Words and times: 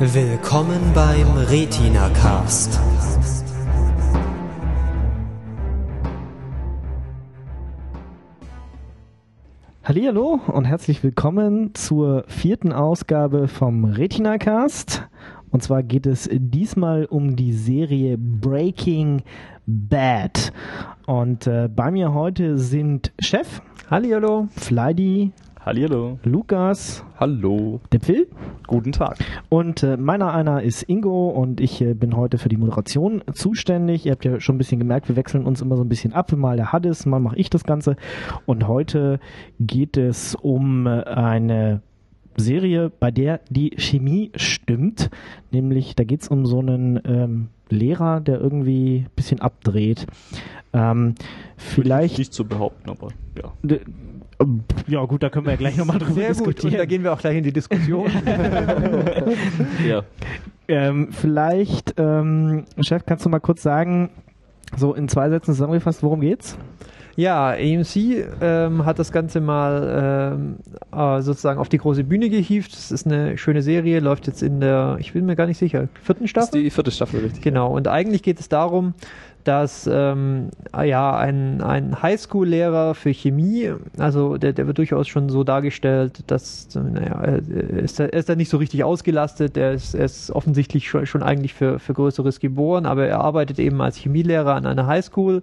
Willkommen 0.00 0.92
beim 0.94 1.26
Retina 1.50 2.08
Cast. 2.10 2.78
Hallo 9.82 10.38
und 10.46 10.66
herzlich 10.66 11.02
willkommen 11.02 11.74
zur 11.74 12.22
vierten 12.28 12.72
Ausgabe 12.72 13.48
vom 13.48 13.86
Retina 13.86 14.38
Cast. 14.38 15.08
Und 15.50 15.64
zwar 15.64 15.82
geht 15.82 16.06
es 16.06 16.28
diesmal 16.32 17.04
um 17.06 17.34
die 17.34 17.52
Serie 17.52 18.16
Breaking 18.18 19.22
Bad. 19.66 20.52
Und 21.06 21.48
äh, 21.48 21.68
bei 21.74 21.90
mir 21.90 22.14
heute 22.14 22.56
sind 22.56 23.12
Chef, 23.18 23.62
Hallihallo. 23.90 24.46
Fleidy, 24.52 25.32
Hallihallo. 25.64 26.18
Lukas, 26.22 27.04
Hallo. 27.18 27.80
der 27.92 28.00
Phil 28.00 28.28
Guten 28.66 28.92
Tag. 28.92 29.18
und 29.48 29.82
äh, 29.82 29.96
meiner 29.96 30.32
einer 30.32 30.62
ist 30.62 30.82
Ingo 30.84 31.28
und 31.30 31.60
ich 31.60 31.80
äh, 31.82 31.94
bin 31.94 32.16
heute 32.16 32.38
für 32.38 32.48
die 32.48 32.56
Moderation 32.56 33.22
zuständig. 33.32 34.06
Ihr 34.06 34.12
habt 34.12 34.24
ja 34.24 34.40
schon 34.40 34.54
ein 34.54 34.58
bisschen 34.58 34.78
gemerkt, 34.78 35.08
wir 35.08 35.16
wechseln 35.16 35.44
uns 35.44 35.60
immer 35.60 35.76
so 35.76 35.82
ein 35.82 35.88
bisschen 35.88 36.12
ab. 36.12 36.32
Mal 36.32 36.56
der 36.56 36.72
Haddes, 36.72 37.06
mal 37.06 37.18
mache 37.20 37.36
ich 37.36 37.50
das 37.50 37.64
Ganze. 37.64 37.96
Und 38.46 38.68
heute 38.68 39.18
geht 39.58 39.96
es 39.96 40.34
um 40.36 40.86
äh, 40.86 41.02
eine 41.02 41.82
Serie, 42.38 42.90
bei 42.90 43.10
der 43.10 43.40
die 43.50 43.70
Chemie 43.76 44.30
stimmt. 44.36 45.10
Nämlich, 45.50 45.94
da 45.96 46.04
geht 46.04 46.22
es 46.22 46.28
um 46.28 46.46
so 46.46 46.58
einen 46.60 47.00
ähm, 47.04 47.48
Lehrer, 47.70 48.20
der 48.20 48.40
irgendwie 48.40 49.04
ein 49.06 49.10
bisschen 49.16 49.40
abdreht. 49.40 50.06
Ähm, 50.72 51.14
vielleicht. 51.56 52.18
Nicht 52.18 52.32
zu 52.32 52.44
behaupten, 52.44 52.90
aber 52.90 53.08
ja. 53.42 53.52
D- 53.62 53.80
ja, 54.86 55.04
gut, 55.04 55.22
da 55.24 55.30
können 55.30 55.46
wir 55.46 55.50
ja 55.52 55.56
gleich 55.56 55.76
nochmal 55.76 55.98
drüber 55.98 56.14
Sehr 56.14 56.28
gut. 56.28 56.38
Und 56.38 56.46
diskutieren. 56.46 56.78
da 56.78 56.84
gehen 56.84 57.02
wir 57.02 57.12
auch 57.12 57.18
gleich 57.18 57.36
in 57.36 57.42
die 57.42 57.52
Diskussion. 57.52 58.08
ja. 59.88 60.02
Ähm, 60.68 61.08
vielleicht, 61.10 61.94
ähm, 61.98 62.64
Chef, 62.82 63.04
kannst 63.04 63.24
du 63.24 63.30
mal 63.30 63.40
kurz 63.40 63.62
sagen, 63.62 64.10
so 64.76 64.94
in 64.94 65.08
zwei 65.08 65.28
Sätzen 65.30 65.54
zusammengefasst, 65.54 66.02
worum 66.02 66.20
geht's? 66.20 66.56
Ja, 67.18 67.48
AMC 67.50 67.96
ähm, 68.40 68.84
hat 68.86 69.00
das 69.00 69.10
Ganze 69.10 69.40
mal 69.40 70.34
ähm, 70.36 70.56
äh, 70.96 71.20
sozusagen 71.20 71.58
auf 71.58 71.68
die 71.68 71.78
große 71.78 72.04
Bühne 72.04 72.30
gehievt. 72.30 72.72
Es 72.72 72.92
ist 72.92 73.06
eine 73.06 73.36
schöne 73.36 73.60
Serie, 73.62 73.98
läuft 73.98 74.28
jetzt 74.28 74.40
in 74.40 74.60
der, 74.60 74.98
ich 75.00 75.12
bin 75.14 75.26
mir 75.26 75.34
gar 75.34 75.46
nicht 75.46 75.58
sicher, 75.58 75.88
vierten 76.00 76.22
Das 76.22 76.26
ist 76.26 76.30
Staffel? 76.30 76.62
die 76.62 76.70
vierte 76.70 76.90
Staffel, 76.92 77.18
richtig. 77.20 77.42
Genau, 77.42 77.74
und 77.74 77.88
eigentlich 77.88 78.22
geht 78.22 78.38
es 78.38 78.48
darum, 78.48 78.94
dass 79.42 79.88
ähm, 79.92 80.50
ja, 80.84 81.16
ein, 81.16 81.60
ein 81.60 82.00
Highschool-Lehrer 82.02 82.94
für 82.94 83.10
Chemie, 83.12 83.72
also 83.98 84.36
der, 84.36 84.52
der 84.52 84.68
wird 84.68 84.78
durchaus 84.78 85.08
schon 85.08 85.28
so 85.28 85.42
dargestellt, 85.42 86.22
dass, 86.28 86.68
naja, 86.74 87.20
er 87.20 87.38
ist, 87.82 87.98
da- 87.98 88.04
er 88.04 88.12
ist 88.20 88.28
da 88.28 88.36
nicht 88.36 88.48
so 88.50 88.58
richtig 88.58 88.84
ausgelastet, 88.84 89.56
er 89.56 89.72
ist, 89.72 89.94
er 89.94 90.04
ist 90.04 90.30
offensichtlich 90.30 90.88
schon, 90.88 91.04
schon 91.06 91.24
eigentlich 91.24 91.52
für, 91.54 91.80
für 91.80 91.94
Größeres 91.94 92.38
geboren, 92.38 92.86
aber 92.86 93.06
er 93.08 93.20
arbeitet 93.22 93.58
eben 93.58 93.80
als 93.80 93.96
Chemielehrer 93.96 94.54
an 94.54 94.66
einer 94.66 94.86
Highschool. 94.86 95.42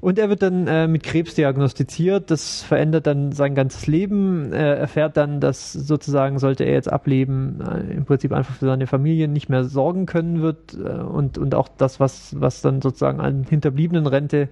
Und 0.00 0.18
er 0.18 0.28
wird 0.28 0.42
dann 0.42 0.66
äh, 0.66 0.86
mit 0.86 1.02
Krebs 1.02 1.34
diagnostiziert. 1.34 2.30
Das 2.30 2.62
verändert 2.62 3.06
dann 3.06 3.32
sein 3.32 3.54
ganzes 3.54 3.86
Leben. 3.86 4.52
Er 4.52 4.76
erfährt 4.76 5.16
dann, 5.16 5.40
dass 5.40 5.72
sozusagen, 5.72 6.38
sollte 6.38 6.64
er 6.64 6.74
jetzt 6.74 6.92
ableben, 6.92 7.60
äh, 7.60 7.94
im 7.94 8.04
Prinzip 8.04 8.32
einfach 8.32 8.54
für 8.54 8.66
seine 8.66 8.86
Familie 8.86 9.26
nicht 9.26 9.48
mehr 9.48 9.64
sorgen 9.64 10.06
können 10.06 10.40
wird. 10.40 10.74
Äh, 10.74 11.02
und, 11.02 11.38
und 11.38 11.54
auch 11.54 11.68
das, 11.68 11.98
was, 11.98 12.38
was 12.38 12.62
dann 12.62 12.80
sozusagen 12.80 13.20
an 13.20 13.44
hinterbliebenen 13.48 14.06
Rente 14.06 14.48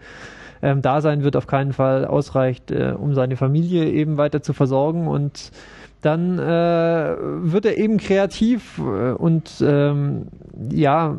ähm, 0.62 0.82
da 0.82 1.00
sein 1.00 1.22
wird, 1.22 1.36
auf 1.36 1.46
keinen 1.46 1.72
Fall 1.72 2.04
ausreicht, 2.06 2.70
äh, 2.70 2.94
um 2.98 3.14
seine 3.14 3.36
Familie 3.36 3.88
eben 3.90 4.16
weiter 4.16 4.42
zu 4.42 4.52
versorgen. 4.52 5.06
Und 5.06 5.52
dann 6.02 6.38
äh, 6.38 6.42
wird 6.42 7.66
er 7.66 7.78
eben 7.78 7.98
kreativ 7.98 8.78
äh, 8.78 9.12
und 9.12 9.62
ähm, 9.64 10.26
ja, 10.70 11.18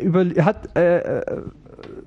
über, 0.00 0.24
hat 0.44 0.76
äh, 0.76 1.22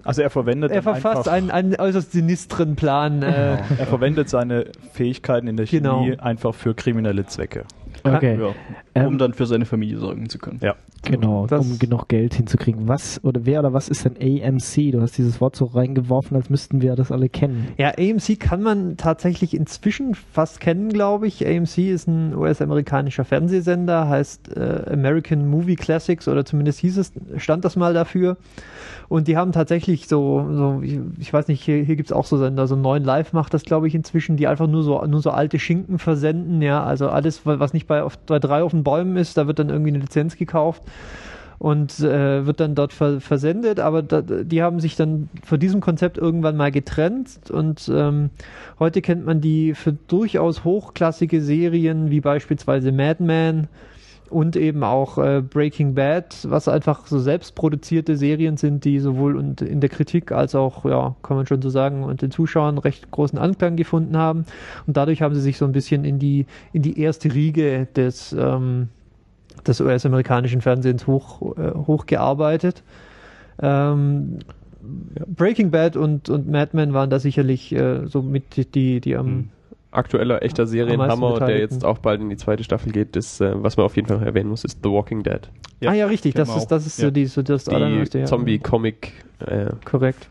Also 0.03 0.22
er 0.22 0.30
verwendet 0.30 0.72
er 0.72 0.84
verfasst 0.84 1.28
einfach, 1.28 1.31
einen, 1.31 1.52
einen 1.52 1.75
äußerst 1.80 2.12
sinistren 2.12 2.75
Plan. 2.75 3.22
Äh, 3.24 3.58
er 3.78 3.88
verwendet 3.88 4.30
seine 4.30 4.66
Fähigkeiten 4.94 5.47
in 5.47 5.58
der 5.58 5.66
Chemie 5.66 5.81
Genau. 5.81 6.22
einfach 6.22 6.53
für 6.53 6.74
kriminelle 6.74 7.25
Zwecke. 7.25 7.64
Okay, 8.03 8.38
Ja. 8.40 8.50
Ähm, 8.96 9.08
um 9.08 9.18
dann 9.18 9.34
für 9.34 9.46
seine 9.46 9.66
Familie 9.66 9.98
sorgen 9.98 10.30
zu 10.30 10.38
können. 10.38 10.59
Ja. 10.62 10.76
genau, 11.04 11.48
das- 11.48 11.66
um 11.66 11.80
genug 11.80 12.08
Geld 12.08 12.34
hinzukriegen. 12.36 12.88
Was 12.88 13.24
oder 13.24 13.46
wer 13.46 13.59
oder 13.59 13.74
was 13.74 13.90
ist 13.90 14.06
denn 14.06 14.16
AMC? 14.18 14.92
Du 14.92 15.02
hast 15.02 15.18
dieses 15.18 15.42
Wort 15.42 15.56
so 15.56 15.66
reingeworfen, 15.66 16.38
als 16.38 16.50
müssten 16.50 16.81
wir 16.81 16.96
das 16.96 17.12
alle 17.12 17.28
kennen. 17.28 17.70
ja, 17.78 17.90
AMC 17.98 18.40
kann 18.40 18.62
man 18.62 18.96
tatsächlich 18.98 19.56
inzwischen 19.56 20.14
fast 20.16 20.59
kennen, 20.59 20.90
glaube 20.90 21.28
ich. 21.28 21.46
AMC 21.46 21.78
ist 21.92 22.08
ein 22.08 22.36
US-amerikanischer 22.36 23.26
Fernsehsender, 23.26 24.08
heißt 24.08 24.56
äh, 24.56 24.84
American 24.92 25.50
Movie 25.50 25.76
Classics 25.76 26.28
oder 26.28 26.46
zumindest 26.46 26.80
hieß 26.80 26.98
es, 27.00 27.12
stand 27.38 27.66
das 27.66 27.76
mal 27.76 27.94
dafür. 27.94 28.38
Und 29.09 29.28
die 29.28 29.38
haben 29.38 29.52
tatsächlich 29.52 30.08
so, 30.08 30.48
so 30.53 30.82
ich, 30.82 31.00
ich 31.20 31.34
weiß 31.34 31.48
nicht, 31.48 31.62
hier, 31.64 31.84
hier 31.84 31.96
gibt 31.96 32.09
es 32.09 32.14
auch 32.14 32.26
so 32.26 32.38
Sender, 32.38 32.68
so 32.68 32.76
neun 32.76 33.03
Live 33.03 33.34
macht 33.34 33.53
das, 33.53 33.64
glaube 33.64 33.88
ich, 33.88 33.94
inzwischen, 33.96 34.38
die 34.38 34.48
einfach 34.48 34.68
nur 34.68 34.82
so, 34.84 35.03
nur 35.06 35.22
so 35.22 35.30
alte 35.32 35.59
Schinken 35.59 36.00
versenden, 36.00 36.62
ja, 36.62 36.84
also 36.84 37.09
alles, 37.09 37.46
wa- 37.46 37.59
was 37.59 37.74
nicht 37.74 37.86
bei, 37.88 38.02
auf, 38.02 38.18
bei 38.20 38.40
drei 38.40 38.64
auf 38.64 38.72
Bäumen 38.84 39.18
ist, 39.18 39.38
da 39.38 39.48
wird 39.48 39.60
dann 39.60 39.70
irgendwie 39.70 39.92
eine 39.92 40.00
Lizenz 40.00 40.38
gekauft 40.38 40.84
und 41.60 42.00
äh, 42.00 42.46
wird 42.46 42.60
dann 42.60 42.76
dort 42.76 42.92
ver 42.92 43.22
versendet, 43.22 43.80
aber 43.80 44.02
da, 44.02 44.22
die 44.22 44.62
haben 44.62 44.80
sich 44.80 44.96
dann 44.96 45.30
von 45.46 45.60
diesem 45.60 45.80
Konzept 45.80 46.18
irgendwann 46.18 46.58
mal 46.58 46.72
getrennt 46.72 47.50
und 47.50 47.90
ähm, 47.94 48.32
heute 48.80 49.02
kennt 49.02 49.26
man 49.26 49.40
die 49.40 49.74
für 49.74 49.94
durchaus 49.94 50.64
hochklassige 50.64 51.42
Serien 51.42 52.12
wie 52.12 52.20
beispielsweise 52.20 52.92
Mad 52.92 53.24
Men 53.24 53.68
und 54.29 54.56
eben 54.56 54.84
auch 54.84 55.17
äh, 55.17 55.41
Breaking 55.41 55.94
Bad, 55.94 56.35
was 56.50 56.67
einfach 56.67 57.07
so 57.07 57.19
selbstproduzierte 57.19 58.17
Serien 58.17 58.57
sind, 58.57 58.84
die 58.85 59.00
sowohl 59.00 59.38
und 59.38 59.61
in 59.61 59.79
der 59.79 59.89
Kritik 59.89 60.31
als 60.31 60.56
auch, 60.56 60.85
ja, 60.85 61.16
kann 61.23 61.38
man 61.38 61.45
schon 61.45 61.61
so 61.61 61.69
sagen, 61.69 62.03
und 62.03 62.22
den 62.22 62.31
Zuschauern 62.31 62.78
recht 62.78 63.11
großen 63.11 63.38
Anklang 63.38 63.75
gefunden 63.75 64.17
haben. 64.17 64.45
Und 64.88 64.97
dadurch 64.97 65.22
haben 65.22 65.35
sie 65.35 65.41
sich 65.41 65.57
so 65.57 65.66
ein 65.66 65.72
bisschen 65.72 66.03
in 66.06 66.19
die, 66.19 66.45
in 66.72 66.81
die 66.81 67.00
erste 67.00 67.34
Riege 67.34 67.88
des, 67.95 68.34
ähm, 68.34 68.89
des 69.67 69.79
US-amerikanischen 69.81 70.61
Fernsehens 70.61 71.07
hoch, 71.07 71.55
äh, 71.57 71.72
hochgearbeitet. 71.72 72.84
Ähm, 73.61 74.40
Breaking 75.28 75.72
Bad 75.72 75.95
und, 75.95 76.29
und 76.29 76.50
Mad 76.50 76.72
Men 76.73 76.94
waren 76.94 77.09
da 77.09 77.19
sicherlich 77.19 77.73
äh, 77.73 78.05
so 78.07 78.22
mit 78.22 78.75
die, 78.75 79.00
die, 79.00 79.16
am 79.16 79.28
Hm. 79.28 79.50
Aktueller 79.96 80.42
echter 80.44 80.66
Serienhammer, 80.68 81.40
der 81.40 81.59
jetzt 81.59 81.86
auch 81.86 81.98
bald 82.00 82.22
in 82.22 82.30
die 82.30 82.38
zweite 82.38 82.64
Staffel 82.64 82.92
geht, 82.92 83.16
ist, 83.16 83.42
äh, 83.42 83.52
was 83.56 83.78
man 83.78 83.86
auf 83.86 83.96
jeden 83.96 84.08
Fall 84.08 84.18
noch 84.18 84.26
erwähnen 84.26 84.50
muss, 84.50 84.64
ist 84.64 84.80
The 84.84 84.90
Walking 84.90 85.24
Dead. 85.24 85.42
Ja, 85.80 85.92
ah 85.92 85.94
ja, 85.94 86.06
richtig, 86.08 86.34
das 86.36 86.56
ist, 86.56 86.68
das 86.68 86.86
ist 86.86 86.98
so 86.98 87.06
Ja. 87.06 87.12
die, 87.12 87.26
so 87.26 87.42
das 87.42 87.66
Die 87.66 87.72
allerneueste, 87.72 88.20
ja. 89.40 89.70
Zombie-Comic-Verfilmung 89.84 89.84
Korrekt. 89.86 90.28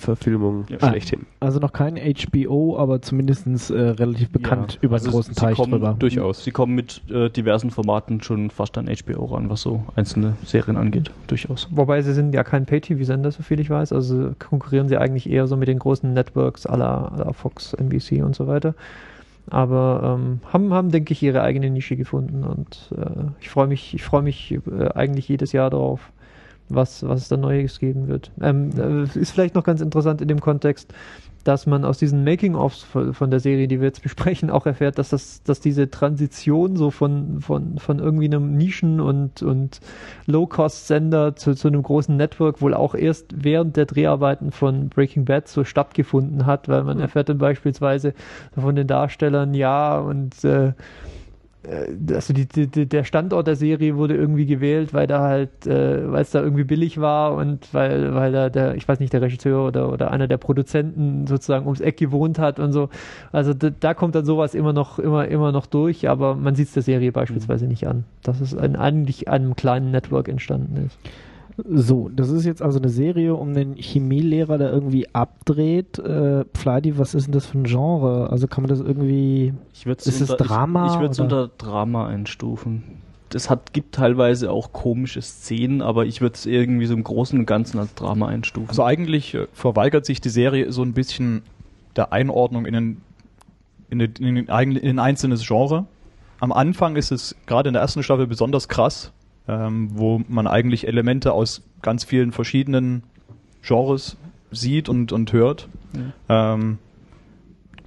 Verfilmung. 0.00 0.64
ja. 0.68 0.76
Ah. 0.80 0.90
schlechthin. 0.90 1.26
Also 1.40 1.58
noch 1.58 1.72
kein 1.72 1.96
HBO, 1.96 2.76
aber 2.78 3.02
zumindest 3.02 3.70
äh, 3.70 3.74
relativ 3.74 4.30
bekannt 4.30 4.74
Ja, 4.74 4.78
über 4.82 4.94
also 4.94 5.06
den 5.06 5.12
großen 5.12 5.34
sie 5.34 5.40
Teich 5.40 5.56
kommen 5.56 5.72
drüber. 5.72 5.96
Durchaus. 5.98 6.44
Sie 6.44 6.50
kommen 6.50 6.74
mit 6.74 7.02
äh, 7.10 7.30
diversen 7.30 7.70
Formaten 7.70 8.20
schon 8.22 8.50
fast 8.50 8.76
an 8.78 8.86
HBO 8.86 9.26
ran, 9.26 9.50
was 9.50 9.62
so 9.62 9.84
einzelne 9.96 10.36
Serien 10.44 10.76
angeht. 10.76 11.10
Durchaus. 11.26 11.68
Wobei 11.70 12.02
sie 12.02 12.12
sind 12.12 12.34
ja 12.34 12.44
kein 12.44 12.66
Pay-TV-Sender, 12.66 13.30
so 13.30 13.42
viel 13.42 13.60
ich 13.60 13.70
weiß. 13.70 13.92
Also 13.92 14.32
konkurrieren 14.38 14.88
sie 14.88 14.96
eigentlich 14.96 15.28
eher 15.28 15.46
so 15.46 15.56
mit 15.56 15.68
den 15.68 15.78
großen 15.78 16.12
Networks 16.12 16.66
aller 16.66 17.12
aller 17.12 17.32
Fox, 17.34 17.74
NBC 17.74 18.22
und 18.22 18.34
so 18.34 18.46
weiter. 18.46 18.74
Aber 19.50 20.16
ähm, 20.18 20.40
haben, 20.50 20.72
haben, 20.72 20.90
denke 20.90 21.12
ich, 21.12 21.22
ihre 21.22 21.42
eigene 21.42 21.68
Nische 21.68 21.96
gefunden 21.96 22.44
und 22.44 22.90
äh, 22.96 23.26
ich 23.40 23.50
freue 23.50 23.66
mich, 23.66 23.92
ich 23.92 24.02
freue 24.02 24.22
mich 24.22 24.52
äh, 24.52 24.88
eigentlich 24.94 25.28
jedes 25.28 25.52
Jahr 25.52 25.68
darauf, 25.68 26.12
was, 26.68 27.06
was 27.06 27.22
es 27.22 27.28
da 27.28 27.36
Neues 27.36 27.78
geben 27.78 28.08
wird. 28.08 28.30
Ähm, 28.40 28.70
äh, 28.78 29.18
ist 29.18 29.32
vielleicht 29.32 29.54
noch 29.54 29.64
ganz 29.64 29.80
interessant 29.80 30.20
in 30.20 30.28
dem 30.28 30.40
Kontext, 30.40 30.92
dass 31.44 31.66
man 31.66 31.84
aus 31.84 31.98
diesen 31.98 32.24
Making-ofs 32.24 32.82
von, 32.82 33.30
der 33.30 33.38
Serie, 33.38 33.68
die 33.68 33.80
wir 33.80 33.86
jetzt 33.86 34.02
besprechen, 34.02 34.50
auch 34.50 34.66
erfährt, 34.66 34.98
dass 34.98 35.10
das, 35.10 35.42
dass 35.42 35.60
diese 35.60 35.90
Transition 35.90 36.76
so 36.76 36.90
von, 36.90 37.40
von, 37.40 37.78
von 37.78 37.98
irgendwie 37.98 38.26
einem 38.26 38.56
Nischen- 38.56 39.00
und, 39.00 39.42
und 39.42 39.80
Low-Cost-Sender 40.26 41.36
zu, 41.36 41.54
zu 41.54 41.68
einem 41.68 41.82
großen 41.82 42.16
Network 42.16 42.60
wohl 42.60 42.74
auch 42.74 42.94
erst 42.94 43.26
während 43.36 43.76
der 43.76 43.86
Dreharbeiten 43.86 44.50
von 44.50 44.88
Breaking 44.88 45.26
Bad 45.26 45.48
so 45.48 45.64
stattgefunden 45.64 46.46
hat, 46.46 46.68
weil 46.68 46.82
man 46.82 46.98
erfährt 46.98 47.28
dann 47.28 47.38
beispielsweise 47.38 48.14
von 48.58 48.74
den 48.74 48.86
Darstellern, 48.86 49.54
ja, 49.54 49.98
und 49.98 50.42
äh, 50.44 50.72
also 52.12 52.32
die, 52.32 52.46
die, 52.46 52.86
der 52.86 53.04
Standort 53.04 53.46
der 53.46 53.56
Serie 53.56 53.96
wurde 53.96 54.14
irgendwie 54.14 54.46
gewählt, 54.46 54.92
weil 54.92 55.06
da 55.06 55.20
halt, 55.20 55.66
äh, 55.66 56.10
weil 56.10 56.22
es 56.22 56.30
da 56.30 56.40
irgendwie 56.40 56.64
billig 56.64 57.00
war 57.00 57.34
und 57.34 57.72
weil, 57.72 58.14
weil 58.14 58.32
da 58.32 58.50
der, 58.50 58.74
ich 58.74 58.86
weiß 58.86 59.00
nicht, 59.00 59.12
der 59.12 59.22
Regisseur 59.22 59.66
oder, 59.66 59.92
oder 59.92 60.10
einer 60.10 60.28
der 60.28 60.36
Produzenten 60.36 61.26
sozusagen 61.26 61.64
ums 61.64 61.80
Eck 61.80 61.96
gewohnt 61.96 62.38
hat 62.38 62.58
und 62.58 62.72
so. 62.72 62.88
Also 63.32 63.54
da, 63.54 63.70
da 63.70 63.94
kommt 63.94 64.14
dann 64.14 64.24
sowas 64.24 64.54
immer 64.54 64.72
noch, 64.72 64.98
immer, 64.98 65.26
immer 65.28 65.52
noch 65.52 65.66
durch, 65.66 66.08
aber 66.08 66.34
man 66.34 66.54
sieht 66.54 66.68
es 66.68 66.74
der 66.74 66.82
Serie 66.82 67.12
beispielsweise 67.12 67.66
nicht 67.66 67.86
an, 67.86 68.04
dass 68.22 68.40
es 68.40 68.54
an, 68.54 68.76
eigentlich 68.76 69.28
einem 69.28 69.56
kleinen 69.56 69.90
Network 69.90 70.28
entstanden 70.28 70.86
ist. 70.86 70.98
So, 71.56 72.08
das 72.08 72.30
ist 72.30 72.44
jetzt 72.44 72.62
also 72.62 72.80
eine 72.80 72.88
Serie 72.88 73.34
um 73.34 73.50
einen 73.50 73.76
Chemielehrer, 73.76 74.58
der 74.58 74.72
irgendwie 74.72 75.14
abdreht. 75.14 75.98
Äh, 76.00 76.44
Fleidy, 76.52 76.98
was 76.98 77.14
ist 77.14 77.26
denn 77.26 77.32
das 77.32 77.46
für 77.46 77.58
ein 77.58 77.64
Genre? 77.64 78.28
Also 78.30 78.48
kann 78.48 78.62
man 78.62 78.70
das 78.70 78.80
irgendwie. 78.80 79.54
Ich 79.72 79.86
Ist 79.86 80.20
es 80.20 80.28
Drama 80.30 80.86
Ich, 80.86 80.94
ich 80.94 81.00
würde 81.00 81.12
es 81.12 81.20
unter 81.20 81.48
Drama 81.56 82.08
einstufen. 82.08 82.82
es 83.32 83.50
hat, 83.50 83.72
gibt 83.72 83.94
teilweise 83.94 84.50
auch 84.50 84.72
komische 84.72 85.22
Szenen, 85.22 85.80
aber 85.80 86.06
ich 86.06 86.20
würde 86.20 86.34
es 86.34 86.44
irgendwie 86.44 86.86
so 86.86 86.94
im 86.94 87.04
Großen 87.04 87.38
und 87.38 87.46
Ganzen 87.46 87.78
als 87.78 87.94
Drama 87.94 88.26
einstufen. 88.26 88.68
Also 88.68 88.82
eigentlich 88.82 89.34
äh, 89.34 89.46
verweigert 89.52 90.06
sich 90.06 90.20
die 90.20 90.30
Serie 90.30 90.72
so 90.72 90.82
ein 90.82 90.92
bisschen 90.92 91.42
der 91.94 92.12
Einordnung 92.12 92.66
in 92.66 92.74
ein, 92.74 93.00
in, 93.90 94.00
den, 94.00 94.12
in, 94.18 94.34
den, 94.34 94.76
in 94.76 94.90
ein 94.90 94.98
einzelnes 94.98 95.46
Genre. 95.46 95.86
Am 96.40 96.50
Anfang 96.50 96.96
ist 96.96 97.12
es 97.12 97.36
gerade 97.46 97.68
in 97.68 97.74
der 97.74 97.82
ersten 97.82 98.02
Staffel 98.02 98.26
besonders 98.26 98.68
krass, 98.68 99.12
ähm, 99.48 99.90
wo 99.92 100.22
man 100.28 100.46
eigentlich 100.46 100.86
Elemente 100.86 101.32
aus 101.32 101.62
ganz 101.82 102.04
vielen 102.04 102.32
verschiedenen 102.32 103.02
Genres 103.62 104.16
sieht 104.50 104.88
und, 104.88 105.12
und 105.12 105.32
hört. 105.32 105.68
Ähm, 106.28 106.78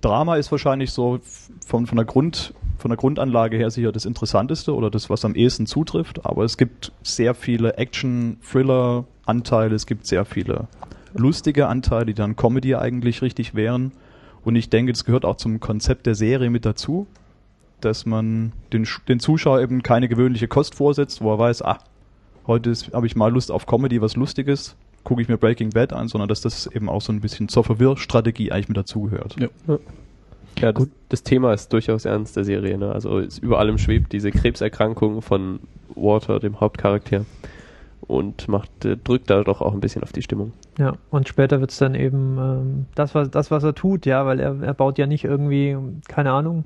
Drama 0.02 0.36
ist 0.36 0.52
wahrscheinlich 0.52 0.92
so 0.92 1.20
von, 1.66 1.88
von, 1.88 1.96
der 1.96 2.06
Grund, 2.06 2.54
von 2.78 2.90
der 2.90 2.98
Grundanlage 2.98 3.58
her 3.58 3.72
sicher 3.72 3.92
das 3.92 4.06
Interessanteste 4.06 4.76
oder 4.76 4.90
das, 4.90 5.10
was 5.10 5.26
am 5.26 5.36
ehesten 5.36 5.66
zutrifft. 5.66 6.26
Aber 6.26 6.44
es 6.44 6.58
gibt 6.58 6.92
sehr 7.04 7.34
viele 7.34 7.78
Action-Thriller-Anteile, 7.78 9.76
es 9.76 9.86
gibt 9.86 10.06
sehr 10.06 10.26
viele 10.26 10.68
lustige 11.14 11.68
Anteile, 11.68 12.06
die 12.06 12.14
dann 12.14 12.36
Comedy 12.36 12.76
eigentlich 12.76 13.22
richtig 13.22 13.56
wären. 13.56 13.92
Und 14.44 14.56
ich 14.56 14.70
denke, 14.70 14.94
das 14.94 15.04
gehört 15.04 15.26
auch 15.26 15.38
zum 15.38 15.60
Konzept 15.60 16.06
der 16.06 16.16
Serie 16.16 16.50
mit 16.50 16.66
dazu, 16.66 17.08
dass 17.82 18.06
man 18.06 18.52
den, 18.74 18.86
Sch- 18.86 19.06
den 19.08 19.20
Zuschauer 19.20 19.62
eben 19.62 19.84
keine 19.84 20.08
gewöhnliche 20.08 20.48
Kost 20.48 20.76
vorsetzt, 20.76 21.22
wo 21.22 21.32
er 21.34 21.40
weiß, 21.40 21.62
ah, 21.64 21.80
heute 22.48 22.70
ist- 22.72 22.94
habe 22.94 23.06
ich 23.08 23.16
mal 23.16 23.32
Lust 23.32 23.52
auf 23.52 23.66
Comedy, 23.66 24.02
was 24.02 24.16
Lustiges, 24.16 24.76
gucke 25.04 25.22
ich 25.22 25.28
mir 25.30 25.38
Breaking 25.38 25.70
Bad 25.70 25.94
an, 25.94 26.08
sondern 26.08 26.28
dass 26.28 26.42
das 26.42 26.68
eben 26.68 26.90
auch 26.90 27.02
so 27.02 27.14
ein 27.14 27.22
bisschen 27.22 27.48
zur 27.50 27.64
Verwirrstrategie 27.64 28.52
eigentlich 28.52 28.68
mit 28.70 28.78
dazugehört. 28.78 29.36
Ja. 29.40 29.48
Ja, 30.60 30.72
das, 30.72 30.88
das 31.10 31.22
Thema 31.24 31.54
ist 31.54 31.72
durchaus 31.72 32.06
ernst 32.06 32.36
der 32.36 32.44
Serie. 32.44 32.78
Ne? 32.80 32.92
Also 32.92 33.20
ist 33.20 33.38
über 33.38 33.60
allem 33.60 33.78
schwebt 33.78 34.12
diese 34.12 34.32
Krebserkrankung 34.32 35.22
von 35.22 35.60
Walter, 35.94 36.40
dem 36.40 36.60
Hauptcharakter, 36.60 37.26
und 38.02 38.48
macht 38.48 38.86
äh, 38.86 38.98
drückt 38.98 39.30
da 39.30 39.44
doch 39.44 39.62
auch 39.62 39.74
ein 39.74 39.80
bisschen 39.80 40.04
auf 40.04 40.12
die 40.12 40.22
Stimmung. 40.22 40.54
Ja, 40.80 40.94
und 41.10 41.28
später 41.28 41.60
wird's 41.60 41.78
dann 41.80 41.96
eben 41.96 42.38
ähm, 42.38 42.86
das, 42.94 43.16
was, 43.16 43.32
das, 43.32 43.50
was 43.50 43.64
er 43.64 43.74
tut, 43.74 44.06
ja, 44.06 44.26
weil 44.28 44.40
er, 44.40 44.62
er 44.62 44.74
baut 44.76 45.00
ja 45.00 45.08
nicht 45.08 45.24
irgendwie, 45.24 45.76
keine 46.08 46.32
Ahnung, 46.32 46.66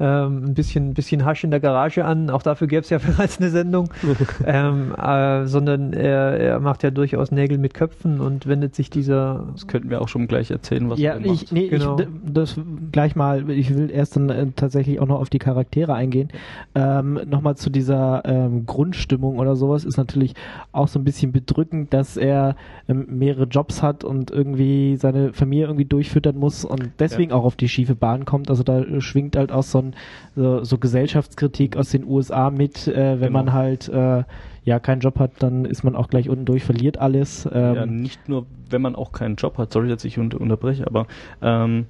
ähm, 0.00 0.46
ein 0.46 0.54
bisschen, 0.54 0.94
bisschen 0.94 1.26
Hasch 1.26 1.44
in 1.44 1.50
der 1.50 1.60
Garage 1.60 2.04
an, 2.06 2.30
auch 2.30 2.42
dafür 2.42 2.66
gäbe 2.68 2.80
es 2.80 2.88
ja 2.88 2.98
bereits 3.06 3.38
eine 3.38 3.50
Sendung, 3.50 3.90
ähm, 4.46 4.94
äh, 4.94 5.46
sondern 5.46 5.92
er, 5.92 6.40
er 6.40 6.60
macht 6.60 6.82
ja 6.82 6.90
durchaus 6.90 7.30
Nägel 7.30 7.58
mit 7.58 7.74
Köpfen 7.74 8.20
und 8.20 8.46
wendet 8.46 8.74
sich 8.74 8.88
dieser 8.88 9.46
Das 9.52 9.66
könnten 9.66 9.90
wir 9.90 10.00
auch 10.00 10.08
schon 10.08 10.26
gleich 10.26 10.50
erzählen, 10.50 10.88
was 10.88 10.98
ja, 10.98 11.12
er 11.12 11.20
ich, 11.20 11.26
macht. 11.26 11.52
nee, 11.52 11.68
Genau. 11.68 12.00
ich, 12.00 12.06
das 12.24 12.58
gleich 12.92 13.14
mal, 13.14 13.50
ich 13.50 13.76
will 13.76 13.90
erst 13.90 14.16
dann 14.16 14.30
äh, 14.30 14.46
tatsächlich 14.56 15.00
auch 15.00 15.06
noch 15.06 15.20
auf 15.20 15.28
die 15.28 15.38
Charaktere 15.38 15.94
eingehen. 15.94 16.30
Ähm, 16.74 17.20
Nochmal 17.26 17.56
zu 17.56 17.68
dieser 17.68 18.22
ähm, 18.24 18.64
Grundstimmung 18.64 19.38
oder 19.38 19.54
sowas 19.54 19.84
ist 19.84 19.98
natürlich 19.98 20.34
auch 20.72 20.88
so 20.88 20.98
ein 20.98 21.04
bisschen 21.04 21.32
bedrückend, 21.32 21.92
dass 21.92 22.16
er 22.16 22.54
ähm, 22.88 23.06
mehrere 23.08 23.44
Jobs 23.44 23.82
hat 23.82 24.04
und 24.04 24.30
irgendwie 24.30 24.96
seine 24.96 25.32
Familie 25.32 25.64
irgendwie 25.66 25.84
durchfüttern 25.84 26.36
muss 26.36 26.64
und 26.64 26.90
deswegen 26.98 27.32
auch 27.32 27.44
auf 27.44 27.56
die 27.56 27.68
schiefe 27.68 27.94
Bahn 27.94 28.24
kommt. 28.24 28.50
Also 28.50 28.62
da 28.62 28.84
schwingt 29.00 29.36
halt 29.36 29.50
auch 29.52 29.62
so 29.64 29.78
ein 29.78 29.94
so, 30.36 30.62
so 30.64 30.78
Gesellschaftskritik 30.78 31.76
aus 31.76 31.90
den 31.90 32.04
USA 32.04 32.50
mit, 32.50 32.86
äh, 32.86 33.20
wenn 33.20 33.28
Genau. 33.32 33.44
man 33.44 33.52
halt 33.52 33.88
äh, 33.88 34.24
ja 34.64 34.78
keinen 34.78 35.00
Job 35.00 35.18
hat, 35.18 35.32
dann 35.40 35.64
ist 35.64 35.82
man 35.84 35.96
auch 35.96 36.08
gleich 36.08 36.28
unten 36.28 36.44
durch, 36.44 36.62
verliert 36.64 36.98
alles. 36.98 37.48
Ähm, 37.52 37.74
ja, 37.74 37.86
nicht 37.86 38.28
nur, 38.28 38.46
wenn 38.68 38.82
man 38.82 38.94
auch 38.94 39.12
keinen 39.12 39.36
Job 39.36 39.58
hat, 39.58 39.72
sorry, 39.72 39.88
dass 39.88 40.04
ich 40.04 40.18
unter 40.18 40.40
unterbreche, 40.40 40.86
aber 40.86 41.06
ähm, 41.42 41.86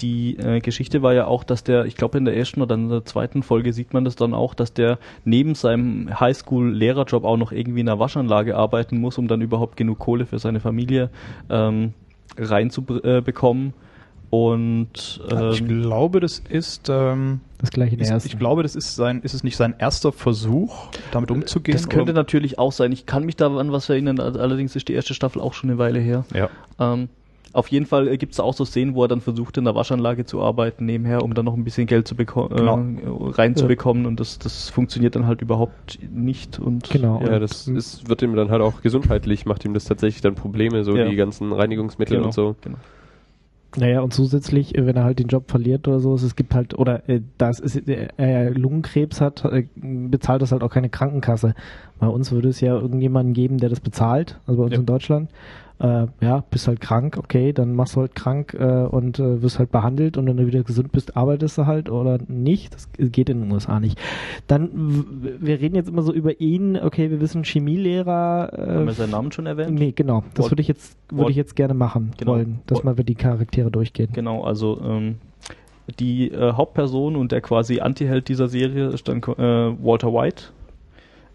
die 0.00 0.36
äh, 0.38 0.60
Geschichte 0.60 1.02
war 1.02 1.14
ja 1.14 1.26
auch, 1.26 1.44
dass 1.44 1.64
der, 1.64 1.84
ich 1.86 1.96
glaube 1.96 2.18
in 2.18 2.24
der 2.24 2.36
ersten 2.36 2.62
oder 2.62 2.74
in 2.74 2.88
der 2.88 3.04
zweiten 3.04 3.42
Folge 3.42 3.72
sieht 3.72 3.92
man 3.94 4.04
das 4.04 4.16
dann 4.16 4.34
auch, 4.34 4.54
dass 4.54 4.72
der 4.72 4.98
neben 5.24 5.54
seinem 5.54 6.18
Highschool-Lehrerjob 6.18 7.24
auch 7.24 7.36
noch 7.36 7.52
irgendwie 7.52 7.80
in 7.80 7.88
einer 7.88 7.98
Waschanlage 7.98 8.56
arbeiten 8.56 8.98
muss, 8.98 9.18
um 9.18 9.28
dann 9.28 9.40
überhaupt 9.40 9.76
genug 9.76 9.98
Kohle 9.98 10.26
für 10.26 10.38
seine 10.38 10.60
Familie 10.60 11.10
ähm, 11.48 11.94
reinzubekommen. 12.36 13.74
Und 14.30 15.20
ich 15.52 15.60
ähm, 15.60 15.82
glaube, 15.82 16.20
das 16.20 16.38
ist, 16.38 16.88
ähm, 16.88 17.40
das 17.58 17.70
gleiche 17.70 17.96
der 17.96 18.04
ist 18.04 18.10
ersten. 18.10 18.28
ich 18.28 18.38
glaube, 18.38 18.62
das 18.62 18.76
ist 18.76 18.94
sein, 18.94 19.22
ist 19.22 19.34
es 19.34 19.42
nicht 19.42 19.56
sein 19.56 19.74
erster 19.76 20.12
Versuch, 20.12 20.90
damit 21.10 21.32
umzugehen? 21.32 21.76
das 21.76 21.88
könnte 21.88 22.12
oder? 22.12 22.20
natürlich 22.20 22.56
auch 22.56 22.70
sein. 22.70 22.92
Ich 22.92 23.06
kann 23.06 23.24
mich 23.24 23.34
da 23.34 23.48
an 23.48 23.72
was 23.72 23.88
erinnern, 23.88 24.20
allerdings 24.20 24.76
ist 24.76 24.86
die 24.86 24.92
erste 24.92 25.14
Staffel 25.14 25.42
auch 25.42 25.52
schon 25.52 25.70
eine 25.70 25.78
Weile 25.78 25.98
her. 25.98 26.24
ja. 26.32 26.48
Ähm, 26.78 27.08
auf 27.52 27.68
jeden 27.68 27.86
Fall 27.86 28.16
gibt 28.16 28.32
es 28.32 28.40
auch 28.40 28.54
so 28.54 28.64
Szenen, 28.64 28.94
wo 28.94 29.04
er 29.04 29.08
dann 29.08 29.20
versucht, 29.20 29.56
in 29.58 29.64
der 29.64 29.74
Waschanlage 29.74 30.24
zu 30.24 30.40
arbeiten 30.40 30.84
nebenher, 30.86 31.22
um 31.24 31.34
dann 31.34 31.44
noch 31.44 31.54
ein 31.54 31.64
bisschen 31.64 31.86
Geld 31.86 32.06
zu 32.06 32.14
beko 32.14 32.48
Genau. 32.48 32.78
äh, 32.78 33.30
reinzubekommen 33.32 34.06
und 34.06 34.20
das, 34.20 34.38
das 34.38 34.68
funktioniert 34.70 35.16
dann 35.16 35.26
halt 35.26 35.42
überhaupt 35.42 35.98
nicht. 36.12 36.58
Und 36.58 36.88
Genau. 36.90 37.20
Ja, 37.22 37.38
das 37.38 37.66
ist, 37.66 38.08
wird 38.08 38.22
ihm 38.22 38.36
dann 38.36 38.50
halt 38.50 38.62
auch 38.62 38.82
gesundheitlich, 38.82 39.46
macht 39.46 39.64
ihm 39.64 39.74
das 39.74 39.84
tatsächlich 39.84 40.20
dann 40.22 40.34
Probleme, 40.34 40.84
so 40.84 40.96
Ja. 40.96 41.08
die 41.08 41.16
ganzen 41.16 41.52
Reinigungsmittel 41.52 42.16
Genau, 42.16 42.26
und 42.28 42.32
so. 42.34 42.56
genau. 42.60 42.76
Naja, 43.76 44.00
und 44.00 44.12
zusätzlich, 44.12 44.76
äh, 44.76 44.84
wenn 44.84 44.96
er 44.96 45.04
halt 45.04 45.20
den 45.20 45.28
Job 45.28 45.48
verliert 45.48 45.86
oder 45.86 46.00
so, 46.00 46.14
es 46.14 46.34
gibt 46.34 46.54
halt, 46.54 46.76
oder 46.76 47.08
äh, 47.08 47.20
das 47.38 47.60
ist, 47.60 47.76
äh, 47.88 48.08
er 48.16 48.50
Lungenkrebs 48.50 49.20
hat, 49.20 49.44
äh, 49.44 49.66
bezahlt 49.76 50.42
das 50.42 50.50
halt 50.50 50.62
auch 50.64 50.70
keine 50.72 50.88
Krankenkasse. 50.88 51.54
Bei 52.00 52.08
uns 52.08 52.32
würde 52.32 52.48
es 52.48 52.60
ja 52.60 52.74
irgendjemanden 52.74 53.32
geben, 53.32 53.58
der 53.58 53.68
das 53.68 53.78
bezahlt, 53.80 54.40
also 54.46 54.58
bei 54.58 54.64
uns 54.64 54.74
Ja. 54.74 54.80
in 54.80 54.86
Deutschland. 54.86 55.30
Äh, 55.80 56.08
ja, 56.20 56.44
bist 56.50 56.68
halt 56.68 56.82
krank, 56.82 57.16
okay, 57.16 57.54
dann 57.54 57.74
machst 57.74 57.96
du 57.96 58.00
halt 58.02 58.14
krank 58.14 58.52
äh, 58.52 58.64
und 58.84 59.18
äh, 59.18 59.40
wirst 59.40 59.58
halt 59.58 59.72
behandelt 59.72 60.18
und 60.18 60.26
wenn 60.26 60.36
du 60.36 60.46
wieder 60.46 60.62
gesund 60.62 60.92
bist, 60.92 61.16
arbeitest 61.16 61.56
du 61.56 61.64
halt 61.64 61.88
oder 61.88 62.18
nicht. 62.28 62.74
Das 62.74 62.86
geht 62.98 63.30
in 63.30 63.40
den 63.40 63.50
USA 63.50 63.80
nicht. 63.80 63.98
Dann, 64.46 64.68
wir 65.40 65.58
reden 65.58 65.74
jetzt 65.76 65.88
immer 65.88 66.02
so 66.02 66.12
über 66.12 66.38
ihn, 66.38 66.76
okay, 66.76 67.10
wir 67.10 67.20
wissen 67.22 67.44
Chemielehrer. 67.44 68.50
Haben 68.54 68.84
wir 68.84 68.88
Äh, 68.88 68.92
seinen 68.92 69.10
Namen 69.12 69.32
schon 69.32 69.46
erwähnt? 69.46 69.72
nee, 69.78 69.92
genau. 69.92 70.22
Das 70.34 70.44
Walt- 70.44 70.52
würde 70.52 70.60
ich 70.60 70.68
jetzt, 70.68 70.98
würde 71.08 71.22
Walt- 71.24 71.30
ich 71.30 71.36
jetzt 71.36 71.56
gerne 71.56 71.72
machen 71.72 72.10
Genau. 72.18 72.32
wollen, 72.32 72.60
dass 72.66 72.76
Walt- 72.78 72.84
mal 72.84 72.96
wir 72.98 73.04
die 73.04 73.14
Charaktere 73.14 73.70
durchgehen. 73.70 74.10
Genau, 74.12 74.44
also 74.44 74.78
ähm, 74.84 75.14
die 75.98 76.30
äh, 76.30 76.52
Hauptperson 76.52 77.16
und 77.16 77.32
der 77.32 77.40
quasi 77.40 77.80
Antiheld 77.80 78.28
dieser 78.28 78.48
Serie 78.48 78.88
ist 78.88 79.08
dann 79.08 79.22
äh, 79.22 79.82
Walter 79.82 80.12
White, 80.12 80.44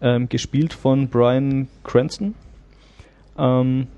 ähm, 0.00 0.28
gespielt 0.28 0.72
von 0.72 1.08
Brian 1.08 1.66
Cranston. 1.82 2.34
Ähm, 3.36 3.88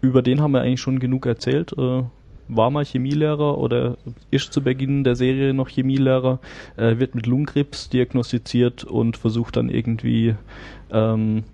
über 0.00 0.22
den 0.22 0.40
haben 0.40 0.52
wir 0.52 0.60
eigentlich 0.62 0.80
schon 0.80 0.98
genug 0.98 1.26
erzählt. 1.26 1.72
Äh, 1.76 2.02
war 2.48 2.70
mal 2.70 2.84
Chemielehrer 2.84 3.58
oder 3.58 3.96
ist 4.30 4.52
zu 4.52 4.62
Beginn 4.62 5.04
der 5.04 5.16
Serie 5.16 5.52
noch 5.52 5.68
Chemielehrer, 5.68 6.38
äh, 6.76 6.98
wird 6.98 7.14
mit 7.14 7.26
Lungenkrebs 7.26 7.88
diagnostiziert 7.88 8.84
und 8.84 9.16
versucht 9.16 9.56
dann 9.56 9.68
irgendwie, 9.68 10.36
ähm, 10.90 11.44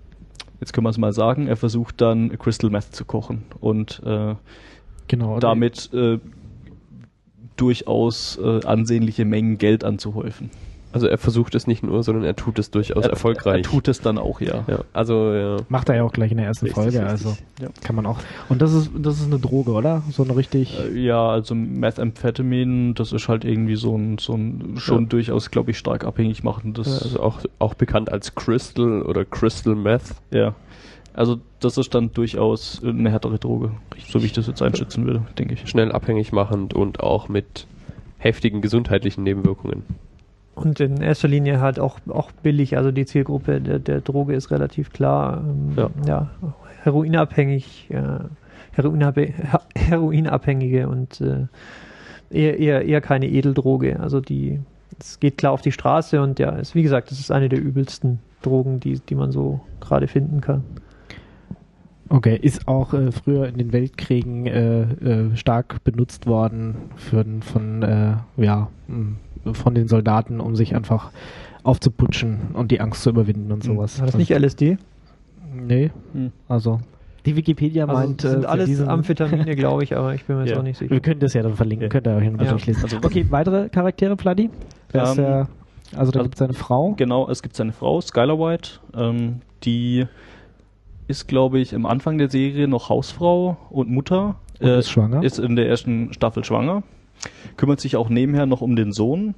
jetzt 0.59 0.73
können 0.73 0.85
wir 0.85 0.91
es 0.91 0.97
mal 0.97 1.13
sagen, 1.13 1.47
er 1.47 1.57
versucht 1.57 1.99
dann 2.01 2.37
Crystal 2.37 2.69
Meth 2.69 2.93
zu 2.95 3.05
kochen 3.05 3.43
und 3.59 4.01
äh, 4.05 4.35
Genau. 5.07 5.39
damit 5.39 5.91
äh, 5.93 6.19
durchaus 7.55 8.37
äh, 8.37 8.65
ansehnliche 8.65 9.25
Mengen 9.25 9.57
Geld 9.57 9.83
anzuhäufen. 9.83 10.49
Also 10.93 11.07
er 11.07 11.17
versucht 11.17 11.55
es 11.55 11.65
nicht 11.67 11.83
nur, 11.83 12.03
sondern 12.03 12.23
er 12.23 12.35
tut 12.35 12.59
es 12.59 12.69
durchaus 12.71 13.03
er, 13.03 13.09
erfolgreich. 13.09 13.57
Er 13.57 13.63
tut 13.63 13.87
es 13.87 13.99
dann 13.99 14.17
auch, 14.17 14.39
ja. 14.41 14.63
ja, 14.67 14.79
also 14.93 15.33
ja. 15.33 15.57
Macht 15.67 15.89
er 15.89 15.95
ja 15.95 16.03
auch 16.03 16.13
gleich 16.13 16.31
in 16.31 16.37
der 16.37 16.45
ersten 16.45 16.67
Richtig, 16.67 16.75
Folge, 16.83 16.99
richtig. 16.99 17.11
also 17.27 17.37
Ja. 17.59 17.69
kann 17.83 17.95
man 17.95 18.05
auch. 18.05 18.19
Und 18.47 18.61
das 18.61 18.73
ist 18.73 18.91
das 18.95 19.19
ist 19.19 19.25
eine 19.25 19.39
Droge, 19.39 19.71
oder? 19.71 20.03
So 20.11 20.23
eine 20.23 20.35
richtig. 20.37 20.79
Äh, 20.79 20.97
Ja, 20.99 21.27
also 21.29 21.55
Methamphetamin, 21.55 22.93
das 22.93 23.11
ist 23.11 23.27
halt 23.27 23.43
irgendwie 23.43 23.75
so 23.75 23.95
ein, 23.97 24.17
so 24.19 24.33
ein 24.33 24.75
schon 24.77 25.03
Ja. 25.03 25.09
durchaus, 25.09 25.51
glaube 25.51 25.71
ich, 25.71 25.77
stark 25.77 26.05
abhängig 26.05 26.43
machendes. 26.43 27.01
also 27.03 27.19
auch, 27.21 27.39
auch 27.59 27.73
bekannt 27.73 28.11
als 28.11 28.35
Crystal 28.35 29.01
oder 29.01 29.25
Crystal 29.25 29.75
Meth. 29.75 30.13
ja. 30.31 30.53
Also 31.15 31.37
das 31.59 31.77
ist 31.77 31.93
dann 31.93 32.11
durchaus 32.11 32.81
eine 32.83 33.11
härtere 33.11 33.37
Droge, 33.37 33.69
so 34.09 34.21
wie 34.23 34.25
ich 34.25 34.33
das 34.33 34.47
jetzt 34.47 34.63
einschätzen 34.63 35.05
würde, 35.05 35.21
denke 35.37 35.53
ich. 35.53 35.69
Schnell 35.69 35.91
abhängig 35.91 36.31
machend 36.31 36.73
und 36.73 37.01
auch 37.01 37.29
mit 37.29 37.67
heftigen 38.17 38.61
gesundheitlichen 38.61 39.23
Nebenwirkungen. 39.23 39.83
Und 40.55 40.79
in 40.79 40.97
erster 41.01 41.27
Linie 41.27 41.59
halt 41.59 41.79
auch, 41.79 41.99
auch 42.07 42.31
billig, 42.31 42.77
also 42.77 42.91
die 42.91 43.05
Zielgruppe 43.05 43.59
der, 43.59 43.79
der 43.79 44.01
Droge 44.01 44.35
ist 44.35 44.51
relativ 44.51 44.91
klar. 44.91 45.43
Ähm, 45.43 45.73
Ja. 45.75 45.89
ja. 46.07 46.29
heroinabhängig, 46.83 47.89
äh, 47.89 48.19
Heroinabhä 48.73 49.33
Heroinabhängige 49.75 50.87
und 50.87 51.21
äh, 51.21 51.47
eher, 52.29 52.59
eher, 52.59 52.85
eher 52.85 53.01
keine 53.01 53.27
Edeldroge. 53.29 53.99
Also 53.99 54.19
die, 54.19 54.59
es 54.99 55.19
geht 55.19 55.37
klar 55.37 55.53
auf 55.53 55.61
die 55.61 55.71
Straße 55.71 56.21
und 56.21 56.39
ja, 56.39 56.51
ist, 56.51 56.75
wie 56.75 56.83
gesagt, 56.83 57.11
das 57.11 57.19
ist 57.19 57.31
eine 57.31 57.49
der 57.49 57.61
übelsten 57.61 58.19
Drogen, 58.41 58.79
die, 58.79 58.99
die 58.99 59.15
man 59.15 59.31
so 59.31 59.61
gerade 59.79 60.07
finden 60.07 60.41
kann. 60.41 60.63
Okay, 62.09 62.37
ist 62.39 62.67
auch 62.67 62.93
äh, 62.93 63.11
früher 63.11 63.47
in 63.47 63.57
den 63.57 63.73
Weltkriegen 63.73 64.45
äh, 64.45 64.81
äh, 64.81 65.35
stark 65.35 65.83
benutzt 65.83 66.27
worden 66.27 66.75
für, 66.95 67.25
von 67.41 67.81
äh, 67.81 68.15
ja 68.37 68.69
mh, 68.87 69.15
von 69.51 69.75
den 69.75 69.87
Soldaten, 69.87 70.39
um 70.39 70.55
sich 70.55 70.75
einfach 70.75 71.11
aufzuputschen 71.63 72.39
und 72.53 72.71
die 72.71 72.81
Angst 72.81 73.03
zu 73.03 73.09
überwinden 73.09 73.51
und 73.51 73.63
sowas. 73.63 73.99
War 73.99 74.05
das 74.07 74.15
nicht 74.17 74.31
LSD? 74.31 74.77
Nee, 75.55 75.91
Hm. 76.13 76.31
also 76.47 76.79
die 77.25 77.35
Wikipedia 77.35 77.85
Also 77.85 77.93
meint 77.93 78.23
das 78.23 78.31
sind 78.31 78.43
äh, 78.43 78.47
alles 78.47 78.65
diesen, 78.65 78.89
Amphetamine, 78.89 79.55
glaube 79.55 79.83
ich, 79.83 79.95
aber 79.95 80.13
ich 80.13 80.25
bin 80.25 80.35
mir 80.37 80.43
jetzt 80.43 80.51
Ja. 80.51 80.59
auch 80.59 80.63
nicht 80.63 80.77
sicher. 80.77 80.91
Wir 80.91 80.99
können 80.99 81.19
das 81.19 81.33
ja 81.33 81.41
dann 81.43 81.55
verlinken, 81.55 81.83
Ja. 81.85 81.89
könnt 81.89 82.07
ihr 82.07 82.15
euch 82.15 82.29
noch 82.31 82.41
Ja. 82.43 82.49
durchlesen. 82.51 82.83
Also- 82.83 82.97
okay, 82.97 83.25
weitere 83.29 83.69
Charaktere? 83.69 84.17
Wer 84.91 85.03
ist 85.03 85.17
Ähm, 85.17 85.47
Also 85.95 86.11
da 86.11 86.19
Also- 86.19 86.23
gibt 86.23 86.35
es 86.35 86.41
eine 86.41 86.53
Frau. 86.53 86.93
Genau, 86.97 87.29
es 87.29 87.43
gibt 87.43 87.55
seine 87.55 87.71
Frau, 87.71 88.01
Skylar 88.01 88.39
White, 88.39 88.71
ähm, 88.95 89.41
die 89.63 90.05
ist, 91.07 91.27
glaube 91.27 91.59
ich, 91.59 91.75
am 91.75 91.85
Anfang 91.85 92.17
der 92.17 92.29
Serie 92.31 92.67
noch 92.67 92.89
Hausfrau 92.89 93.57
und 93.69 93.89
Mutter. 93.91 94.35
Und 94.59 94.67
ist 94.69 94.89
schwanger. 94.89 95.21
Ist 95.23 95.37
in 95.39 95.55
der 95.55 95.67
ersten 95.69 96.11
Staffel 96.13 96.43
schwanger. 96.43 96.81
Kümmert 97.57 97.79
sich 97.79 97.95
auch 97.95 98.09
nebenher 98.09 98.45
noch 98.45 98.61
um 98.61 98.75
den 98.75 98.91
Sohn. 98.91 99.35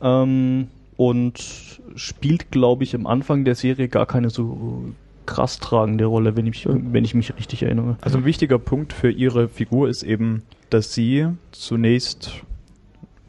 Ähm, 0.00 0.68
und 0.96 1.80
spielt, 1.94 2.50
glaube 2.50 2.84
ich, 2.84 2.94
am 2.94 3.06
Anfang 3.06 3.44
der 3.44 3.54
Serie 3.54 3.88
gar 3.88 4.06
keine 4.06 4.30
so 4.30 4.92
krass 5.26 5.58
tragende 5.58 6.04
Rolle, 6.04 6.36
wenn 6.36 6.46
ich, 6.46 6.66
wenn 6.68 7.04
ich 7.04 7.14
mich 7.14 7.34
richtig 7.36 7.62
erinnere. 7.62 7.96
Also 8.00 8.18
ein 8.18 8.24
wichtiger 8.24 8.58
Punkt 8.58 8.92
für 8.92 9.10
ihre 9.10 9.48
Figur 9.48 9.88
ist 9.88 10.02
eben, 10.02 10.42
dass 10.70 10.92
sie 10.94 11.28
zunächst 11.52 12.42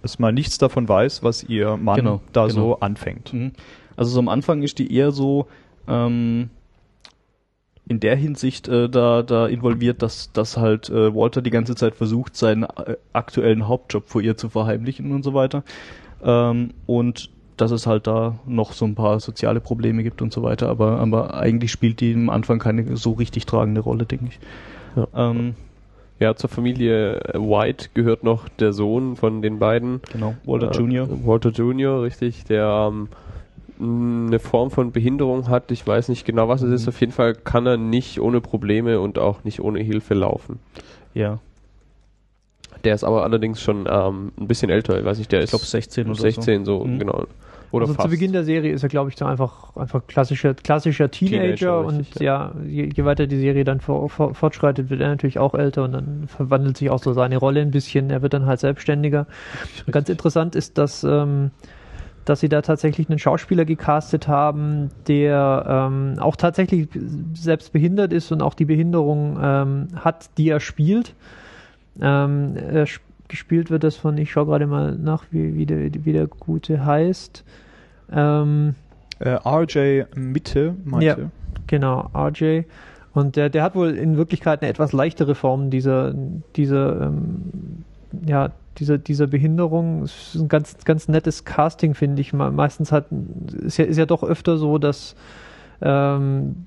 erstmal 0.01 0.33
nichts 0.33 0.57
davon 0.57 0.87
weiß, 0.89 1.23
was 1.23 1.43
ihr 1.43 1.77
Mann 1.77 1.97
Genau, 1.97 2.21
da 2.31 2.47
genau. 2.47 2.53
so 2.53 2.79
anfängt. 2.79 3.33
Mhm. 3.33 3.51
Also 3.95 4.11
so 4.11 4.19
am 4.19 4.27
Anfang 4.29 4.63
ist 4.63 4.79
die 4.79 4.93
eher 4.93 5.11
so 5.11 5.47
ähm, 5.87 6.49
in 7.87 7.99
der 7.99 8.15
Hinsicht 8.15 8.67
äh, 8.67 8.87
da, 8.89 9.23
da 9.23 9.47
involviert, 9.47 10.01
dass, 10.01 10.31
dass 10.31 10.57
halt 10.57 10.89
äh, 10.89 11.13
Walter 11.13 11.41
die 11.41 11.49
ganze 11.49 11.75
Zeit 11.75 11.95
versucht, 11.95 12.35
seinen 12.35 12.63
äh, 12.63 12.95
aktuellen 13.11 13.67
Hauptjob 13.67 14.07
vor 14.07 14.21
ihr 14.21 14.37
zu 14.37 14.49
verheimlichen 14.49 15.11
und 15.11 15.23
so 15.23 15.33
weiter. 15.33 15.63
Ähm, 16.23 16.71
und 16.85 17.29
dass 17.57 17.71
es 17.71 17.85
halt 17.85 18.07
da 18.07 18.39
noch 18.47 18.73
so 18.73 18.85
ein 18.85 18.95
paar 18.95 19.19
soziale 19.19 19.59
Probleme 19.59 20.01
gibt 20.01 20.21
und 20.21 20.33
so 20.33 20.41
weiter, 20.43 20.69
aber, 20.69 20.99
aber 20.99 21.33
eigentlich 21.35 21.71
spielt 21.71 21.99
die 21.99 22.13
am 22.13 22.29
Anfang 22.29 22.57
keine 22.59 22.95
so 22.97 23.11
richtig 23.11 23.45
tragende 23.45 23.81
Rolle, 23.81 24.05
denke 24.05 24.25
ich. 24.29 24.39
Ja. 24.95 25.07
Ähm, 25.29 25.55
Ja, 26.19 26.35
zur 26.35 26.49
Familie 26.49 27.19
White 27.33 27.89
gehört 27.93 28.23
noch 28.23 28.47
der 28.47 28.71
Sohn 28.71 29.17
von 29.17 29.41
den 29.41 29.59
beiden. 29.59 29.99
genau, 30.11 30.35
Walter 30.45 30.71
Äh, 30.71 30.77
Jr. 30.77 31.07
Walter 31.25 31.49
Jr., 31.49 32.01
richtig, 32.01 32.45
der 32.45 32.89
ähm, 32.91 33.09
eine 33.79 34.39
Form 34.39 34.71
von 34.71 34.91
Behinderung 34.91 35.47
hat. 35.49 35.71
Ich 35.71 35.85
weiß 35.85 36.09
nicht 36.09 36.25
genau, 36.25 36.47
was 36.47 36.61
es 36.61 36.69
Mhm. 36.69 36.75
ist. 36.75 36.87
Auf 36.87 36.99
jeden 36.99 37.11
Fall 37.11 37.33
kann 37.35 37.65
er 37.65 37.77
nicht 37.77 38.19
ohne 38.19 38.41
Probleme 38.41 38.99
und 38.99 39.17
auch 39.19 39.43
nicht 39.43 39.59
ohne 39.61 39.79
Hilfe 39.79 40.13
laufen. 40.13 40.59
Ja, 41.13 41.39
Der 42.83 42.95
ist 42.95 43.03
aber 43.03 43.23
allerdings 43.23 43.61
schon 43.61 43.87
ähm, 43.89 44.31
ein 44.37 44.47
bisschen 44.47 44.69
älter. 44.69 44.99
Ich 44.99 45.05
weiß 45.05 45.17
nicht, 45.17 45.31
der 45.31 45.39
ich 45.39 45.45
ist 45.45 45.49
glaube 45.51 45.65
16 45.65 46.05
oder 46.07 46.15
16 46.15 46.65
so, 46.65 46.83
Mhm. 46.83 46.99
genau. 46.99 47.25
Oder 47.71 47.83
also 47.83 47.93
fast. 47.95 48.05
zu 48.07 48.09
Beginn 48.11 48.33
der 48.33 48.43
Serie 48.43 48.71
ist 48.73 48.83
er, 48.83 48.89
glaube 48.89 49.09
ich, 49.09 49.15
so 49.15 49.25
einfach, 49.25 49.75
einfach 49.77 50.05
klassischer, 50.05 50.53
klassischer 50.53 51.09
Teenager, 51.09 51.55
Teenager, 51.55 51.79
und 51.85 51.97
richtig, 52.01 52.21
ja, 52.21 52.53
je, 52.67 52.89
je 52.93 53.05
weiter 53.05 53.25
die 53.25 53.39
Serie 53.39 53.63
dann 53.63 53.79
vor, 53.79 54.09
vor, 54.09 54.35
fortschreitet, 54.35 54.89
wird 54.91 55.01
er 55.01 55.07
natürlich 55.07 55.39
auch 55.39 55.53
älter 55.55 55.83
und 55.85 55.93
dann 55.93 56.25
verwandelt 56.27 56.77
sich 56.77 56.89
auch 56.91 56.99
so 57.01 57.13
seine 57.13 57.37
Rolle 57.37 57.61
ein 57.61 57.71
bisschen. 57.71 58.09
Er 58.11 58.21
wird 58.21 58.33
dann 58.33 58.45
halt 58.45 58.59
selbstständiger. 58.59 59.25
Ganz 59.89 60.09
interessant 60.09 60.55
ist, 60.55 60.77
dass, 60.77 61.03
ähm, 61.03 61.49
dass 62.25 62.39
sie 62.39 62.49
da 62.49 62.61
tatsächlich 62.61 63.09
einen 63.09 63.19
Schauspieler 63.19 63.65
gecastet 63.65 64.27
haben, 64.27 64.89
der 65.07 65.65
ähm, 65.67 66.15
auch 66.19 66.35
tatsächlich 66.35 66.87
selbst 67.33 67.73
behindert 67.73 68.13
ist 68.13 68.31
und 68.31 68.41
auch 68.41 68.53
die 68.53 68.65
Behinderung 68.65 69.37
ähm, 69.41 69.87
hat, 69.95 70.29
die 70.37 70.49
er 70.49 70.59
spielt. 70.59 71.13
Ähm, 72.01 72.55
er 72.55 72.83
sp 72.87 73.03
gespielt 73.29 73.71
wird 73.71 73.83
das 73.83 73.95
von, 73.95 74.15
ich 74.17 74.31
schaue 74.31 74.45
gerade 74.45 74.67
mal 74.67 74.95
nach, 74.95 75.23
wie, 75.31 75.55
wie, 75.55 75.65
der, 75.65 75.89
wie 76.05 76.13
der 76.13 76.27
Gute 76.27 76.85
heißt. 76.85 77.43
Ähm, 78.11 78.75
Äh, 79.19 79.29
RJ 79.43 80.03
Mitte 80.15 80.75
meinte. 80.83 81.05
Ja. 81.05 81.17
genau, 81.65 82.11
RJ. 82.13 82.63
Und 83.13 83.35
der, 83.35 83.49
der 83.49 83.63
hat 83.63 83.73
wohl 83.73 83.91
in 83.91 84.17
Wirklichkeit 84.17 84.61
eine 84.61 84.69
etwas 84.69 84.91
leichtere 84.91 85.33
Form 85.33 85.71
dieser, 85.71 86.13
dieser, 86.55 87.01
ähm, 87.07 87.85
ja, 88.25 88.51
dieser, 88.79 88.97
dieser 88.97 89.27
Behinderung. 89.27 90.03
Es 90.03 90.35
ist 90.35 90.41
ein 90.41 90.47
ganz, 90.47 90.77
ganz 90.85 91.07
nettes 91.07 91.45
Casting, 91.45 91.93
finde 91.93 92.21
ich. 92.21 92.33
Me- 92.33 92.51
Meistens 92.51 92.91
hat, 92.91 93.05
ist 93.63 93.77
ja, 93.77 93.85
ist 93.85 93.97
ja 93.97 94.05
doch 94.05 94.23
öfter 94.23 94.57
so, 94.57 94.77
dass, 94.77 95.15
ähm, 95.81 96.65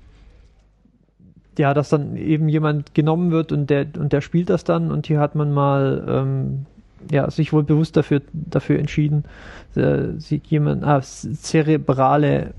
ja, 1.57 1.73
dass 1.73 1.89
dann 1.89 2.17
eben 2.17 2.49
jemand 2.49 2.93
genommen 2.93 3.31
wird 3.31 3.51
und 3.51 3.69
der, 3.69 3.87
und 3.97 4.13
der 4.13 4.21
spielt 4.21 4.49
das 4.49 4.63
dann 4.63 4.91
und 4.91 5.07
hier 5.07 5.19
hat 5.19 5.35
man 5.35 5.53
mal, 5.53 6.05
ähm, 6.07 6.65
ja, 7.11 7.29
sich 7.29 7.53
wohl 7.53 7.63
bewusst 7.63 7.95
dafür, 7.95 8.21
dafür 8.33 8.79
entschieden, 8.79 9.23
äh, 9.75 10.09
jemand, 10.47 10.83
ah, 10.83 11.01
zerebrale, 11.01 12.53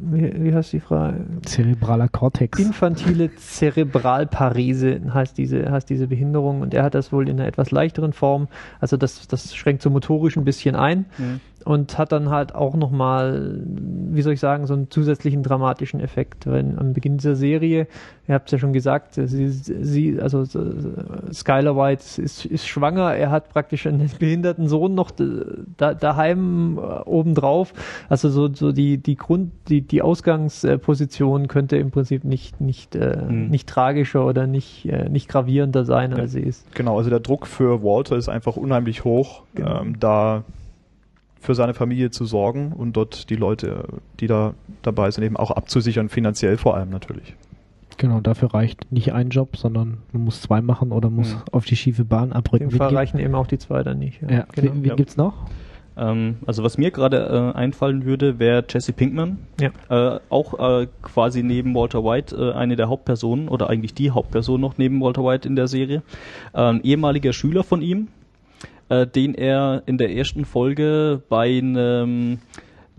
wie, 0.00 0.44
wie 0.44 0.54
heißt 0.54 0.72
die 0.72 0.80
Frage? 0.80 1.24
Zerebraler 1.42 2.08
Kortex. 2.08 2.58
Infantile 2.58 3.34
Zerebralparese 3.36 5.00
heißt 5.12 5.36
diese, 5.38 5.70
heißt 5.70 5.88
diese 5.88 6.06
Behinderung 6.06 6.60
und 6.60 6.74
er 6.74 6.84
hat 6.84 6.94
das 6.94 7.12
wohl 7.12 7.28
in 7.28 7.38
einer 7.38 7.48
etwas 7.48 7.70
leichteren 7.70 8.12
Form. 8.12 8.48
Also 8.80 8.96
das, 8.96 9.26
das 9.28 9.54
schränkt 9.54 9.82
so 9.82 9.90
motorisch 9.90 10.36
ein 10.36 10.44
bisschen 10.44 10.74
ein 10.74 11.06
Mhm. 11.18 11.40
Und 11.64 11.98
hat 11.98 12.12
dann 12.12 12.30
halt 12.30 12.54
auch 12.54 12.74
nochmal, 12.76 13.60
wie 13.64 14.22
soll 14.22 14.32
ich 14.32 14.40
sagen, 14.40 14.66
so 14.66 14.74
einen 14.74 14.90
zusätzlichen 14.90 15.42
dramatischen 15.42 16.00
Effekt. 16.00 16.46
Wenn 16.46 16.78
am 16.78 16.92
Beginn 16.92 17.18
dieser 17.18 17.36
Serie, 17.36 17.86
ihr 18.26 18.34
habt 18.34 18.46
es 18.48 18.52
ja 18.52 18.58
schon 18.58 18.72
gesagt, 18.72 19.14
sie, 19.14 19.48
sie 19.48 20.20
also 20.20 20.44
Skylar 21.32 21.76
White 21.76 22.02
ist, 22.22 22.44
ist 22.46 22.66
schwanger, 22.66 23.14
er 23.14 23.30
hat 23.30 23.50
praktisch 23.50 23.86
einen 23.86 24.10
behinderten 24.18 24.68
Sohn 24.68 24.94
noch 24.94 25.10
da, 25.76 25.94
daheim 25.94 26.78
äh, 26.78 26.80
obendrauf. 27.04 27.72
Also 28.08 28.28
so, 28.30 28.52
so 28.52 28.72
die, 28.72 28.98
die 28.98 29.16
Grund, 29.16 29.50
die, 29.68 29.82
die 29.82 30.00
Ausgangsposition 30.02 31.48
könnte 31.48 31.76
im 31.76 31.90
Prinzip 31.90 32.24
nicht, 32.24 32.60
nicht, 32.60 32.94
äh, 32.96 33.16
Mhm. 33.28 33.48
nicht 33.48 33.68
tragischer 33.68 34.24
oder 34.24 34.46
nicht, 34.46 34.86
äh, 34.86 35.08
nicht 35.08 35.28
gravierender 35.28 35.84
sein, 35.84 36.12
als 36.14 36.32
sie 36.32 36.40
ist. 36.40 36.64
Genau, 36.74 36.98
also 36.98 37.10
der 37.10 37.20
Druck 37.20 37.46
für 37.46 37.82
Walter 37.82 38.16
ist 38.16 38.28
einfach 38.28 38.56
unheimlich 38.56 39.04
hoch, 39.04 39.42
Genau. 39.54 39.80
ähm, 39.82 39.98
da 39.98 40.44
für 41.40 41.54
seine 41.54 41.74
Familie 41.74 42.10
zu 42.10 42.24
sorgen 42.24 42.72
und 42.72 42.96
dort 42.96 43.30
die 43.30 43.36
Leute, 43.36 43.84
die 44.20 44.26
da 44.26 44.54
dabei 44.82 45.10
sind, 45.10 45.24
eben 45.24 45.36
auch 45.36 45.50
abzusichern, 45.50 46.08
finanziell 46.08 46.56
vor 46.56 46.76
allem 46.76 46.90
natürlich. 46.90 47.34
Genau, 47.96 48.20
dafür 48.20 48.54
reicht 48.54 48.92
nicht 48.92 49.12
ein 49.12 49.30
Job, 49.30 49.56
sondern 49.56 49.98
man 50.12 50.22
muss 50.24 50.40
zwei 50.40 50.60
machen 50.62 50.92
oder 50.92 51.10
muss 51.10 51.34
Mhm. 51.34 51.40
auf 51.52 51.64
die 51.64 51.74
schiefe 51.76 52.04
Bahn 52.04 52.32
abrücken. 52.32 52.68
dem 52.68 52.76
Fall 52.78 52.86
Wen 52.86 52.90
gibt- 52.90 52.98
reichen 53.00 53.18
eben 53.18 53.34
auch 53.34 53.46
die 53.48 53.58
zwei 53.58 53.82
dann 53.82 53.98
nicht. 53.98 54.20
ja, 54.22 54.46
genau. 54.52 54.72
wen, 54.74 54.82
wen 54.82 54.84
Ja. 54.84 54.94
gibt's 54.94 55.16
noch? 55.16 55.46
Ähm, 55.96 56.36
also 56.46 56.62
was 56.62 56.78
mir 56.78 56.92
gerade 56.92 57.52
äh, 57.54 57.58
einfallen 57.58 58.04
würde, 58.04 58.38
wäre 58.38 58.64
Jesse 58.68 58.92
Pinkman. 58.92 59.38
Ja. 59.60 59.70
Äh, 60.16 60.20
auch 60.30 60.80
äh, 60.82 60.86
quasi 61.02 61.42
neben 61.42 61.74
Walter 61.74 62.04
White 62.04 62.36
äh, 62.36 62.52
eine 62.52 62.76
der 62.76 62.88
Hauptpersonen 62.88 63.48
oder 63.48 63.68
eigentlich 63.68 63.94
die 63.94 64.12
Hauptperson 64.12 64.60
noch 64.60 64.78
neben 64.78 65.00
Walter 65.00 65.24
White 65.24 65.48
in 65.48 65.56
der 65.56 65.66
Serie. 65.66 66.02
Äh, 66.54 66.60
ein 66.60 66.84
ehemaliger 66.84 67.32
Schüler 67.32 67.64
von 67.64 67.82
ihm, 67.82 68.06
äh, 68.88 69.06
den 69.06 69.34
er 69.34 69.82
in 69.86 69.98
der 69.98 70.14
ersten 70.14 70.44
Folge 70.44 71.22
bei 71.28 71.58
einem 71.58 72.38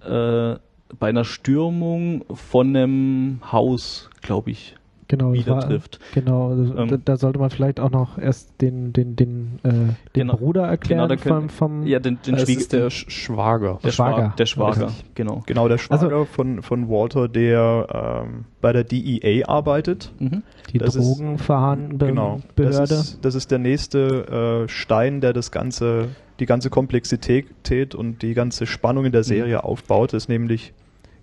äh, 0.02 0.56
bei 0.98 1.10
einer 1.10 1.26
Stürmung 1.26 2.26
von 2.34 2.76
einem 2.76 3.40
Haus, 3.52 4.10
glaube 4.22 4.52
ich, 4.52 4.76
Genau, 5.10 5.34
wieder 5.34 5.56
war- 5.56 5.62
trifft. 5.68 6.00
Genau, 6.14 6.56
das, 6.56 6.70
Ähm, 6.78 6.88
da, 6.88 6.98
da 7.04 7.18
sollte 7.18 7.40
man 7.40 7.50
vielleicht 7.50 7.80
auch 7.82 7.90
noch 7.92 8.18
erst 8.18 8.62
den, 8.62 8.94
den, 8.94 9.16
den, 9.18 9.60
äh, 9.64 9.70
den 9.70 9.96
Genau. 10.14 10.38
Bruder 10.38 10.68
erklären 10.68 11.08
Genau, 11.10 11.16
da 11.16 11.22
vom, 11.22 11.32
können- 11.40 11.50
vom 11.50 11.86
Ja, 11.88 12.00
den, 12.00 12.20
den 12.26 12.38
Schwieger- 12.40 12.68
der 12.70 12.90
Sch 12.92 13.06
Schwager. 13.10 13.80
der 13.84 13.92
Schwager. 13.92 14.34
Der 14.38 14.46
Schwager, 14.46 14.92
genau. 15.16 15.42
Genau, 15.48 15.68
der 15.68 15.78
Schwager 15.80 16.04
Also- 16.12 16.26
von, 16.26 16.62
von 16.62 16.88
Walter, 16.90 17.28
der 17.28 18.24
ähm, 18.28 18.46
bei 18.62 18.72
der 18.72 18.84
DEA 18.86 19.46
arbeitet. 19.50 20.12
Mhm. 20.20 20.44
die 20.72 20.78
das 20.78 20.96
ist- 20.96 21.04
Drogenverhandlung 21.04 22.10
Genau. 22.10 22.40
Behörde. 22.56 22.78
Das 22.78 22.92
ist, 22.92 23.26
das 23.26 23.34
ist 23.34 23.50
der 23.50 23.58
nächste 23.58 24.66
äh, 24.66 24.70
Stein, 24.70 25.20
der 25.22 25.34
das 25.34 25.52
ganze, 25.52 26.10
die 26.40 26.46
ganze 26.46 26.70
Komplexität 26.70 27.96
und 27.96 28.22
die 28.22 28.36
ganze 28.36 28.68
Spannung 28.68 29.06
in 29.06 29.12
der 29.12 29.24
Serie 29.24 29.64
aufbaut, 29.64 30.14
ist 30.14 30.30
nämlich 30.30 30.74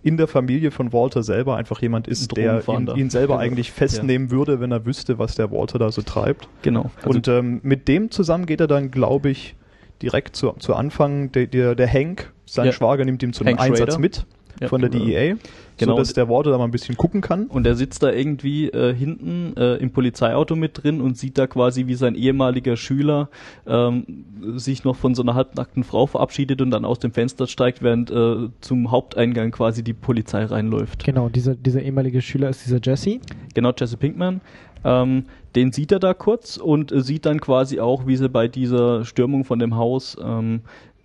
in 0.02 0.16
der 0.16 0.28
Familie 0.28 0.70
von 0.70 0.92
Walter 0.92 1.22
selber 1.22 1.56
einfach 1.56 1.80
jemand 1.82 2.06
ist, 2.06 2.36
der 2.36 2.62
ihn, 2.68 2.88
ihn 2.96 3.10
selber 3.10 3.34
Genau. 3.34 3.44
eigentlich 3.44 3.72
festnehmen 3.72 4.30
würde, 4.30 4.60
wenn 4.60 4.70
er 4.70 4.86
wüsste, 4.86 5.18
was 5.18 5.34
der 5.34 5.50
Walter 5.50 5.78
da 5.78 5.90
so 5.90 6.02
treibt. 6.02 6.48
Genau. 6.62 6.90
Also, 6.98 7.08
und 7.10 7.28
ähm, 7.28 7.60
mit 7.62 7.88
dem 7.88 8.10
zusammen 8.10 8.46
geht 8.46 8.60
er 8.60 8.66
dann, 8.68 8.90
glaube 8.90 9.30
ich, 9.30 9.56
direkt 10.02 10.36
zu, 10.36 10.52
zu 10.58 10.74
Anfang, 10.74 11.32
der, 11.32 11.46
der, 11.46 11.74
der 11.74 11.92
Hank, 11.92 12.32
sein 12.44 12.66
Ja. 12.66 12.72
Schwager 12.72 13.04
nimmt 13.04 13.22
ihm 13.22 13.32
zu 13.32 13.44
einem 13.44 13.58
Hank 13.58 13.70
Einsatz 13.70 13.94
Schrader. 13.94 13.98
mit 14.00 14.26
Ja, 14.60 14.68
von 14.68 14.80
der 14.80 14.90
genau. 14.90 15.04
DEA, 15.04 15.36
Genau. 15.78 15.92
so 15.92 15.98
dass 15.98 16.12
der 16.14 16.28
Walter 16.28 16.50
da 16.50 16.58
mal 16.58 16.64
ein 16.64 16.70
bisschen 16.70 16.96
gucken 16.96 17.20
kann. 17.20 17.46
Und 17.46 17.66
er 17.66 17.74
sitzt 17.74 18.02
da 18.02 18.10
irgendwie 18.10 18.68
äh, 18.68 18.94
hinten 18.94 19.54
äh, 19.56 19.76
im 19.76 19.90
Polizeiauto 19.90 20.56
mit 20.56 20.82
drin 20.82 21.00
und 21.00 21.18
sieht 21.18 21.36
da 21.36 21.46
quasi, 21.46 21.86
wie 21.86 21.94
sein 21.94 22.14
ehemaliger 22.14 22.76
Schüler 22.76 23.28
ähm, 23.66 24.24
sich 24.56 24.84
noch 24.84 24.96
von 24.96 25.14
so 25.14 25.22
einer 25.22 25.34
halbnackten 25.34 25.84
Frau 25.84 26.06
verabschiedet 26.06 26.62
und 26.62 26.70
dann 26.70 26.84
aus 26.84 26.98
dem 26.98 27.12
Fenster 27.12 27.46
steigt, 27.46 27.82
während 27.82 28.10
äh, 28.10 28.48
zum 28.60 28.90
Haupteingang 28.90 29.50
quasi 29.50 29.82
die 29.84 29.92
Polizei 29.92 30.44
reinläuft. 30.44 31.04
Genau, 31.04 31.28
dieser, 31.28 31.54
dieser 31.54 31.82
ehemalige 31.82 32.22
Schüler 32.22 32.48
ist 32.48 32.64
dieser 32.64 32.80
Jesse. 32.82 33.20
Genau, 33.54 33.72
Jesse 33.76 33.96
Pinkman. 33.98 34.40
Ähm, 34.84 35.24
den 35.56 35.72
sieht 35.72 35.90
er 35.90 35.98
da 35.98 36.14
kurz 36.14 36.58
und 36.58 36.92
äh, 36.92 37.00
sieht 37.00 37.26
dann 37.26 37.40
quasi 37.40 37.80
auch, 37.80 38.06
wie 38.06 38.16
sie 38.16 38.28
bei 38.28 38.46
dieser 38.46 39.04
Stürmung 39.04 39.44
von 39.44 39.58
dem 39.58 39.74
Haus 39.74 40.16
ähm, 40.22 40.60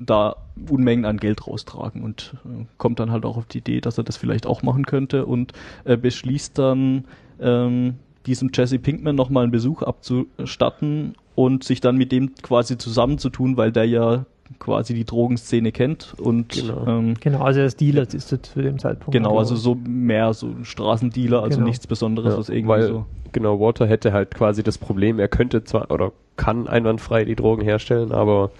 da 0.05 0.35
Unmengen 0.69 1.05
an 1.05 1.17
Geld 1.17 1.47
raustragen 1.47 2.03
und 2.03 2.35
äh, 2.45 2.65
kommt 2.77 2.99
dann 2.99 3.11
halt 3.11 3.25
auch 3.25 3.37
auf 3.37 3.45
die 3.45 3.59
Idee, 3.59 3.81
dass 3.81 3.97
er 3.97 4.03
das 4.03 4.17
vielleicht 4.17 4.45
auch 4.47 4.63
machen 4.63 4.85
könnte 4.85 5.25
und 5.25 5.53
äh, 5.85 5.97
beschließt 5.97 6.57
dann 6.57 7.05
ähm, 7.39 7.95
diesem 8.25 8.49
Jesse 8.53 8.79
Pinkman 8.79 9.15
nochmal 9.15 9.43
einen 9.43 9.51
Besuch 9.51 9.81
abzustatten 9.81 11.15
und 11.35 11.63
sich 11.63 11.81
dann 11.81 11.97
mit 11.97 12.11
dem 12.11 12.35
quasi 12.35 12.77
zusammenzutun, 12.77 13.57
weil 13.57 13.71
der 13.71 13.85
ja 13.85 14.25
quasi 14.59 14.93
die 14.93 15.05
Drogenszene 15.05 15.71
kennt 15.71 16.13
und 16.19 16.49
Genau. 16.49 16.85
ähm, 16.85 17.13
Genau, 17.21 17.41
also 17.41 17.61
das 17.61 17.77
Dealer 17.77 18.01
ist 18.03 18.13
es 18.33 18.41
zu 18.41 18.61
dem 18.61 18.79
Zeitpunkt. 18.79 19.13
genau, 19.13 19.39
also 19.39 19.55
so 19.55 19.75
mehr 19.75 20.33
so 20.33 20.47
ein 20.47 20.65
Straßendealer, 20.65 21.41
also 21.41 21.57
Genau. 21.57 21.69
nichts 21.69 21.87
Besonderes, 21.87 22.33
Ja, 22.33 22.39
was 22.39 22.49
irgendwie 22.49 22.69
weil, 22.69 22.87
so. 22.87 23.05
genau, 23.31 23.59
Walter 23.61 23.87
hätte 23.87 24.11
halt 24.11 24.35
quasi 24.35 24.61
das 24.61 24.77
Problem, 24.77 25.19
er 25.19 25.29
könnte 25.29 25.63
zwar 25.63 25.89
oder 25.89 26.11
kann 26.35 26.67
einwandfrei 26.67 27.23
die 27.23 27.35
Drogen 27.35 27.61
herstellen, 27.63 28.11
aber 28.11 28.51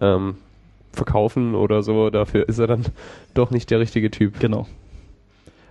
ähm, 0.00 0.36
verkaufen 0.94 1.54
oder 1.54 1.82
so, 1.82 2.10
dafür 2.10 2.48
ist 2.48 2.58
er 2.58 2.66
dann 2.66 2.84
doch 3.34 3.50
nicht 3.50 3.70
der 3.70 3.80
richtige 3.80 4.10
Typ. 4.10 4.40
Genau. 4.40 4.66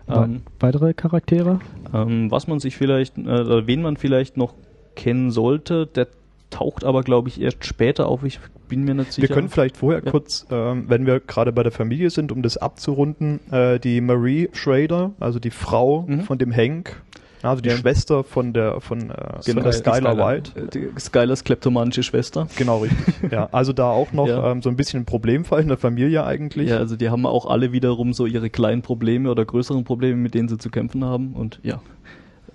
Ähm, 0.10 0.42
Weitere 0.60 0.94
Charaktere? 0.94 1.60
ähm, 1.94 2.30
was 2.30 2.48
man 2.48 2.60
sich 2.60 2.76
vielleicht, 2.76 3.18
äh, 3.18 3.22
oder 3.22 3.68
wen 3.68 3.82
man 3.82 3.96
vielleicht 3.98 4.36
noch 4.38 4.54
kennen 4.96 5.32
sollte, 5.32 5.88
der 5.88 6.08
taucht 6.50 6.84
aber, 6.84 7.02
glaube 7.04 7.30
ich, 7.30 7.42
erst 7.42 7.66
später 7.66 8.08
auf. 8.08 8.24
Ich 8.24 8.40
bin 8.68 8.84
mir 8.84 8.94
nicht 8.94 9.14
sicher. 9.14 9.28
Wir 9.28 9.34
können 9.34 9.50
vielleicht 9.50 9.78
vorher 9.78 10.04
Ja. 10.04 10.12
kurz, 10.12 10.46
ähm, 10.52 10.86
wenn 10.88 11.06
wir 11.06 11.20
gerade 11.20 11.52
bei 11.52 11.64
der 11.64 11.72
Familie 11.72 12.10
sind, 12.10 12.32
um 12.32 12.42
das 12.44 12.58
abzurunden, 12.58 13.40
äh, 13.52 13.80
die 13.80 14.02
Marie 14.02 14.50
Schrader, 14.54 15.12
also 15.20 15.40
die 15.40 15.50
Frau 15.52 16.04
Mhm. 16.08 16.22
von 16.22 16.38
dem 16.38 16.54
Hank, 16.56 17.02
also 17.50 17.62
die 17.62 17.70
Ja. 17.70 17.78
Schwester 17.78 18.24
von 18.24 18.54
der 18.54 18.80
von, 18.82 19.10
äh, 19.10 19.14
Genau, 19.46 19.62
von 19.62 19.64
der 19.64 19.72
Skylar. 19.74 20.18
White. 20.18 20.52
Die 20.74 20.90
Skylers 21.00 21.44
kleptomanische 21.44 22.04
Schwester. 22.04 22.48
Genau, 22.58 22.80
richtig. 22.80 23.32
ja, 23.32 23.50
also 23.52 23.74
da 23.74 23.90
auch 23.90 24.12
noch 24.14 24.28
Ja. 24.28 24.52
ähm, 24.52 24.62
so 24.62 24.70
ein 24.70 24.76
bisschen 24.76 25.02
ein 25.02 25.06
Problemfall 25.06 25.62
in 25.62 25.68
der 25.68 25.78
Familie 25.78 26.26
eigentlich. 26.26 26.70
Ja, 26.70 26.78
also 26.78 26.96
die 26.96 27.10
haben 27.10 27.26
auch 27.26 27.46
alle 27.46 27.72
wiederum 27.72 28.14
so 28.14 28.26
ihre 28.26 28.50
kleinen 28.50 28.82
Probleme 28.82 29.30
oder 29.30 29.46
größeren 29.46 29.84
Probleme, 29.84 30.16
mit 30.18 30.34
denen 30.34 30.48
sie 30.50 30.58
zu 30.58 30.70
kämpfen 30.70 31.04
haben. 31.04 31.34
Und 31.34 31.60
ja. 31.64 31.82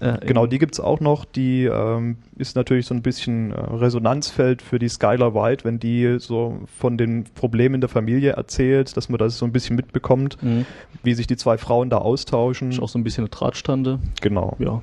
Äh, 0.01 0.19
Genau, 0.27 0.47
die 0.47 0.59
gibt's 0.59 0.79
auch 0.81 1.01
noch. 1.01 1.25
Die 1.25 1.65
ähm, 1.65 2.19
ist 2.37 2.55
natürlich 2.57 2.87
so 2.87 2.95
ein 2.95 3.03
bisschen 3.03 3.53
äh, 3.53 3.59
Resonanzfeld 3.59 4.63
für 4.63 4.79
die 4.79 4.89
Skylar 4.89 5.35
White, 5.35 5.65
wenn 5.65 5.79
die 5.81 6.17
so 6.21 6.61
von 6.79 6.97
den 6.97 7.25
Problemen 7.35 7.81
der 7.81 7.89
Familie 7.89 8.33
erzählt, 8.33 8.97
dass 8.97 9.09
man 9.09 9.19
das 9.19 9.39
so 9.39 9.45
ein 9.45 9.53
bisschen 9.53 9.75
mitbekommt, 9.77 10.41
Mhm. 10.43 10.67
wie 11.03 11.15
sich 11.15 11.27
die 11.27 11.37
zwei 11.37 11.59
Frauen 11.59 11.91
da 11.91 11.99
austauschen. 11.99 12.71
Ist 12.71 12.81
auch 12.81 12.89
so 12.89 12.99
ein 12.99 13.05
bisschen 13.05 13.23
eine 13.25 13.31
Drahtstande. 13.31 13.99
Genau. 14.21 14.57
Ja. 14.61 14.83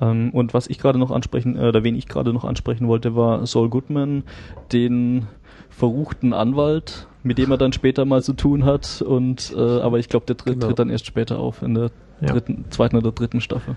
Ähm, 0.00 0.30
und 0.30 0.54
was 0.54 0.66
ich 0.68 0.78
gerade 0.78 0.98
noch 0.98 1.10
ansprechen, 1.10 1.56
äh, 1.56 1.68
oder 1.68 1.84
wen 1.84 1.94
ich 1.96 2.08
gerade 2.08 2.32
noch 2.32 2.44
ansprechen 2.44 2.88
wollte, 2.88 3.14
war 3.16 3.46
Saul 3.46 3.68
Goodman, 3.68 4.24
den 4.72 5.26
verruchten 5.68 6.32
Anwalt, 6.32 7.06
mit 7.22 7.38
dem 7.38 7.50
er 7.50 7.58
dann 7.58 7.72
später 7.72 8.04
mal 8.04 8.22
zu 8.22 8.32
tun 8.32 8.64
hat. 8.64 9.02
Und 9.02 9.52
äh, 9.56 9.60
aber 9.80 9.98
ich 9.98 10.08
glaube, 10.08 10.26
der 10.26 10.36
tritt, 10.36 10.54
Genau. 10.54 10.66
tritt 10.66 10.78
dann 10.78 10.90
erst 10.90 11.06
später 11.06 11.38
auf 11.38 11.62
in 11.62 11.74
der 11.74 11.90
Ja. 12.20 12.28
dritten, 12.32 12.64
zweiten 12.70 12.96
oder 12.96 13.12
dritten 13.12 13.40
Staffel. 13.40 13.76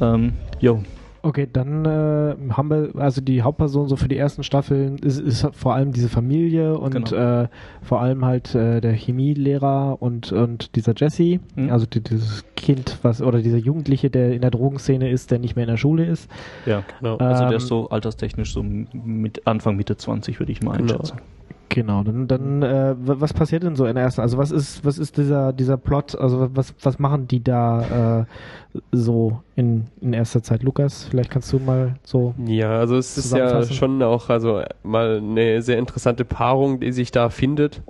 Ähm, 0.00 0.32
jo. 0.60 0.82
Okay, 1.22 1.46
dann 1.52 1.84
äh, 1.84 2.34
haben 2.54 2.70
wir, 2.70 2.92
also 2.96 3.20
die 3.20 3.42
Hauptperson 3.42 3.88
so 3.90 3.96
für 3.96 4.08
die 4.08 4.16
ersten 4.16 4.42
Staffeln 4.42 4.96
ist, 5.00 5.20
ist 5.20 5.46
vor 5.52 5.74
allem 5.74 5.92
diese 5.92 6.08
Familie 6.08 6.78
und 6.78 6.94
Genau. 6.94 7.42
äh, 7.42 7.48
vor 7.82 8.00
allem 8.00 8.24
halt 8.24 8.54
äh, 8.54 8.80
der 8.80 8.94
Chemielehrer 8.94 9.98
und, 10.00 10.32
und 10.32 10.74
dieser 10.76 10.94
Jesse, 10.96 11.38
Mhm. 11.56 11.70
also 11.70 11.84
die, 11.84 12.00
dieses 12.02 12.42
Kind, 12.56 12.96
was 13.02 13.20
oder 13.20 13.42
dieser 13.42 13.58
Jugendliche, 13.58 14.08
der 14.08 14.32
in 14.32 14.40
der 14.40 14.50
Drogenszene 14.50 15.10
ist, 15.10 15.30
der 15.30 15.40
nicht 15.40 15.56
mehr 15.56 15.64
in 15.64 15.70
der 15.70 15.76
Schule 15.76 16.06
ist. 16.06 16.30
Ja, 16.64 16.84
Genau. 17.00 17.18
Also 17.18 17.42
der 17.42 17.50
Ähm, 17.50 17.56
ist 17.58 17.66
so 17.66 17.90
alterstechnisch 17.90 18.54
so 18.54 18.62
mit 18.62 19.46
Anfang 19.46 19.76
Mitte 19.76 19.98
20, 19.98 20.38
würde 20.40 20.52
ich 20.52 20.62
mal 20.62 20.78
Genau. 20.78 20.94
einschätzen. 20.94 21.16
Genau, 21.18 21.28
dann, 21.74 22.26
dann 22.28 22.62
äh, 22.62 22.94
wa- 22.98 23.16
was 23.18 23.32
passiert 23.32 23.62
denn 23.62 23.76
so 23.76 23.86
in 23.86 23.94
der 23.94 24.04
ersten? 24.04 24.20
Also 24.20 24.38
was 24.38 24.50
ist, 24.50 24.84
was 24.84 24.98
ist 24.98 25.16
dieser, 25.16 25.52
dieser 25.52 25.76
Plot? 25.76 26.16
Also 26.16 26.48
was, 26.54 26.74
was 26.82 26.98
machen 26.98 27.28
die 27.28 27.42
da 27.42 28.20
äh, 28.20 28.78
so 28.92 29.40
in, 29.56 29.86
in 30.00 30.12
erster 30.12 30.42
Zeit? 30.42 30.62
Lukas, 30.62 31.04
vielleicht 31.10 31.30
kannst 31.30 31.52
du 31.52 31.58
mal 31.58 31.94
so. 32.04 32.34
Ja, 32.46 32.78
also 32.78 32.96
es 32.96 33.16
ist 33.16 33.32
ja 33.34 33.62
schon 33.64 34.02
auch 34.02 34.28
also 34.28 34.62
mal 34.82 35.18
eine 35.18 35.62
sehr 35.62 35.78
interessante 35.78 36.24
Paarung, 36.24 36.80
die 36.80 36.92
sich 36.92 37.10
da 37.10 37.30
findet. 37.30 37.82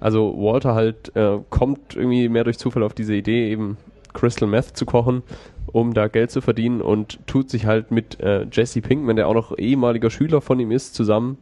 Also 0.00 0.34
Walter 0.36 0.74
halt 0.74 1.14
äh, 1.16 1.38
kommt 1.50 1.96
irgendwie 1.96 2.28
mehr 2.28 2.44
durch 2.44 2.58
Zufall 2.58 2.82
auf 2.82 2.94
diese 2.94 3.14
Idee, 3.14 3.50
eben 3.50 3.76
Crystal 4.14 4.48
Meth 4.48 4.76
zu 4.76 4.86
kochen, 4.86 5.22
um 5.66 5.92
da 5.92 6.08
Geld 6.08 6.30
zu 6.30 6.40
verdienen 6.40 6.80
und 6.80 7.18
tut 7.26 7.50
sich 7.50 7.66
halt 7.66 7.90
mit 7.90 8.20
äh, 8.20 8.46
Jesse 8.50 8.80
Pinkman, 8.80 9.16
der 9.16 9.28
auch 9.28 9.34
noch 9.34 9.58
ehemaliger 9.58 10.08
Schüler 10.10 10.40
von 10.40 10.60
ihm 10.60 10.70
ist, 10.70 10.94
zusammen. 10.94 11.36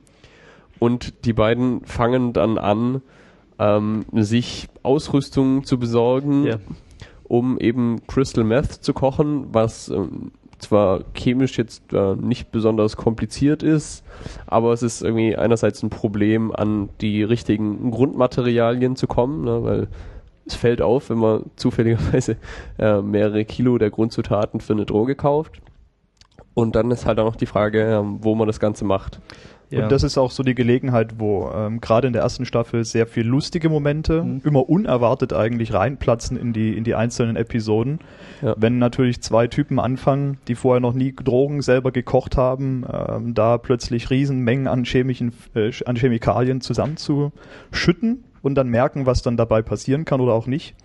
Und 0.79 1.25
die 1.25 1.33
beiden 1.33 1.85
fangen 1.85 2.33
dann 2.33 2.59
an, 2.59 3.03
ähm, 3.59 4.05
sich 4.13 4.69
Ausrüstung 4.83 5.65
zu 5.65 5.79
besorgen, 5.79 6.45
Ja. 6.45 6.57
um 7.25 7.59
eben 7.59 8.07
Crystal 8.07 8.45
Meth 8.45 8.73
zu 8.73 8.93
kochen, 8.93 9.47
was 9.53 9.89
ähm, 9.89 10.33
zwar 10.59 11.01
chemisch 11.15 11.59
jetzt 11.59 11.93
äh, 11.93 12.15
nicht 12.17 12.51
besonders 12.51 12.97
kompliziert 12.97 13.63
ist, 13.63 14.05
aber 14.47 14.73
es 14.73 14.83
ist 14.83 15.03
irgendwie 15.03 15.37
einerseits 15.37 15.83
ein 15.83 15.91
Problem, 15.91 16.55
an 16.55 16.89
die 17.01 17.23
richtigen 17.23 17.91
Grundmaterialien 17.91 18.97
zu 18.97 19.07
kommen, 19.07 19.45
ne, 19.45 19.63
weil 19.63 19.89
es 20.47 20.55
fällt 20.55 20.81
auf, 20.83 21.11
wenn 21.11 21.19
man 21.19 21.45
zufälligerweise 21.57 22.37
äh, 22.79 23.01
mehrere 23.03 23.45
Kilo 23.45 23.79
der 23.79 23.91
Grundzutaten 23.91 24.61
für 24.61 24.75
eine 24.75 24.87
Droge 24.87 25.15
kauft. 25.15 25.61
Und 26.55 26.75
dann 26.75 26.91
ist 26.91 27.05
halt 27.05 27.19
auch 27.19 27.27
noch 27.27 27.37
die 27.37 27.47
Frage, 27.47 27.83
ähm, 27.83 28.19
wo 28.23 28.35
man 28.35 28.47
das 28.47 28.61
Ganze 28.61 28.85
macht. 28.87 29.21
Ja. 29.71 29.83
Und 29.85 29.93
das 29.93 30.05
ist 30.05 30.17
auch 30.17 30.31
so 30.31 30.43
die 30.45 30.55
Gelegenheit, 30.55 31.15
wo 31.19 31.51
ähm, 31.53 31.81
gerade 31.81 32.07
in 32.07 32.13
der 32.13 32.23
ersten 32.23 32.47
Staffel 32.47 32.85
sehr 32.85 33.07
viel 33.07 33.27
lustige 33.27 33.69
Momente 33.69 34.23
Mhm. 34.23 34.41
immer 34.45 34.69
unerwartet 34.69 35.33
eigentlich 35.33 35.73
reinplatzen 35.75 36.37
in 36.37 36.53
die 36.53 36.77
in 36.77 36.85
die 36.85 36.95
einzelnen 36.95 37.35
Episoden. 37.37 37.99
Ja. 38.43 38.55
Wenn 38.57 38.79
natürlich 38.79 39.23
zwei 39.23 39.49
Typen 39.49 39.81
anfangen, 39.81 40.39
die 40.47 40.55
vorher 40.55 40.81
noch 40.81 40.95
nie 40.95 41.13
Drogen 41.13 41.63
selber 41.63 41.91
gekocht 41.91 42.37
haben, 42.37 42.85
ähm, 42.93 43.35
da 43.35 43.59
plötzlich 43.59 44.11
Riesenmengen 44.11 44.69
an 44.69 44.85
chemischen 44.85 45.33
äh, 45.55 45.73
an 45.85 45.97
Chemikalien 45.97 46.61
zusammenzuschütten 46.61 48.25
und 48.43 48.55
dann 48.55 48.69
merken, 48.69 49.07
was 49.07 49.23
dann 49.23 49.37
dabei 49.37 49.63
passieren 49.63 50.05
kann 50.05 50.21
oder 50.21 50.35
auch 50.35 50.47
nicht. 50.47 50.77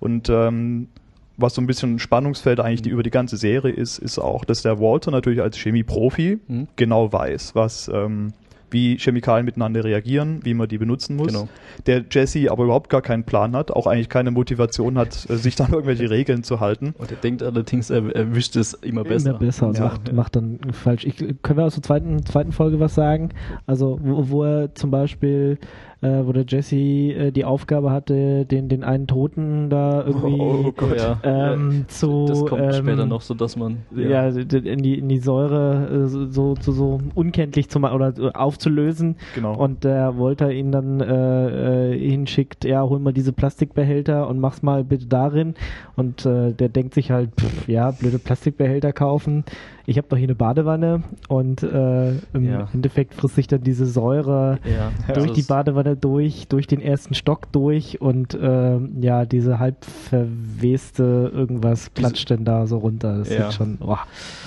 Und 0.00 0.30
ähm, 0.30 0.88
was 1.36 1.54
so 1.54 1.62
ein 1.62 1.66
bisschen 1.66 1.94
ein 1.94 1.98
Spannungsfeld 1.98 2.60
eigentlich 2.60 2.82
die 2.82 2.90
über 2.90 3.02
die 3.02 3.10
ganze 3.10 3.36
Serie 3.36 3.72
ist, 3.72 3.98
ist 3.98 4.18
auch, 4.18 4.44
dass 4.44 4.62
der 4.62 4.78
Walter 4.80 5.10
natürlich 5.10 5.40
als 5.42 5.56
Chemieprofi 5.56 6.38
Mhm. 6.48 6.68
genau 6.76 7.12
weiß, 7.12 7.54
was 7.54 7.88
ähm, 7.92 8.32
wie 8.70 8.96
Chemikalien 8.96 9.44
miteinander 9.44 9.84
reagieren, 9.84 10.40
wie 10.44 10.54
man 10.54 10.66
die 10.66 10.78
benutzen 10.78 11.16
muss. 11.16 11.26
Genau. 11.26 11.46
Der 11.86 12.04
Jesse 12.10 12.50
aber 12.50 12.64
überhaupt 12.64 12.88
gar 12.88 13.02
keinen 13.02 13.24
Plan 13.24 13.54
hat, 13.54 13.70
auch 13.70 13.86
eigentlich 13.86 14.08
keine 14.08 14.30
Motivation 14.30 14.96
hat, 14.96 15.28
äh, 15.28 15.36
sich 15.36 15.56
dann 15.56 15.70
irgendwelche 15.72 16.08
Regeln 16.08 16.42
zu 16.42 16.58
halten. 16.58 16.94
Und 16.96 17.10
er 17.10 17.18
denkt 17.18 17.42
allerdings, 17.42 17.90
er, 17.90 18.14
er 18.16 18.34
wüsste 18.34 18.60
es 18.60 18.72
immer 18.72 19.04
besser. 19.04 19.30
Immer 19.30 19.38
besser 19.40 19.66
und 19.66 19.76
Ja. 19.76 19.84
macht, 19.84 20.12
macht 20.14 20.36
dann 20.36 20.58
falsch. 20.72 21.04
Ich, 21.04 21.16
können 21.42 21.58
wir 21.58 21.64
aus 21.66 21.74
der 21.74 21.82
zweiten, 21.82 22.24
zweiten 22.24 22.52
Folge 22.52 22.80
was 22.80 22.94
sagen? 22.94 23.28
Also, 23.66 23.98
wo, 24.02 24.30
wo 24.30 24.44
er 24.44 24.74
zum 24.74 24.90
Beispiel, 24.90 25.58
äh, 26.02 26.26
wo 26.26 26.32
der 26.32 26.44
Jesse 26.46 26.76
äh, 26.76 27.30
die 27.32 27.44
Aufgabe 27.44 27.90
hatte, 27.90 28.44
den, 28.44 28.68
den 28.68 28.84
einen 28.84 29.06
Toten 29.06 29.70
da 29.70 30.04
irgendwie 30.04 30.40
Oh 30.40 30.72
Gott. 30.76 30.96
Ja. 30.98 31.18
ähm, 31.22 31.84
zu. 31.88 32.26
das 32.26 32.44
kommt 32.44 32.60
ähm, 32.62 32.72
später 32.72 33.06
noch 33.06 33.22
so, 33.22 33.34
dass 33.34 33.56
man 33.56 33.78
Ja, 33.94 34.30
d- 34.30 34.58
in 34.58 34.82
die, 34.82 34.98
in 34.98 35.08
die 35.08 35.18
Säure 35.18 36.04
äh, 36.04 36.06
so, 36.08 36.26
so, 36.28 36.54
so, 36.60 37.00
unkenntlich 37.14 37.68
zu 37.70 37.78
machen 37.80 37.94
oder 37.94 38.12
aufzulösen. 38.34 39.16
Genau. 39.34 39.56
Und 39.56 39.84
der 39.84 40.18
Walter 40.18 40.52
ihn 40.52 40.72
dann 40.72 41.00
äh, 41.00 41.92
äh, 41.92 41.98
hinschickt, 42.10 42.64
ja, 42.64 42.82
hol 42.82 42.98
mal 42.98 43.12
diese 43.12 43.32
Plastikbehälter 43.32 44.28
und 44.28 44.38
mach's 44.40 44.62
mal 44.62 44.84
bitte 44.84 45.06
darin. 45.06 45.54
Und 45.96 46.26
äh, 46.26 46.52
der 46.52 46.68
denkt 46.68 46.94
sich 46.94 47.10
halt, 47.10 47.30
pff, 47.40 47.68
ja, 47.68 47.92
blöde 47.92 48.18
Plastikbehälter 48.18 48.92
kaufen. 48.92 49.44
Ich 49.86 49.96
habe 49.98 50.06
doch 50.08 50.16
hier 50.16 50.26
eine 50.26 50.34
Badewanne 50.34 51.02
und 51.28 51.62
äh, 51.62 52.10
im 52.32 52.44
Ja. 52.44 52.68
Endeffekt 52.72 53.14
frisst 53.14 53.34
sich 53.34 53.46
dann 53.48 53.62
diese 53.62 53.86
Säure 53.86 54.58
ja. 54.64 54.92
durch 55.14 55.18
Also 55.28 55.34
die 55.34 55.42
Badewanne 55.42 55.96
durch, 55.96 56.46
durch 56.48 56.66
den 56.66 56.80
ersten 56.80 57.14
Stock 57.14 57.50
durch 57.52 58.00
und 58.00 58.38
ähm, 58.40 58.92
ja, 59.00 59.24
diese 59.24 59.58
halb 59.58 59.84
verweste 59.84 61.30
irgendwas 61.34 61.90
platscht 61.90 62.30
denn 62.30 62.44
da 62.44 62.66
so 62.66 62.78
runter. 62.78 63.18
Das 63.18 63.28
Ja. 63.30 63.44
sieht 63.50 63.54
schon, 63.58 63.78
oh. 63.80 63.96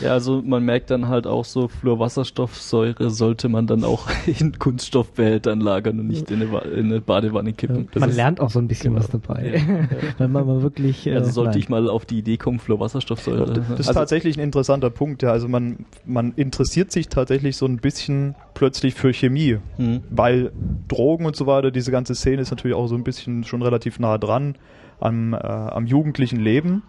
Ja, 0.01 0.11
also 0.13 0.41
man 0.45 0.63
merkt 0.63 0.89
dann 0.91 1.07
halt 1.07 1.27
auch 1.27 1.45
so, 1.45 1.67
Fluorwasserstoffsäure 1.67 3.09
sollte 3.09 3.49
man 3.49 3.67
dann 3.67 3.83
auch 3.83 4.07
in 4.39 4.57
Kunststoffbehältern 4.57 5.59
lagern 5.59 5.99
und 5.99 6.07
nicht 6.07 6.31
in 6.31 6.41
eine, 6.41 6.59
in 6.71 6.85
eine 6.87 7.01
Badewanne 7.01 7.53
kippen. 7.53 7.87
man 7.95 8.09
ist- 8.09 8.15
lernt 8.15 8.39
auch 8.39 8.49
so 8.49 8.59
ein 8.59 8.67
bisschen 8.67 8.93
genau. 8.93 9.03
was 9.03 9.09
dabei. 9.11 9.61
Wenn 10.17 10.31
man 10.31 10.45
mal 10.47 10.61
wirklich. 10.61 11.07
Äh, 11.07 11.15
Also 11.15 11.31
sollte 11.31 11.51
nein. 11.51 11.59
ich 11.59 11.69
mal 11.69 11.89
auf 11.89 12.05
die 12.05 12.19
Idee 12.19 12.37
kommen, 12.37 12.59
Fluorwasserstoffsäure. 12.59 13.45
Das 13.53 13.69
ist 13.79 13.87
also, 13.87 13.93
tatsächlich 13.93 14.37
ein 14.37 14.41
interessanter 14.43 14.89
Punkt, 14.89 15.23
ja. 15.25 15.31
Also 15.31 15.47
man, 15.47 15.85
man 16.05 16.33
interessiert 16.35 16.91
sich 16.91 17.09
tatsächlich 17.09 17.57
so 17.57 17.65
ein 17.65 17.77
bisschen 17.77 18.35
plötzlich 18.53 18.95
für 18.95 19.13
Chemie, 19.13 19.57
hm. 19.77 20.03
weil 20.09 20.51
Drogen 20.87 21.25
und 21.25 21.35
so 21.35 21.45
weiter, 21.45 21.71
diese 21.71 21.91
ganze 21.91 22.15
Szene 22.15 22.41
ist 22.41 22.51
natürlich 22.51 22.75
auch 22.75 22.87
so 22.87 22.95
ein 22.95 23.03
bisschen 23.03 23.43
schon 23.43 23.61
relativ 23.61 23.99
nah 23.99 24.17
dran 24.17 24.55
am, 24.99 25.33
äh, 25.33 25.37
am 25.37 25.85
jugendlichen 25.85 26.39
Leben. 26.39 26.83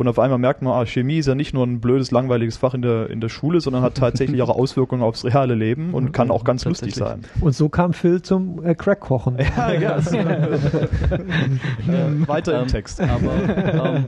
Und 0.00 0.08
auf 0.08 0.18
einmal 0.18 0.38
merkt 0.38 0.62
man, 0.62 0.72
ah, 0.72 0.86
Chemie 0.86 1.18
ist 1.18 1.26
ja 1.26 1.34
nicht 1.34 1.52
nur 1.52 1.66
ein 1.66 1.80
blödes, 1.80 2.10
langweiliges 2.10 2.56
Fach 2.56 2.72
in 2.72 2.80
der, 2.82 3.10
in 3.10 3.20
der 3.20 3.28
Schule, 3.28 3.60
sondern 3.60 3.82
hat 3.82 3.96
tatsächlich 3.96 4.40
auch 4.40 4.48
Auswirkungen 4.60 5.02
aufs 5.02 5.24
reale 5.24 5.54
Leben 5.54 5.92
und 5.92 6.12
kann 6.12 6.30
auch 6.30 6.44
ganz 6.44 6.64
lustig 6.64 6.94
sein. 6.94 7.20
Und 7.40 7.54
so 7.54 7.68
kam 7.68 7.92
Phil 7.92 8.22
zum 8.22 8.64
äh, 8.64 8.74
Crack-Kochen. 8.74 9.36
Ja, 9.60 9.72
ja. 9.72 9.96
äh, 9.98 10.58
weiter 12.26 12.54
im 12.54 12.62
Ähm, 12.62 12.68
Text. 12.68 13.00
Aber 13.00 13.32
ähm, 13.44 14.06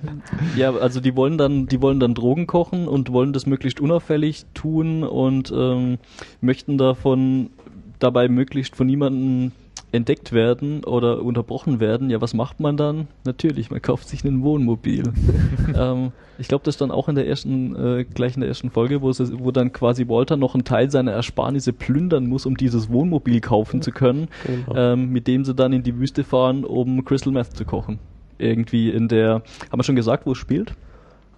ja, 0.57 0.73
also 0.75 1.01
die 1.01 1.17
wollen 1.17 1.37
dann, 1.37 1.67
die 1.67 1.83
wollen 1.83 2.01
dann 2.01 2.15
Drogen 2.15 2.47
kochen 2.47 2.89
und 2.89 3.13
wollen 3.13 3.33
das 3.33 3.47
möglichst 3.47 3.81
unauffällig 3.81 4.47
tun 4.55 5.05
und 5.05 5.53
ähm, 5.55 5.99
möchten 6.41 6.79
davon 6.79 7.51
dabei 7.99 8.29
möglichst 8.29 8.77
von 8.77 8.87
niemandem 8.87 9.53
entdeckt 9.93 10.33
werden 10.33 10.85
oder 10.85 11.23
unterbrochen 11.23 11.79
werden, 11.79 12.09
ja, 12.11 12.21
was 12.21 12.33
macht 12.35 12.61
man 12.61 12.77
dann? 12.79 13.09
Natürlich, 13.25 13.71
man 13.71 13.83
kauft 13.83 14.09
sich 14.09 14.25
ein 14.25 14.43
Wohnmobil. 14.43 15.13
ähm, 15.77 16.13
ich 16.39 16.49
glaube, 16.49 16.65
das 16.65 16.75
ist 16.77 16.81
dann 16.81 16.91
auch 16.91 17.09
in 17.09 17.15
der 17.15 17.27
ersten, 17.29 17.77
äh, 17.77 18.05
gleich 18.05 18.35
in 18.35 18.41
der 18.41 18.49
ersten 18.49 18.71
Folge, 18.71 19.03
wo, 19.03 19.11
es, 19.11 19.21
wo 19.39 19.51
dann 19.51 19.73
quasi 19.73 20.09
Walter 20.09 20.37
noch 20.39 20.55
einen 20.55 20.65
Teil 20.65 20.91
seiner 20.91 21.13
Ersparnisse 21.13 21.73
plündern 21.75 22.27
muss, 22.27 22.47
um 22.47 22.57
dieses 22.57 22.91
Wohnmobil 22.91 23.41
kaufen 23.41 23.83
zu 23.83 23.93
können, 23.93 24.29
Genau. 24.47 24.75
ähm, 24.75 25.11
mit 25.11 25.27
dem 25.27 25.45
sie 25.45 25.55
dann 25.55 25.73
in 25.75 25.83
die 25.83 25.99
Wüste 25.99 26.25
fahren, 26.25 26.65
um 26.65 27.05
Crystal 27.05 27.33
Meth 27.33 27.55
zu 27.55 27.65
kochen. 27.67 27.99
Irgendwie 28.39 28.91
in 28.91 29.09
der, 29.09 29.43
haben 29.71 29.79
wir 29.79 29.85
schon 29.85 29.95
gesagt, 29.95 30.27
wo 30.27 30.33
es 30.33 30.39
spielt? 30.39 30.75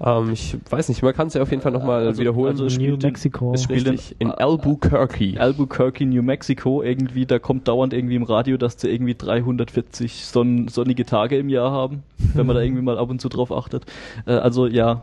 Ähm, 0.00 0.30
ich 0.33 0.57
weiß 0.70 0.88
nicht, 0.88 1.02
man 1.02 1.14
kann 1.14 1.28
es 1.28 1.35
ja 1.35 1.42
auf 1.42 1.50
jeden 1.50 1.62
Fall 1.62 1.72
nochmal 1.72 2.07
Also- 2.07 2.20
wiederholen. 2.20 2.50
also 2.52 2.66
es 2.66 2.74
New 2.76 2.85
spielt 2.85 3.04
in- 3.04 3.09
Mexico. 3.11 3.52
es 3.54 3.62
spielt 3.62 3.87
in 3.87 3.98
in- 4.18 4.30
Albuquerque. 4.33 5.37
Albuquerque, 5.38 6.04
New 6.04 6.22
Mexico, 6.22 6.83
irgendwie, 6.83 7.26
da 7.26 7.38
kommt 7.38 7.68
dauernd 7.68 7.92
irgendwie 7.94 8.16
im 8.16 8.24
Radio, 8.24 8.57
dass 8.57 8.80
sie 8.80 8.88
irgendwie 8.90 9.14
340 9.14 10.24
sonn 10.26 10.68
sonnige 10.68 11.04
Tage 11.07 11.38
im 11.38 11.48
Jahr 11.48 11.70
haben, 11.70 12.02
wenn 12.35 12.46
man 12.46 12.57
da 12.57 12.62
irgendwie 12.62 12.83
mal 12.83 12.98
ab 12.98 13.09
und 13.11 13.20
zu 13.20 13.28
drauf 13.28 13.52
achtet. 13.52 13.85
Äh, 14.26 14.33
also 14.33 14.66
ja, 14.66 15.02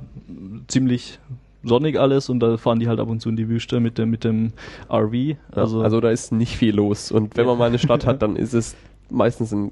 ziemlich 0.67 1.19
sonnig 1.63 1.99
alles 1.99 2.27
und 2.29 2.39
da 2.39 2.57
fahren 2.57 2.79
die 2.79 2.87
halt 2.87 2.99
ab 2.99 3.07
und 3.07 3.21
zu 3.21 3.29
in 3.29 3.35
die 3.35 3.47
Wüste 3.47 3.79
mit 3.79 3.97
dem, 3.97 4.09
mit 4.09 4.23
dem 4.23 4.51
RV. 4.89 5.37
Also, 5.51 5.81
also 5.83 6.01
da 6.01 6.09
ist 6.09 6.31
nicht 6.31 6.57
viel 6.57 6.75
los. 6.75 7.11
Und 7.11 7.37
wenn 7.37 7.45
man 7.45 7.57
mal 7.57 7.65
eine 7.65 7.79
Stadt 7.79 8.05
hat, 8.05 8.21
dann 8.23 8.35
ist 8.35 8.53
es 8.53 8.75
meistens 9.11 9.51
ein 9.51 9.71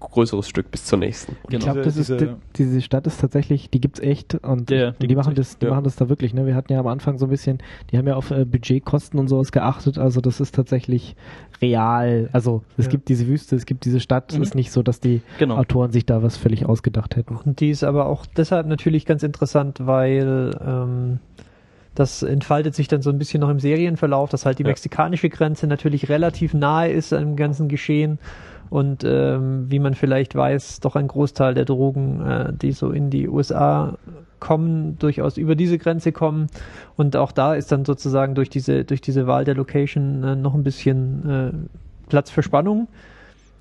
größeres 0.00 0.48
Stück 0.48 0.70
bis 0.70 0.84
zur 0.84 0.98
nächsten. 0.98 1.36
Ich 1.44 1.50
Genau. 1.50 1.64
glaube, 1.64 1.82
das 1.82 1.96
ist 1.96 2.08
Diese- 2.10 2.26
die, 2.26 2.34
diese 2.56 2.80
Stadt 2.82 3.06
ist 3.06 3.20
tatsächlich, 3.20 3.70
die 3.70 3.80
gibt's 3.80 4.00
echt 4.00 4.34
und 4.34 4.70
Ja, 4.70 4.90
die, 4.92 5.06
die 5.06 5.14
machen 5.16 5.34
gibt's 5.34 5.50
das, 5.52 5.58
die 5.58 5.66
ja. 5.66 5.70
machen 5.72 5.84
das 5.84 5.96
da 5.96 6.08
wirklich. 6.08 6.34
Ne? 6.34 6.46
Wir 6.46 6.54
hatten 6.54 6.72
ja 6.72 6.80
am 6.80 6.86
Anfang 6.86 7.18
so 7.18 7.26
ein 7.26 7.30
bisschen, 7.30 7.58
die 7.90 7.98
haben 7.98 8.06
ja 8.06 8.16
auf 8.16 8.30
äh, 8.30 8.44
Budgetkosten 8.44 9.18
und 9.20 9.28
sowas 9.28 9.52
geachtet. 9.52 9.96
Also 9.98 10.20
das 10.20 10.40
ist 10.40 10.54
tatsächlich 10.54 11.14
real. 11.62 12.28
Also 12.32 12.62
es 12.76 12.86
Ja. 12.86 12.90
gibt 12.92 13.08
diese 13.08 13.26
Wüste, 13.28 13.56
es 13.56 13.66
gibt 13.66 13.84
diese 13.84 14.00
Stadt. 14.00 14.32
Es 14.32 14.36
Mhm. 14.38 14.42
ist 14.42 14.54
nicht 14.54 14.72
so, 14.72 14.82
dass 14.82 15.00
die 15.00 15.22
Genau. 15.38 15.56
Autoren 15.56 15.90
sich 15.92 16.06
da 16.06 16.22
was 16.22 16.36
völlig 16.36 16.66
ausgedacht 16.66 17.16
hätten. 17.16 17.36
Und 17.36 17.60
die 17.60 17.70
ist 17.70 17.84
aber 17.84 18.06
auch 18.06 18.26
deshalb 18.26 18.66
natürlich 18.66 19.06
ganz 19.06 19.22
interessant, 19.22 19.86
weil 19.86 20.56
ähm, 20.66 21.18
das 21.94 22.22
entfaltet 22.22 22.74
sich 22.74 22.86
dann 22.88 23.02
so 23.02 23.10
ein 23.10 23.18
bisschen 23.18 23.40
noch 23.40 23.50
im 23.50 23.58
Serienverlauf, 23.58 24.30
dass 24.30 24.46
halt 24.46 24.58
die 24.58 24.62
Ja. 24.62 24.68
mexikanische 24.68 25.28
Grenze 25.28 25.66
natürlich 25.66 26.08
relativ 26.08 26.54
nahe 26.54 26.90
ist 26.90 27.12
am 27.12 27.36
ganzen 27.36 27.68
Geschehen 27.68 28.18
und 28.70 29.04
ähm, 29.04 29.66
wie 29.68 29.80
man 29.80 29.94
vielleicht 29.94 30.34
weiß, 30.34 30.80
doch 30.80 30.96
ein 30.96 31.08
Großteil 31.08 31.54
der 31.54 31.64
Drogen, 31.64 32.24
äh, 32.24 32.52
die 32.52 32.72
so 32.72 32.90
in 32.90 33.10
die 33.10 33.28
USA 33.28 33.98
kommen, 34.38 34.96
durchaus 34.98 35.36
über 35.36 35.54
diese 35.54 35.76
Grenze 35.76 36.12
kommen 36.12 36.46
und 36.96 37.16
auch 37.16 37.32
da 37.32 37.54
ist 37.54 37.70
dann 37.72 37.84
sozusagen 37.84 38.34
durch 38.34 38.48
diese 38.48 38.84
durch 38.84 39.00
diese 39.02 39.26
Wahl 39.26 39.44
der 39.44 39.54
Location 39.54 40.24
äh, 40.24 40.36
noch 40.36 40.54
ein 40.54 40.62
bisschen 40.62 41.28
äh, 41.28 42.08
Platz 42.08 42.30
für 42.30 42.42
Spannung. 42.42 42.88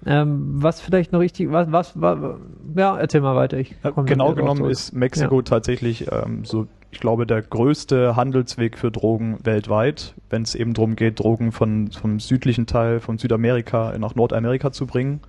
Ähm, 0.06 0.46
was 0.64 0.80
vielleicht 0.80 1.12
noch 1.12 1.20
richtig, 1.20 1.52
was, 1.52 1.72
was, 1.72 2.00
wa- 2.00 2.38
ja, 2.76 2.98
erzähl 2.98 3.22
mal 3.22 3.36
weiter. 3.36 3.58
Ich 3.58 3.76
Ja, 3.84 3.92
dann 3.92 4.06
genau 4.06 4.34
genommen 4.34 4.66
ist 4.70 4.94
Mexiko 4.94 5.42
tatsächlich 5.42 6.10
ähm, 6.12 6.46
so, 6.46 6.68
ich 6.92 7.00
glaube, 7.02 7.28
der 7.28 7.42
größte 7.42 8.16
Handelsweg 8.16 8.78
für 8.78 8.92
Drogen 8.92 9.38
weltweit, 9.44 10.16
wenn 10.30 10.44
es 10.44 10.56
eben 10.56 10.74
darum 10.74 10.96
geht, 10.96 11.20
Drogen 11.20 11.52
von, 11.52 11.92
vom 11.92 12.20
südlichen 12.20 12.66
Teil 12.66 13.00
von 13.02 13.18
Südamerika 13.18 13.94
nach 14.00 14.16
Nordamerika 14.16 14.72
zu 14.72 14.86
bringen. 14.88 15.20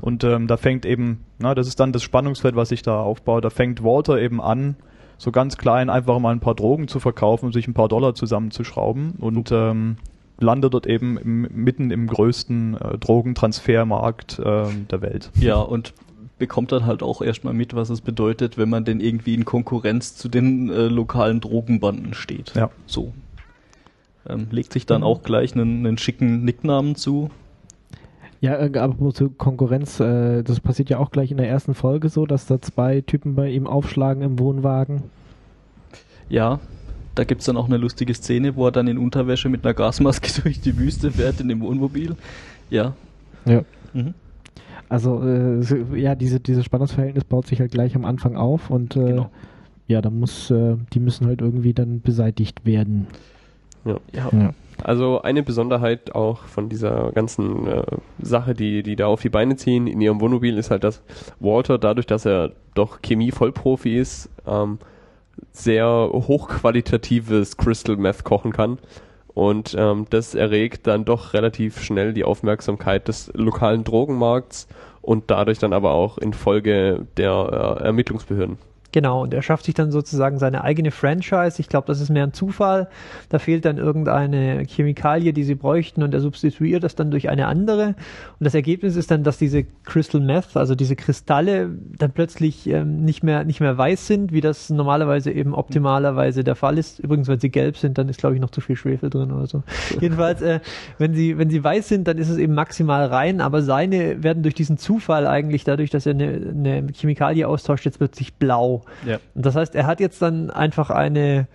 Und 0.00 0.22
ähm, 0.24 0.46
da 0.46 0.56
fängt 0.56 0.86
eben, 0.86 1.24
na, 1.38 1.54
das 1.54 1.66
ist 1.66 1.80
dann 1.80 1.90
das 1.92 2.02
Spannungsfeld, 2.02 2.54
was 2.54 2.68
sich 2.68 2.82
da 2.82 3.00
aufbaut. 3.00 3.44
Da 3.44 3.50
fängt 3.50 3.82
Walter 3.82 4.20
eben 4.20 4.40
an, 4.40 4.76
so 5.18 5.32
ganz 5.32 5.56
klein 5.56 5.90
einfach 5.90 6.18
mal 6.20 6.30
ein 6.32 6.40
paar 6.40 6.54
Drogen 6.54 6.86
zu 6.86 7.00
verkaufen 7.00 7.46
und 7.46 7.52
sich 7.52 7.66
ein 7.66 7.74
paar 7.74 7.88
Dollar 7.88 8.14
zusammenzuschrauben 8.14 9.14
und 9.18 9.50
ähm, 9.50 9.96
landet 10.38 10.74
dort 10.74 10.86
eben 10.86 11.16
im, 11.18 11.42
mitten 11.52 11.90
im 11.90 12.06
größten 12.06 12.74
äh, 12.74 12.98
Drogentransfermarkt 12.98 14.40
ähm, 14.44 14.86
der 14.90 15.02
Welt. 15.02 15.30
Ja, 15.38 15.56
und 15.56 15.94
bekommt 16.38 16.72
dann 16.72 16.84
halt 16.84 17.02
auch 17.02 17.22
erstmal 17.22 17.54
mit, 17.54 17.74
was 17.74 17.90
es 17.90 18.00
bedeutet, 18.00 18.58
wenn 18.58 18.68
man 18.68 18.84
denn 18.84 19.00
irgendwie 19.00 19.34
in 19.34 19.44
Konkurrenz 19.44 20.16
zu 20.16 20.28
den 20.28 20.68
äh, 20.68 20.88
lokalen 20.88 21.40
Drogenbanden 21.40 22.14
steht. 22.14 22.52
Ja. 22.54 22.70
So. 22.86 23.14
Ähm, 24.28 24.48
legt 24.50 24.72
sich 24.72 24.86
dann 24.86 25.02
auch 25.02 25.22
gleich 25.22 25.54
einen, 25.54 25.86
einen 25.86 25.98
schicken 25.98 26.44
Nicknamen 26.44 26.96
zu. 26.96 27.30
Ja, 28.40 28.56
äh, 28.58 28.78
aber 28.78 29.14
zur 29.14 29.36
Konkurrenz, 29.36 29.98
äh, 30.00 30.42
das 30.42 30.60
passiert 30.60 30.90
ja 30.90 30.98
auch 30.98 31.10
gleich 31.10 31.30
in 31.30 31.38
der 31.38 31.48
ersten 31.48 31.74
Folge 31.74 32.08
so, 32.10 32.26
dass 32.26 32.46
da 32.46 32.60
zwei 32.60 33.00
Typen 33.00 33.34
bei 33.34 33.48
ihm 33.48 33.66
aufschlagen 33.66 34.22
im 34.22 34.38
Wohnwagen. 34.38 35.04
Ja, 36.28 36.60
da 37.16 37.24
gibt's 37.24 37.46
dann 37.46 37.56
auch 37.56 37.66
eine 37.66 37.78
lustige 37.78 38.14
Szene, 38.14 38.54
wo 38.54 38.66
er 38.66 38.72
dann 38.72 38.86
in 38.86 38.98
Unterwäsche 38.98 39.48
mit 39.48 39.64
einer 39.64 39.74
Gasmaske 39.74 40.42
durch 40.42 40.60
die 40.60 40.78
Wüste 40.78 41.10
fährt 41.10 41.40
in 41.40 41.48
dem 41.48 41.60
Wohnmobil. 41.60 42.14
Ja. 42.70 42.94
Ja. 43.44 43.62
Mhm. 43.92 44.14
Also 44.88 45.22
äh, 45.22 45.60
ja, 45.98 46.14
diese, 46.14 46.38
dieses 46.38 46.64
Spannungsverhältnis 46.64 47.24
baut 47.24 47.46
sich 47.48 47.58
halt 47.60 47.72
gleich 47.72 47.96
am 47.96 48.04
Anfang 48.04 48.36
auf 48.36 48.70
und 48.70 48.94
äh, 48.96 49.00
Genau. 49.00 49.30
ja, 49.88 50.00
da 50.00 50.10
muss, 50.10 50.50
äh, 50.50 50.76
die 50.92 51.00
müssen 51.00 51.26
halt 51.26 51.40
irgendwie 51.40 51.74
dann 51.74 52.00
beseitigt 52.02 52.64
werden. 52.64 53.08
Ja. 53.84 53.98
Ja. 54.12 54.54
Also 54.82 55.22
eine 55.22 55.42
Besonderheit 55.42 56.14
auch 56.14 56.42
von 56.42 56.68
dieser 56.68 57.10
ganzen 57.12 57.66
äh, 57.66 57.82
Sache, 58.20 58.52
die 58.54 58.82
die 58.82 58.94
da 58.94 59.06
auf 59.06 59.22
die 59.22 59.30
Beine 59.30 59.56
ziehen 59.56 59.86
in 59.86 60.00
ihrem 60.00 60.20
Wohnmobil, 60.20 60.58
ist 60.58 60.70
halt, 60.70 60.84
dass 60.84 61.02
Walter 61.40 61.78
dadurch, 61.78 62.06
dass 62.06 62.26
er 62.26 62.52
doch 62.74 63.00
Chemie-Vollprofi 63.00 63.96
ist, 63.96 64.28
ähm, 64.46 64.78
sehr 65.52 66.10
hochqualitatives 66.12 67.56
Crystal 67.56 67.96
Meth 67.96 68.24
kochen 68.24 68.52
kann. 68.52 68.78
Und 69.34 69.76
ähm, 69.78 70.06
das 70.08 70.34
erregt 70.34 70.86
dann 70.86 71.04
doch 71.04 71.34
relativ 71.34 71.82
schnell 71.82 72.14
die 72.14 72.24
Aufmerksamkeit 72.24 73.06
des 73.08 73.30
lokalen 73.34 73.84
Drogenmarkts 73.84 74.66
und 75.02 75.30
dadurch 75.30 75.58
dann 75.58 75.74
aber 75.74 75.92
auch 75.92 76.16
in 76.18 76.32
Folge 76.32 77.06
der 77.16 77.78
äh, 77.80 77.84
Ermittlungsbehörden. 77.84 78.58
Genau, 78.96 79.24
und 79.24 79.34
er 79.34 79.42
schafft 79.42 79.66
sich 79.66 79.74
dann 79.74 79.90
sozusagen 79.90 80.38
seine 80.38 80.64
eigene 80.64 80.90
Franchise. 80.90 81.60
Ich 81.60 81.68
glaube, 81.68 81.86
das 81.86 82.00
ist 82.00 82.08
mehr 82.08 82.22
ein 82.22 82.32
Zufall. 82.32 82.88
Da 83.28 83.38
fehlt 83.38 83.66
dann 83.66 83.76
irgendeine 83.76 84.64
Chemikalie, 84.66 85.34
die 85.34 85.44
sie 85.44 85.54
bräuchten 85.54 86.02
und 86.02 86.14
er 86.14 86.20
substituiert 86.20 86.82
das 86.82 86.94
dann 86.94 87.10
durch 87.10 87.28
eine 87.28 87.46
andere. 87.46 87.88
Und 87.88 87.94
das 88.40 88.54
Ergebnis 88.54 88.96
ist 88.96 89.10
dann, 89.10 89.22
dass 89.22 89.36
diese 89.36 89.64
Crystal 89.84 90.22
Meth, 90.22 90.56
also 90.56 90.74
diese 90.74 90.96
Kristalle, 90.96 91.76
dann 91.98 92.12
plötzlich 92.12 92.66
ähm, 92.70 93.04
nicht 93.04 93.22
mehr 93.22 93.44
nicht 93.44 93.60
mehr 93.60 93.76
weiß 93.76 94.06
sind, 94.06 94.32
wie 94.32 94.40
das 94.40 94.70
normalerweise 94.70 95.30
eben 95.30 95.52
optimalerweise 95.52 96.42
der 96.42 96.56
Fall 96.56 96.78
ist. 96.78 96.98
Übrigens, 96.98 97.28
wenn 97.28 97.38
sie 97.38 97.50
gelb 97.50 97.76
sind, 97.76 97.98
dann 97.98 98.08
ist 98.08 98.20
glaube 98.20 98.36
ich 98.36 98.40
noch 98.40 98.48
zu 98.48 98.62
viel 98.62 98.76
Schwefel 98.76 99.10
drin 99.10 99.30
oder 99.30 99.46
so. 99.46 99.62
Jedenfalls, 100.00 100.40
äh, 100.40 100.60
wenn 100.96 101.12
sie 101.12 101.36
wenn 101.36 101.50
sie 101.50 101.62
weiß 101.62 101.86
sind, 101.86 102.08
dann 102.08 102.16
ist 102.16 102.30
es 102.30 102.38
eben 102.38 102.54
maximal 102.54 103.04
rein. 103.04 103.42
Aber 103.42 103.60
seine 103.60 104.22
werden 104.22 104.42
durch 104.42 104.54
diesen 104.54 104.78
Zufall 104.78 105.26
eigentlich 105.26 105.64
dadurch, 105.64 105.90
dass 105.90 106.06
er 106.06 106.14
eine, 106.14 106.28
eine 106.28 106.86
Chemikalie 106.94 107.46
austauscht, 107.46 107.84
jetzt 107.84 107.98
plötzlich 107.98 108.32
blau. 108.36 108.85
Ja. 109.04 109.18
Und 109.34 109.46
das 109.46 109.56
heißt, 109.56 109.74
er 109.74 109.86
hat 109.86 110.00
jetzt 110.00 110.20
dann 110.22 110.50
einfach 110.50 110.90
eine, 110.90 111.46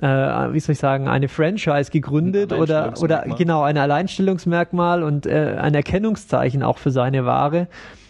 äh, 0.00 0.06
wie 0.06 0.60
soll 0.60 0.74
ich 0.74 0.78
sagen, 0.78 1.08
eine 1.08 1.28
Franchise 1.28 1.90
gegründet 1.90 2.52
Ein 2.52 2.60
oder, 2.60 2.94
oder 3.00 3.24
genau, 3.36 3.62
ein 3.62 3.78
Alleinstellungsmerkmal 3.78 5.02
und 5.02 5.26
äh, 5.26 5.56
ein 5.60 5.74
Erkennungszeichen 5.74 6.62
auch 6.62 6.78
für 6.78 6.90
seine 6.90 7.24
Ware. 7.24 7.68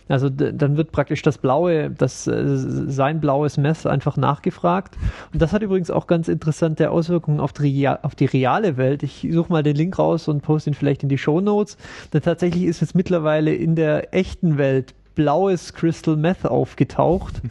Also 0.08 0.28
dann 0.30 0.76
wird 0.76 0.92
praktisch 0.92 1.22
das 1.22 1.38
blaue, 1.38 1.90
das 1.90 2.28
äh, 2.28 2.42
sein 2.46 3.20
blaues 3.20 3.56
Mess 3.56 3.86
einfach 3.86 4.16
nachgefragt. 4.16 4.96
Und 5.32 5.42
das 5.42 5.52
hat 5.52 5.62
übrigens 5.62 5.90
auch 5.90 6.06
ganz 6.06 6.28
interessante 6.28 6.90
Auswirkungen 6.90 7.40
auf 7.40 7.52
die, 7.52 7.88
auf 7.88 8.14
die 8.14 8.26
reale 8.26 8.76
Welt. 8.76 9.02
Ich 9.02 9.26
suche 9.28 9.50
mal 9.50 9.64
den 9.64 9.74
Link 9.74 9.98
raus 9.98 10.28
und 10.28 10.42
poste 10.42 10.70
ihn 10.70 10.74
vielleicht 10.74 11.02
in 11.02 11.08
die 11.08 11.18
Show 11.18 11.40
Notes. 11.40 11.76
Denn 12.12 12.22
tatsächlich 12.22 12.64
ist 12.64 12.80
jetzt 12.80 12.94
mittlerweile 12.94 13.52
in 13.52 13.74
der 13.74 14.14
echten 14.14 14.58
Welt 14.58 14.94
blaues 15.16 15.74
Crystal 15.74 16.16
Meth 16.16 16.46
aufgetaucht. 16.46 17.42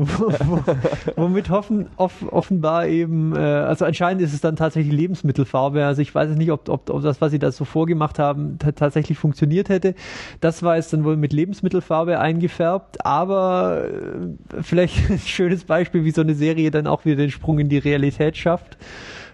Wo- 0.00 0.32
wo- 0.46 0.62
womit 1.16 1.50
hoffen, 1.50 1.88
off, 1.96 2.24
offenbar 2.30 2.86
eben, 2.86 3.34
äh, 3.34 3.40
also 3.40 3.84
anscheinend 3.84 4.22
ist 4.22 4.32
es 4.32 4.40
dann 4.40 4.54
tatsächlich 4.54 4.92
Lebensmittelfarbe. 4.94 5.84
Also 5.84 6.02
ich 6.02 6.14
weiß 6.14 6.30
nicht, 6.36 6.52
ob, 6.52 6.68
ob, 6.68 6.88
ob 6.88 7.02
das, 7.02 7.20
was 7.20 7.32
sie 7.32 7.40
da 7.40 7.50
so 7.50 7.64
vorgemacht 7.64 8.20
haben, 8.20 8.60
ta- 8.60 8.70
tatsächlich 8.70 9.18
funktioniert 9.18 9.68
hätte. 9.68 9.96
Das 10.40 10.62
war 10.62 10.76
jetzt 10.76 10.92
dann 10.92 11.02
wohl 11.02 11.16
mit 11.16 11.32
Lebensmittelfarbe 11.32 12.20
eingefärbt, 12.20 13.04
aber 13.04 13.86
äh, 14.56 14.62
vielleicht 14.62 15.10
ein 15.10 15.18
schönes 15.18 15.64
Beispiel, 15.64 16.04
wie 16.04 16.12
so 16.12 16.20
eine 16.20 16.34
Serie 16.34 16.70
dann 16.70 16.86
auch 16.86 17.04
wieder 17.04 17.16
den 17.16 17.32
Sprung 17.32 17.58
in 17.58 17.68
die 17.68 17.78
Realität 17.78 18.36
schafft. 18.36 18.78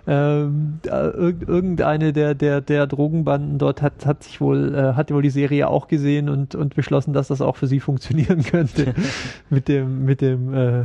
Ähm, 0.06 0.80
äh, 0.84 0.90
irg- 0.90 1.48
irgendeine 1.48 2.12
der, 2.12 2.34
der, 2.34 2.60
der 2.60 2.86
Drogenbanden 2.86 3.58
dort 3.58 3.80
hat, 3.80 4.04
hat 4.04 4.22
sich 4.22 4.40
wohl, 4.40 4.74
äh, 4.74 4.92
hat 4.94 5.10
wohl 5.10 5.22
die 5.22 5.30
Serie 5.30 5.68
auch 5.68 5.88
gesehen 5.88 6.28
und, 6.28 6.54
und 6.54 6.74
beschlossen, 6.74 7.14
dass 7.14 7.28
das 7.28 7.40
auch 7.40 7.56
für 7.56 7.66
sie 7.66 7.80
funktionieren 7.80 8.42
könnte. 8.42 8.94
mit 9.50 9.68
dem, 9.68 10.04
mit 10.04 10.20
dem, 10.20 10.52
äh, 10.52 10.84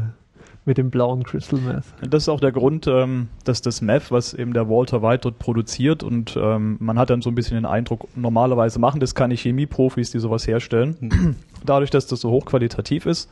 mit 0.66 0.78
dem 0.78 0.90
blauen 0.90 1.24
Crystal 1.24 1.60
Meth. 1.60 1.84
Das 2.10 2.24
ist 2.24 2.30
auch 2.30 2.40
der 2.40 2.52
Grund, 2.52 2.88
ähm, 2.88 3.28
dass 3.44 3.62
das 3.62 3.82
Meth, 3.82 4.12
was 4.12 4.34
eben 4.34 4.54
der 4.54 4.70
Walter 4.70 5.02
White 5.02 5.22
dort 5.24 5.40
produziert 5.40 6.04
und 6.04 6.38
ähm, 6.42 6.78
man 6.80 6.98
hat 7.00 7.10
dann 7.10 7.22
so 7.22 7.30
ein 7.30 7.36
bisschen 7.36 7.56
den 7.56 7.66
Eindruck, 7.66 8.08
normalerweise 8.16 8.80
machen 8.80 9.00
das 9.00 9.16
keine 9.16 9.36
Chemieprofis, 9.36 10.12
die 10.12 10.20
sowas 10.20 10.48
herstellen. 10.48 11.36
Dadurch, 11.66 11.90
dass 11.90 12.08
das 12.08 12.22
so 12.22 12.30
hochqualitativ 12.30 13.06
ist, 13.06 13.30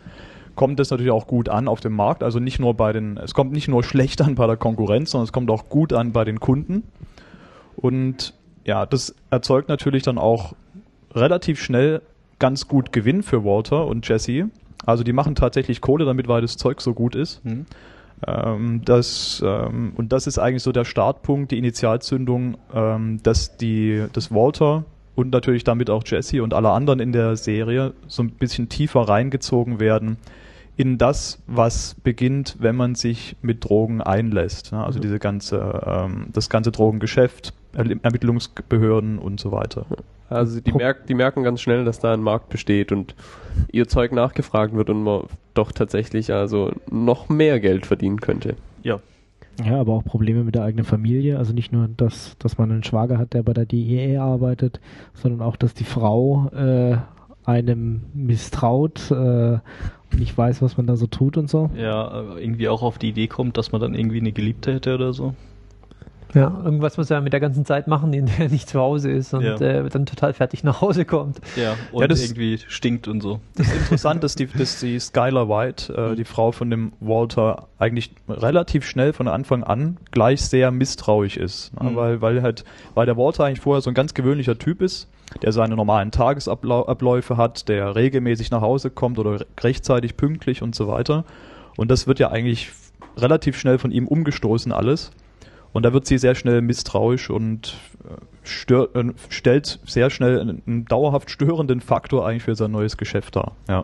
kommt 0.58 0.80
das 0.80 0.90
natürlich 0.90 1.14
auch 1.14 1.28
gut 1.28 1.48
an 1.48 1.70
auf 1.70 1.80
dem 1.80 1.94
Markt. 1.94 2.22
Also 2.22 2.40
nicht 2.40 2.60
nur 2.60 2.74
bei 2.74 2.92
den, 2.92 3.16
es 3.16 3.34
kommt 3.34 3.54
nicht 3.54 3.70
nur 3.70 3.84
schlecht 3.84 4.22
an 4.22 4.36
bei 4.36 4.48
der 4.48 4.58
Konkurrenz, 4.58 5.12
sondern 5.12 5.24
es 5.24 5.32
kommt 5.32 5.50
auch 5.50 5.70
gut 5.70 5.94
an 5.94 6.12
bei 6.12 6.26
den 6.26 6.42
Kunden. 6.42 6.84
Und 7.78 8.34
ja, 8.66 8.86
das 8.86 9.16
erzeugt 9.30 9.70
natürlich 9.70 10.04
dann 10.04 10.18
auch 10.18 10.54
relativ 11.14 11.62
schnell 11.62 12.02
ganz 12.40 12.68
gut 12.68 12.92
Gewinn 12.92 13.24
für 13.24 13.46
Walter 13.46 13.88
und 13.88 14.08
Jesse. 14.08 14.50
Also 14.86 15.04
die 15.04 15.14
machen 15.14 15.36
tatsächlich 15.36 15.80
Kohle 15.80 16.04
damit, 16.06 16.28
weil 16.28 16.42
das 16.42 16.58
Zeug 16.58 16.82
so 16.82 16.94
gut 16.94 17.16
ist. 17.16 17.46
Mhm. 17.46 17.66
Ähm, 18.26 18.82
das, 18.84 19.44
ähm, 19.46 19.94
und 19.96 20.12
das 20.12 20.28
ist 20.28 20.40
eigentlich 20.40 20.64
so 20.64 20.72
der 20.72 20.86
Startpunkt, 20.86 21.52
die 21.52 21.58
Initialzündung, 21.58 22.58
ähm, 22.74 23.20
dass 23.22 23.58
die, 23.58 24.06
dass 24.12 24.34
Walter 24.34 24.86
und 25.16 25.32
natürlich 25.32 25.64
damit 25.64 25.90
auch 25.90 26.04
Jesse 26.06 26.42
und 26.42 26.54
alle 26.54 26.72
anderen 26.72 27.00
in 27.00 27.12
der 27.12 27.36
Serie 27.36 27.94
so 28.08 28.24
ein 28.24 28.32
bisschen 28.32 28.70
tiefer 28.70 29.02
reingezogen 29.02 29.80
werden 29.80 30.18
in 30.78 31.00
das, 31.00 31.42
was 31.48 31.96
beginnt, 32.04 32.58
wenn 32.60 32.76
man 32.76 32.94
sich 32.94 33.36
mit 33.42 33.68
Drogen 33.68 34.00
einlässt. 34.00 34.72
Ne? 34.72 34.84
Also 34.84 35.00
diese 35.00 35.18
ganze, 35.18 35.82
ähm, 35.86 36.28
das 36.32 36.50
ganze 36.50 36.72
Drogengeschäft, 36.72 37.54
Ermittlungsbehörden 37.74 39.18
und 39.18 39.40
so 39.40 39.52
weiter. 39.52 39.86
Also 40.30 40.62
die, 40.62 40.72
merk, 40.72 41.08
die 41.08 41.16
merken 41.16 41.44
ganz 41.44 41.62
schnell, 41.62 41.84
dass 41.84 42.00
da 42.00 42.14
ein 42.14 42.22
Markt 42.22 42.50
besteht 42.50 42.92
und 42.92 43.16
ihr 43.72 43.88
Zeug 43.88 44.12
nachgefragt 44.12 44.74
wird 44.74 44.90
und 44.90 45.04
man 45.04 45.24
doch 45.56 45.72
tatsächlich 45.72 46.32
also 46.32 46.72
noch 46.92 47.28
mehr 47.28 47.60
Geld 47.60 47.88
verdienen 47.88 48.22
könnte. 48.22 48.56
Ja. 48.84 49.00
Ja, 49.66 49.80
aber 49.80 49.94
auch 49.94 50.04
Probleme 50.04 50.44
mit 50.44 50.54
der 50.54 50.64
eigenen 50.64 50.86
Familie. 50.86 51.40
Also 51.40 51.54
nicht 51.54 51.72
nur, 51.72 51.88
dass, 51.88 52.36
dass 52.38 52.60
man 52.60 52.72
einen 52.72 52.84
Schwager 52.84 53.18
hat, 53.18 53.34
der 53.34 53.42
bei 53.42 53.54
der 53.54 53.66
DEA 53.66 54.24
arbeitet, 54.24 54.80
sondern 55.16 55.42
auch, 55.42 55.56
dass 55.56 55.74
die 55.74 55.84
Frau 55.84 56.50
äh, 56.50 56.98
einem 57.48 58.04
misstraut 58.14 59.10
äh, 59.10 59.58
nicht 60.16 60.38
weiß, 60.38 60.62
was 60.62 60.78
man 60.78 60.88
da 60.88 60.96
so 60.96 61.08
tut 61.08 61.38
und 61.38 61.50
so. 61.50 61.70
Ja, 61.76 62.24
irgendwie 62.38 62.70
auch 62.70 62.82
auf 62.82 62.98
die 62.98 63.10
Idee 63.10 63.28
kommt, 63.28 63.58
dass 63.58 63.72
man 63.72 63.82
dann 63.82 63.94
irgendwie 63.94 64.20
eine 64.20 64.32
Geliebte 64.32 64.74
hätte 64.74 64.96
oder 64.96 65.14
so. 65.14 65.34
Ja, 66.34 66.62
irgendwas 66.64 66.98
muss 66.98 67.10
er 67.10 67.22
mit 67.22 67.32
der 67.32 67.40
ganzen 67.40 67.64
Zeit 67.64 67.88
machen, 67.88 68.12
in 68.12 68.26
der 68.26 68.40
er 68.40 68.50
nicht 68.50 68.68
zu 68.68 68.80
Hause 68.80 69.10
ist 69.10 69.34
und 69.34 69.44
Ja. 69.44 69.56
äh, 69.62 69.88
dann 69.90 70.06
total 70.06 70.34
fertig 70.34 70.62
nach 70.64 70.82
Hause 70.82 71.06
kommt. 71.06 71.40
Ja, 71.56 71.76
und 71.94 72.02
Ja, 72.02 72.08
das- 72.08 72.22
irgendwie 72.22 72.60
stinkt 72.68 73.08
und 73.08 73.22
so. 73.22 73.40
Das 73.56 73.68
ist 73.68 73.78
interessant, 73.84 74.24
dass 74.26 74.36
die, 74.36 74.46
dass 74.48 74.80
die 74.82 75.00
Skylar 75.00 75.48
White, 75.48 75.94
äh, 75.94 76.16
die 76.16 76.26
Frau 76.26 76.52
von 76.52 76.70
dem 76.70 76.92
Walter, 77.00 77.68
eigentlich 77.80 78.12
relativ 78.28 78.86
schnell 78.86 79.14
von 79.14 79.30
Anfang 79.30 79.64
an 79.64 79.98
gleich 80.12 80.42
sehr 80.42 80.70
misstrauisch 80.72 81.38
ist. 81.38 81.72
Ne? 81.82 81.92
Mhm. 81.92 81.96
Weil, 81.96 82.22
weil 82.22 82.42
halt, 82.42 82.66
weil 82.94 83.06
der 83.06 83.16
Walter 83.16 83.46
eigentlich 83.46 83.62
vorher 83.62 83.82
so 83.82 83.90
ein 83.90 83.94
ganz 83.94 84.14
gewöhnlicher 84.14 84.58
Typ 84.60 84.82
ist, 84.82 85.08
der 85.42 85.52
seine 85.52 85.76
normalen 85.76 86.12
Tagesabläufe 86.12 87.38
hat, 87.38 87.68
der 87.68 87.96
regelmäßig 87.96 88.52
nach 88.52 88.62
Hause 88.62 88.90
kommt 88.90 89.20
oder 89.20 89.40
re- 89.42 89.46
rechtzeitig 89.60 90.18
pünktlich 90.18 90.62
und 90.62 90.76
so 90.76 90.88
weiter. 90.88 91.26
Und 91.76 91.92
das 91.92 92.08
wird 92.08 92.20
ja 92.20 92.30
eigentlich 92.32 92.72
relativ 93.18 93.58
schnell 93.58 93.78
von 93.78 93.92
ihm 93.92 94.08
umgestoßen 94.08 94.72
alles. 94.72 95.12
Und 95.74 95.84
da 95.84 95.94
wird 95.94 96.08
sie 96.08 96.18
sehr 96.18 96.34
schnell 96.34 96.62
misstrauisch 96.62 97.30
und 97.30 97.78
äh, 98.06 98.14
stör, 98.44 98.96
äh, 98.96 99.12
stellt 99.30 99.80
sehr 99.86 100.10
schnell 100.10 100.40
einen, 100.40 100.64
einen 100.66 100.86
dauerhaft 100.86 101.30
störenden 101.30 101.82
Faktor 101.82 102.26
eigentlich 102.26 102.44
für 102.44 102.56
sein 102.56 102.72
neues 102.72 102.98
Geschäft 102.98 103.36
dar. 103.36 103.52
Ja. 103.68 103.84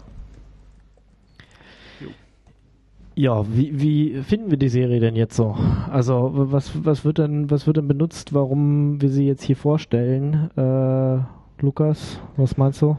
Ja, 3.15 3.45
wie, 3.47 3.80
wie 3.80 4.23
finden 4.23 4.49
wir 4.49 4.58
die 4.58 4.69
Serie 4.69 4.99
denn 4.99 5.15
jetzt 5.15 5.36
so? 5.36 5.56
Also 5.91 6.32
was, 6.34 6.71
was 6.84 7.06
wird 7.06 7.19
denn, 7.19 7.52
was 7.52 7.67
wird 7.67 7.78
denn 7.78 7.88
benutzt, 7.88 8.34
warum 8.34 9.02
wir 9.02 9.10
sie 9.10 9.28
jetzt 9.28 9.43
hier 9.43 9.56
vorstellen? 9.56 10.49
Äh, 10.56 11.19
Lukas, 11.63 12.19
was 12.38 12.58
meinst 12.58 12.82
du? 12.82 12.97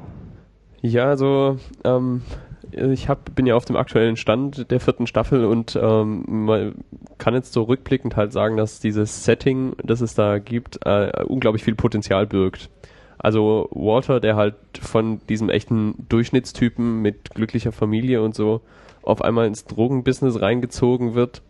Ja, 0.83 1.07
also 1.07 1.57
ähm, 1.83 2.22
ich 2.70 3.09
hab, 3.09 3.35
bin 3.35 3.46
ja 3.46 3.57
auf 3.57 3.64
dem 3.64 3.77
aktuellen 3.77 4.16
Stand 4.16 4.70
der 4.70 4.79
vierten 4.79 5.09
Staffel 5.09 5.44
und 5.44 5.79
ähm, 5.81 6.24
man 6.27 6.74
kann 7.18 7.35
jetzt 7.35 7.53
so 7.53 7.62
rückblickend 7.62 8.16
halt 8.16 8.33
sagen, 8.33 8.57
dass 8.57 8.79
dieses 8.79 9.24
Setting, 9.24 9.74
das 9.83 10.00
es 10.00 10.14
da 10.14 10.38
gibt, 10.38 10.79
äh, 10.85 11.24
unglaublich 11.27 11.64
viel 11.64 11.74
Potenzial 11.74 12.27
birgt. 12.27 12.70
Also 13.18 13.68
Walter, 13.72 14.20
der 14.20 14.37
halt 14.37 14.57
von 14.81 15.20
diesem 15.29 15.48
echten 15.48 16.07
Durchschnittstypen 16.09 17.00
mit 17.00 17.31
glücklicher 17.31 17.72
Familie 17.72 18.22
und 18.22 18.35
so 18.35 18.61
auf 19.05 19.23
einmal 19.23 19.47
ins 19.47 19.64
Drogenbusiness 19.67 20.40
reingezogen 20.40 21.14
wird. 21.14 21.43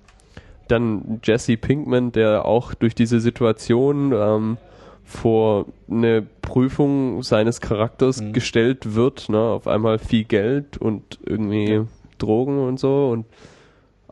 Dann 0.69 1.21
Jesse 1.23 1.57
Pinkman, 1.57 2.13
der 2.13 2.45
auch 2.47 2.75
durch 2.75 2.95
diese 2.95 3.21
Situation 3.21 4.13
ähm, 4.17 4.57
vor 5.05 5.67
eine 5.91 6.23
Prüfung 6.41 7.23
seines 7.23 7.61
Charakters 7.61 8.21
Mhm. 8.23 8.33
gestellt 8.33 8.95
wird, 8.95 9.29
ne, 9.29 9.39
auf 9.39 9.67
einmal 9.69 9.99
viel 9.99 10.25
Geld 10.25 10.79
und 10.79 11.19
irgendwie 11.25 11.73
Ja. 11.75 11.87
Drogen 12.19 12.59
und 12.67 12.81
so 12.81 13.11
und 13.11 13.27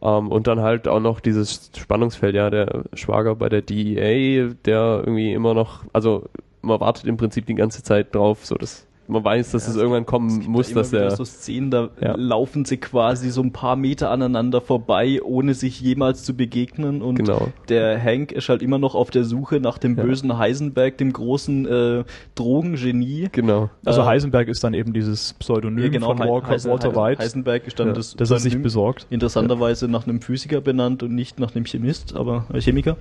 ähm, 0.03 0.29
und 0.33 0.47
dann 0.49 0.61
halt 0.61 0.89
auch 0.89 1.01
noch 1.01 1.21
dieses 1.21 1.71
Spannungsfeld, 1.77 2.35
ja, 2.35 2.51
der 2.51 2.83
Schwager 2.95 3.37
bei 3.37 3.49
der 3.49 3.63
DEA, 3.63 4.53
der 4.65 5.03
irgendwie 5.07 5.33
immer 5.33 5.55
noch, 5.55 5.85
also 5.93 6.25
man 6.61 6.81
wartet 6.81 7.07
im 7.07 7.17
Prinzip 7.17 7.47
die 7.47 7.55
ganze 7.55 7.83
Zeit 7.85 8.15
drauf, 8.15 8.45
so 8.45 8.57
dass 8.57 8.87
man 9.13 9.25
weiß, 9.25 9.53
dass 9.53 9.69
es 9.69 9.77
irgendwann 9.77 10.07
kommen 10.07 10.45
muss, 10.49 10.67
da 10.69 10.73
immer 10.73 10.81
dass 10.81 10.93
er 10.93 11.11
so 11.13 11.25
Szenen, 11.25 11.71
da 11.71 11.91
Ja. 12.01 12.15
laufen 12.17 12.65
sie 12.65 12.79
quasi 12.79 13.31
so 13.31 13.43
ein 13.43 13.53
paar 13.53 13.77
Meter 13.77 14.11
aneinander 14.11 14.61
vorbei, 14.61 15.21
ohne 15.23 15.55
sich 15.55 15.81
jemals 15.81 16.25
zu 16.25 16.35
begegnen 16.35 17.03
und 17.03 17.17
Genau. 17.17 17.49
der 17.69 18.03
Hank 18.03 18.33
ist 18.33 18.49
halt 18.49 18.63
immer 18.63 18.79
noch 18.79 18.95
auf 18.95 19.11
der 19.11 19.25
Suche 19.25 19.61
nach 19.61 19.79
dem 19.79 19.97
Ja. 19.97 20.03
bösen 20.05 20.37
Heisenberg, 20.39 20.99
dem 20.99 21.13
großen 21.13 21.67
äh, 21.67 22.05
Drogengenie. 22.35 23.29
genau. 23.33 23.71
Also 23.85 24.03
Äh, 24.03 24.05
Heisenberg 24.07 24.49
ist 24.49 24.65
dann 24.65 24.75
eben 24.75 24.93
dieses 24.93 25.35
Pseudonym 25.35 25.85
Ja, 25.85 25.91
genau, 25.91 26.07
von 26.09 26.19
Walker, 26.19 26.49
Heisen- 26.49 26.71
Walter 26.71 26.95
White, 26.97 27.23
Heisenberg 27.23 27.67
ist 27.67 27.79
dann 27.79 27.89
Ja, 27.89 27.93
das 27.93 28.15
das 28.17 28.31
er 28.31 28.39
sich 28.39 28.61
besorgt. 28.61 29.07
Interessanterweise 29.11 29.89
nach 29.89 30.07
einem 30.07 30.21
Physiker 30.21 30.61
benannt 30.61 31.03
und 31.03 31.15
nicht 31.15 31.39
nach 31.39 31.55
einem 31.55 31.65
Chemist, 31.65 32.17
aber 32.17 32.47
äh, 32.53 32.61
Chemiker. 32.61 32.97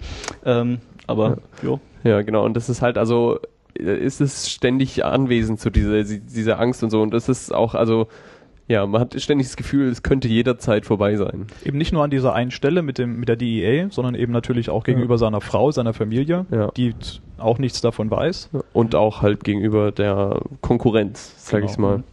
Ähm, 0.46 0.80
aber 1.08 1.38
ja. 1.64 1.80
Ja, 2.04 2.22
genau. 2.24 2.46
Und 2.46 2.56
das 2.56 2.68
ist 2.70 2.82
halt 2.82 2.98
also, 2.98 3.40
ist 3.76 4.22
es 4.22 4.50
ständig 4.50 5.04
anwesend 5.06 5.60
zu 5.60 5.70
dieser, 5.70 6.04
dieser 6.04 6.60
Angst 6.60 6.84
und 6.84 6.90
so. 6.90 7.02
Und 7.02 7.14
das 7.14 7.30
ist 7.30 7.54
auch, 7.54 7.74
also, 7.76 8.08
ja, 8.68 8.86
man 8.86 9.02
hat 9.02 9.20
ständig 9.22 9.48
das 9.48 9.58
Gefühl, 9.58 9.90
es 9.90 10.02
könnte 10.04 10.28
jederzeit 10.28 10.86
vorbei 10.86 11.16
sein. 11.18 11.48
Eben 11.66 11.78
nicht 11.78 11.92
nur 11.92 12.04
an 12.04 12.10
dieser 12.12 12.34
einen 12.34 12.52
Stelle 12.52 12.82
mit, 12.82 12.98
dem, 12.98 13.20
mit 13.20 13.28
der 13.28 13.36
DEA, 13.36 13.88
sondern 13.90 14.16
eben 14.16 14.32
natürlich 14.32 14.70
auch 14.70 14.84
gegenüber 14.84 15.18
seiner 15.18 15.42
Frau, 15.42 15.72
seiner 15.72 15.94
Familie, 15.94 16.46
Ja. 16.52 16.72
die 16.72 16.94
auch 17.38 17.58
nichts 17.58 17.82
davon 17.82 18.10
weiß. 18.12 18.50
Und 18.72 18.96
auch 18.96 19.22
halt 19.22 19.44
gegenüber 19.44 19.92
der 19.92 20.42
Konkurrenz, 20.62 21.34
sag 21.38 21.60
Genau. 21.62 21.66
ich's 21.70 21.78
mal. 21.78 22.04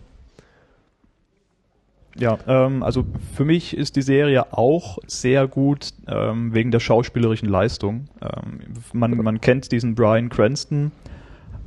Ja, 2.18 2.37
ähm, 2.49 2.83
also 2.83 3.05
für 3.35 3.44
mich 3.44 3.77
ist 3.77 3.94
die 3.94 4.03
Serie 4.03 4.53
auch 4.53 4.99
sehr 5.07 5.47
gut 5.47 5.90
ähm, 6.09 6.53
wegen 6.53 6.73
der 6.73 6.81
schauspielerischen 6.81 7.49
Leistung. 7.49 8.09
Ähm, 8.21 8.61
man, 8.92 9.16
man 9.18 9.40
kennt 9.40 9.71
diesen 9.71 9.94
Brian 9.94 10.29
Cranston 10.29 10.90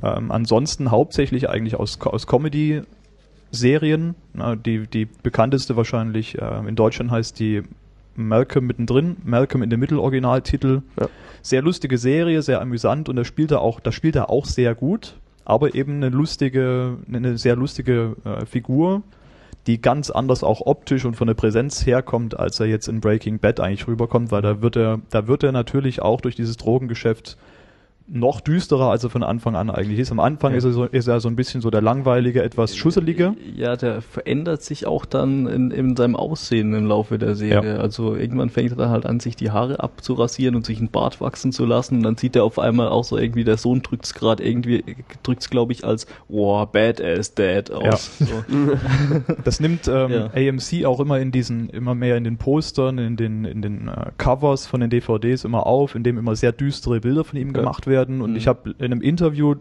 ähm, 0.02 0.30
ansonsten 0.30 0.90
hauptsächlich 0.90 1.48
eigentlich 1.48 1.76
aus, 1.76 2.00
aus 2.00 2.26
Comedy-Serien. 2.26 4.14
Na, 4.34 4.56
die, 4.56 4.86
die 4.86 5.06
bekannteste 5.06 5.76
wahrscheinlich 5.76 6.40
äh, 6.40 6.68
in 6.68 6.76
Deutschland 6.76 7.10
heißt 7.10 7.38
die 7.38 7.62
Malcolm 8.14 8.66
mittendrin, 8.66 9.16
Malcolm 9.24 9.62
in 9.62 9.70
der 9.70 9.78
Mitteloriginaltitel. 9.78 10.82
Ja. 11.00 11.08
Sehr 11.40 11.62
lustige 11.62 11.98
Serie, 11.98 12.42
sehr 12.42 12.60
amüsant 12.60 13.08
und 13.08 13.16
da 13.16 13.24
spielt 13.24 13.50
er 13.50 13.60
auch, 13.60 13.80
da 13.80 13.92
spielt 13.92 14.16
er 14.16 14.30
auch 14.30 14.44
sehr 14.44 14.74
gut, 14.74 15.14
aber 15.44 15.74
eben 15.74 15.96
eine 15.96 16.10
lustige, 16.10 16.98
eine 17.12 17.38
sehr 17.38 17.56
lustige 17.56 18.16
äh, 18.24 18.46
Figur, 18.46 19.02
die 19.66 19.80
ganz 19.80 20.10
anders 20.10 20.42
auch 20.42 20.60
optisch 20.66 21.04
und 21.04 21.16
von 21.16 21.26
der 21.26 21.34
Präsenz 21.34 21.86
herkommt, 21.86 22.38
als 22.38 22.60
er 22.60 22.66
jetzt 22.66 22.88
in 22.88 23.00
Breaking 23.00 23.38
Bad 23.38 23.60
eigentlich 23.60 23.86
rüberkommt, 23.86 24.30
weil 24.30 24.42
da 24.42 24.60
wird 24.60 24.76
er, 24.76 25.00
da 25.10 25.26
wird 25.26 25.42
er 25.42 25.52
natürlich 25.52 26.02
auch 26.02 26.20
durch 26.20 26.36
dieses 26.36 26.56
Drogengeschäft 26.56 27.36
noch 28.08 28.40
düsterer, 28.40 28.90
als 28.90 29.04
er 29.04 29.10
von 29.10 29.22
Anfang 29.22 29.56
an 29.56 29.70
eigentlich 29.70 29.98
ist. 29.98 30.10
Am 30.12 30.20
Anfang 30.20 30.52
Ja. 30.52 30.58
ist, 30.58 30.64
er 30.64 30.72
so, 30.72 30.84
ist 30.84 31.06
er 31.08 31.20
so 31.20 31.28
ein 31.28 31.36
bisschen 31.36 31.60
so 31.60 31.70
der 31.70 31.80
langweilige, 31.80 32.42
etwas 32.42 32.76
schusselige. 32.76 33.34
Ja, 33.56 33.76
der 33.76 34.02
verändert 34.02 34.62
sich 34.62 34.86
auch 34.86 35.04
dann 35.04 35.46
in, 35.46 35.70
in 35.70 35.96
seinem 35.96 36.16
Aussehen 36.16 36.74
im 36.74 36.86
Laufe 36.86 37.18
der 37.18 37.34
Serie. 37.34 37.74
Ja. 37.76 37.80
Also 37.80 38.14
irgendwann 38.16 38.50
fängt 38.50 38.70
er 38.72 38.76
dann 38.76 38.90
halt 38.90 39.06
an, 39.06 39.20
sich 39.20 39.36
die 39.36 39.50
Haare 39.50 39.80
abzurasieren 39.80 40.54
und 40.56 40.66
sich 40.66 40.78
einen 40.78 40.90
Bart 40.90 41.20
wachsen 41.20 41.52
zu 41.52 41.64
lassen. 41.64 41.96
Und 41.96 42.02
dann 42.02 42.16
sieht 42.16 42.36
er 42.36 42.44
auf 42.44 42.58
einmal 42.58 42.88
auch 42.88 43.04
so 43.04 43.16
irgendwie, 43.16 43.44
der 43.44 43.56
Sohn 43.56 43.82
drückt's 43.82 44.14
gerade 44.14 44.42
irgendwie, 44.44 44.84
drückt's 45.22 45.48
glaube 45.48 45.72
ich 45.72 45.84
als, 45.84 46.06
wow, 46.28 46.68
badass 46.70 47.34
Dad 47.34 47.70
aus. 47.70 48.18
So. 48.18 48.26
Das 49.44 49.60
nimmt 49.60 49.88
ähm, 49.88 50.10
Ja. 50.10 50.26
AMC 50.34 50.84
auch 50.84 51.00
immer 51.00 51.18
in 51.18 51.32
diesen, 51.32 51.68
immer 51.70 51.94
mehr 51.94 52.16
in 52.16 52.24
den 52.24 52.36
Postern, 52.36 52.98
in 52.98 53.16
den, 53.16 53.44
in 53.44 53.62
den 53.62 53.88
äh, 53.88 54.10
Covers 54.18 54.66
von 54.66 54.80
den 54.80 54.90
DVDs 54.90 55.44
immer 55.44 55.66
auf, 55.66 55.94
in 55.94 56.02
dem 56.02 56.18
immer 56.18 56.36
sehr 56.36 56.52
düstere 56.52 57.00
Bilder 57.00 57.24
von 57.24 57.38
ihm 57.38 57.48
Ja. 57.48 57.52
gemacht 57.54 57.86
werden. 57.86 57.91
Und 58.20 58.30
Mhm. 58.32 58.36
ich 58.36 58.46
habe 58.46 58.74
in 58.78 58.84
einem 58.86 59.00
Interview 59.02 59.56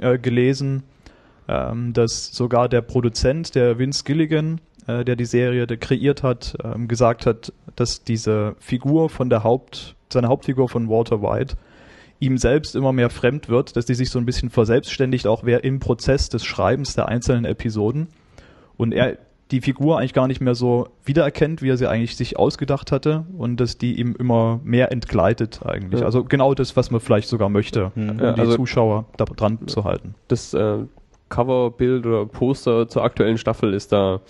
äh, 0.00 0.18
gelesen, 0.18 0.82
ähm, 1.48 1.92
dass 1.92 2.32
sogar 2.32 2.68
der 2.68 2.82
Produzent, 2.82 3.54
der 3.54 3.78
Vince 3.78 4.04
Gilligan, 4.04 4.60
äh, 4.86 5.04
der 5.04 5.16
die 5.16 5.24
Serie 5.24 5.66
der 5.66 5.76
kreiert 5.76 6.22
hat, 6.22 6.56
ähm, 6.62 6.88
gesagt 6.88 7.26
hat, 7.26 7.52
dass 7.76 8.04
diese 8.04 8.54
Figur 8.58 9.08
von 9.08 9.30
der 9.30 9.44
Haupt, 9.44 9.96
seine 10.12 10.28
Hauptfigur 10.28 10.68
von 10.68 10.88
Walter 10.88 11.22
White 11.22 11.56
ihm 12.20 12.36
selbst 12.38 12.74
immer 12.74 12.92
mehr 12.92 13.10
fremd 13.10 13.48
wird, 13.48 13.76
dass 13.76 13.86
die 13.86 13.94
sich 13.94 14.10
so 14.10 14.18
ein 14.18 14.26
bisschen 14.26 14.50
verselbstständigt, 14.50 15.26
auch 15.26 15.44
wer 15.44 15.62
im 15.64 15.78
Prozess 15.78 16.28
des 16.28 16.44
Schreibens 16.44 16.94
der 16.94 17.06
einzelnen 17.08 17.44
Episoden 17.44 18.08
und 18.76 18.92
er 18.92 19.18
die 19.50 19.60
Figur 19.62 19.98
eigentlich 19.98 20.12
gar 20.12 20.26
nicht 20.28 20.40
mehr 20.40 20.54
so 20.54 20.88
wiedererkennt, 21.04 21.62
wie 21.62 21.70
er 21.70 21.76
sie 21.78 21.88
eigentlich 21.88 22.16
sich 22.16 22.38
ausgedacht 22.38 22.92
hatte 22.92 23.24
und 23.36 23.58
dass 23.58 23.78
die 23.78 23.98
ihm 23.98 24.14
immer 24.18 24.60
mehr 24.62 24.92
entgleitet 24.92 25.60
eigentlich. 25.64 26.00
Ja. 26.00 26.06
Also 26.06 26.24
genau 26.24 26.52
das, 26.54 26.76
was 26.76 26.90
man 26.90 27.00
vielleicht 27.00 27.28
sogar 27.28 27.48
möchte, 27.48 27.92
Mhm. 27.94 28.10
um 28.10 28.18
Ja, 28.20 28.32
die 28.32 28.40
also- 28.42 28.56
Zuschauer 28.56 29.06
da 29.16 29.24
dran 29.24 29.58
zu 29.66 29.84
halten. 29.84 30.14
Das, 30.28 30.52
äh, 30.54 30.78
Coverbild 31.30 32.06
oder 32.06 32.26
Poster 32.26 32.88
zur 32.88 33.04
aktuellen 33.04 33.38
Staffel 33.38 33.74
ist 33.74 33.92
da 33.92 34.20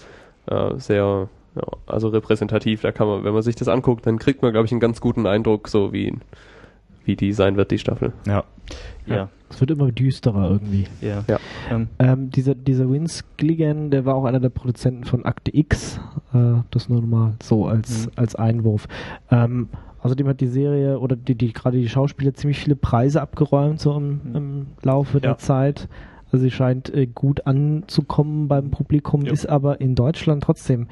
äh, 0.50 0.78
sehr, 0.78 1.28
ja, 1.56 1.62
also 1.86 2.08
repräsentativ. 2.08 2.80
Da 2.80 2.90
kann 2.90 3.06
man, 3.06 3.22
wenn 3.22 3.34
man 3.34 3.42
sich 3.42 3.54
das 3.54 3.68
anguckt, 3.68 4.06
dann 4.06 4.18
kriegt 4.18 4.40
man, 4.40 4.50
glaube 4.52 4.64
ich, 4.64 4.72
einen 4.72 4.80
ganz 4.80 5.00
guten 5.00 5.26
Eindruck, 5.26 5.68
so 5.68 5.92
wie, 5.92 6.14
wie 7.08 7.16
die 7.16 7.32
sein 7.32 7.56
wird, 7.56 7.70
die 7.72 7.78
Staffel. 7.78 8.12
Ja. 8.26 8.44
Ja, 9.06 9.30
Es 9.48 9.58
wird 9.60 9.70
immer 9.70 9.90
düsterer 9.90 10.50
irgendwie. 10.50 10.84
ja. 11.00 11.24
Ja. 11.26 11.38
Ähm, 11.70 11.88
Ähm, 11.98 12.30
dieser, 12.30 12.54
dieser 12.54 12.90
Vince 12.90 13.24
Gilligan, 13.38 13.90
der 13.90 14.04
war 14.04 14.14
auch 14.14 14.26
einer 14.26 14.40
der 14.40 14.50
Produzenten 14.50 15.04
von 15.04 15.24
Akte 15.24 15.50
X. 15.56 15.98
Äh, 16.34 16.60
das 16.70 16.90
nur 16.90 17.00
mal 17.00 17.32
so 17.42 17.66
als, 17.66 18.06
Mhm. 18.06 18.12
als 18.16 18.34
Einwurf. 18.34 18.86
Ähm, 19.30 19.70
außerdem 20.02 20.28
hat 20.28 20.40
die 20.42 20.46
Serie 20.48 20.98
oder 21.00 21.16
die, 21.16 21.34
die 21.34 21.54
gerade 21.54 21.78
die 21.78 21.88
Schauspieler 21.88 22.34
ziemlich 22.34 22.58
viele 22.60 22.76
Preise 22.76 23.22
abgeräumt, 23.22 23.80
so 23.80 23.96
im, 23.96 24.20
Mhm. 24.22 24.36
im 24.36 24.66
Laufe 24.82 25.20
der 25.20 25.30
Ja. 25.32 25.38
Zeit. 25.38 25.88
Also 26.30 26.42
sie 26.44 26.50
scheint 26.50 26.92
äh, 26.92 27.06
gut 27.06 27.46
anzukommen 27.46 28.48
beim 28.48 28.70
Publikum, 28.70 29.22
Ja. 29.22 29.32
ist 29.32 29.46
aber 29.48 29.80
in 29.80 29.94
Deutschland 29.94 30.42
trotzdem 30.42 30.88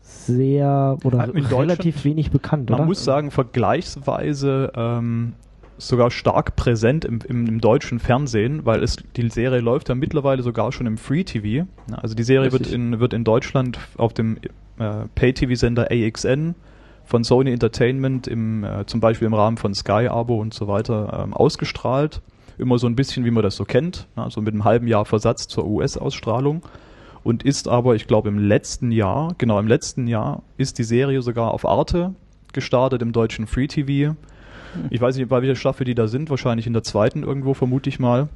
sehr 0.00 0.96
oder 1.04 1.28
relativ 1.34 2.04
wenig 2.04 2.30
bekannt, 2.30 2.70
Man 2.70 2.78
oder? 2.80 2.86
muss 2.86 3.04
sagen, 3.04 3.30
vergleichsweise 3.30 4.72
ähm, 4.74 5.34
sogar 5.78 6.10
stark 6.10 6.56
präsent 6.56 7.04
im, 7.04 7.20
im, 7.26 7.46
im 7.46 7.60
deutschen 7.60 7.98
Fernsehen, 8.00 8.66
weil 8.66 8.82
es 8.82 8.96
die 9.16 9.28
Serie 9.30 9.60
läuft 9.60 9.88
ja 9.88 9.94
mittlerweile 9.94 10.42
sogar 10.42 10.72
schon 10.72 10.86
im 10.86 10.98
Free 10.98 11.24
TV. 11.24 11.66
Also 11.92 12.14
die 12.14 12.24
Serie 12.24 12.52
wird 12.52 12.66
in, 12.66 13.00
wird 13.00 13.14
in 13.14 13.24
Deutschland 13.24 13.78
auf 13.96 14.12
dem 14.12 14.38
äh, 14.78 15.06
Pay-TV-Sender 15.14 15.88
AXN 15.90 16.54
von 17.04 17.24
Sony 17.24 17.52
Entertainment 17.52 18.26
im, 18.26 18.64
äh, 18.64 18.84
zum 18.86 19.00
Beispiel 19.00 19.26
im 19.26 19.34
Rahmen 19.34 19.56
von 19.56 19.74
Sky-Abo 19.74 20.38
und 20.38 20.52
so 20.52 20.68
weiter 20.68 21.24
ähm, 21.24 21.32
ausgestrahlt. 21.32 22.20
Immer 22.58 22.78
so 22.78 22.86
ein 22.86 22.96
bisschen, 22.96 23.24
wie 23.24 23.30
man 23.30 23.42
das 23.42 23.56
so 23.56 23.64
kennt, 23.64 24.08
also 24.16 24.42
mit 24.42 24.52
einem 24.52 24.64
halben 24.64 24.88
Jahr 24.88 25.04
Versatz 25.04 25.46
zur 25.46 25.66
US-Ausstrahlung. 25.66 26.62
Und 27.24 27.44
ist 27.44 27.68
aber, 27.68 27.94
ich 27.94 28.06
glaube, 28.06 28.28
im 28.28 28.38
letzten 28.38 28.90
Jahr, 28.90 29.34
genau 29.38 29.58
im 29.58 29.68
letzten 29.68 30.06
Jahr, 30.06 30.42
ist 30.56 30.78
die 30.78 30.84
Serie 30.84 31.22
sogar 31.22 31.52
auf 31.52 31.66
Arte 31.66 32.14
gestartet 32.52 33.02
im 33.02 33.12
deutschen 33.12 33.46
Free 33.46 33.66
TV. 33.66 34.16
Ich 34.90 35.00
weiß 35.00 35.16
nicht, 35.16 35.28
bei 35.28 35.40
welcher 35.42 35.56
Staffel 35.56 35.84
die 35.84 35.94
da 35.94 36.08
sind, 36.08 36.30
wahrscheinlich 36.30 36.66
in 36.66 36.72
der 36.72 36.82
zweiten 36.82 37.22
irgendwo, 37.22 37.54
vermute 37.54 37.88
ich 37.88 37.98
mal. 37.98 38.28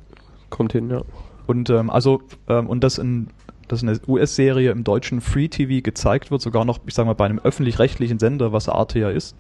Kommt 0.51 0.73
hin, 0.73 0.91
ja. 0.91 1.03
Und 1.47 1.71
ähm, 1.71 1.91
also, 1.91 2.23
ähm, 2.49 2.69
und 2.69 2.85
dass, 2.85 2.99
in, 2.99 3.29
dass 3.69 3.83
eine 3.83 3.99
US-Serie 4.07 4.71
im 4.71 4.85
deutschen 4.85 5.21
Free 5.21 5.49
TV 5.49 5.83
gezeigt 5.83 6.31
wird, 6.31 6.41
sogar 6.41 6.65
noch, 6.65 6.81
ich 6.87 6.95
sag 6.95 7.07
mal, 7.07 7.15
bei 7.15 7.25
einem 7.25 7.39
öffentlich-rechtlichen 7.39 8.19
Sender, 8.19 8.53
was 8.53 8.69
Arte 8.69 8.99
ja 8.99 9.11
ist, 9.11 9.37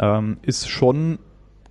ähm, 0.00 0.38
ist 0.42 0.68
schon, 0.68 1.18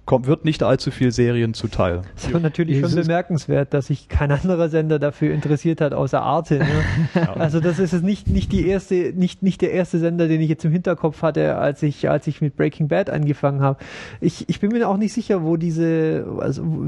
kommt, 0.05 0.27
wird 0.27 0.45
nicht 0.45 0.63
allzu 0.63 0.91
viel 0.91 1.11
Serien 1.11 1.53
zuteil. 1.53 2.01
Das 2.15 2.25
ist 2.25 2.41
natürlich 2.41 2.79
schon 2.79 2.89
Es 2.89 2.95
bemerkenswert, 2.95 3.73
dass 3.73 3.87
sich 3.87 4.09
kein 4.09 4.31
anderer 4.31 4.67
Sender 4.69 4.99
dafür 4.99 5.33
interessiert 5.33 5.79
hat, 5.79 5.93
außer 5.93 6.21
Arte. 6.21 6.59
Ne? 6.59 6.65
Also 7.37 7.59
das 7.59 7.79
ist 7.79 7.93
jetzt 7.93 8.03
nicht, 8.03 8.27
nicht 8.27 8.51
die 8.51 8.67
erste, 8.67 9.13
nicht, 9.15 9.43
nicht 9.43 9.61
der 9.61 9.71
erste 9.71 9.99
Sender, 9.99 10.27
den 10.27 10.41
ich 10.41 10.49
jetzt 10.49 10.65
im 10.65 10.71
Hinterkopf 10.71 11.21
hatte, 11.21 11.55
als 11.57 11.81
ich, 11.83 12.09
als 12.09 12.27
ich 12.27 12.41
mit 12.41 12.55
Breaking 12.55 12.87
Bad 12.87 13.09
angefangen 13.09 13.61
habe. 13.61 13.79
Ich, 14.19 14.47
ich 14.49 14.59
bin 14.59 14.71
mir 14.71 14.87
auch 14.89 14.97
nicht 14.97 15.13
sicher, 15.13 15.43
wo 15.43 15.55
diese, 15.57 16.25
also 16.39 16.87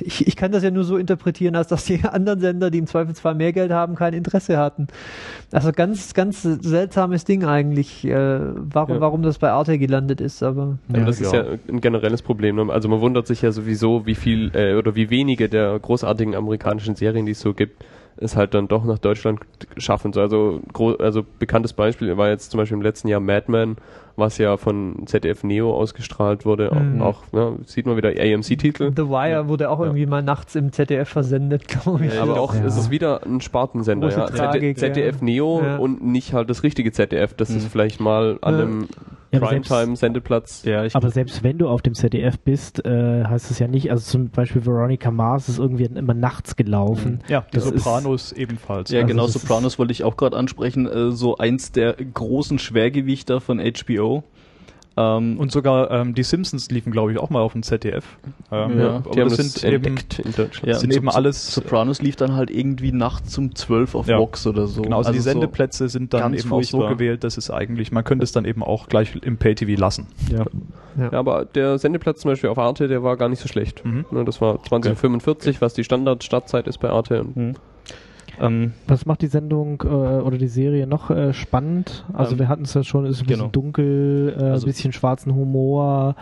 ich, 0.00 0.26
ich 0.26 0.36
kann 0.36 0.52
das 0.52 0.62
ja 0.62 0.70
nur 0.70 0.84
so 0.84 0.96
interpretieren, 0.96 1.56
als 1.56 1.68
dass 1.68 1.84
die 1.84 2.00
anderen 2.04 2.40
Sender, 2.40 2.70
die 2.70 2.78
im 2.78 2.86
Zweifelsfall 2.86 3.34
mehr 3.34 3.52
Geld 3.52 3.72
haben, 3.72 3.94
kein 3.94 4.14
Interesse 4.14 4.58
hatten. 4.58 4.86
Also 5.52 5.72
ganz, 5.72 6.14
ganz 6.14 6.42
seltsames 6.42 7.24
Ding 7.24 7.44
eigentlich, 7.44 8.04
äh, 8.04 8.38
warum, 8.54 8.94
Ja. 8.94 9.00
warum 9.00 9.22
das 9.22 9.38
bei 9.38 9.50
Arte 9.50 9.78
gelandet 9.78 10.20
ist, 10.20 10.42
aber. 10.42 10.78
Also 10.92 11.06
das 11.06 11.20
ist 11.20 11.32
ja 11.32 11.44
ein 11.68 11.80
generelles 11.80 12.22
Problem. 12.22 12.43
Ne? 12.52 12.66
Also 12.72 12.88
man 12.88 13.00
wundert 13.00 13.26
sich 13.26 13.42
ja 13.42 13.52
sowieso, 13.52 14.06
wie 14.06 14.14
viel 14.14 14.50
äh, 14.54 14.74
oder 14.74 14.94
wie 14.94 15.10
wenige 15.10 15.48
der 15.48 15.78
großartigen 15.78 16.34
amerikanischen 16.34 16.94
Serien, 16.96 17.26
die 17.26 17.32
es 17.32 17.40
so 17.40 17.54
gibt, 17.54 17.84
es 18.16 18.36
halt 18.36 18.54
dann 18.54 18.68
doch 18.68 18.84
nach 18.84 18.98
Deutschland 18.98 19.40
schaffen. 19.76 20.12
So, 20.12 20.20
Also, 20.20 20.60
also 21.00 21.24
bekanntes 21.40 21.72
Beispiel 21.72 22.16
war 22.16 22.28
jetzt 22.28 22.52
zum 22.52 22.58
Beispiel 22.58 22.76
im 22.76 22.82
letzten 22.82 23.08
Jahr 23.08 23.18
Mad 23.18 23.50
Men, 23.50 23.76
was 24.14 24.38
ja 24.38 24.56
von 24.56 25.02
ZDF 25.06 25.42
Neo 25.42 25.74
ausgestrahlt 25.74 26.44
wurde. 26.46 26.70
Mhm. 26.72 27.02
Auch, 27.02 27.24
auch 27.24 27.32
ne, 27.32 27.56
sieht 27.66 27.86
man 27.86 27.96
wieder 27.96 28.10
AMC-Titel. 28.10 28.92
The 28.94 29.08
Wire 29.08 29.48
wurde 29.48 29.68
auch 29.68 29.80
Ja. 29.80 29.86
irgendwie 29.86 30.06
mal 30.06 30.22
nachts 30.22 30.54
im 30.54 30.70
ZDF 30.70 31.08
versendet, 31.08 31.66
glaube 31.82 32.06
ich. 32.06 32.20
Aber 32.20 32.38
auch, 32.38 32.54
Ja. 32.54 32.64
es 32.64 32.76
ist 32.76 32.90
wieder 32.92 33.24
ein 33.26 33.40
Spartensender, 33.40 34.08
ja. 34.10 34.26
Tragik, 34.26 34.78
ZDF 34.78 35.16
ja. 35.18 35.24
Neo 35.24 35.60
Ja. 35.60 35.76
und 35.78 36.04
nicht 36.04 36.32
halt 36.34 36.48
das 36.48 36.62
richtige 36.62 36.92
ZDF, 36.92 37.34
das 37.34 37.50
ist 37.50 37.64
Mhm. 37.64 37.68
vielleicht 37.70 38.00
mal 38.00 38.38
an 38.42 38.54
Ja. 38.54 38.60
einem 38.62 38.88
Ja, 39.34 39.40
aber 39.40 39.50
selbst- 39.50 39.68
Primetime-Sendeplatz. 39.68 40.62
ja, 40.64 40.84
ich 40.84 40.94
Aber 40.96 41.10
selbst 41.10 41.42
wenn 41.42 41.58
du 41.58 41.68
auf 41.68 41.82
dem 41.82 41.94
ZDF 41.94 42.38
bist, 42.38 42.84
äh, 42.84 43.24
heißt 43.24 43.50
es 43.50 43.58
ja 43.58 43.68
nicht, 43.68 43.90
also 43.90 44.04
zum 44.10 44.30
Beispiel 44.30 44.64
Veronica 44.64 45.10
Mars 45.10 45.48
ist 45.48 45.58
irgendwie 45.58 45.84
immer 45.84 46.14
nachts 46.14 46.56
gelaufen. 46.56 47.20
Ja, 47.28 47.42
die 47.52 47.56
Das 47.56 47.66
ist- 47.66 47.82
Sopranos 47.84 48.32
ebenfalls. 48.32 48.90
Ja, 48.90 49.00
Also 49.00 49.08
genau, 49.08 49.26
das 49.26 49.36
ist- 49.36 49.42
Sopranos 49.42 49.78
wollte 49.78 49.92
ich 49.92 50.04
auch 50.04 50.16
gerade 50.16 50.36
ansprechen. 50.36 50.86
Äh, 50.86 51.12
so 51.12 51.36
eins 51.38 51.72
der 51.72 51.94
großen 51.94 52.58
Schwergewichter 52.58 53.40
von 53.40 53.60
HBO. 53.60 54.24
Ähm, 54.96 55.38
Und 55.40 55.50
sogar 55.50 55.90
ähm, 55.90 56.14
die 56.14 56.22
Simpsons 56.22 56.70
liefen, 56.70 56.92
glaube 56.92 57.10
ich, 57.12 57.18
auch 57.18 57.28
mal 57.28 57.40
auf 57.40 57.52
dem 57.52 57.64
ZDF. 57.64 58.04
Ähm, 58.52 58.78
Ja, 58.78 58.88
aber 58.96 59.10
Die 59.10 59.20
haben 59.20 59.28
das 59.28 59.36
sind 59.54 59.64
eben, 59.64 59.84
entdeckt 59.86 60.20
in 60.20 60.32
Deutschland. 60.32 60.66
ja, 60.68 60.74
sind 60.78 60.92
eben 60.94 61.08
So- 61.10 61.16
alles- 61.16 61.52
Sopranos 61.52 62.00
lief 62.00 62.14
dann 62.14 62.34
halt 62.36 62.48
irgendwie 62.50 62.92
nachts 62.92 63.36
um 63.36 63.54
12 63.56 63.96
auf 63.96 64.06
Ja. 64.06 64.18
Vox 64.18 64.46
oder 64.46 64.68
so. 64.68 64.82
genau, 64.82 64.98
also, 64.98 65.10
die 65.10 65.18
so- 65.18 65.24
Sendeplätze 65.30 65.88
sind 65.88 66.14
dann 66.14 66.20
ganz 66.32 66.44
eben 66.44 66.52
auch 66.52 66.62
so 66.62 66.78
furchtbar. 66.78 66.94
gewählt, 66.96 67.24
dass 67.24 67.36
es 67.36 67.50
eigentlich, 67.50 67.90
man 67.90 68.04
könnte 68.04 68.22
es 68.22 68.30
dann 68.30 68.44
eben 68.44 68.62
auch 68.62 68.88
gleich 68.88 69.16
im 69.22 69.36
Pay-TV 69.36 69.80
lassen. 69.80 70.06
ja. 70.30 70.44
Ja, 70.96 71.12
aber 71.18 71.44
der 71.44 71.76
Sendeplatz 71.78 72.20
zum 72.20 72.30
Beispiel 72.30 72.48
auf 72.50 72.58
Arte, 72.58 72.86
der 72.86 73.02
war 73.02 73.16
gar 73.16 73.28
nicht 73.28 73.42
so 73.42 73.48
schlecht. 73.48 73.84
Mhm. 73.84 74.04
Ne, 74.12 74.24
Das 74.24 74.40
war 74.40 74.62
2045, 74.62 75.60
was 75.60 75.74
die 75.74 75.82
Standard-Startzeit 75.82 76.68
ist 76.68 76.78
bei 76.78 76.88
Arte. 76.88 77.22
Und 77.24 77.34
Hm. 77.34 77.54
Ähm, 78.40 78.72
Was 78.86 79.06
macht 79.06 79.22
die 79.22 79.26
Sendung 79.28 79.82
äh, 79.84 79.86
oder 79.86 80.38
die 80.38 80.48
Serie 80.48 80.86
noch 80.86 81.10
äh, 81.10 81.32
spannend? 81.32 82.04
Also 82.12 82.32
Ähm, 82.32 82.38
wir 82.40 82.48
hatten 82.48 82.62
es 82.64 82.74
ja 82.74 82.82
schon, 82.82 83.06
es 83.06 83.16
ist 83.16 83.22
ein 83.22 83.26
bisschen 83.26 83.40
genau. 83.40 83.50
dunkel, 83.50 84.34
äh, 84.38 84.42
Also- 84.44 84.66
ein 84.66 84.70
bisschen 84.70 84.92
schwarzen 84.92 85.34
Humor. 85.34 86.16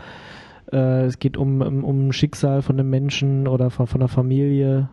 Äh, 0.72 1.04
es 1.04 1.18
geht 1.18 1.36
um, 1.36 1.60
um, 1.60 1.84
um 1.84 2.12
Schicksal 2.12 2.62
von 2.62 2.78
einem 2.78 2.88
Menschen 2.90 3.46
oder 3.48 3.70
von, 3.70 3.86
von 3.86 4.00
einer 4.00 4.08
Familie. 4.08 4.88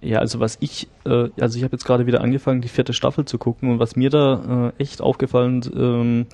Ja, 0.00 0.18
also 0.18 0.40
was 0.40 0.56
ich, 0.60 0.88
äh, 1.06 1.28
also 1.40 1.56
ich 1.56 1.64
habe 1.64 1.72
jetzt 1.72 1.84
gerade 1.84 2.06
wieder 2.06 2.20
angefangen, 2.22 2.60
die 2.60 2.68
vierte 2.68 2.92
Staffel 2.92 3.24
zu 3.24 3.38
gucken 3.38 3.70
und 3.70 3.78
was 3.78 3.94
mir 3.96 4.10
da 4.10 4.72
äh, 4.76 4.82
echt 4.82 5.00
aufgefallen 5.00 5.62
ähm, 5.76 6.26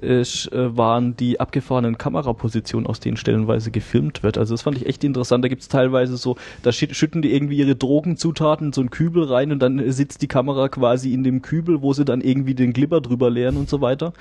ist, 0.00 0.52
äh, 0.52 0.76
waren 0.76 1.16
die 1.16 1.40
abgefahrenen 1.40 1.98
Kamerapositionen, 1.98 2.86
aus 2.86 3.00
denen 3.00 3.16
stellenweise 3.16 3.70
gefilmt 3.70 4.22
wird. 4.22 4.38
Also 4.38 4.54
das 4.54 4.62
fand 4.62 4.76
ich 4.76 4.86
echt 4.86 5.04
interessant. 5.04 5.44
Da 5.44 5.48
gibt's 5.48 5.68
teilweise 5.68 6.16
so, 6.16 6.36
da 6.62 6.70
schü- 6.70 6.94
schütten 6.94 7.22
die 7.22 7.34
irgendwie 7.34 7.58
ihre 7.58 7.76
Drogenzutaten 7.76 8.68
in 8.68 8.72
so 8.72 8.80
einen 8.80 8.90
Kübel 8.90 9.24
rein 9.24 9.52
und 9.52 9.60
dann 9.60 9.78
äh, 9.78 9.92
sitzt 9.92 10.22
die 10.22 10.28
Kamera 10.28 10.68
quasi 10.68 11.12
in 11.12 11.24
dem 11.24 11.42
Kübel, 11.42 11.82
wo 11.82 11.92
sie 11.92 12.04
dann 12.04 12.20
irgendwie 12.20 12.54
den 12.54 12.72
Glibber 12.72 13.00
drüber 13.00 13.30
leeren 13.30 13.56
und 13.56 13.68
so 13.68 13.80
weiter. 13.80 14.12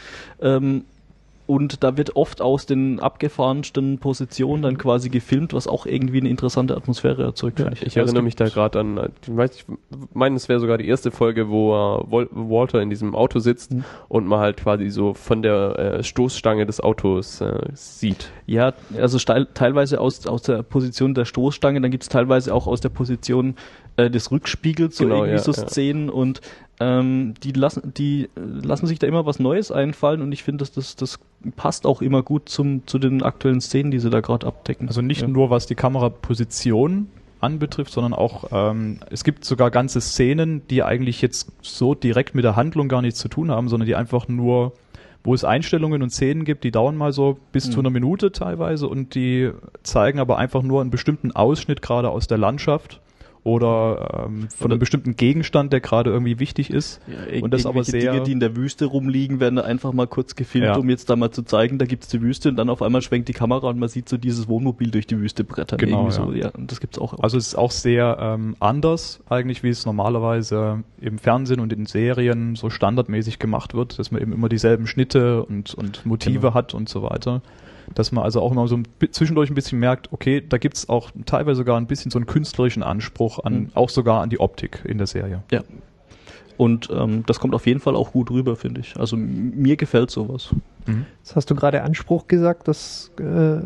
Ähm, 0.42 0.86
und 1.48 1.84
da 1.84 1.98
wird 1.98 2.16
oft 2.16 2.42
aus 2.42 2.66
den 2.66 3.00
abgefahrensten 3.00 3.98
Positionen 3.98 4.62
dann 4.62 4.78
quasi 4.78 5.10
gefilmt, 5.10 5.54
was 5.54 5.66
auch 5.68 5.86
irgendwie 5.86 6.20
eine 6.20 6.30
interessante 6.30 6.76
Atmosphäre 6.78 7.24
erzeugt, 7.24 7.60
finde 7.60 7.76
Ich 7.82 7.98
erinnere 7.98 8.22
mich 8.22 8.36
da 8.36 8.50
gerade 8.50 8.80
an, 8.80 9.00
ich 9.24 9.36
weiß 9.36 9.56
ich 9.56 9.66
meine, 10.14 10.36
es 10.36 10.50
wäre 10.50 10.60
sogar 10.60 10.78
die 10.78 10.88
erste 10.88 11.10
Folge, 11.10 11.50
wo 11.50 11.74
äh, 11.74 12.12
Wal- 12.12 12.28
Walter 12.32 12.82
in 12.82 12.90
diesem 12.90 13.16
Auto 13.16 13.40
sitzt 13.40 13.72
Mhm. 13.74 13.84
und 14.10 14.28
man 14.28 14.40
halt 14.40 14.58
quasi 14.58 14.90
so 14.90 15.14
von 15.14 15.42
der 15.42 15.80
äh, 15.80 16.04
Stoßstange 16.04 16.66
des 16.66 16.82
Autos 16.82 17.42
äh, 17.42 17.54
sieht. 17.74 18.30
Ja, 18.46 18.74
also 18.98 19.18
steil, 19.18 19.48
teilweise 19.54 20.00
aus, 20.02 20.28
aus 20.28 20.42
der 20.44 20.64
Position 20.64 21.14
der 21.14 21.26
Stoßstange, 21.26 21.82
dann 21.82 21.92
gibt's 21.92 22.10
teilweise 22.10 22.54
auch 22.54 22.68
aus 22.68 22.82
der 22.82 22.90
Position 22.90 23.56
äh, 23.96 24.10
des 24.10 24.32
Rückspiegels 24.32 24.98
so 24.98 25.06
Genau, 25.06 25.16
irgendwie 25.24 25.34
ja, 25.38 25.40
so 25.40 25.52
ja. 25.54 25.68
Szenen 25.68 26.10
und 26.10 26.42
ähm, 26.80 27.34
die 27.44 27.52
lassen 27.54 27.94
die 27.96 28.24
äh, 28.24 28.30
lassen 28.36 28.86
sich 28.88 29.00
da 29.00 29.08
immer 29.08 29.26
was 29.26 29.40
Neues 29.40 29.72
einfallen 29.72 30.22
und 30.22 30.32
ich 30.32 30.44
finde, 30.44 30.60
dass 30.60 30.72
das, 30.72 30.96
das 30.96 31.20
passt 31.56 31.86
auch 31.86 32.02
immer 32.02 32.21
gut 32.23 32.50
zum, 32.50 32.86
zu 32.86 33.00
den 33.00 33.23
aktuellen 33.23 33.62
Szenen, 33.62 33.92
die 33.92 34.00
sie 34.00 34.10
da 34.10 34.21
gerade 34.21 34.46
abdecken. 34.46 34.88
Also 34.88 35.02
nicht 35.02 35.21
ja. 35.21 35.28
nur 35.28 35.50
was 35.50 35.65
die 35.65 35.75
Kameraposition 35.75 37.08
anbetrifft, 37.40 37.92
sondern 37.92 38.13
auch, 38.13 38.46
ähm, 38.52 39.00
es 39.10 39.23
gibt 39.23 39.46
sogar 39.46 39.71
ganze 39.71 40.02
Szenen, 40.02 40.67
die 40.69 40.84
eigentlich 40.84 41.21
jetzt 41.21 41.52
so 41.62 41.94
direkt 41.96 42.36
mit 42.36 42.44
der 42.44 42.56
Handlung 42.56 42.88
gar 42.88 43.02
nichts 43.02 43.19
zu 43.19 43.28
tun 43.28 43.52
haben, 43.52 43.69
sondern 43.69 43.86
die 43.86 43.96
einfach 43.96 44.28
nur, 44.28 44.73
wo 45.23 45.34
es 45.34 45.44
Einstellungen 45.44 46.02
und 46.02 46.10
Szenen 46.10 46.46
gibt, 46.46 46.63
die 46.63 46.71
dauern 46.71 46.98
mal 46.98 47.12
so 47.12 47.38
bis 47.52 47.67
Mhm. 47.67 47.71
zu 47.71 47.80
einer 47.80 47.90
Minute 47.90 48.32
teilweise 48.32 48.88
und 48.88 49.13
die 49.13 49.52
zeigen 49.84 50.19
aber 50.19 50.38
einfach 50.38 50.63
nur 50.63 50.82
einen 50.82 50.90
bestimmten 50.90 51.32
Ausschnitt 51.32 51.82
gerade 51.82 52.10
aus 52.10 52.28
der 52.28 52.38
Landschaft 52.38 53.02
oder 53.48 54.25
ähm, 54.27 54.50
von 54.50 54.65
Oder- 54.65 54.73
einem 54.73 54.79
bestimmten 54.79 55.15
Gegenstand, 55.15 55.71
der 55.71 55.79
gerade 55.79 56.10
irgendwie 56.12 56.37
wichtig 56.39 56.69
ist. 56.69 57.00
Ja, 57.08 57.41
Und 57.41 57.54
das 57.54 57.65
aber 57.65 57.83
sehr- 57.85 58.12
Dinge, 58.12 58.23
die 58.25 58.33
in 58.33 58.39
der 58.41 58.56
Wüste 58.58 58.85
rumliegen, 58.85 59.39
werden 59.39 59.56
da 59.56 59.62
einfach 59.63 59.93
mal 59.93 60.06
kurz 60.06 60.35
gefilmt, 60.35 60.65
Ja. 60.67 60.75
um 60.77 60.89
jetzt 60.89 61.10
da 61.10 61.15
mal 61.15 61.31
zu 61.31 61.43
zeigen, 61.43 61.77
da 61.77 61.85
gibt's 61.85 62.10
die 62.10 62.21
Wüste 62.21 62.50
und 62.50 62.58
dann 62.58 62.69
auf 62.69 62.81
einmal 62.81 63.02
schwenkt 63.02 63.29
die 63.29 63.33
Kamera 63.33 63.69
und 63.69 63.79
man 63.79 63.87
sieht 63.89 64.10
so 64.10 64.17
dieses 64.17 64.48
Wohnmobil 64.50 64.91
durch 64.91 65.08
die 65.08 65.17
Wüste 65.17 65.45
brettern. 65.45 65.79
Genau, 65.79 66.08
irgendwie 66.10 66.15
so. 66.15 66.31
ja. 66.33 66.50
Und 66.50 66.71
das 66.71 66.81
gibt's 66.81 67.00
auch. 67.00 67.17
Also 67.19 67.37
es 67.37 67.48
ist 67.48 67.56
auch 67.56 67.71
sehr 67.71 68.17
ähm, 68.19 68.56
anders 68.60 69.21
eigentlich, 69.29 69.63
wie 69.63 69.69
es 69.69 69.85
normalerweise 69.85 70.83
im 71.00 71.17
Fernsehen 71.17 71.60
und 71.62 71.71
in 71.71 71.85
Serien 71.85 72.56
so 72.56 72.69
standardmäßig 72.69 73.39
gemacht 73.39 73.73
wird, 73.73 73.98
dass 73.98 74.12
man 74.12 74.21
eben 74.21 74.33
immer 74.33 74.50
dieselben 74.50 74.87
Schnitte 74.87 75.43
und, 75.45 75.73
und 75.73 76.06
Motive 76.06 76.39
Genau. 76.39 76.54
hat 76.54 76.73
und 76.73 76.89
so 76.89 77.02
weiter. 77.04 77.41
Dass 77.96 78.12
man 78.12 78.23
also 78.23 78.42
auch 78.42 78.52
immer 78.52 78.67
so 78.67 78.77
ein, 78.77 78.88
zwischendurch 79.12 79.50
ein 79.50 79.56
bisschen 79.56 79.79
merkt, 79.79 80.12
okay, 80.13 80.44
da 80.48 80.58
gibt's 80.58 80.90
auch 80.90 81.12
teilweise 81.25 81.58
sogar 81.58 81.77
ein 81.79 81.88
bisschen 81.88 82.12
so 82.12 82.19
einen 82.19 82.25
künstlerischen 82.25 82.83
Anspruch 82.83 83.40
an, 83.44 83.54
Mhm. 83.54 83.69
auch 83.73 83.90
sogar 83.90 84.21
an 84.21 84.29
die 84.29 84.40
Optik 84.40 84.83
in 84.85 84.98
der 84.98 85.08
Serie. 85.08 85.44
Ja. 85.52 85.63
Und 86.58 86.90
ähm, 86.92 87.23
das 87.27 87.40
kommt 87.40 87.54
auf 87.54 87.67
jeden 87.67 87.79
Fall 87.79 87.96
auch 87.96 88.12
gut 88.13 88.31
rüber, 88.31 88.56
finde 88.56 88.81
ich. 88.81 88.98
Also 88.98 89.15
mir 89.15 89.75
gefällt 89.77 90.10
sowas. 90.10 90.50
Jetzt 91.19 91.35
hast 91.35 91.52
du 91.52 91.56
gerade 91.56 91.83
Anspruch 91.83 92.27
gesagt, 92.27 92.67
das 92.67 93.12
äh, 93.19 93.60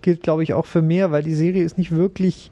gilt, 0.00 0.22
glaube 0.22 0.42
ich, 0.44 0.54
auch 0.54 0.64
für 0.64 0.80
mehr, 0.80 1.10
weil 1.10 1.22
die 1.22 1.34
Serie 1.34 1.62
ist 1.64 1.76
nicht 1.76 1.90
wirklich 1.92 2.50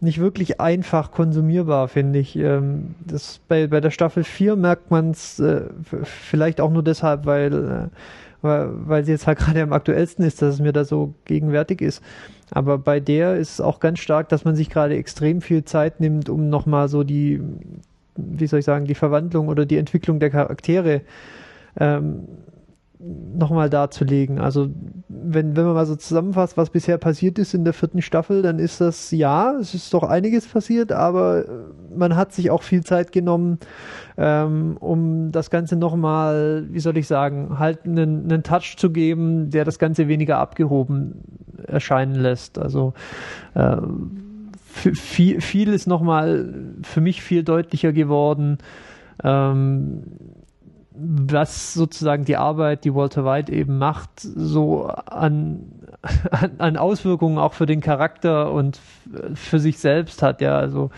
nicht 0.00 0.20
wirklich 0.20 0.60
einfach 0.60 1.10
konsumierbar, 1.10 1.88
finde 1.88 2.20
ich. 2.20 2.36
Ähm, 2.36 2.94
das 3.04 3.40
bei, 3.48 3.66
bei 3.66 3.80
der 3.80 3.90
Staffel 3.90 4.22
4 4.22 4.54
merkt 4.54 4.92
man 4.92 5.10
es 5.10 5.40
äh, 5.40 5.62
vielleicht 6.04 6.60
auch 6.60 6.70
nur 6.70 6.84
deshalb, 6.84 7.26
weil, 7.26 7.52
äh, 7.52 7.88
weil, 8.42 8.68
weil 8.70 9.04
sie 9.04 9.12
jetzt 9.12 9.26
halt 9.26 9.38
gerade 9.38 9.62
am 9.62 9.72
aktuellsten 9.72 10.24
ist, 10.24 10.42
dass 10.42 10.54
es 10.54 10.60
mir 10.60 10.72
da 10.72 10.84
so 10.84 11.14
gegenwärtig 11.24 11.80
ist. 11.80 12.02
Aber 12.50 12.78
bei 12.78 13.00
der 13.00 13.36
ist 13.36 13.54
es 13.54 13.60
auch 13.60 13.80
ganz 13.80 13.98
stark, 13.98 14.28
dass 14.28 14.44
man 14.44 14.56
sich 14.56 14.70
gerade 14.70 14.96
extrem 14.96 15.40
viel 15.40 15.64
Zeit 15.64 16.00
nimmt, 16.00 16.28
um 16.28 16.48
nochmal 16.48 16.88
so 16.88 17.04
die, 17.04 17.40
wie 18.16 18.46
soll 18.46 18.60
ich 18.60 18.64
sagen, 18.64 18.86
die 18.86 18.94
Verwandlung 18.94 19.48
oder 19.48 19.66
die 19.66 19.76
Entwicklung 19.76 20.18
der 20.18 20.30
Charaktere 20.30 21.02
ähm, 21.78 22.26
nochmal 23.00 23.70
darzulegen. 23.70 24.40
Also 24.40 24.68
wenn, 25.08 25.56
wenn 25.56 25.64
man 25.64 25.74
mal 25.74 25.86
so 25.86 25.94
zusammenfasst, 25.94 26.56
was 26.56 26.70
bisher 26.70 26.98
passiert 26.98 27.38
ist 27.38 27.54
in 27.54 27.64
der 27.64 27.72
vierten 27.72 28.02
Staffel, 28.02 28.42
dann 28.42 28.58
ist 28.58 28.80
das 28.80 29.10
ja, 29.12 29.54
es 29.60 29.74
ist 29.74 29.94
doch 29.94 30.02
einiges 30.02 30.46
passiert, 30.46 30.90
aber 30.90 31.44
äh, 31.44 31.50
man 31.96 32.16
hat 32.16 32.32
sich 32.32 32.50
auch 32.50 32.62
viel 32.62 32.82
Zeit 32.82 33.12
genommen, 33.12 33.58
ähm, 34.16 34.76
um 34.80 35.30
das 35.30 35.50
Ganze 35.50 35.76
nochmal, 35.76 36.66
wie 36.70 36.80
soll 36.80 36.96
ich 36.96 37.06
sagen, 37.06 37.58
halt 37.58 37.84
einen, 37.84 38.24
einen 38.24 38.42
Touch 38.42 38.76
zu 38.76 38.90
geben, 38.90 39.50
der 39.50 39.64
das 39.64 39.78
Ganze 39.78 40.08
weniger 40.08 40.38
abgehoben 40.38 41.22
erscheinen 41.66 42.16
lässt. 42.16 42.58
Also 42.58 42.94
ähm, 43.54 44.50
viel, 44.64 45.40
viel 45.40 45.72
ist 45.72 45.86
nochmal 45.86 46.52
für 46.82 47.00
mich 47.00 47.22
viel 47.22 47.44
deutlicher 47.44 47.92
geworden. 47.92 48.58
Ähm, 49.22 50.02
was 51.00 51.74
sozusagen 51.74 52.24
die 52.24 52.36
Arbeit, 52.36 52.84
die 52.84 52.94
Walter 52.94 53.24
White 53.24 53.52
eben 53.52 53.78
macht, 53.78 54.10
so 54.20 54.86
an, 54.86 55.60
an, 56.30 56.50
an 56.58 56.76
Auswirkungen 56.76 57.38
auch 57.38 57.52
für 57.52 57.66
den 57.66 57.80
Charakter 57.80 58.52
und 58.52 58.80
für 59.34 59.58
sich 59.58 59.78
selbst 59.78 60.22
hat. 60.22 60.40
Ja, 60.40 60.58
also 60.58 60.90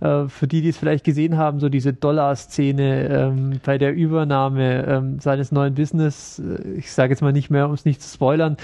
äh, 0.00 0.26
für 0.28 0.46
die, 0.46 0.62
die 0.62 0.70
es 0.70 0.78
vielleicht 0.78 1.04
gesehen 1.04 1.36
haben, 1.36 1.60
so 1.60 1.68
diese 1.68 1.92
Dollar-Szene 1.92 3.08
ähm, 3.08 3.60
bei 3.64 3.78
der 3.78 3.94
Übernahme 3.94 4.86
ähm, 4.86 5.18
seines 5.20 5.52
neuen 5.52 5.74
Business, 5.74 6.40
äh, 6.40 6.78
ich 6.78 6.92
sage 6.92 7.12
jetzt 7.12 7.22
mal 7.22 7.32
nicht 7.32 7.50
mehr, 7.50 7.66
um 7.66 7.74
es 7.74 7.84
nicht 7.84 8.02
zu 8.02 8.12
spoilern, 8.12 8.56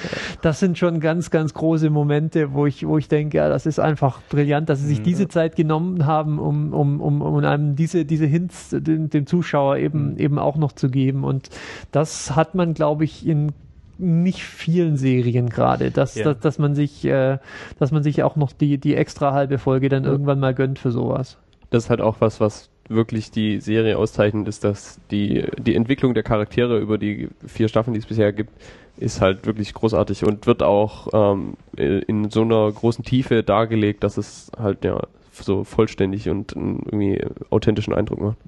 das 0.42 0.60
sind 0.60 0.78
schon 0.78 1.00
ganz, 1.00 1.30
ganz 1.30 1.54
große 1.54 1.90
Momente, 1.90 2.54
wo 2.54 2.66
ich, 2.66 2.86
wo 2.86 2.98
ich 2.98 3.08
denke, 3.08 3.36
ja, 3.36 3.48
das 3.48 3.66
ist 3.66 3.78
einfach 3.78 4.20
brillant, 4.28 4.68
dass 4.68 4.80
sie 4.80 4.86
sich 4.86 5.02
diese 5.02 5.28
Zeit 5.28 5.56
genommen 5.56 6.06
haben, 6.06 6.38
um, 6.38 6.72
um, 6.72 7.00
um, 7.00 7.22
um 7.22 7.36
einem 7.44 7.76
diese, 7.76 8.04
diese 8.04 8.26
Hints 8.26 8.70
dem, 8.70 9.10
dem 9.10 9.26
Zuschauer 9.26 9.76
eben, 9.76 10.16
eben 10.18 10.38
auch 10.38 10.56
noch 10.56 10.72
zu 10.78 10.88
geben. 10.90 11.24
Und 11.24 11.50
das 11.92 12.34
hat 12.36 12.54
man, 12.54 12.74
glaube 12.74 13.04
ich, 13.04 13.26
in 13.26 13.52
nicht 13.98 14.44
vielen 14.44 14.96
Serien 14.96 15.48
gerade, 15.48 15.90
dass, 15.90 16.14
Ja. 16.14 16.24
dass, 16.24 16.38
dass 16.40 16.58
man 16.58 16.74
sich, 16.74 17.04
äh, 17.04 17.38
dass 17.78 17.90
man 17.90 18.02
sich 18.02 18.22
auch 18.22 18.36
noch 18.36 18.52
die, 18.52 18.78
die 18.78 18.94
extra 18.94 19.32
halbe 19.32 19.58
Folge 19.58 19.88
dann 19.88 20.04
irgendwann 20.04 20.38
mal 20.38 20.54
gönnt 20.54 20.78
für 20.78 20.92
sowas. 20.92 21.36
Das 21.70 21.84
ist 21.84 21.90
halt 21.90 22.00
auch 22.00 22.16
was, 22.20 22.40
was 22.40 22.70
wirklich 22.88 23.30
die 23.30 23.60
Serie 23.60 23.98
auszeichnet, 23.98 24.48
ist, 24.48 24.64
dass 24.64 25.00
die, 25.10 25.44
die 25.58 25.74
Entwicklung 25.74 26.14
der 26.14 26.22
Charaktere 26.22 26.78
über 26.78 26.96
die 26.96 27.28
vier 27.46 27.68
Staffeln, 27.68 27.92
die 27.94 28.00
es 28.00 28.06
bisher 28.06 28.32
gibt, 28.32 28.52
ist 28.96 29.20
halt 29.20 29.46
wirklich 29.46 29.74
großartig 29.74 30.24
und 30.24 30.46
wird 30.46 30.62
auch 30.62 31.08
ähm, 31.12 31.54
in 31.76 32.30
so 32.30 32.42
einer 32.42 32.70
großen 32.72 33.04
Tiefe 33.04 33.42
dargelegt, 33.42 34.02
dass 34.04 34.16
es 34.16 34.50
halt 34.58 34.84
ja 34.84 35.00
so 35.32 35.64
vollständig 35.64 36.28
und 36.28 36.56
einen 36.56 36.82
irgendwie 36.86 37.24
authentischen 37.50 37.94
Eindruck 37.94 38.20
macht. 38.20 38.38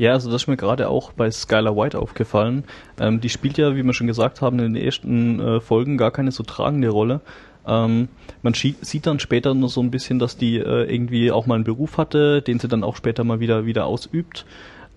Ja, 0.00 0.12
also 0.12 0.30
das 0.30 0.44
ist 0.44 0.48
mir 0.48 0.56
gerade 0.56 0.88
auch 0.88 1.12
bei 1.12 1.30
Skylar 1.30 1.76
White 1.76 1.98
aufgefallen. 1.98 2.64
Ähm, 2.98 3.20
die 3.20 3.28
spielt 3.28 3.58
ja, 3.58 3.76
wie 3.76 3.82
wir 3.82 3.92
schon 3.92 4.06
gesagt 4.06 4.40
haben, 4.40 4.58
in 4.58 4.72
den 4.72 4.82
ersten 4.82 5.38
äh, 5.38 5.60
Folgen 5.60 5.98
gar 5.98 6.10
keine 6.10 6.32
so 6.32 6.42
tragende 6.42 6.88
Rolle. 6.88 7.20
Ähm, 7.66 8.08
man 8.40 8.54
sieht 8.54 9.06
dann 9.06 9.20
später 9.20 9.52
nur 9.52 9.68
so 9.68 9.82
ein 9.82 9.90
bisschen, 9.90 10.18
dass 10.18 10.38
die 10.38 10.56
äh, 10.56 10.90
irgendwie 10.90 11.30
auch 11.30 11.44
mal 11.44 11.56
einen 11.56 11.64
Beruf 11.64 11.98
hatte, 11.98 12.40
den 12.40 12.58
sie 12.58 12.66
dann 12.66 12.82
auch 12.82 12.96
später 12.96 13.24
mal 13.24 13.40
wieder 13.40 13.66
wieder 13.66 13.84
ausübt. 13.84 14.46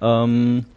Ähm, 0.02 0.68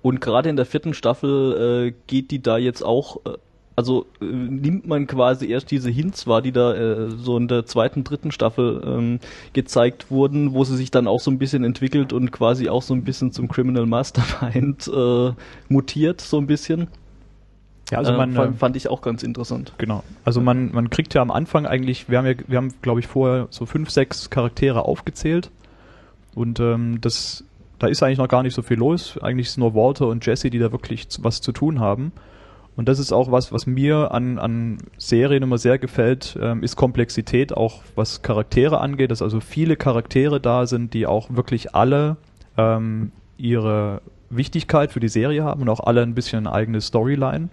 und 0.00 0.22
gerade 0.22 0.48
in 0.48 0.56
der 0.56 0.64
vierten 0.64 0.94
Staffel 0.94 1.88
äh, 1.88 1.94
geht 2.06 2.30
die 2.30 2.40
da 2.40 2.56
jetzt 2.56 2.80
auch, 2.80 3.18
äh, 3.26 3.36
also 3.78 4.06
äh, 4.20 4.24
nimmt 4.24 4.88
man 4.88 5.06
quasi 5.06 5.48
erst 5.48 5.70
diese 5.70 5.88
Hints 5.88 6.26
wahr, 6.26 6.42
die 6.42 6.50
da 6.50 6.74
äh, 6.74 7.10
so 7.10 7.36
in 7.36 7.46
der 7.46 7.64
zweiten, 7.64 8.02
dritten 8.02 8.32
Staffel 8.32 8.82
ähm, 8.84 9.20
gezeigt 9.52 10.10
wurden, 10.10 10.52
wo 10.52 10.64
sie 10.64 10.76
sich 10.76 10.90
dann 10.90 11.06
auch 11.06 11.20
so 11.20 11.30
ein 11.30 11.38
bisschen 11.38 11.62
entwickelt 11.62 12.12
und 12.12 12.32
quasi 12.32 12.68
auch 12.68 12.82
so 12.82 12.92
ein 12.92 13.04
bisschen 13.04 13.30
zum 13.30 13.46
Criminal 13.46 13.86
Mastermind 13.86 14.90
äh, 14.92 15.30
mutiert, 15.68 16.20
so 16.20 16.38
ein 16.38 16.48
bisschen. 16.48 16.88
Ja, 17.92 17.98
also 17.98 18.14
äh, 18.14 18.16
man, 18.16 18.32
fand, 18.32 18.56
äh, 18.56 18.58
fand 18.58 18.74
ich 18.74 18.88
auch 18.88 19.00
ganz 19.00 19.22
interessant. 19.22 19.72
Genau. 19.78 20.02
Also 20.24 20.40
man, 20.40 20.72
man 20.72 20.90
kriegt 20.90 21.14
ja 21.14 21.22
am 21.22 21.30
Anfang 21.30 21.64
eigentlich, 21.64 22.08
wir 22.08 22.18
haben 22.18 22.26
ja, 22.26 22.34
wir 22.48 22.56
haben, 22.56 22.74
glaube 22.82 22.98
ich, 22.98 23.06
vorher 23.06 23.46
so 23.50 23.64
fünf, 23.64 23.90
sechs 23.90 24.28
Charaktere 24.28 24.86
aufgezählt. 24.86 25.52
Und 26.34 26.58
ähm, 26.58 27.00
das, 27.00 27.44
da 27.78 27.86
ist 27.86 28.02
eigentlich 28.02 28.18
noch 28.18 28.26
gar 28.26 28.42
nicht 28.42 28.54
so 28.54 28.62
viel 28.62 28.78
los. 28.78 29.20
Eigentlich 29.22 29.46
ist 29.46 29.56
nur 29.56 29.76
Walter 29.76 30.08
und 30.08 30.26
Jesse, 30.26 30.50
die 30.50 30.58
da 30.58 30.72
wirklich 30.72 31.06
was 31.20 31.40
zu 31.40 31.52
tun 31.52 31.78
haben. 31.78 32.10
Und 32.78 32.88
das 32.88 33.00
ist 33.00 33.10
auch 33.10 33.32
was, 33.32 33.50
was 33.50 33.66
mir 33.66 34.12
an, 34.12 34.38
an 34.38 34.78
Serien 34.98 35.42
immer 35.42 35.58
sehr 35.58 35.80
gefällt, 35.80 36.38
ähm, 36.40 36.62
ist 36.62 36.76
Komplexität, 36.76 37.52
auch 37.52 37.82
was 37.96 38.22
Charaktere 38.22 38.80
angeht, 38.80 39.10
dass 39.10 39.20
also 39.20 39.40
viele 39.40 39.74
Charaktere 39.74 40.40
da 40.40 40.64
sind, 40.64 40.94
die 40.94 41.04
auch 41.04 41.26
wirklich 41.28 41.74
alle 41.74 42.18
ähm, 42.56 43.10
ihre 43.36 44.00
Wichtigkeit 44.30 44.92
für 44.92 45.00
die 45.00 45.08
Serie 45.08 45.42
haben 45.42 45.62
und 45.62 45.68
auch 45.70 45.80
alle 45.80 46.02
ein 46.02 46.14
bisschen 46.14 46.46
eine 46.46 46.52
eigene 46.54 46.80
Storyline. 46.80 47.48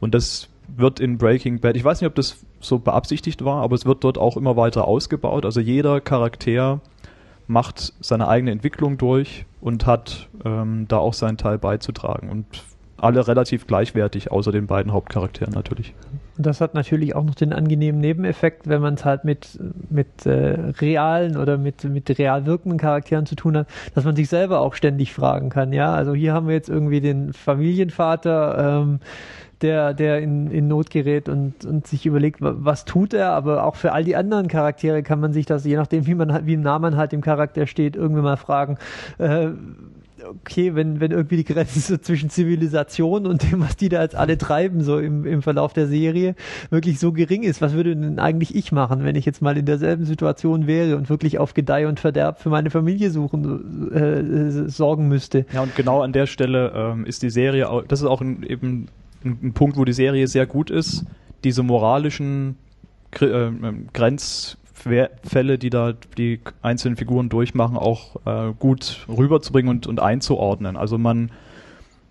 Und 0.00 0.14
das 0.14 0.48
wird 0.74 0.98
in 0.98 1.18
Breaking 1.18 1.60
Bad, 1.60 1.76
ich 1.76 1.84
weiß 1.84 2.00
nicht, 2.00 2.08
ob 2.08 2.14
das 2.14 2.42
so 2.60 2.78
beabsichtigt 2.78 3.44
war, 3.44 3.62
aber 3.62 3.74
es 3.74 3.84
wird 3.84 4.02
dort 4.02 4.16
auch 4.16 4.38
immer 4.38 4.56
weiter 4.56 4.88
ausgebaut. 4.88 5.44
Also 5.44 5.60
jeder 5.60 6.00
Charakter 6.00 6.80
macht 7.46 7.92
seine 8.00 8.28
eigene 8.28 8.52
Entwicklung 8.52 8.96
durch 8.96 9.44
und 9.60 9.84
hat 9.84 10.30
ähm, 10.42 10.86
da 10.88 10.96
auch 10.96 11.12
seinen 11.12 11.36
Teil 11.36 11.58
beizutragen. 11.58 12.30
Und 12.30 12.46
alle 13.04 13.26
relativ 13.28 13.66
gleichwertig, 13.66 14.32
außer 14.32 14.50
den 14.50 14.66
beiden 14.66 14.92
Hauptcharakteren 14.92 15.52
natürlich. 15.54 15.94
Und 16.36 16.46
das 16.46 16.60
hat 16.60 16.74
natürlich 16.74 17.14
auch 17.14 17.22
noch 17.22 17.36
den 17.36 17.52
angenehmen 17.52 18.00
Nebeneffekt, 18.00 18.68
wenn 18.68 18.80
man 18.80 18.94
es 18.94 19.04
halt 19.04 19.24
mit, 19.24 19.58
mit 19.88 20.26
äh, 20.26 20.56
realen 20.80 21.36
oder 21.36 21.58
mit, 21.58 21.84
mit 21.84 22.18
real 22.18 22.46
wirkenden 22.46 22.78
Charakteren 22.78 23.26
zu 23.26 23.36
tun 23.36 23.56
hat, 23.56 23.68
dass 23.94 24.04
man 24.04 24.16
sich 24.16 24.28
selber 24.28 24.60
auch 24.60 24.74
ständig 24.74 25.12
fragen 25.12 25.48
kann. 25.50 25.72
Ja, 25.72 25.92
also 25.94 26.14
hier 26.14 26.32
haben 26.32 26.48
wir 26.48 26.54
jetzt 26.54 26.68
irgendwie 26.68 27.00
den 27.00 27.32
Familienvater, 27.32 28.80
ähm, 28.82 29.00
der, 29.62 29.94
der 29.94 30.20
in, 30.20 30.50
in 30.50 30.66
Not 30.66 30.90
gerät 30.90 31.28
und, 31.28 31.64
und 31.64 31.86
sich 31.86 32.06
überlegt, 32.06 32.42
wa- 32.42 32.54
was 32.56 32.84
tut 32.84 33.14
er, 33.14 33.30
aber 33.30 33.64
auch 33.64 33.76
für 33.76 33.92
all 33.92 34.02
die 34.04 34.16
anderen 34.16 34.48
Charaktere 34.48 35.02
kann 35.02 35.20
man 35.20 35.32
sich 35.32 35.46
das, 35.46 35.64
je 35.64 35.76
nachdem, 35.76 36.06
wie 36.06 36.14
man 36.14 36.46
wie 36.46 36.56
nah 36.56 36.78
man 36.78 36.96
halt 36.96 37.12
dem 37.12 37.20
Charakter 37.20 37.66
steht, 37.66 37.94
irgendwie 37.96 38.22
mal 38.22 38.36
fragen, 38.36 38.76
äh, 39.18 39.48
okay, 40.28 40.74
wenn, 40.74 41.00
wenn 41.00 41.10
irgendwie 41.10 41.36
die 41.36 41.44
Grenze 41.44 42.00
zwischen 42.00 42.30
Zivilisation 42.30 43.26
und 43.26 43.42
dem, 43.42 43.60
was 43.60 43.76
die 43.76 43.88
da 43.88 44.02
jetzt 44.02 44.14
alle 44.14 44.38
treiben, 44.38 44.82
so 44.82 44.98
im, 44.98 45.24
im 45.24 45.42
Verlauf 45.42 45.72
der 45.72 45.86
Serie, 45.86 46.34
wirklich 46.70 46.98
so 46.98 47.12
gering 47.12 47.42
ist, 47.42 47.60
was 47.60 47.74
würde 47.74 47.94
denn 47.94 48.18
eigentlich 48.18 48.54
ich 48.54 48.72
machen, 48.72 49.04
wenn 49.04 49.16
ich 49.16 49.24
jetzt 49.24 49.42
mal 49.42 49.56
in 49.56 49.66
derselben 49.66 50.04
Situation 50.04 50.66
wäre 50.66 50.96
und 50.96 51.08
wirklich 51.08 51.38
auf 51.38 51.54
Gedeih 51.54 51.86
und 51.88 52.00
Verderb 52.00 52.40
für 52.40 52.50
meine 52.50 52.70
Familie 52.70 53.10
suchen, 53.10 53.90
äh, 53.92 54.20
äh, 54.20 54.68
sorgen 54.68 55.08
müsste? 55.08 55.46
Ja, 55.52 55.62
und 55.62 55.74
genau 55.76 56.02
an 56.02 56.12
der 56.12 56.26
Stelle 56.26 56.72
ähm, 56.74 57.04
ist 57.06 57.22
die 57.22 57.30
Serie, 57.30 57.68
das 57.88 58.00
ist 58.00 58.06
auch 58.06 58.20
ein, 58.20 58.42
eben 58.42 58.88
ein, 59.24 59.38
ein 59.42 59.52
Punkt, 59.52 59.76
wo 59.76 59.84
die 59.84 59.92
Serie 59.92 60.26
sehr 60.28 60.46
gut 60.46 60.70
ist, 60.70 61.04
diese 61.44 61.62
moralischen 61.62 62.56
Gri- 63.12 63.30
Grenzfälle, 64.74 65.58
die 65.58 65.70
da 65.70 65.94
die 66.18 66.40
einzelnen 66.62 66.96
Figuren 66.96 67.28
durchmachen, 67.28 67.76
auch 67.76 68.16
äh, 68.26 68.52
gut 68.58 69.06
rüberzubringen 69.08 69.70
und, 69.70 69.86
und 69.86 70.00
einzuordnen. 70.00 70.76
Also 70.76 70.98
man, 70.98 71.30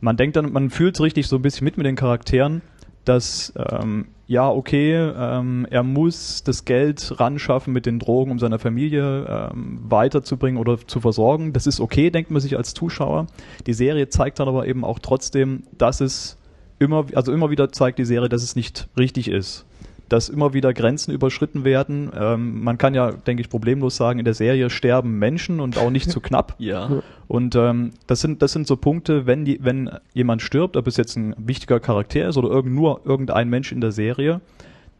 man 0.01 0.17
denkt 0.17 0.35
dann, 0.35 0.51
man 0.51 0.69
fühlt 0.69 0.99
richtig 0.99 1.27
so 1.27 1.35
ein 1.35 1.41
bisschen 1.41 1.65
mit 1.65 1.77
mit 1.77 1.85
den 1.85 1.95
Charakteren, 1.95 2.61
dass 3.05 3.53
ähm, 3.57 4.07
ja, 4.25 4.49
okay, 4.49 4.93
ähm, 4.95 5.67
er 5.69 5.83
muss 5.83 6.43
das 6.43 6.63
Geld 6.63 7.19
ran 7.19 7.37
schaffen 7.37 7.73
mit 7.73 7.85
den 7.85 7.99
Drogen, 7.99 8.31
um 8.31 8.39
seine 8.39 8.57
Familie 8.57 9.25
ähm, 9.27 9.79
weiterzubringen 9.83 10.59
oder 10.59 10.79
zu 10.79 11.01
versorgen. 11.01 11.51
Das 11.51 11.67
ist 11.67 11.81
okay, 11.81 12.09
denkt 12.09 12.31
man 12.31 12.41
sich 12.41 12.55
als 12.55 12.73
Zuschauer. 12.73 13.27
Die 13.67 13.73
Serie 13.73 14.07
zeigt 14.07 14.39
dann 14.39 14.47
aber 14.47 14.65
eben 14.65 14.85
auch 14.85 14.99
trotzdem, 14.99 15.63
dass 15.77 15.99
es 15.99 16.37
immer, 16.79 17.05
also 17.15 17.33
immer 17.33 17.49
wieder 17.49 17.71
zeigt 17.71 17.99
die 17.99 18.05
Serie, 18.05 18.29
dass 18.29 18.43
es 18.43 18.55
nicht 18.55 18.87
richtig 18.97 19.27
ist. 19.27 19.65
Dass 20.13 20.29
immer 20.29 20.53
wieder 20.53 20.75
Grenzen 20.75 21.11
überschritten 21.11 21.63
werden. 21.63 22.11
Ähm, 22.15 22.63
man 22.63 22.77
kann 22.77 22.93
ja, 22.93 23.11
denke 23.11 23.41
ich, 23.41 23.49
problemlos 23.49 23.95
sagen, 23.95 24.19
in 24.19 24.25
der 24.25 24.35
Serie 24.35 24.69
sterben 24.69 25.17
Menschen 25.17 25.59
und 25.59 25.79
auch 25.79 25.89
nicht 25.89 26.11
zu 26.11 26.19
knapp. 26.21 26.53
Ja. 26.59 27.01
Und 27.27 27.55
ähm, 27.55 27.93
das 28.05 28.21
sind 28.21 28.43
das 28.43 28.51
sind 28.51 28.67
so 28.67 28.77
Punkte, 28.77 29.25
wenn 29.25 29.43
die, 29.43 29.57
wenn 29.63 29.89
jemand 30.13 30.43
stirbt, 30.43 30.77
ob 30.77 30.85
es 30.85 30.97
jetzt 30.97 31.15
ein 31.15 31.33
wichtiger 31.39 31.79
Charakter 31.79 32.29
ist 32.29 32.37
oder 32.37 32.49
irgend, 32.49 32.75
nur 32.75 33.01
irgendein 33.05 33.49
Mensch 33.49 33.71
in 33.71 33.81
der 33.81 33.91
Serie, 33.91 34.39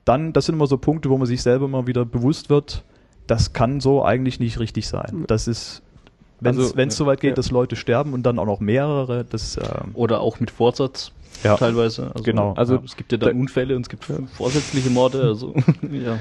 dann 0.04 0.34
das 0.34 0.48
sind 0.48 0.56
immer 0.56 0.66
so 0.66 0.80
Punkte, 0.80 1.12
wo 1.12 1.18
man 1.20 1.28
sich 1.28 1.44
selber 1.44 1.66
immer 1.66 1.86
wieder 1.86 2.06
bewusst 2.06 2.50
wird, 2.50 2.84
das 3.28 3.54
kann 3.54 3.82
so 3.82 4.04
eigentlich 4.04 4.40
nicht 4.40 4.60
richtig 4.60 4.88
sein. 4.88 5.26
Das 5.28 5.48
ist 5.48 5.84
wenn 6.40 6.58
es 6.58 6.74
Also, 6.74 6.90
so 6.90 7.06
weit 7.06 7.22
geht, 7.22 7.30
ja. 7.30 7.36
dass 7.36 7.52
Leute 7.52 7.76
sterben 7.76 8.14
und 8.14 8.24
dann 8.24 8.40
auch 8.40 8.48
noch 8.48 8.60
mehrere, 8.60 9.26
das 9.26 9.58
ähm, 9.58 9.92
Oder 9.94 10.22
auch 10.22 10.40
mit 10.40 10.50
Vorsatz 10.50 11.12
Ja. 11.44 11.56
teilweise. 11.58 12.12
Also, 12.12 12.24
Genau. 12.24 12.54
Also 12.54 12.76
Ja. 12.76 12.82
es 12.86 12.96
gibt 12.96 13.12
ja 13.12 13.18
dann 13.18 13.40
Unfälle 13.40 13.76
und 13.76 13.84
es 13.84 13.90
gibt 13.90 14.06
vorsätzliche 14.36 14.90
Morde. 14.90 15.22
Also 15.24 15.54
ja. 15.92 16.20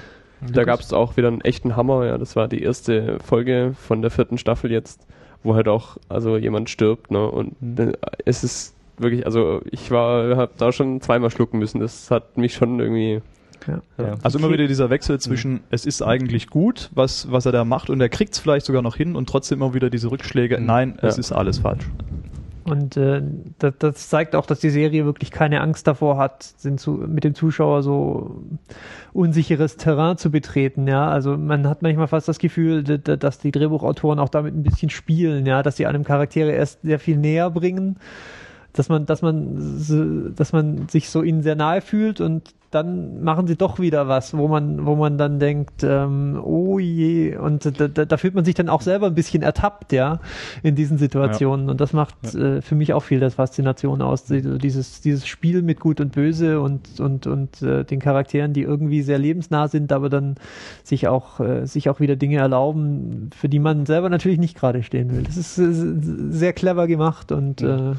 Da 0.53 0.65
gab 0.65 0.81
es 0.81 0.93
auch 0.93 1.17
wieder 1.17 1.29
einen 1.29 1.41
echten 1.41 1.77
Hammer, 1.77 2.05
ja, 2.07 2.19
das 2.19 2.35
war 2.35 2.49
die 2.49 2.63
erste 2.63 3.19
Folge 3.25 3.75
von 3.79 4.03
der 4.03 4.11
vierten 4.11 4.39
Staffel 4.39 4.73
jetzt, 4.73 5.07
wo 5.45 5.55
halt 5.55 5.69
auch 5.69 5.99
also 6.09 6.37
jemand 6.37 6.69
stirbt, 6.69 7.13
ne? 7.13 7.25
Und 7.31 7.55
äh, 7.79 7.93
es 8.25 8.43
ist 8.43 8.75
wirklich, 8.99 9.25
also 9.25 9.61
ich 9.71 9.91
war, 9.93 10.37
habe 10.37 10.53
da 10.59 10.73
schon 10.73 11.01
zweimal 11.01 11.31
schlucken 11.31 11.59
müssen. 11.61 11.81
Das 11.81 12.11
hat 12.11 12.37
mich 12.37 12.55
schon 12.55 12.81
irgendwie. 12.81 13.21
Ja. 13.69 13.81
Ja. 13.99 14.15
Also 14.25 14.41
immer 14.41 14.51
wieder 14.51 14.67
dieser 14.67 14.91
Wechsel 14.91 15.21
zwischen, 15.21 15.53
Mhm. 15.53 15.61
es 15.71 15.87
ist 15.87 16.03
eigentlich 16.03 16.49
gut, 16.49 16.91
was, 16.93 17.31
was 17.31 17.47
er 17.47 17.53
da 17.53 17.65
macht 17.65 17.91
und 17.91 18.01
er 18.01 18.09
kriegt 18.09 18.35
es 18.35 18.41
vielleicht 18.41 18.67
sogar 18.67 18.83
noch 18.83 18.97
hin 18.97 19.15
und 19.15 19.29
trotzdem 19.29 19.59
immer 19.63 19.73
wieder 19.75 19.89
diese 19.91 20.11
Rückschläge, 20.11 20.61
nein, 20.61 20.99
es 21.01 21.15
Ja. 21.15 21.21
ist 21.21 21.31
alles 21.31 21.59
falsch. 21.59 21.85
Und 22.65 22.97
äh, 22.97 23.23
das, 23.59 23.75
das 23.79 24.09
zeigt 24.09 24.37
auch, 24.37 24.47
dass 24.47 24.61
die 24.61 24.71
Serie 24.71 25.05
wirklich 25.05 25.31
keine 25.31 25.61
Angst 25.61 25.87
davor 25.87 26.17
hat, 26.17 26.55
den 26.65 26.79
zu, 26.79 26.93
mit 26.93 27.25
dem 27.25 27.35
Zuschauer 27.35 27.83
so 27.83 28.43
unsicheres 29.13 29.77
Terrain 29.77 30.17
zu 30.17 30.31
betreten. 30.31 30.87
Ja, 30.87 31.09
also 31.09 31.37
man 31.37 31.69
hat 31.69 31.83
manchmal 31.83 32.07
fast 32.07 32.29
das 32.29 32.39
Gefühl, 32.39 32.83
dass 32.85 33.39
die 33.39 33.51
Drehbuchautoren 33.51 34.19
auch 34.19 34.29
damit 34.29 34.55
ein 34.55 34.63
bisschen 34.63 34.91
spielen, 34.91 35.45
ja, 35.45 35.63
dass 35.63 35.77
sie 35.77 35.87
einem 35.87 36.05
Charaktere 36.05 36.53
erst 36.53 36.83
sehr 36.83 36.99
viel 36.99 37.17
näher 37.17 37.51
bringen, 37.51 37.99
dass 38.73 38.89
man, 38.89 39.07
dass 39.07 39.23
man, 39.23 40.35
dass 40.37 40.53
man 40.53 40.89
sich 40.89 41.11
so 41.11 41.23
ihnen 41.23 41.43
sehr 41.43 41.57
nahe 41.57 41.81
fühlt 41.81 42.21
und 42.21 42.55
dann 42.71 43.23
machen 43.23 43.47
sie 43.47 43.57
doch 43.57 43.79
wieder 43.79 44.09
was, 44.09 44.35
wo 44.35 44.49
man, 44.49 44.87
wo 44.87 44.97
man 44.97 45.19
dann 45.19 45.39
denkt, 45.39 45.83
ähm, 45.85 46.41
oh 46.43 46.79
je, 46.79 47.37
und 47.37 47.79
da, 47.79 47.87
da, 47.87 48.07
da 48.07 48.17
fühlt 48.17 48.35
man 48.35 48.47
sich 48.47 48.55
dann 48.55 48.71
auch 48.71 48.81
selber 48.81 49.09
ein 49.09 49.15
bisschen 49.15 49.43
ertappt, 49.43 49.93
ja, 49.93 50.21
in 50.63 50.75
diesen 50.75 50.97
Situationen. 50.97 51.69
Und 51.69 51.83
das 51.83 51.93
macht 51.93 52.35
äh, 52.35 52.63
für 52.63 52.75
mich 52.75 52.95
auch 52.95 53.03
viel 53.03 53.21
das 53.21 53.35
Faszination 53.35 54.01
aus, 54.01 54.25
die- 54.25 54.57
dieses, 54.59 55.03
dieses 55.03 55.27
Spiel 55.27 55.61
mit 55.61 55.81
Gut 55.81 56.01
und 56.01 56.13
Böse 56.13 56.63
und, 56.63 56.99
und, 56.99 57.27
und 57.27 57.61
äh, 57.61 57.85
den 57.85 58.01
Charakteren, 58.01 58.55
die 58.55 58.63
irgendwie 58.63 59.03
sehr 59.03 59.19
lebensnah 59.19 59.69
sind, 59.69 59.93
aber 59.93 60.09
dann 60.09 60.37
sich 60.83 61.09
auch, 61.09 61.41
äh, 61.41 61.67
sich 61.67 61.91
auch 61.91 62.01
wieder 62.01 62.17
Dinge 62.17 62.39
erlauben, 62.39 63.29
für 63.37 63.51
die 63.51 63.59
man 63.59 63.85
selber 63.85 64.09
natürlich 64.09 64.39
nicht 64.39 64.57
gerade 64.57 64.83
stehen 64.83 65.13
will. 65.15 65.25
Das 65.25 65.37
ist 65.37 65.59
äh, 65.59 65.69
sehr 66.31 66.55
clever 66.55 66.87
gemacht 66.87 67.33
und 67.33 67.61
äh, 67.61 67.93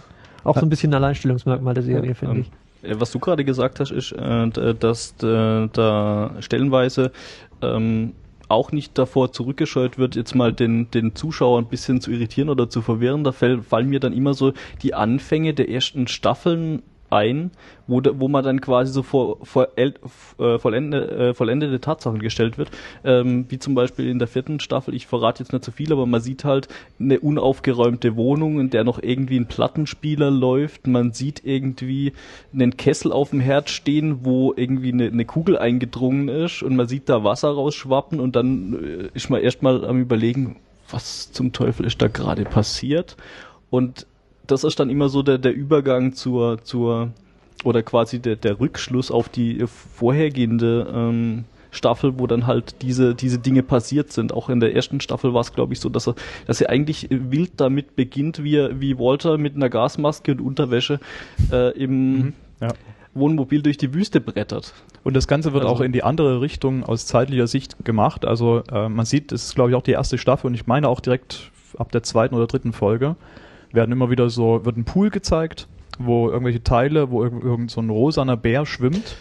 auch 0.44 0.56
so 0.56 0.66
ein 0.66 0.70
bisschen 0.70 0.92
ein 0.92 0.96
Alleinstellungsmerkmal 0.96 1.74
der 1.74 1.84
Serie, 1.84 2.16
finde 2.16 2.36
Ähm, 2.40 2.46
ich. 2.84 2.90
äh, 2.90 3.00
Was 3.00 3.12
du 3.12 3.20
gerade 3.20 3.44
gesagt 3.46 3.80
hast, 3.80 3.92
ist, 3.92 4.12
äh, 4.12 4.48
d- 4.50 4.74
dass 4.74 5.16
äh, 5.24 5.68
da 5.72 6.36
stellenweise 6.40 7.12
ähm, 7.62 8.14
auch 8.50 8.72
nicht 8.72 8.98
davor 8.98 9.32
zurückgescheut 9.32 9.98
wird, 9.98 10.16
jetzt 10.16 10.36
mal 10.36 10.54
den, 10.54 10.92
den 10.92 11.16
Zuschauer 11.16 11.60
ein 11.60 11.68
bisschen 11.70 12.02
zu 12.02 12.12
irritieren 12.12 12.50
oder 12.50 12.70
zu 12.70 12.82
verwirren. 12.82 13.24
Da 13.24 13.32
fall, 13.32 13.62
fallen 13.62 13.90
mir 13.90 14.00
dann 14.00 14.14
immer 14.14 14.34
so 14.34 14.54
die 14.82 14.94
Anfänge 14.94 15.54
der 15.54 15.70
ersten 15.70 16.08
Staffeln 16.08 16.84
ein, 17.10 17.52
wo, 17.88 18.02
wo 18.16 18.28
man 18.28 18.44
dann 18.44 18.62
quasi 18.62 18.92
so 18.92 19.04
vor, 19.04 19.46
vor 19.46 19.70
el, 19.76 19.94
äh, 20.40 20.58
vollende, 20.58 21.30
äh, 21.30 21.34
vollendete 21.34 21.80
Tatsachen 21.80 22.20
gestellt 22.20 22.58
wird. 22.58 22.70
Ähm, 23.04 23.46
wie 23.50 23.60
zum 23.60 23.76
Beispiel 23.76 24.10
in 24.10 24.20
der 24.20 24.28
vierten 24.28 24.60
Staffel, 24.60 24.94
ich 24.94 25.08
verrate 25.08 25.44
jetzt 25.44 25.54
nicht 25.54 25.64
zu 25.64 25.72
viel, 25.72 25.92
aber 25.92 26.06
man 26.06 26.22
sieht 26.22 26.44
halt 26.44 26.68
eine 27.00 27.20
unaufgeräumte 27.20 28.16
Wohnung, 28.16 28.60
in 28.60 28.70
der 28.70 28.84
noch 28.84 29.02
irgendwie 29.02 29.40
ein 29.40 29.48
Plattenspieler 29.48 30.32
läuft. 30.32 30.88
Man 30.88 31.14
sieht 31.14 31.42
irgendwie 31.46 32.14
einen 32.54 32.78
Kessel 32.78 33.12
auf 33.12 33.30
dem 33.30 33.40
Herd 33.40 33.70
stehen, 33.70 34.20
wo 34.24 34.54
irgendwie 34.56 34.92
eine, 34.92 35.08
eine 35.08 35.26
Kugel 35.26 35.58
eingedrungen 35.58 36.30
ist 36.30 36.64
und 36.64 36.76
man 36.76 36.88
sieht 36.88 37.10
da 37.10 37.24
Wasser 37.24 37.50
rausschwappen 37.50 38.20
und 38.20 38.36
dann 38.36 38.74
äh, 38.84 39.10
ist 39.14 39.30
man 39.30 39.42
erstmal 39.42 39.86
am 39.86 40.00
überlegen, 40.00 40.58
was 40.90 41.32
zum 41.32 41.54
Teufel 41.54 41.86
ist 41.86 42.02
da 42.02 42.08
gerade 42.08 42.44
passiert. 42.44 43.18
Und 43.70 44.06
das 44.48 44.64
ist 44.64 44.80
dann 44.80 44.90
immer 44.90 45.10
so 45.10 45.24
der, 45.24 45.38
der 45.38 45.54
Übergang 45.54 46.14
zur, 46.14 46.64
zur 46.64 47.12
oder 47.64 47.82
quasi 47.84 48.20
der, 48.20 48.36
der 48.36 48.60
Rückschluss 48.60 49.10
auf 49.12 49.30
die 49.30 49.64
vorhergehende 49.68 50.88
ähm, 50.94 51.46
Staffel, 51.72 52.20
wo 52.20 52.28
dann 52.28 52.46
halt 52.46 52.82
diese, 52.82 53.16
diese 53.16 53.40
Dinge 53.40 53.64
passiert 53.64 54.12
sind. 54.12 54.32
Auch 54.34 54.50
in 54.50 54.60
der 54.60 54.76
ersten 54.76 55.02
Staffel 55.02 55.34
war 55.34 55.42
es, 55.42 55.54
glaube 55.54 55.74
ich, 55.74 55.80
so, 55.80 55.90
dass 55.90 56.08
er, 56.08 56.16
dass 56.46 56.62
er 56.62 56.70
eigentlich 56.70 57.08
wild 57.10 57.54
damit 57.58 57.96
beginnt, 57.96 58.44
wie, 58.44 58.58
er- 58.58 58.80
wie 58.80 59.00
Walter 59.00 59.38
mit 59.38 59.56
einer 59.56 59.70
Gasmaske 59.70 60.34
und 60.34 60.42
Unterwäsche 60.42 61.00
äh, 61.52 61.72
im 61.78 62.34
Ja. 62.62 62.70
Wohnmobil 63.16 63.62
durch 63.62 63.78
die 63.78 63.94
Wüste 63.94 64.20
brettert. 64.22 64.74
Und 65.04 65.16
das 65.16 65.28
Ganze 65.28 65.54
wird 65.54 65.64
Also- 65.64 65.76
auch 65.76 65.82
in 65.82 65.92
die 65.94 66.04
andere 66.04 66.42
Richtung 66.42 66.84
aus 66.84 67.06
zeitlicher 67.08 67.48
Sicht 67.48 67.84
gemacht. 67.86 68.26
Also 68.26 68.62
äh, 68.72 68.90
man 68.90 69.06
sieht, 69.06 69.32
es 69.32 69.46
ist 69.46 69.56
glaube 69.56 69.70
ich 69.72 69.76
auch 69.76 69.84
die 69.84 69.92
erste 69.92 70.18
Staffel 70.18 70.48
und 70.48 70.54
ich 70.56 70.68
meine 70.68 70.90
auch 70.90 71.00
direkt 71.00 71.50
ab 71.78 71.92
der 71.92 72.04
zweiten 72.04 72.36
oder 72.36 72.46
dritten 72.48 72.74
Folge 72.74 73.16
werden 73.74 73.92
immer 73.92 74.10
wieder 74.10 74.30
so, 74.30 74.66
wird 74.66 74.78
ein 74.78 74.86
Pool 74.86 75.10
gezeigt, 75.10 75.68
wo 76.00 76.30
irgendwelche 76.30 76.64
Teile, 76.64 77.12
wo 77.12 77.24
irgend, 77.24 77.44
irgend 77.44 77.72
so 77.72 77.82
ein 77.82 77.90
rosaner 77.90 78.38
Bär 78.38 78.66
schwimmt. 78.66 79.18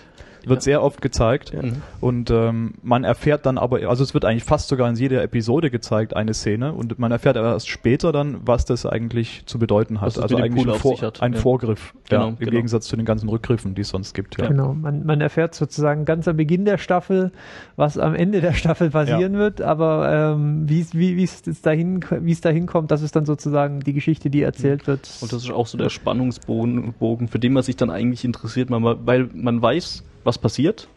Wird 0.46 0.62
sehr 0.62 0.82
oft 0.82 1.00
gezeigt. 1.00 1.52
Mhm. 1.54 1.82
Und 2.00 2.30
ähm, 2.30 2.74
man 2.82 3.04
erfährt 3.04 3.46
dann 3.46 3.58
aber, 3.58 3.88
also 3.88 4.02
es 4.02 4.14
wird 4.14 4.24
eigentlich 4.24 4.44
fast 4.44 4.68
sogar 4.68 4.88
in 4.88 4.96
jeder 4.96 5.22
Episode 5.22 5.70
gezeigt, 5.70 6.16
eine 6.16 6.34
Szene. 6.34 6.72
Und 6.72 6.98
man 6.98 7.12
erfährt 7.12 7.36
aber 7.36 7.52
erst 7.52 7.68
später 7.68 8.12
dann, 8.12 8.38
was 8.44 8.64
das 8.64 8.86
eigentlich 8.86 9.44
zu 9.46 9.58
bedeuten 9.58 10.00
hat. 10.00 10.18
Also 10.18 10.36
eigentlich 10.36 10.66
ein, 10.66 10.74
Vor 10.74 11.00
hat. 11.00 11.22
ein 11.22 11.34
Ja. 11.34 11.38
Vorgriff, 11.38 11.94
Genau, 12.08 12.22
ja, 12.22 12.28
im 12.28 12.38
genau. 12.38 12.50
Gegensatz 12.50 12.86
zu 12.86 12.96
den 12.96 13.04
ganzen 13.06 13.28
Rückgriffen, 13.28 13.74
die 13.74 13.82
es 13.82 13.88
sonst 13.88 14.14
gibt. 14.14 14.38
Ja. 14.40 14.48
Genau, 14.48 14.74
man, 14.74 15.04
man 15.06 15.20
erfährt 15.20 15.54
sozusagen 15.54 16.04
ganz 16.04 16.28
am 16.28 16.36
Beginn 16.36 16.64
der 16.64 16.78
Staffel, 16.78 17.32
was 17.76 17.98
am 17.98 18.14
Ende 18.14 18.40
der 18.40 18.52
Staffel 18.52 18.90
passieren 18.90 19.34
wird, 19.34 19.60
aber 19.62 20.34
ähm, 20.34 20.68
wie 20.68 20.80
es 20.80 21.62
dahin, 21.62 22.04
wie 22.20 22.32
es 22.32 22.40
dahin 22.40 22.66
kommt, 22.66 22.90
das 22.90 23.02
ist 23.02 23.16
dann 23.16 23.24
sozusagen 23.24 23.80
die 23.80 23.92
Geschichte, 23.92 24.30
die 24.30 24.42
erzählt 24.42 24.86
wird. 24.86 25.08
Und 25.20 25.32
das 25.32 25.42
ist 25.44 25.50
auch 25.50 25.66
so 25.66 25.78
der 25.78 25.90
Spannungsbogen, 25.90 26.94
Bogen, 26.98 27.28
für 27.28 27.38
den 27.38 27.52
man 27.52 27.62
sich 27.62 27.76
dann 27.76 27.90
eigentlich 27.90 28.24
interessiert, 28.24 28.70
man, 28.70 28.82
weil 29.06 29.28
man 29.34 29.60
weiß, 29.62 30.04
was 30.24 30.38
passiert, 30.38 30.88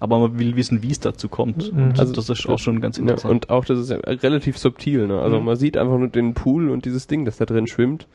aber 0.00 0.18
man 0.18 0.38
will 0.38 0.56
wissen, 0.56 0.82
wie 0.82 0.90
es 0.90 1.00
dazu 1.00 1.28
kommt. 1.28 1.72
Mhm. 1.72 1.82
Und 1.90 2.00
Also, 2.00 2.12
das 2.12 2.28
ist 2.28 2.46
auch 2.48 2.58
schon 2.58 2.80
ganz 2.80 2.96
Ja, 2.96 3.02
interessant. 3.02 3.30
und 3.32 3.50
auch 3.50 3.64
das 3.64 3.78
ist 3.78 3.90
ja 3.90 3.96
relativ 3.98 4.58
subtil, 4.58 5.06
ne? 5.06 5.20
Also 5.20 5.38
Mhm. 5.38 5.44
man 5.46 5.56
sieht 5.56 5.76
einfach 5.76 5.98
nur 5.98 6.08
den 6.08 6.34
Pool 6.34 6.70
und 6.70 6.84
dieses 6.84 7.06
Ding, 7.06 7.24
das 7.24 7.36
da 7.36 7.44
drin 7.46 7.66
schwimmt. 7.66 8.06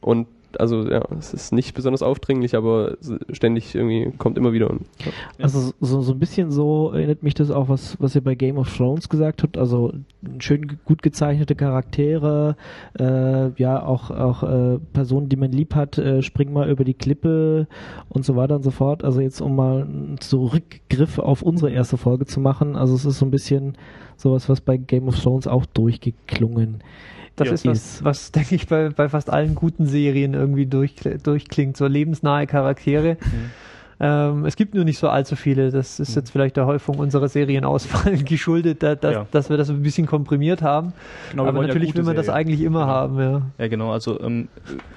Und 0.00 0.26
also 0.58 0.88
ja, 0.88 1.02
es 1.18 1.34
ist 1.34 1.52
nicht 1.52 1.74
besonders 1.74 2.02
aufdringlich, 2.02 2.56
aber 2.56 2.96
ständig 3.30 3.74
irgendwie 3.74 4.12
kommt 4.18 4.38
immer 4.38 4.52
wieder. 4.52 4.70
Und, 4.70 4.82
ja. 5.04 5.12
Also 5.40 5.72
so, 5.80 6.00
so 6.00 6.12
ein 6.12 6.18
bisschen 6.18 6.50
so 6.50 6.92
erinnert 6.92 7.22
mich 7.22 7.34
das 7.34 7.50
auch, 7.50 7.68
was, 7.68 7.96
was 8.00 8.14
ihr 8.14 8.22
bei 8.22 8.34
Game 8.34 8.58
of 8.58 8.74
Thrones 8.76 9.08
gesagt 9.08 9.42
habt. 9.42 9.58
Also 9.58 9.92
schön 10.38 10.78
gut 10.84 11.02
gezeichnete 11.02 11.54
Charaktere, 11.54 12.56
äh, 12.98 13.50
ja 13.60 13.82
auch 13.82 14.10
auch 14.10 14.42
äh, 14.42 14.78
Personen, 14.92 15.28
die 15.28 15.36
man 15.36 15.52
lieb 15.52 15.74
hat, 15.74 15.98
äh, 15.98 16.22
springen 16.22 16.52
mal 16.52 16.70
über 16.70 16.84
die 16.84 16.94
Klippe 16.94 17.66
und 18.08 18.24
so 18.24 18.36
weiter 18.36 18.56
und 18.56 18.62
so 18.62 18.70
fort. 18.70 19.04
Also 19.04 19.20
jetzt 19.20 19.40
um 19.40 19.56
mal 19.56 19.82
einen 19.82 20.18
Zurückgriff 20.20 21.18
auf 21.18 21.42
unsere 21.42 21.70
erste 21.70 21.96
Folge 21.96 22.26
zu 22.26 22.40
machen. 22.40 22.76
Also 22.76 22.94
es 22.94 23.04
ist 23.04 23.18
so 23.18 23.26
ein 23.26 23.30
bisschen 23.30 23.76
sowas, 24.16 24.48
was 24.48 24.60
bei 24.60 24.76
Game 24.76 25.08
of 25.08 25.18
Thrones 25.18 25.46
auch 25.46 25.66
durchgeklungen 25.66 26.82
Das 27.36 27.48
Ja. 27.48 27.54
ist 27.54 27.66
was, 27.66 28.04
was 28.04 28.32
denke 28.32 28.54
ich 28.54 28.66
bei, 28.66 28.90
bei 28.90 29.08
fast 29.08 29.30
allen 29.30 29.54
guten 29.54 29.86
Serien 29.86 30.34
irgendwie 30.34 30.66
durch, 30.66 30.94
durchklingt, 31.22 31.76
so 31.76 31.86
lebensnahe 31.86 32.46
Charaktere. 32.46 33.16
Ähm, 34.02 34.46
es 34.46 34.56
gibt 34.56 34.74
nur 34.74 34.84
nicht 34.84 34.98
so 34.98 35.10
allzu 35.10 35.36
viele. 35.36 35.70
Das 35.70 36.00
ist 36.00 36.16
jetzt 36.16 36.30
vielleicht 36.30 36.56
der 36.56 36.64
Häufung 36.64 36.98
unserer 36.98 37.28
Serienauswahl 37.28 38.16
geschuldet, 38.24 38.82
da, 38.82 38.94
dass, 38.94 39.12
Ja. 39.12 39.26
dass 39.30 39.50
wir 39.50 39.58
das 39.58 39.68
ein 39.68 39.82
bisschen 39.82 40.06
komprimiert 40.06 40.62
haben. 40.62 40.94
Genau, 41.30 41.44
Aber 41.46 41.60
ja 41.60 41.66
natürlich 41.66 41.88
gute 41.88 41.98
will 41.98 42.04
man 42.04 42.16
das 42.16 42.26
Serien. 42.26 42.40
eigentlich 42.46 42.62
immer 42.62 42.86
haben, 42.86 43.18
ja. 43.20 43.42
Ja, 43.58 43.68
genau. 43.68 43.92
Also, 43.92 44.18
ähm, 44.22 44.48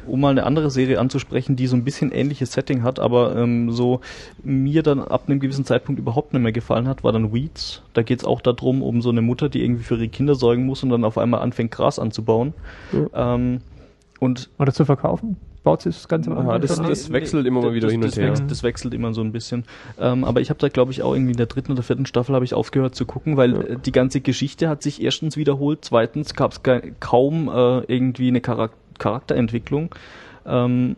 um 0.08 0.22
mal 0.22 0.30
eine 0.30 0.46
andere 0.46 0.72
Serie 0.72 1.02
anzusprechen, 1.02 1.58
die 1.58 1.68
so 1.68 1.76
ein 1.76 1.84
bisschen 1.84 2.14
ähnliches 2.14 2.54
Setting 2.54 2.84
hat, 2.84 3.00
aber 3.02 3.36
ähm, 3.36 3.72
so 3.72 4.00
mir 4.42 4.84
dann 4.84 5.02
ab 5.02 5.24
einem 5.28 5.42
gewissen 5.42 5.66
Zeitpunkt 5.66 6.00
überhaupt 6.00 6.32
nicht 6.34 6.42
mehr 6.42 6.54
gefallen 6.54 6.88
hat, 6.88 7.04
war 7.04 7.12
dann 7.12 7.34
Weeds. 7.34 7.82
Da 7.94 8.04
geht's 8.04 8.24
auch 8.24 8.40
darum, 8.40 8.82
um 8.82 9.02
so 9.02 9.10
eine 9.10 9.22
Mutter, 9.22 9.50
die 9.50 9.64
irgendwie 9.64 9.84
für 9.84 9.96
ihre 9.96 10.08
Kinder 10.08 10.36
sorgen 10.36 10.66
muss 10.66 10.82
und 10.82 10.90
dann 10.90 11.04
auf 11.04 11.18
einmal 11.18 11.42
anfängt, 11.42 11.72
Gras 11.72 12.00
anzubauen. 12.00 12.54
Ähm, 13.14 13.60
und 14.22 14.50
Oder 14.60 14.72
zu 14.72 14.86
verkaufen? 14.86 15.36
Baut 15.64 15.82
sich 15.82 15.96
das 15.96 16.08
Ganze 16.10 16.30
Aha, 16.32 16.60
das- 16.60 16.82
das 16.82 17.12
wechselt 17.14 17.46
immer 17.48 17.62
mal 17.62 17.74
wieder 17.74 17.88
das, 17.88 17.94
hin 17.94 18.02
und 18.02 18.08
das 18.10 18.18
her. 18.18 18.30
Wechselt, 18.32 18.52
das 18.52 18.64
wechselt 18.64 18.94
immer 18.94 19.14
so 19.14 19.22
ein 19.22 19.32
bisschen. 19.32 19.64
Ähm, 19.98 20.26
aber 20.26 20.42
ich 20.42 20.50
habe 20.50 20.60
da, 20.60 20.68
glaube 20.68 20.92
ich, 20.92 21.02
auch 21.04 21.14
irgendwie 21.14 21.32
in 21.32 21.38
der 21.38 21.46
dritten 21.46 21.72
oder 21.72 21.84
vierten 21.84 22.06
Staffel 22.06 22.36
habe 22.36 22.44
ich 22.44 22.54
aufgehört 22.54 22.96
zu 22.96 23.06
gucken, 23.06 23.38
weil 23.38 23.54
Ja. 23.54 23.62
äh, 23.62 23.78
die 23.78 23.94
ganze 23.94 24.20
Geschichte 24.20 24.68
hat 24.68 24.84
sich 24.84 25.02
erstens 25.02 25.38
wiederholt, 25.38 25.80
zweitens 25.84 26.34
gab 26.34 26.52
es 26.52 26.62
kaum 27.00 27.48
äh, 27.48 27.80
irgendwie 27.88 28.28
eine 28.28 28.42
Charak 28.46 28.72
Charakterentwicklung. 29.00 29.96
Ähm, 30.46 30.96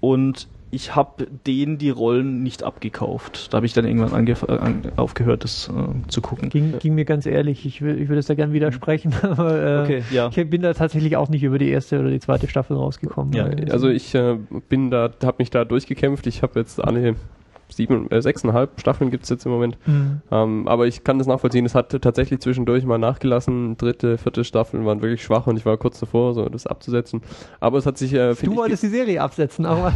und 0.00 0.46
ich 0.70 0.96
habe 0.96 1.26
denen 1.46 1.78
die 1.78 1.90
Rollen 1.90 2.42
nicht 2.42 2.62
abgekauft. 2.62 3.52
Da 3.52 3.56
habe 3.58 3.66
ich 3.66 3.72
dann 3.72 3.86
irgendwann 3.86 4.26
äh, 4.26 4.34
an, 4.58 4.82
aufgehört, 4.96 5.44
das 5.44 5.68
äh, 5.68 6.08
zu 6.08 6.20
gucken. 6.20 6.48
Ging, 6.48 6.78
ging 6.78 6.94
mir 6.94 7.04
ganz 7.04 7.24
ehrlich, 7.26 7.64
ich, 7.66 7.82
will, 7.82 8.00
ich 8.00 8.08
würde 8.08 8.18
es 8.18 8.26
da 8.26 8.34
gern 8.34 8.52
widersprechen, 8.52 9.14
aber 9.22 9.62
äh, 9.62 9.82
Okay, 9.82 10.02
ja. 10.10 10.28
ich 10.34 10.50
bin 10.50 10.62
da 10.62 10.74
tatsächlich 10.74 11.16
auch 11.16 11.28
nicht 11.28 11.44
über 11.44 11.58
die 11.58 11.68
erste 11.70 12.00
oder 12.00 12.10
die 12.10 12.20
zweite 12.20 12.48
Staffel 12.48 12.76
rausgekommen. 12.76 13.32
Ja, 13.32 13.46
weil- 13.46 13.70
Also 13.70 13.88
ich 13.88 14.14
äh, 14.14 14.38
bin 14.68 14.90
da, 14.90 15.10
habe 15.22 15.36
mich 15.38 15.50
da 15.50 15.64
durchgekämpft. 15.64 16.26
Ich 16.26 16.42
habe 16.42 16.58
jetzt 16.58 16.82
alle 16.84 17.14
sieben, 17.68 18.10
äh, 18.10 18.22
sechseinhalb 18.22 18.80
Staffeln 18.80 19.10
gibt's 19.10 19.28
jetzt 19.28 19.44
im 19.46 19.52
Moment. 19.52 19.76
Mhm. 19.86 20.20
Ähm, 20.30 20.68
aber 20.68 20.86
ich 20.86 21.04
kann 21.04 21.18
das 21.18 21.26
nachvollziehen. 21.26 21.66
Es 21.66 21.74
hat 21.74 21.90
tatsächlich 22.02 22.40
zwischendurch 22.40 22.84
mal 22.84 22.98
nachgelassen. 22.98 23.76
Dritte, 23.76 24.18
vierte 24.18 24.44
Staffeln 24.44 24.84
waren 24.86 25.02
wirklich 25.02 25.22
schwach 25.24 25.46
und 25.46 25.56
ich 25.56 25.66
war 25.66 25.76
kurz 25.76 25.98
davor, 26.00 26.34
so 26.34 26.48
das 26.48 26.66
abzusetzen. 26.66 27.22
Aber 27.60 27.78
es 27.78 27.86
hat 27.86 27.98
sich, 27.98 28.12
äh, 28.14 28.34
Du 28.34 28.54
wolltest 28.56 28.82
die 28.82 28.88
Serie 28.88 29.20
absetzen, 29.22 29.66
aber 29.66 29.92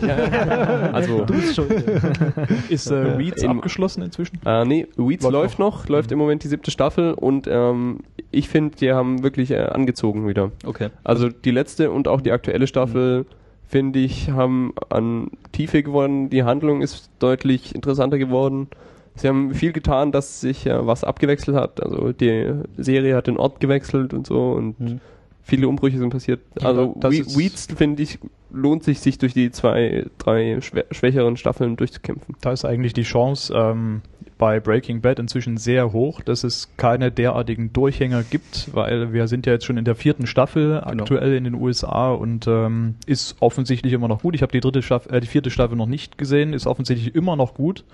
also 0.93 1.25
Du 1.25 1.35
bist 1.35 1.55
schuld. 1.57 1.71
Ist 2.69 2.91
äh, 2.91 3.19
Weeds 3.19 3.43
Im- 3.43 3.51
abgeschlossen 3.53 4.03
inzwischen? 4.03 4.39
Äh, 4.45 4.65
nee, 4.65 4.87
Weeds 4.97 5.23
Läuft 5.25 5.33
läuft, 5.33 5.59
noch, 5.59 5.89
läuft 5.89 6.13
im 6.13 6.19
Moment 6.19 6.45
die 6.45 6.49
siebte 6.49 6.71
Staffel 6.71 7.15
und 7.15 7.47
ähm, 7.51 8.01
ich 8.31 8.49
finde, 8.49 8.77
die 8.77 8.93
haben 8.93 9.23
wirklich 9.23 9.51
äh, 9.51 9.59
angezogen 9.61 10.27
wieder. 10.29 10.51
Okay. 10.65 10.89
Also 11.05 11.29
die 11.29 11.51
letzte 11.51 11.91
und 11.91 12.09
auch 12.09 12.21
die 12.21 12.33
aktuelle 12.33 12.67
Staffel, 12.67 13.27
finde 13.71 14.01
ich, 14.01 14.31
haben 14.31 14.73
an 14.89 15.31
Tiefe 15.53 15.85
gewonnen. 15.85 16.29
Die 16.29 16.43
Handlung 16.43 16.83
ist 16.83 17.09
deutlich 17.21 17.73
interessanter 17.73 18.19
geworden. 18.19 18.67
Sie 19.15 19.29
haben 19.29 19.55
viel 19.55 19.73
getan, 19.73 20.11
dass 20.11 20.41
sich 20.41 20.67
äh, 20.67 20.87
was 20.87 21.05
abgewechselt 21.05 21.57
hat. 21.57 21.81
Also 21.81 22.13
die 22.13 22.53
Serie 22.77 23.15
hat 23.15 23.29
den 23.29 23.37
Ort 23.37 23.61
gewechselt 23.61 24.13
und 24.13 24.27
so 24.27 24.53
und 24.53 24.81
Mhm. 24.81 25.01
viele 25.43 25.69
Umbrüche 25.69 25.99
sind 25.99 26.11
passiert. 26.11 26.41
Also 26.63 26.97
das 26.99 27.13
We 27.13 27.39
Weeds, 27.39 27.69
finde 27.77 28.03
ich, 28.03 28.19
lohnt 28.51 28.83
sich, 28.83 28.99
sich 28.99 29.19
durch 29.19 29.35
die 29.35 29.53
zwei, 29.53 30.07
drei 30.19 30.61
schwä 30.61 30.85
schwächeren 30.91 31.37
Staffeln 31.37 31.77
durchzukämpfen. 31.77 32.35
Da 32.41 32.51
ist 32.51 32.65
eigentlich 32.65 32.93
die 32.93 33.03
Chance 33.03 33.55
ähm, 33.57 34.03
bei 34.41 34.59
Breaking 34.59 35.03
Bad 35.03 35.19
inzwischen 35.19 35.59
sehr 35.59 35.93
hoch, 35.93 36.23
dass 36.23 36.45
es 36.45 36.71
keine 36.79 37.13
derartigen 37.13 37.75
Durchhänger 37.75 38.23
gibt, 38.23 38.75
weil 38.75 39.13
wir 39.13 39.29
sind 39.29 39.45
ja 39.45 39.53
jetzt 39.53 39.67
schon 39.67 39.77
in 39.77 39.85
der 39.85 39.95
vierten 39.95 40.27
Staffel 40.27 40.81
Genau. 40.89 41.03
aktuell 41.03 41.35
in 41.35 41.45
den 41.45 41.55
USA 41.55 42.11
und 42.11 42.47
ähm, 42.47 42.95
ist 43.05 43.37
offensichtlich 43.41 43.93
immer 43.93 44.09
noch 44.09 44.23
gut. 44.23 44.35
Ich 44.35 44.41
habe 44.41 44.51
die 44.51 44.61
dritte 44.61 44.81
Staffel, 44.81 45.15
äh, 45.15 45.21
die 45.21 45.27
vierte 45.27 45.51
Staffel 45.51 45.77
noch 45.77 45.87
nicht 45.87 46.17
gesehen, 46.17 46.55
ist 46.55 46.67
offensichtlich 46.67 47.15
immer 47.15 47.37
noch 47.37 47.53
gut. 47.53 47.85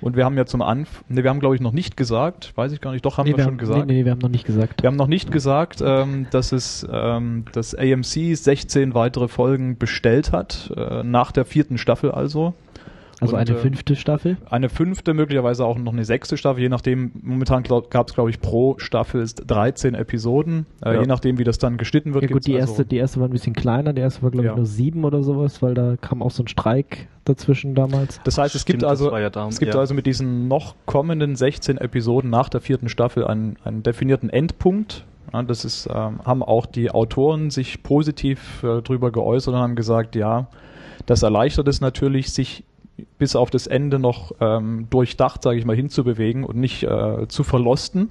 Und 0.00 0.16
wir 0.16 0.24
haben 0.24 0.36
ja 0.36 0.46
zum 0.46 0.62
Anfang, 0.62 1.04
ne, 1.08 1.22
wir 1.22 1.30
haben 1.30 1.38
glaube 1.38 1.54
ich 1.54 1.60
noch 1.60 1.72
nicht 1.72 1.96
gesagt, 1.96 2.52
weiß 2.56 2.72
ich 2.72 2.80
gar 2.80 2.90
nicht, 2.90 3.04
doch 3.06 3.16
haben 3.16 3.26
wir, 3.26 3.36
wir 3.36 3.44
schon 3.44 3.52
haben, 3.52 3.58
gesagt. 3.58 3.86
Nee, 3.86 3.92
nee, 3.94 4.04
wir 4.04 4.10
haben 4.10 4.18
noch 4.18 4.28
nicht 4.28 4.44
gesagt. 4.44 4.82
Wir 4.82 4.88
haben 4.88 4.96
noch 4.96 5.06
nicht 5.06 5.30
gesagt, 5.30 5.80
ähm, 5.80 6.26
dass 6.32 6.50
es 6.50 6.84
ähm, 6.90 7.44
dass 7.52 7.72
AMC 7.72 8.34
16 8.36 8.94
weitere 8.94 9.28
Folgen 9.28 9.78
bestellt 9.78 10.32
hat, 10.32 10.72
äh, 10.76 11.04
nach 11.04 11.30
der 11.30 11.44
vierten 11.44 11.78
Staffel 11.78 12.10
also. 12.10 12.52
Also 13.20 13.34
Und, 13.34 13.40
eine 13.40 13.50
äh, 13.50 13.60
fünfte 13.60 13.96
Staffel. 13.96 14.36
Eine 14.50 14.68
fünfte, 14.68 15.14
möglicherweise 15.14 15.64
auch 15.64 15.78
noch 15.78 15.92
eine 15.92 16.04
sechste 16.04 16.36
Staffel, 16.36 16.62
je 16.62 16.68
nachdem, 16.68 17.12
momentan 17.22 17.62
gab 17.62 18.08
es, 18.08 18.14
glaube 18.14 18.30
ich, 18.30 18.40
pro 18.40 18.74
Staffel 18.78 19.20
ist 19.22 19.44
13 19.46 19.94
Episoden, 19.94 20.66
äh, 20.84 20.94
Ja. 20.94 21.00
je 21.02 21.06
nachdem, 21.06 21.38
wie 21.38 21.44
das 21.44 21.58
dann 21.58 21.76
geschnitten 21.76 22.12
wird. 22.14 22.24
Ja 22.24 22.30
gut, 22.30 22.46
die 22.46 22.54
also- 22.54 22.72
erste, 22.72 22.84
die 22.84 22.96
erste 22.96 23.20
war 23.20 23.28
ein 23.28 23.32
bisschen 23.32 23.54
kleiner, 23.54 23.92
die 23.92 24.00
erste 24.00 24.22
war 24.22 24.30
glaube 24.30 24.46
ich 24.46 24.50
Ja. 24.50 24.56
nur 24.56 24.66
sieben 24.66 25.04
oder 25.04 25.22
sowas, 25.22 25.62
weil 25.62 25.74
da 25.74 25.96
kam 26.00 26.22
auch 26.22 26.30
so 26.32 26.42
ein 26.42 26.48
Streik 26.48 27.06
dazwischen 27.24 27.74
damals. 27.74 28.20
das 28.24 28.36
heißt, 28.36 28.54
es 28.54 28.62
Stimmt, 28.62 28.80
gibt 28.80 28.90
also 28.90 29.16
ja 29.16 29.30
da- 29.30 29.48
es 29.48 29.58
gibt 29.58 29.74
ja. 29.74 29.80
also 29.80 29.94
mit 29.94 30.06
diesen 30.06 30.48
noch 30.48 30.74
kommenden 30.84 31.36
16 31.36 31.78
Episoden 31.78 32.28
nach 32.30 32.48
der 32.48 32.60
vierten 32.60 32.88
Staffel 32.88 33.24
einen, 33.26 33.56
einen 33.64 33.82
definierten 33.82 34.28
Endpunkt. 34.28 35.04
Ja, 35.32 35.42
das 35.42 35.64
ist, 35.64 35.88
ähm, 35.92 36.20
haben 36.24 36.42
auch 36.42 36.66
die 36.66 36.90
Autoren 36.90 37.50
sich 37.50 37.82
positiv 37.82 38.62
äh, 38.62 38.82
drüber 38.82 39.10
geäußert 39.10 39.54
und 39.54 39.60
haben 39.60 39.74
gesagt, 39.74 40.16
ja, 40.16 40.48
das 41.06 41.22
erleichtert 41.22 41.66
es 41.68 41.80
natürlich, 41.80 42.32
sich 42.32 42.64
bis 43.18 43.36
auf 43.36 43.50
das 43.50 43.66
Ende 43.66 43.98
noch 43.98 44.32
ähm, 44.40 44.86
durchdacht, 44.90 45.42
sage 45.42 45.58
ich 45.58 45.64
mal, 45.64 45.76
hinzubewegen 45.76 46.44
und 46.44 46.56
nicht 46.56 46.82
äh, 46.82 47.26
zu 47.28 47.42
verlosten. 47.42 48.10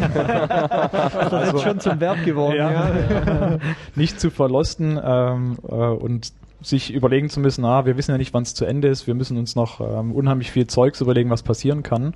das 0.00 1.52
ist 1.52 1.62
schon 1.62 1.80
zum 1.80 2.00
Verb 2.00 2.24
geworden. 2.24 2.56
Ja. 2.56 3.58
nicht 3.94 4.20
zu 4.20 4.30
verlosten 4.30 5.00
ähm, 5.02 5.58
äh, 5.68 5.74
und 5.74 6.32
sich 6.62 6.92
überlegen 6.92 7.28
zu 7.28 7.40
müssen, 7.40 7.64
ah, 7.64 7.84
wir 7.84 7.96
wissen 7.96 8.12
ja 8.12 8.18
nicht, 8.18 8.32
wann 8.32 8.42
es 8.42 8.54
zu 8.54 8.64
Ende 8.64 8.88
ist, 8.88 9.06
wir 9.06 9.14
müssen 9.14 9.36
uns 9.36 9.56
noch 9.56 9.80
ähm, 9.80 10.12
unheimlich 10.12 10.50
viel 10.50 10.66
Zeugs 10.66 11.00
überlegen, 11.00 11.30
was 11.30 11.42
passieren 11.42 11.82
kann. 11.82 12.14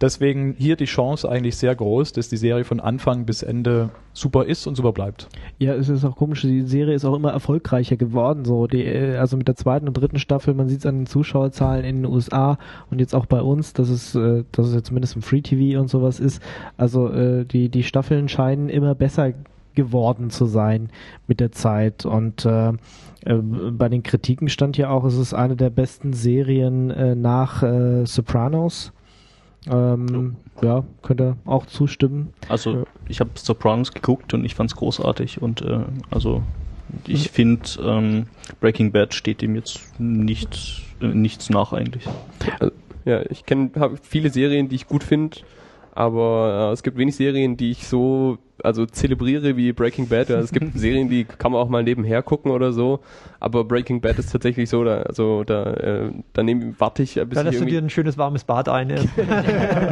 Deswegen 0.00 0.54
hier 0.58 0.76
die 0.76 0.86
Chance 0.86 1.28
eigentlich 1.28 1.56
sehr 1.56 1.74
groß, 1.74 2.12
dass 2.12 2.28
die 2.28 2.36
Serie 2.36 2.64
von 2.64 2.80
Anfang 2.80 3.26
bis 3.26 3.42
Ende 3.42 3.90
super 4.14 4.44
ist 4.44 4.66
und 4.66 4.76
super 4.76 4.92
bleibt. 4.92 5.28
Ja, 5.58 5.74
es 5.74 5.88
ist 5.88 6.04
auch 6.04 6.16
komisch, 6.16 6.42
die 6.42 6.62
Serie 6.62 6.94
ist 6.94 7.04
auch 7.04 7.14
immer 7.14 7.32
erfolgreicher 7.32 7.96
geworden. 7.96 8.44
So, 8.44 8.66
die, 8.66 8.84
äh, 8.84 9.16
also 9.16 9.36
mit 9.36 9.48
der 9.48 9.56
zweiten 9.56 9.88
und 9.88 9.94
dritten 9.94 10.18
Staffel, 10.18 10.54
man 10.54 10.68
sieht 10.68 10.80
es 10.80 10.86
an 10.86 11.00
den 11.00 11.06
Zuschauerzahlen 11.06 11.84
in 11.84 12.02
den 12.02 12.12
USA 12.12 12.58
und 12.90 12.98
jetzt 12.98 13.14
auch 13.14 13.26
bei 13.26 13.42
uns, 13.42 13.74
dass 13.74 13.90
es, 13.90 14.14
äh, 14.14 14.44
dass 14.52 14.68
es 14.68 14.74
ja 14.74 14.82
zumindest 14.82 15.16
im 15.16 15.22
Free 15.22 15.42
TV 15.42 15.80
und 15.80 15.88
sowas 15.88 16.18
ist. 16.18 16.42
Also 16.76 17.08
äh, 17.08 17.44
die, 17.44 17.68
die 17.68 17.82
Staffeln 17.82 18.28
scheinen 18.28 18.68
immer 18.68 18.94
besser 18.94 19.32
geworden 19.74 20.30
zu 20.30 20.46
sein 20.46 20.90
mit 21.26 21.40
der 21.40 21.52
Zeit 21.52 22.04
und 22.04 22.44
äh, 22.44 22.72
äh, 23.24 23.34
bei 23.34 23.88
den 23.88 24.02
Kritiken 24.02 24.48
stand 24.48 24.76
ja 24.76 24.90
auch, 24.90 25.04
es 25.04 25.16
ist 25.16 25.34
eine 25.34 25.56
der 25.56 25.70
besten 25.70 26.12
Serien 26.12 26.90
äh, 26.90 27.14
nach 27.14 27.62
äh, 27.62 28.04
Sopranos. 28.06 28.92
Ähm, 29.70 30.36
ja, 30.60 30.82
könnte 31.02 31.36
auch 31.44 31.66
zustimmen. 31.66 32.32
Also 32.48 32.84
ich 33.08 33.20
habe 33.20 33.30
Sopranos 33.34 33.92
geguckt 33.92 34.34
und 34.34 34.44
ich 34.44 34.56
fand's 34.56 34.74
großartig 34.74 35.40
und 35.40 35.62
äh, 35.62 35.84
also 36.10 36.42
ich 37.06 37.30
finde 37.30 37.62
ähm, 37.80 38.26
Breaking 38.60 38.90
Bad 38.90 39.14
steht 39.14 39.40
dem 39.40 39.54
jetzt 39.54 39.80
nicht 40.00 40.82
äh, 41.00 41.06
nichts 41.06 41.48
nach 41.48 41.72
eigentlich. 41.72 42.04
Ja, 43.04 43.22
ich 43.30 43.46
kenne 43.46 43.70
viele 44.02 44.30
Serien, 44.30 44.68
die 44.68 44.76
ich 44.76 44.86
gut 44.86 45.04
finde, 45.04 45.38
aber 45.94 46.70
äh, 46.70 46.72
es 46.72 46.82
gibt 46.82 46.96
wenig 46.96 47.16
Serien, 47.16 47.56
die 47.56 47.70
ich 47.70 47.86
so 47.86 48.38
also 48.64 48.86
zelebriere 48.86 49.56
wie 49.56 49.72
Breaking 49.72 50.08
Bad. 50.08 50.28
Ja, 50.28 50.38
es 50.40 50.52
gibt 50.52 50.72
Serien, 50.78 51.08
die 51.08 51.24
kann 51.24 51.52
man 51.52 51.60
auch 51.60 51.68
mal 51.68 51.82
nebenher 51.82 52.22
gucken 52.22 52.50
oder 52.50 52.72
so, 52.72 53.00
aber 53.40 53.64
Breaking 53.64 54.00
Bad 54.00 54.18
ist 54.18 54.30
tatsächlich 54.32 54.68
so, 54.70 54.84
da, 54.84 55.02
also 55.02 55.44
da, 55.44 55.72
äh, 55.74 56.10
da 56.32 56.42
nehm, 56.42 56.74
warte 56.78 57.02
ich, 57.02 57.14
bis 57.14 57.28
Da 57.30 57.40
ich 57.40 57.46
lässt 57.46 57.60
du 57.60 57.64
dir 57.64 57.78
ein 57.78 57.90
schönes 57.90 58.18
warmes 58.18 58.44
Bad 58.44 58.68
ein. 58.68 58.92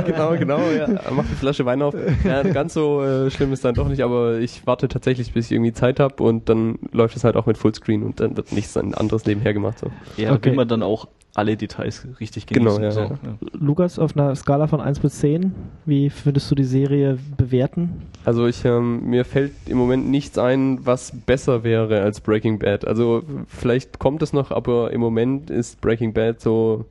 Genau, 0.07 0.37
genau, 0.37 0.59
ja. 0.77 0.89
Mach 1.11 1.25
die 1.25 1.35
Flasche 1.35 1.65
Wein 1.67 1.83
auf. 1.83 1.95
Ja, 2.25 2.43
ganz 2.43 2.75
so 2.75 3.03
äh, 3.03 3.31
schlimm 3.31 3.53
ist 3.53 3.65
dann 3.65 3.75
doch 3.75 3.89
nicht, 3.89 4.03
aber 4.03 4.39
ich 4.39 4.67
warte 4.67 4.89
tatsächlich, 4.89 5.33
bis 5.33 5.47
ich 5.47 5.53
irgendwie 5.53 5.73
Zeit 5.73 6.01
habe 6.01 6.23
und 6.23 6.49
dann 6.49 6.79
läuft 6.93 7.17
es 7.17 7.25
halt 7.25 7.37
auch 7.37 7.47
mit 7.47 7.59
Fullscreen 7.59 8.03
und 8.03 8.21
dann 8.21 8.37
wird 8.37 8.53
nichts 8.53 8.77
anderes 8.77 9.27
nebenher 9.27 9.53
gemacht. 9.53 9.79
So. 9.79 9.91
Ja, 10.17 10.33
Okay. 10.33 10.51
will 10.51 10.57
man 10.57 10.69
dann 10.69 10.83
auch 10.83 11.07
alle 11.35 11.57
Details 11.57 12.07
richtig 12.19 12.47
Genau, 12.47 12.77
genießen. 12.77 13.03
ja, 13.03 13.09
so, 13.09 13.15
ja. 13.15 13.37
Lukas, 13.53 13.99
auf 13.99 14.17
einer 14.17 14.35
Skala 14.35 14.67
von 14.67 14.81
1 14.81 14.99
bis 15.01 15.19
10, 15.21 15.53
wie 15.87 16.11
würdest 16.25 16.51
du 16.51 16.55
die 16.55 16.65
Serie 16.65 17.19
bewerten? 17.37 18.03
Also 18.25 18.47
ich, 18.47 18.65
ähm, 18.65 19.09
mir 19.09 19.25
fällt 19.25 19.53
im 19.67 19.79
Moment 19.79 20.09
nichts 20.09 20.39
ein, 20.39 20.85
was 20.85 21.13
besser 21.27 21.63
wäre 21.63 22.01
als 22.03 22.21
Breaking 22.21 22.59
Bad. 22.59 22.87
Also 22.87 23.23
vielleicht 23.47 23.99
kommt 23.99 24.23
es 24.23 24.33
noch, 24.33 24.51
aber 24.51 24.93
im 24.93 25.01
Moment 25.01 25.51
ist 25.51 25.81
Breaking 25.81 26.13
Bad 26.13 26.41
so 26.41 26.85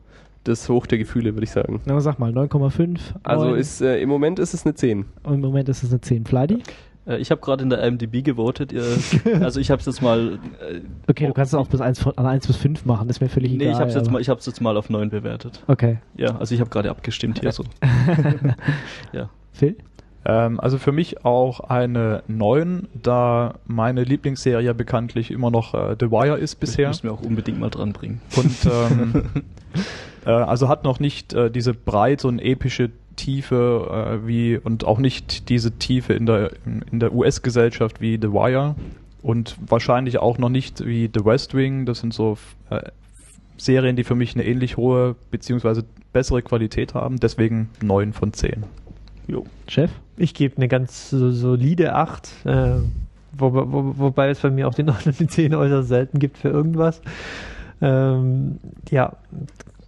das 0.45 0.69
Hoch 0.69 0.87
der 0.87 0.97
Gefühle, 0.97 1.35
würde 1.35 1.43
ich 1.43 1.51
sagen. 1.51 1.81
Na, 1.85 1.99
sag 1.99 2.17
mal, 2.17 2.31
9,5? 2.31 2.97
Also 3.23 3.45
9? 3.49 3.59
ist 3.59 3.81
äh, 3.81 3.99
im 4.01 4.07
Moment 4.09 4.39
ist 4.39 4.53
es 4.53 4.65
eine 4.65 4.73
10. 4.73 5.05
Und 5.23 5.33
Im 5.33 5.41
Moment 5.41 5.67
ist 5.69 5.83
es 5.83 5.91
eine 5.91 5.99
10. 6.01 6.25
Flydi? 6.25 6.59
Äh, 7.05 7.17
Ich 7.17 7.31
habe 7.31 7.41
gerade 7.41 7.63
in 7.63 7.69
der 7.69 7.83
IMDb 7.83 8.23
gewotet. 8.23 8.73
Also 9.41 9.59
ich 9.59 9.71
habe 9.71 9.79
es 9.79 9.85
jetzt 9.85 10.01
mal. 10.01 10.39
Äh, 10.59 10.81
Okay, 11.07 11.27
du 11.27 11.33
kannst 11.33 11.53
es 11.53 11.57
auch 11.59 11.67
bis 11.67 11.81
1, 11.81 11.99
von- 12.01 12.17
an 12.17 12.25
1 12.25 12.47
bis 12.47 12.57
5 12.57 12.85
machen, 12.85 13.09
ist 13.09 13.21
mir 13.21 13.29
völlig 13.29 13.53
egal. 13.53 13.67
nee, 13.67 13.73
ich 13.73 13.79
habe 13.79 13.89
es 13.89 13.95
jetzt 13.95 14.11
mal, 14.11 14.21
ich 14.21 14.29
hab's 14.29 14.45
jetzt 14.45 14.61
mal 14.61 14.77
auf 14.77 14.89
9 14.89 15.09
bewertet. 15.09 15.63
Okay. 15.67 15.97
Ja, 16.15 16.35
also 16.37 16.53
ich 16.55 16.61
habe 16.61 16.69
gerade 16.69 16.89
abgestimmt 16.89 17.39
hier 17.39 17.51
so. 17.51 17.63
ja. 19.13 19.29
Phil? 19.53 19.75
Ähm, 20.25 20.59
also 20.59 20.77
für 20.77 20.91
mich 20.91 21.23
auch 21.25 21.61
eine 21.61 22.23
9, 22.27 22.87
da 23.01 23.55
meine 23.65 24.03
Lieblingsserie 24.03 24.65
ja 24.65 24.73
bekanntlich 24.73 25.31
immer 25.31 25.49
noch 25.49 25.73
äh, 25.73 25.95
The 25.99 26.11
Wire 26.11 26.37
ist 26.37 26.59
bisher. 26.59 26.89
Müssen 26.89 27.03
wir 27.03 27.13
auch 27.13 27.21
unbedingt 27.21 27.59
mal 27.59 27.69
dranbringen. 27.69 28.19
Und 28.35 28.55
ähm, 28.65 29.23
äh, 30.25 30.29
also 30.31 30.67
hat 30.67 30.83
noch 30.83 30.99
nicht 30.99 31.33
äh, 31.33 31.49
diese 31.49 31.73
breite 31.73 32.27
und 32.27 32.39
epische 32.39 32.91
Tiefe 33.19 34.21
äh, 34.23 34.27
wie 34.27 34.57
und 34.57 34.85
auch 34.85 34.97
nicht 34.97 35.49
diese 35.49 35.71
Tiefe 35.71 36.13
in 36.13 36.25
der 36.25 36.51
in, 36.65 36.99
der 37.01 37.13
US-Gesellschaft 37.13 37.99
wie 37.99 38.17
The 38.19 38.31
Wire 38.31 38.75
und 39.21 39.57
wahrscheinlich 39.67 40.19
auch 40.19 40.37
noch 40.37 40.47
nicht 40.47 40.85
wie 40.85 41.09
The 41.13 41.25
West 41.25 41.53
Wing. 41.53 41.85
Das 41.85 41.99
sind 41.99 42.13
so 42.13 42.37
äh, 42.69 42.81
Serien, 43.57 43.97
die 43.97 44.05
für 44.05 44.15
mich 44.15 44.35
eine 44.35 44.45
ähnlich 44.45 44.77
hohe 44.77 45.17
beziehungsweise 45.31 45.83
bessere 46.13 46.41
Qualität 46.41 46.93
haben. 46.93 47.19
Deswegen 47.19 47.69
9 47.81 48.13
von 48.13 48.31
10. 48.31 48.63
Jo. 49.27 49.45
Chef? 49.67 49.91
Ich 50.15 50.33
gebe 50.33 50.55
eine 50.55 50.69
ganz 50.69 51.09
so, 51.09 51.31
solide 51.31 51.95
8, 51.95 52.29
äh, 52.45 52.71
wo, 53.33 53.53
wo, 53.53 53.97
wobei 53.97 54.29
es 54.29 54.39
bei 54.39 54.49
mir 54.49 54.67
auch 54.67 54.73
die 54.73 54.83
9 54.83 54.95
und 55.05 55.19
die 55.19 55.27
10 55.27 55.53
äußerst 55.53 55.89
selten 55.89 56.19
gibt 56.19 56.37
für 56.37 56.49
irgendwas. 56.49 57.01
Ähm, 57.81 58.59
ja, 58.89 59.17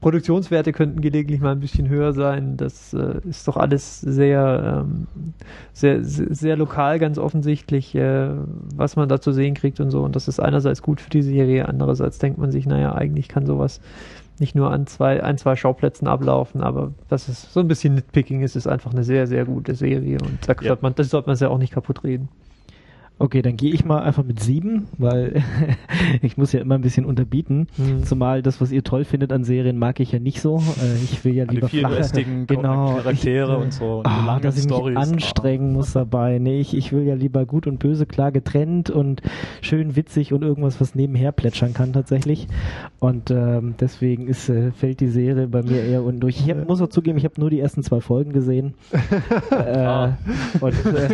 Produktionswerte 0.02 0.74
könnten 0.74 1.00
gelegentlich 1.00 1.40
mal 1.42 1.52
ein 1.52 1.60
bisschen 1.60 1.88
höher 1.88 2.12
sein. 2.14 2.58
Das 2.58 2.94
äh, 2.94 3.20
ist 3.30 3.48
doch 3.48 3.56
alles 3.56 4.02
sehr, 4.02 4.84
ähm, 4.84 5.08
sehr, 5.74 6.04
sehr, 6.04 6.28
sehr 6.34 6.58
lokal, 6.58 6.98
ganz 7.00 7.18
offensichtlich, 7.20 7.94
äh, 7.96 8.30
was 8.76 8.96
man 8.96 9.08
da 9.08 9.22
zu 9.22 9.32
sehen 9.32 9.54
kriegt 9.54 9.80
und 9.80 9.92
so. 9.92 10.02
Und 10.02 10.16
das 10.16 10.28
ist 10.28 10.40
einerseits 10.40 10.82
gut 10.82 11.00
für 11.02 11.12
die 11.12 11.22
Serie, 11.22 11.68
andererseits 11.68 12.18
denkt 12.18 12.40
man 12.40 12.52
sich, 12.52 12.66
naja, 12.66 12.94
eigentlich 12.96 13.28
kann 13.30 13.46
sowas 13.46 13.80
nicht 14.40 14.56
nur 14.56 14.72
an 14.72 14.88
zwei, 14.88 15.24
ein, 15.24 15.38
zwei 15.38 15.56
Schauplätzen 15.56 16.08
ablaufen, 16.08 16.62
aber 16.62 16.92
das 17.08 17.30
ist 17.30 17.54
so 17.54 17.60
ein 17.60 17.68
bisschen 17.68 17.94
Nitpicking, 17.94 18.42
es 18.42 18.56
ist 18.56 18.66
einfach 18.66 18.92
eine 18.92 19.04
sehr, 19.04 19.28
sehr 19.28 19.46
gute 19.46 19.76
Serie 19.76 20.18
und 20.20 20.40
da 20.48 20.54
Ja. 20.60 20.70
sollte 20.70 20.82
man, 20.82 20.96
das 20.96 21.10
sollte 21.12 21.30
man 21.30 21.38
ja 21.38 21.50
auch 21.50 21.60
nicht 21.60 21.74
kaputt 21.74 22.04
reden. 22.04 22.28
Okay, 23.22 23.44
dann 23.44 23.56
gehe 23.56 23.72
ich 23.72 23.86
mal 23.86 24.02
einfach 24.02 24.24
mit 24.24 24.40
sieben, 24.40 24.88
weil 24.98 25.44
ich 26.24 26.38
muss 26.38 26.54
ja 26.54 26.60
immer 26.60 26.74
ein 26.74 26.82
bisschen 26.82 27.06
unterbieten. 27.06 27.68
Hm. 27.76 28.04
Zumal 28.04 28.42
das, 28.42 28.60
was 28.62 28.72
ihr 28.72 28.84
toll 28.84 29.06
findet 29.06 29.32
an 29.32 29.44
Serien, 29.44 29.78
mag 29.78 30.00
ich 30.00 30.12
ja 30.12 30.18
nicht 30.18 30.42
so. 30.42 30.58
Äh, 30.58 30.96
ich 31.04 31.24
will 31.24 31.36
ja 31.36 31.44
lieber 31.44 31.68
die 31.68 31.80
flache, 31.80 32.26
genau, 32.48 32.96
Charaktere 32.96 33.58
ich, 33.58 33.58
und 33.64 33.74
so. 33.74 33.98
Und 33.98 34.08
die 34.08 34.12
Ah, 34.12 34.40
dass 34.40 34.58
ich 34.58 34.66
mich 34.66 34.74
Storys. 34.74 34.98
anstrengen 34.98 35.74
muss 35.74 35.94
dabei. 35.94 36.40
Nee, 36.40 36.60
ich, 36.60 36.76
ich 36.76 36.92
will 36.92 37.04
ja 37.04 37.14
lieber 37.14 37.46
gut 37.46 37.68
und 37.68 37.78
böse 37.78 38.08
klar 38.08 38.32
getrennt 38.32 38.90
und 38.90 39.22
schön 39.62 39.96
witzig 39.96 40.34
und 40.34 40.42
irgendwas, 40.42 40.82
was 40.82 40.96
nebenher 40.96 41.32
plätschern 41.32 41.76
kann 41.76 41.94
tatsächlich. 41.94 42.48
Und 43.00 43.30
ähm, 43.30 43.76
deswegen 43.80 44.28
ist, 44.28 44.50
äh, 44.50 44.72
fällt 44.72 45.00
die 45.00 45.10
Serie 45.10 45.48
bei 45.48 45.62
mir 45.62 45.84
eher 45.84 46.04
unten 46.04 46.22
durch. 46.22 46.40
Ich 46.40 46.50
hab, 46.50 46.68
muss 46.68 46.82
auch 46.82 46.90
zugeben, 46.90 47.20
ich 47.20 47.26
habe 47.26 47.40
nur 47.40 47.52
die 47.52 47.60
ersten 47.60 47.84
zwei 47.84 48.02
Folgen 48.02 48.34
gesehen. 48.34 48.74
äh, 49.52 50.10
und, 50.60 50.74
äh, 50.74 51.10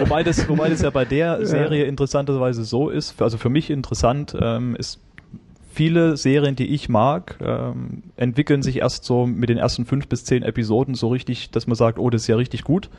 wobei, 0.00 0.24
das, 0.24 0.48
wobei 0.48 0.68
das 0.68 0.82
ja 0.82 0.90
bei 0.90 1.04
der 1.04 1.27
Serie 1.44 1.84
interessanterweise 1.84 2.64
so 2.64 2.88
ist, 2.88 3.20
also 3.20 3.38
für 3.38 3.50
mich 3.50 3.70
interessant, 3.70 4.36
ähm, 4.40 4.76
ist 4.76 5.00
viele 5.78 6.16
Serien, 6.16 6.56
die 6.56 6.66
ich 6.66 6.88
mag, 6.88 7.38
ähm, 7.40 8.02
entwickeln 8.16 8.62
sich 8.62 8.78
erst 8.78 9.04
so 9.04 9.26
mit 9.26 9.48
den 9.48 9.58
ersten 9.58 9.86
fünf 9.86 10.08
bis 10.08 10.24
zehn 10.24 10.42
Episoden 10.42 10.96
so 10.96 11.06
richtig, 11.08 11.52
dass 11.52 11.68
man 11.68 11.76
sagt, 11.76 12.00
oh, 12.00 12.10
das 12.10 12.22
ist 12.22 12.26
ja 12.26 12.34
richtig 12.34 12.64
gut. 12.64 12.90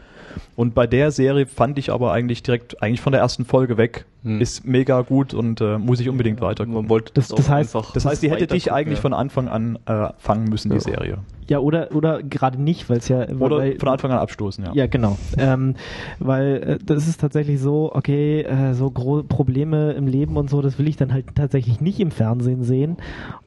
Und 0.56 0.76
bei 0.76 0.88
der 0.88 1.12
Serie 1.12 1.46
fand 1.46 1.78
ich 1.78 1.92
aber 1.92 2.14
eigentlich 2.14 2.42
direkt, 2.42 2.82
eigentlich 2.82 3.02
von 3.02 3.12
der 3.12 3.22
ersten 3.22 3.44
Folge 3.44 3.76
weg, 3.78 4.06
Hm. 4.24 4.42
ist 4.42 4.66
mega 4.66 5.02
gut 5.02 5.34
und 5.34 5.62
äh, 5.62 5.78
muss 5.78 6.02
ich 6.02 6.10
unbedingt 6.10 6.42
weitergucken. 6.42 6.74
Man 6.82 6.90
wollte 6.90 7.14
Das- 7.14 7.30
das, 7.30 7.38
das 7.38 7.46
auch 7.48 7.52
heißt- 7.54 7.58
einfach 7.60 7.94
Das 7.94 8.06
heißt, 8.06 8.22
die 8.22 8.30
hätte 8.30 8.48
dich 8.48 8.72
eigentlich 8.72 8.98
ja. 9.00 9.02
von 9.04 9.14
Anfang 9.14 9.48
an 9.48 9.80
äh, 9.86 10.10
fangen 10.18 10.50
müssen, 10.50 10.70
die 10.72 10.80
Serie. 10.82 11.20
ja, 11.48 11.60
oder, 11.60 11.96
oder 11.96 12.22
gerade 12.22 12.62
nicht, 12.62 12.90
weil 12.90 12.98
es 12.98 13.08
ja... 13.08 13.28
Oder 13.30 13.58
weil, 13.60 13.80
von 13.80 13.88
Anfang 13.88 14.12
an 14.12 14.20
abstoßen, 14.20 14.66
ja. 14.66 14.72
Ja, 14.74 14.88
genau. 14.88 15.18
Ähm, 15.38 15.76
weil 16.20 16.64
äh, 16.64 16.80
das 16.86 17.08
ist 17.08 17.22
tatsächlich 17.22 17.62
so, 17.62 17.92
okay, 17.96 18.42
äh, 18.42 18.74
so 18.74 18.92
gro 18.92 19.24
Probleme 19.24 19.94
im 19.94 20.06
Leben 20.08 20.36
und 20.36 20.50
so, 20.50 20.62
das 20.62 20.78
will 20.80 20.88
ich 20.90 20.98
dann 20.98 21.14
halt 21.14 21.36
tatsächlich 21.36 21.80
nicht 21.80 22.00
im 22.02 22.12
Fernsehen 22.12 22.64
sehen. 22.64 22.98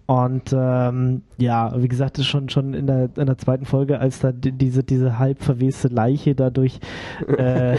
Und 0.06 0.52
ähm, 0.54 1.22
ja, 1.38 1.72
wie 1.80 1.86
gesagt, 1.88 2.18
das 2.18 2.22
ist 2.24 2.28
schon 2.30 2.48
schon 2.50 2.74
in 2.74 2.86
der, 2.86 3.08
in 3.16 3.24
der 3.26 3.38
zweiten 3.38 3.64
Folge, 3.64 3.98
als 4.00 4.18
da 4.18 4.32
die, 4.32 4.52
diese 4.52 4.82
diese 4.82 5.18
halb 5.18 5.40
verweste 5.42 5.88
Leiche 5.88 6.34
dadurch 6.34 6.80
äh, 7.38 7.76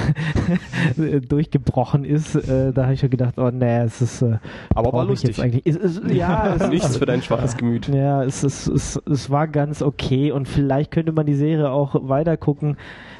durchgebrochen 1.27 2.05
ist, 2.05 2.35
äh, 2.35 2.71
da 2.73 2.82
habe 2.83 2.93
ich 2.93 2.99
schon 2.99 3.09
gedacht, 3.09 3.37
oh 3.37 3.49
nee, 3.51 3.81
es 3.81 4.01
ist 4.01 4.21
äh, 4.21 4.37
Aber 4.73 4.93
war 4.93 5.05
lustig. 5.05 5.37
Es, 5.65 5.75
es, 5.75 6.01
ja, 6.07 6.55
es 6.59 6.67
Nichts 6.67 6.89
ist, 6.89 6.97
für 6.97 7.05
dein 7.05 7.21
schwaches 7.21 7.57
Gemüt. 7.57 7.87
ja, 7.89 8.23
es, 8.23 8.43
es, 8.43 8.67
es, 8.67 9.01
es 9.09 9.29
war 9.29 9.47
ganz 9.47 9.81
okay 9.81 10.31
und 10.31 10.47
vielleicht 10.47 10.91
könnte 10.91 11.11
man 11.11 11.25
die 11.25 11.35
Serie 11.35 11.69
auch 11.69 11.95
weiter 12.07 12.37
gucken. 12.37 12.77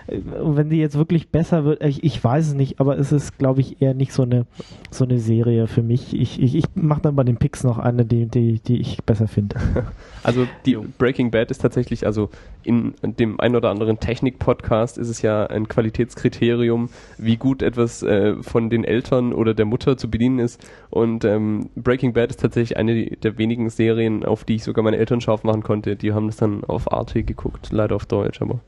Wenn 0.07 0.69
die 0.69 0.77
jetzt 0.77 0.97
wirklich 0.97 1.29
besser 1.29 1.65
wird, 1.65 1.83
ich, 1.83 2.03
ich 2.03 2.23
weiß 2.23 2.47
es 2.47 2.53
nicht, 2.53 2.79
aber 2.79 2.97
es 2.97 3.11
ist, 3.11 3.37
glaube 3.37 3.61
ich, 3.61 3.81
eher 3.81 3.93
nicht 3.93 4.13
so 4.13 4.23
eine 4.23 4.45
so 4.91 5.05
eine 5.05 5.19
Serie 5.19 5.67
für 5.67 5.81
mich. 5.81 6.13
Ich, 6.13 6.41
ich, 6.41 6.55
ich 6.55 6.65
mache 6.75 7.01
dann 7.01 7.15
bei 7.15 7.23
den 7.23 7.37
Picks 7.37 7.63
noch 7.63 7.77
eine, 7.77 8.05
die, 8.05 8.27
die, 8.27 8.59
die 8.59 8.79
ich 8.79 9.03
besser 9.03 9.27
finde. 9.27 9.55
Also 10.25 10.47
die 10.65 10.77
Breaking 10.77 11.31
Bad 11.31 11.51
ist 11.51 11.57
tatsächlich, 11.57 12.05
also 12.05 12.29
in 12.63 12.93
dem 13.03 13.41
ein 13.41 13.57
oder 13.57 13.69
anderen 13.69 13.99
Technik-Podcast 13.99 14.97
ist 14.97 15.09
es 15.09 15.21
ja 15.21 15.47
ein 15.47 15.67
Qualitätskriterium, 15.67 16.87
wie 17.17 17.35
gut 17.35 17.61
etwas 17.61 18.03
äh, 18.03 18.41
von 18.41 18.69
den 18.69 18.85
Eltern 18.85 19.33
oder 19.33 19.53
der 19.53 19.65
Mutter 19.65 19.97
zu 19.97 20.09
bedienen 20.09 20.39
ist. 20.39 20.65
Und 20.89 21.25
ähm, 21.25 21.69
Breaking 21.75 22.13
Bad 22.13 22.29
ist 22.29 22.39
tatsächlich 22.39 22.77
eine 22.77 23.05
der 23.05 23.37
wenigen 23.37 23.69
Serien, 23.69 24.23
auf 24.23 24.45
die 24.45 24.55
ich 24.55 24.63
sogar 24.63 24.81
meine 24.81 24.95
Eltern 24.95 25.19
scharf 25.19 25.43
machen 25.43 25.61
konnte. 25.61 25.97
Die 25.97 26.13
haben 26.13 26.27
das 26.27 26.37
dann 26.37 26.63
auf 26.63 26.93
Arte 26.93 27.23
geguckt, 27.23 27.73
leider 27.73 27.97
auf 27.97 28.05
Deutsch, 28.05 28.41
aber 28.41 28.61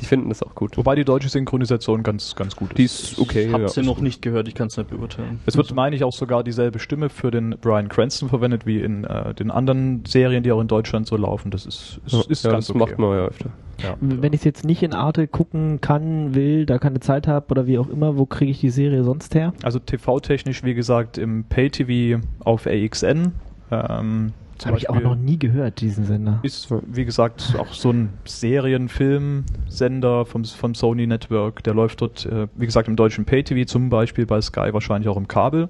die 0.00 0.06
finden 0.06 0.28
das 0.28 0.42
auch 0.42 0.54
gut. 0.54 0.76
Wobei 0.76 0.94
die 0.94 1.04
deutsche 1.04 1.28
Synchronisation 1.28 2.02
ganz, 2.02 2.34
ganz 2.34 2.56
gut 2.56 2.70
ist. 2.70 2.78
Die 2.78 2.84
ist 2.84 3.18
okay. 3.18 3.46
Ich 3.46 3.52
habe 3.52 3.64
ja. 3.64 3.68
sie 3.68 3.82
noch 3.82 4.00
nicht 4.00 4.22
gehört, 4.22 4.48
ich 4.48 4.54
kann 4.54 4.68
es 4.68 4.76
nicht 4.76 4.90
beurteilen. 4.90 5.40
Es 5.46 5.56
wird, 5.56 5.74
meine 5.74 5.96
ich, 5.96 6.04
auch 6.04 6.12
sogar 6.12 6.42
dieselbe 6.44 6.78
Stimme 6.78 7.08
für 7.08 7.30
den 7.30 7.56
Brian 7.60 7.88
Cranston 7.88 8.28
verwendet 8.28 8.66
wie 8.66 8.80
in 8.80 9.04
äh, 9.04 9.34
den 9.34 9.50
anderen 9.50 10.04
Serien, 10.06 10.42
die 10.42 10.52
auch 10.52 10.60
in 10.60 10.68
Deutschland 10.68 11.06
so 11.06 11.16
laufen. 11.16 11.50
Das 11.50 11.66
ist, 11.66 12.00
ist, 12.06 12.30
ist 12.30 12.44
ja, 12.44 12.52
ganz 12.52 12.66
das 12.66 12.76
okay. 12.76 12.78
macht 12.78 12.98
man 12.98 13.16
ja 13.16 13.24
öfter. 13.26 13.50
Ja. 13.82 13.96
Wenn 14.00 14.32
ich 14.32 14.40
es 14.40 14.44
jetzt 14.44 14.64
nicht 14.64 14.82
in 14.82 14.92
Arte 14.92 15.26
gucken 15.26 15.80
kann, 15.80 16.34
will, 16.34 16.66
da 16.66 16.78
keine 16.78 17.00
Zeit 17.00 17.26
habe 17.26 17.46
oder 17.50 17.66
wie 17.66 17.78
auch 17.78 17.88
immer, 17.88 18.18
wo 18.18 18.26
kriege 18.26 18.50
ich 18.50 18.60
die 18.60 18.70
Serie 18.70 19.04
sonst 19.04 19.34
her? 19.34 19.54
Also 19.62 19.78
TV-technisch, 19.78 20.64
wie 20.64 20.74
gesagt, 20.74 21.18
im 21.18 21.44
Pay-TV 21.44 22.20
auf 22.40 22.66
AXN. 22.66 23.32
Ähm, 23.70 24.32
Habe 24.66 24.78
ich 24.78 24.90
auch 24.90 25.00
noch 25.00 25.14
nie 25.14 25.38
gehört, 25.38 25.80
diesen 25.80 26.04
Sender. 26.04 26.40
Ist, 26.42 26.68
wie 26.86 27.04
gesagt, 27.04 27.54
auch 27.58 27.72
so 27.72 27.90
ein 27.90 28.10
Serienfilmsender 28.24 30.26
vom, 30.26 30.44
vom 30.44 30.74
Sony 30.74 31.06
Network. 31.06 31.62
Der 31.64 31.74
läuft 31.74 32.00
dort, 32.00 32.26
äh, 32.26 32.48
wie 32.56 32.66
gesagt, 32.66 32.88
im 32.88 32.96
deutschen 32.96 33.24
Pay-TV 33.24 33.66
zum 33.66 33.88
Beispiel, 33.88 34.26
bei 34.26 34.40
Sky 34.40 34.72
wahrscheinlich 34.72 35.08
auch 35.08 35.16
im 35.16 35.28
Kabel. 35.28 35.68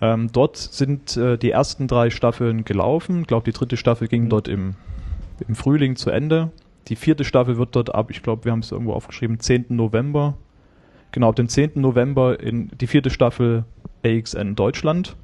Ähm, 0.00 0.30
dort 0.32 0.56
sind 0.56 1.16
äh, 1.16 1.36
die 1.36 1.50
ersten 1.50 1.86
drei 1.86 2.10
Staffeln 2.10 2.64
gelaufen. 2.64 3.22
Ich 3.22 3.26
glaube, 3.26 3.44
die 3.44 3.52
dritte 3.52 3.76
Staffel 3.76 4.08
ging 4.08 4.28
dort 4.28 4.48
im, 4.48 4.74
im 5.46 5.54
Frühling 5.54 5.96
zu 5.96 6.10
Ende. 6.10 6.50
Die 6.88 6.96
vierte 6.96 7.24
Staffel 7.24 7.58
wird 7.58 7.76
dort 7.76 7.94
ab, 7.94 8.10
ich 8.10 8.22
glaube, 8.22 8.44
wir 8.44 8.52
haben 8.52 8.60
es 8.60 8.72
irgendwo 8.72 8.94
aufgeschrieben, 8.94 9.38
10. 9.38 9.66
November. 9.68 10.36
Genau, 11.12 11.28
ab 11.28 11.36
dem 11.36 11.48
10. 11.48 11.72
November 11.74 12.40
in 12.40 12.70
die 12.80 12.86
vierte 12.86 13.10
Staffel 13.10 13.64
AXN 14.04 14.54
Deutschland. 14.54 15.16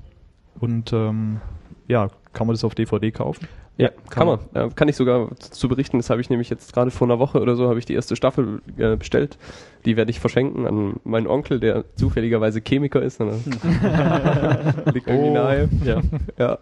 Und 0.59 0.93
ähm, 0.93 1.41
ja, 1.89 2.11
kann 2.37 2.47
man 2.47 2.55
das 2.55 2.63
auf 2.65 2.75
DVD 2.75 3.11
kaufen? 3.11 3.49
Ja, 3.79 3.89
kann, 4.11 4.27
man. 4.27 4.39
Äh, 4.55 4.69
kann 4.75 4.89
ich 4.89 4.97
sogar 4.97 5.31
zu 5.39 5.69
berichten. 5.69 5.97
Das 5.97 6.11
habe 6.11 6.21
ich 6.21 6.29
nämlich 6.31 6.51
jetzt 6.51 6.73
gerade 6.75 6.91
vor 6.91 7.07
einer 7.09 7.19
Woche 7.19 7.41
oder 7.41 7.57
so 7.57 7.69
habe 7.69 7.79
ich 7.79 7.87
die 7.87 7.95
erste 7.95 8.15
Staffel 8.15 8.61
äh, 8.77 8.97
bestellt. 8.97 9.39
Die 9.87 9.97
werde 9.97 10.11
ich 10.11 10.21
verschenken 10.21 10.67
an 10.67 10.95
meinen 11.05 11.27
Onkel, 11.27 11.61
der 11.61 11.85
zufälligerweise 11.97 12.61
Chemiker 12.61 13.03
ist. 13.03 13.21
Ne? 13.21 13.33
Liegt 14.93 15.07
irgendwie 15.09 15.31
Oh. 15.31 15.35
nahe. 15.35 15.69
Ja. 15.85 16.01
Ja. 16.39 16.59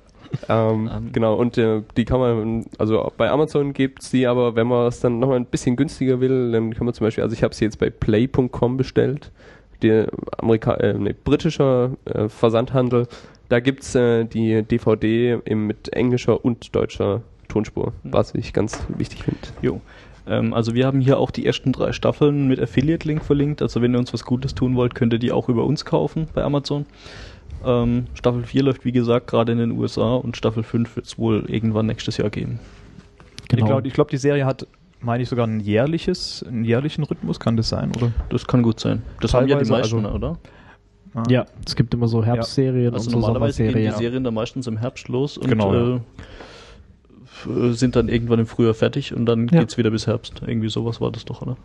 Ähm, 0.48 0.90
Ähm. 0.92 1.10
genau, 1.12 1.34
und 1.34 1.58
äh, 1.58 1.82
die 1.96 2.04
kann 2.04 2.18
man, 2.20 2.64
also 2.78 3.12
bei 3.16 3.30
Amazon 3.30 3.72
gibt's 3.72 4.10
die, 4.10 4.26
aber 4.26 4.56
wenn 4.56 4.66
man 4.66 4.86
es 4.88 5.00
dann 5.00 5.18
nochmal 5.18 5.36
ein 5.36 5.46
bisschen 5.46 5.76
günstiger 5.76 6.20
will, 6.20 6.50
dann 6.52 6.72
kann 6.74 6.84
man 6.86 6.94
zum 6.94 7.06
Beispiel, 7.06 7.22
also 7.22 7.34
ich 7.34 7.42
habe 7.42 7.54
sie 7.54 7.64
jetzt 7.64 7.78
bei 7.78 7.90
play.com 7.90 8.76
bestellt, 8.76 9.30
der 9.82 10.08
Amerika 10.38 10.74
äh, 10.74 10.94
nee, 10.94 11.14
britischer 11.24 11.90
äh, 12.06 12.28
Versandhandel, 12.28 13.06
da 13.48 13.60
gibt's 13.60 13.94
äh, 13.94 14.24
die 14.24 14.62
DVD 14.62 15.38
mit 15.54 15.92
englischer 15.92 16.44
und 16.44 16.74
deutscher 16.74 17.22
Tonspur, 17.48 17.92
was 18.02 18.34
ich 18.34 18.52
ganz 18.52 18.84
wichtig 18.88 19.24
finde. 19.24 19.38
Jo. 19.62 19.80
Ähm, 20.26 20.54
also 20.54 20.74
wir 20.74 20.86
haben 20.86 21.00
hier 21.00 21.18
auch 21.18 21.30
die 21.30 21.46
ersten 21.46 21.72
drei 21.72 21.92
Staffeln 21.92 22.48
mit 22.48 22.60
Affiliate-Link 22.60 23.24
verlinkt. 23.24 23.62
Also 23.62 23.82
wenn 23.82 23.94
ihr 23.94 23.98
uns 23.98 24.12
was 24.12 24.24
Gutes 24.24 24.54
tun 24.54 24.76
wollt, 24.76 24.94
könnt 24.94 25.12
ihr 25.12 25.18
die 25.18 25.32
auch 25.32 25.48
über 25.48 25.64
uns 25.64 25.84
kaufen 25.84 26.28
bei 26.34 26.42
Amazon. 26.42 26.86
Ähm, 27.64 28.06
Staffel 28.14 28.44
4 28.44 28.62
läuft 28.62 28.84
wie 28.84 28.92
gesagt 28.92 29.26
gerade 29.26 29.52
in 29.52 29.58
den 29.58 29.72
USA 29.72 30.14
und 30.14 30.36
Staffel 30.36 30.62
5 30.62 30.96
wird 30.96 31.06
es 31.06 31.18
wohl 31.18 31.44
irgendwann 31.48 31.86
nächstes 31.86 32.16
Jahr 32.16 32.30
geben. 32.30 32.58
Genau. 33.48 33.62
Ich 33.62 33.66
glaube, 33.66 33.88
glaub, 33.90 34.08
die 34.08 34.16
Serie 34.16 34.46
hat, 34.46 34.66
meine 35.00 35.22
ich, 35.22 35.28
sogar 35.28 35.46
ein 35.46 35.60
jährliches, 35.60 36.44
einen 36.46 36.64
jährlichen 36.64 37.04
Rhythmus, 37.04 37.40
kann 37.40 37.56
das 37.56 37.68
sein, 37.68 37.92
oder? 37.96 38.12
Das 38.30 38.46
kann 38.46 38.62
gut 38.62 38.80
sein. 38.80 39.02
Das 39.20 39.34
haben 39.34 39.48
ja 39.48 39.58
die 39.58 39.64
Teilweise, 39.64 39.96
meisten, 39.96 40.06
also- 40.06 40.16
oder? 40.16 40.38
Ah. 41.14 41.22
Ja, 41.28 41.46
es 41.64 41.76
gibt 41.76 41.94
immer 41.94 42.08
so 42.08 42.24
Herbstserien 42.24 42.92
Also 42.92 43.06
und 43.06 43.10
so 43.12 43.18
normalerweise 43.20 43.62
gehen 43.62 43.68
die 43.68 43.72
Sommerserien. 43.82 43.98
Serien 43.98 44.24
dann 44.24 44.34
meistens 44.34 44.66
im 44.66 44.76
Herbst 44.78 45.08
los 45.08 45.38
und 45.38 45.48
Genau, 45.48 45.72
äh, 45.72 46.00
äh, 47.48 47.72
sind 47.72 47.94
dann 47.94 48.08
irgendwann 48.08 48.40
im 48.40 48.46
Frühjahr 48.46 48.74
fertig 48.74 49.14
und 49.14 49.26
dann 49.26 49.46
Ja. 49.48 49.60
geht's 49.60 49.78
wieder 49.78 49.90
bis 49.90 50.06
Herbst. 50.08 50.42
Irgendwie 50.46 50.68
sowas 50.68 51.00
war 51.00 51.12
das 51.12 51.24
doch, 51.24 51.40
oder? 51.42 51.56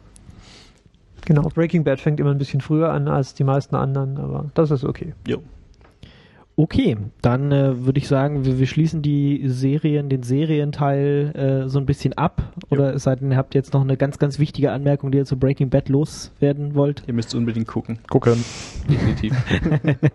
Genau, 1.26 1.44
Breaking 1.50 1.84
Bad 1.84 2.00
fängt 2.00 2.20
immer 2.20 2.32
ein 2.32 2.38
bisschen 2.38 2.62
früher 2.62 2.92
an 2.92 3.08
als 3.08 3.34
die 3.34 3.44
meisten 3.44 3.76
anderen, 3.76 4.18
aber 4.18 4.50
das 4.54 4.72
ist 4.72 4.84
okay. 4.84 5.14
Jo. 5.28 5.42
Okay, 6.60 6.98
dann 7.22 7.54
äh, 7.54 7.86
würde 7.86 8.00
ich 8.00 8.10
sagen, 8.10 8.44
wir, 8.44 8.60
wir 8.60 8.68
schließen 8.68 9.02
die 9.02 9.44
Serien, 9.46 10.10
den 10.10 10.24
Serienteil 10.24 11.64
äh, 11.66 11.70
so 11.70 11.80
ein 11.80 11.86
bisschen 11.86 12.18
ab. 12.18 12.52
Oder 12.70 12.94
es 12.96 13.04
sei 13.04 13.16
denn, 13.16 13.32
ihr 13.32 13.38
habt 13.38 13.56
jetzt 13.56 13.74
noch 13.74 13.80
eine 13.80 13.96
ganz, 13.96 14.20
ganz 14.20 14.40
wichtige 14.40 14.74
Anmerkung, 14.74 15.10
die 15.10 15.20
ihr 15.20 15.26
zu 15.26 15.40
Breaking 15.40 15.70
Bad 15.70 15.88
loswerden 15.88 16.76
wollt. 16.76 17.04
Ihr 17.08 17.14
müsst 17.14 17.34
unbedingt 17.34 17.70
gucken. 17.70 18.00
Gucken. 18.10 18.44
Definitiv. 18.90 19.34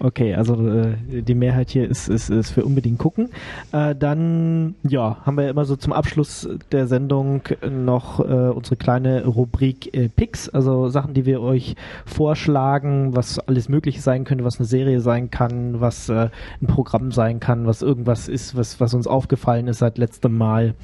Okay, 0.00 0.34
also 0.34 0.54
äh, 0.54 1.22
die 1.22 1.34
Mehrheit 1.34 1.70
hier 1.70 1.88
ist, 1.88 2.08
ist, 2.08 2.30
ist 2.30 2.50
für 2.50 2.64
unbedingt 2.64 2.98
gucken. 2.98 3.30
Äh, 3.72 3.96
dann, 3.96 4.76
ja, 4.84 5.18
haben 5.26 5.36
wir 5.36 5.48
immer 5.48 5.64
so 5.64 5.74
zum 5.74 5.92
Abschluss 5.92 6.48
der 6.70 6.86
Sendung 6.86 7.42
noch 7.68 8.20
äh, 8.20 8.22
unsere 8.22 8.76
kleine 8.76 9.26
Rubrik 9.26 9.92
äh, 9.92 10.08
Picks, 10.08 10.48
also 10.48 10.88
Sachen, 10.88 11.14
die 11.14 11.26
wir 11.26 11.40
euch 11.40 11.74
vorschlagen, 12.06 13.16
was 13.16 13.40
alles 13.40 13.68
möglich 13.68 14.00
sein 14.00 14.22
könnte, 14.22 14.44
was 14.44 14.58
eine 14.58 14.66
Serie 14.66 15.00
sein 15.00 15.30
kann, 15.32 15.57
was 15.80 16.08
äh, 16.08 16.30
ein 16.60 16.66
Programm 16.66 17.12
sein 17.12 17.40
kann, 17.40 17.66
was 17.66 17.82
irgendwas 17.82 18.28
ist, 18.28 18.56
was, 18.56 18.80
was 18.80 18.94
uns 18.94 19.06
aufgefallen 19.06 19.68
ist 19.68 19.78
seit 19.78 19.98
letztem 19.98 20.36
Mal 20.36 20.74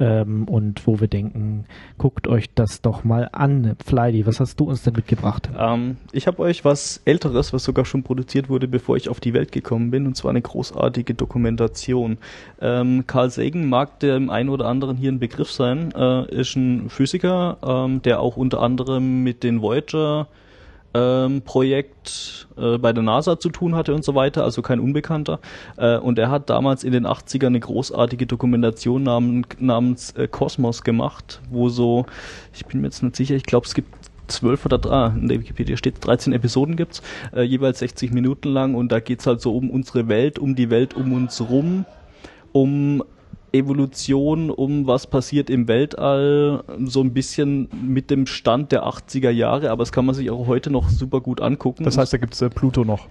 ähm, 0.00 0.44
und 0.44 0.86
wo 0.86 1.00
wir 1.00 1.08
denken, 1.08 1.64
guckt 1.96 2.28
euch 2.28 2.52
das 2.54 2.82
doch 2.82 3.04
mal 3.04 3.28
an. 3.32 3.76
Fleidy, 3.84 4.26
was 4.26 4.40
hast 4.40 4.60
du 4.60 4.64
uns 4.64 4.82
denn 4.82 4.94
mitgebracht? 4.94 5.50
Ähm, 5.58 5.96
ich 6.12 6.26
habe 6.26 6.40
euch 6.40 6.64
was 6.64 7.00
Älteres, 7.04 7.52
was 7.52 7.64
sogar 7.64 7.84
schon 7.84 8.02
produziert 8.02 8.48
wurde, 8.48 8.68
bevor 8.68 8.96
ich 8.96 9.08
auf 9.08 9.20
die 9.20 9.34
Welt 9.34 9.52
gekommen 9.52 9.90
bin, 9.90 10.06
und 10.06 10.16
zwar 10.16 10.30
eine 10.30 10.42
großartige 10.42 11.14
Dokumentation. 11.14 12.18
Ähm, 12.60 13.04
Carl 13.06 13.30
Sagan 13.30 13.68
mag 13.68 14.00
dem 14.00 14.30
einen 14.30 14.48
oder 14.48 14.66
anderen 14.66 14.96
hier 14.96 15.12
ein 15.12 15.18
Begriff 15.18 15.50
sein, 15.50 15.92
äh, 15.96 16.30
ist 16.34 16.56
ein 16.56 16.88
Physiker, 16.90 17.58
ähm, 17.62 18.02
der 18.02 18.20
auch 18.20 18.36
unter 18.36 18.62
anderem 18.62 19.22
mit 19.22 19.42
den 19.42 19.62
Voyager 19.62 20.28
ähm, 20.98 21.42
Projekt 21.42 22.48
äh, 22.56 22.78
bei 22.78 22.92
der 22.92 23.02
NASA 23.02 23.38
zu 23.38 23.50
tun 23.50 23.74
hatte 23.74 23.94
und 23.94 24.04
so 24.04 24.14
weiter, 24.14 24.44
also 24.44 24.62
kein 24.62 24.80
Unbekannter. 24.80 25.40
Äh, 25.76 25.98
und 25.98 26.18
er 26.18 26.30
hat 26.30 26.50
damals 26.50 26.84
in 26.84 26.92
den 26.92 27.06
80ern 27.06 27.46
eine 27.46 27.60
großartige 27.60 28.26
Dokumentation 28.26 29.02
namen, 29.02 29.46
namens 29.58 30.12
äh, 30.12 30.28
Kosmos 30.28 30.82
gemacht, 30.82 31.40
wo 31.50 31.68
so, 31.68 32.06
ich 32.52 32.66
bin 32.66 32.80
mir 32.80 32.88
jetzt 32.88 33.02
nicht 33.02 33.16
sicher, 33.16 33.34
ich 33.34 33.44
glaube 33.44 33.66
es 33.66 33.74
gibt 33.74 33.94
zwölf 34.26 34.66
oder 34.66 34.80
ah, 34.90 35.14
in 35.16 35.28
der 35.28 35.40
Wikipedia 35.40 35.76
steht 35.76 36.04
13 36.04 36.32
Episoden 36.32 36.76
gibt's, 36.76 37.02
äh, 37.34 37.42
jeweils 37.42 37.78
60 37.78 38.12
Minuten 38.12 38.48
lang 38.48 38.74
und 38.74 38.92
da 38.92 39.00
geht's 39.00 39.26
halt 39.26 39.40
so 39.40 39.56
um 39.56 39.70
unsere 39.70 40.08
Welt, 40.08 40.38
um 40.38 40.54
die 40.54 40.70
Welt 40.70 40.94
um 40.94 41.12
uns 41.12 41.40
rum, 41.48 41.86
um 42.52 43.02
Evolution, 43.52 44.50
um 44.50 44.86
was 44.86 45.06
passiert 45.06 45.50
im 45.50 45.68
Weltall, 45.68 46.62
so 46.84 47.00
ein 47.02 47.12
bisschen 47.12 47.68
mit 47.86 48.10
dem 48.10 48.26
Stand 48.26 48.72
der 48.72 48.84
80er 48.84 49.30
Jahre, 49.30 49.70
aber 49.70 49.82
das 49.82 49.92
kann 49.92 50.06
man 50.06 50.14
sich 50.14 50.30
auch 50.30 50.46
heute 50.46 50.70
noch 50.70 50.88
super 50.88 51.20
gut 51.20 51.40
angucken. 51.40 51.84
Das 51.84 51.98
heißt, 51.98 52.12
da 52.12 52.18
gibt's 52.18 52.40
äh, 52.42 52.50
Pluto 52.50 52.84
noch. 52.84 53.06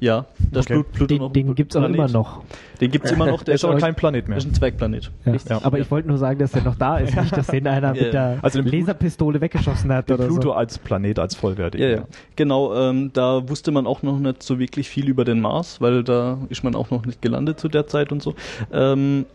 ja, 0.00 0.24
das 0.50 0.64
Okay. 0.66 0.74
Plut- 0.76 0.92
Pluto 0.92 1.06
Den, 1.06 1.18
noch 1.22 1.32
den 1.32 1.48
ein 1.50 1.54
gibt's 1.54 1.76
auch 1.76 1.84
immer 1.84 2.08
noch. 2.08 2.42
Den 2.80 2.90
gibt's 2.90 3.10
immer 3.10 3.26
noch, 3.26 3.42
der 3.42 3.54
ist 3.56 3.64
aber 3.64 3.74
auch- 3.74 3.78
kein 3.78 3.94
Planet 3.94 4.28
mehr. 4.28 4.36
Das 4.36 4.44
ist 4.46 4.50
ein 4.52 4.54
Zwergplanet. 4.54 5.10
Ja. 5.26 5.32
Richtig. 5.32 5.52
Aber 5.62 5.78
ich 5.78 5.90
wollte 5.90 6.08
nur 6.08 6.16
sagen, 6.16 6.38
dass 6.38 6.52
der 6.52 6.62
noch 6.62 6.76
da 6.76 6.96
ist, 6.98 7.14
nicht, 7.14 7.36
dass 7.36 7.48
den 7.48 7.66
einer 7.66 7.94
Ja. 7.94 8.02
mit 8.02 8.12
der 8.14 8.38
Also 8.40 8.60
Laserpistole 8.62 9.40
weggeschossen 9.42 9.92
hat 9.92 10.10
oder 10.10 10.24
Pluto 10.26 10.42
so. 10.42 10.52
als 10.54 10.78
Planet, 10.78 11.18
als 11.18 11.34
vollwertig. 11.34 11.80
Ja, 11.82 11.88
ja. 11.88 12.02
Genau, 12.36 12.74
ähm, 12.74 13.10
da 13.12 13.46
wusste 13.48 13.72
man 13.72 13.86
auch 13.86 14.02
noch 14.02 14.18
nicht 14.18 14.42
so 14.42 14.58
wirklich 14.58 14.88
viel 14.88 15.06
über 15.08 15.26
den 15.26 15.40
Mars, 15.40 15.80
weil 15.82 16.02
da 16.02 16.38
ist 16.48 16.64
man 16.64 16.74
auch 16.74 16.90
noch 16.90 17.04
nicht 17.04 17.20
gelandet 17.20 17.60
zu 17.60 17.68
der 17.68 17.86
Zeit 17.86 18.10
und 18.12 18.22
so. 18.22 18.34
Ähm, 18.72 19.26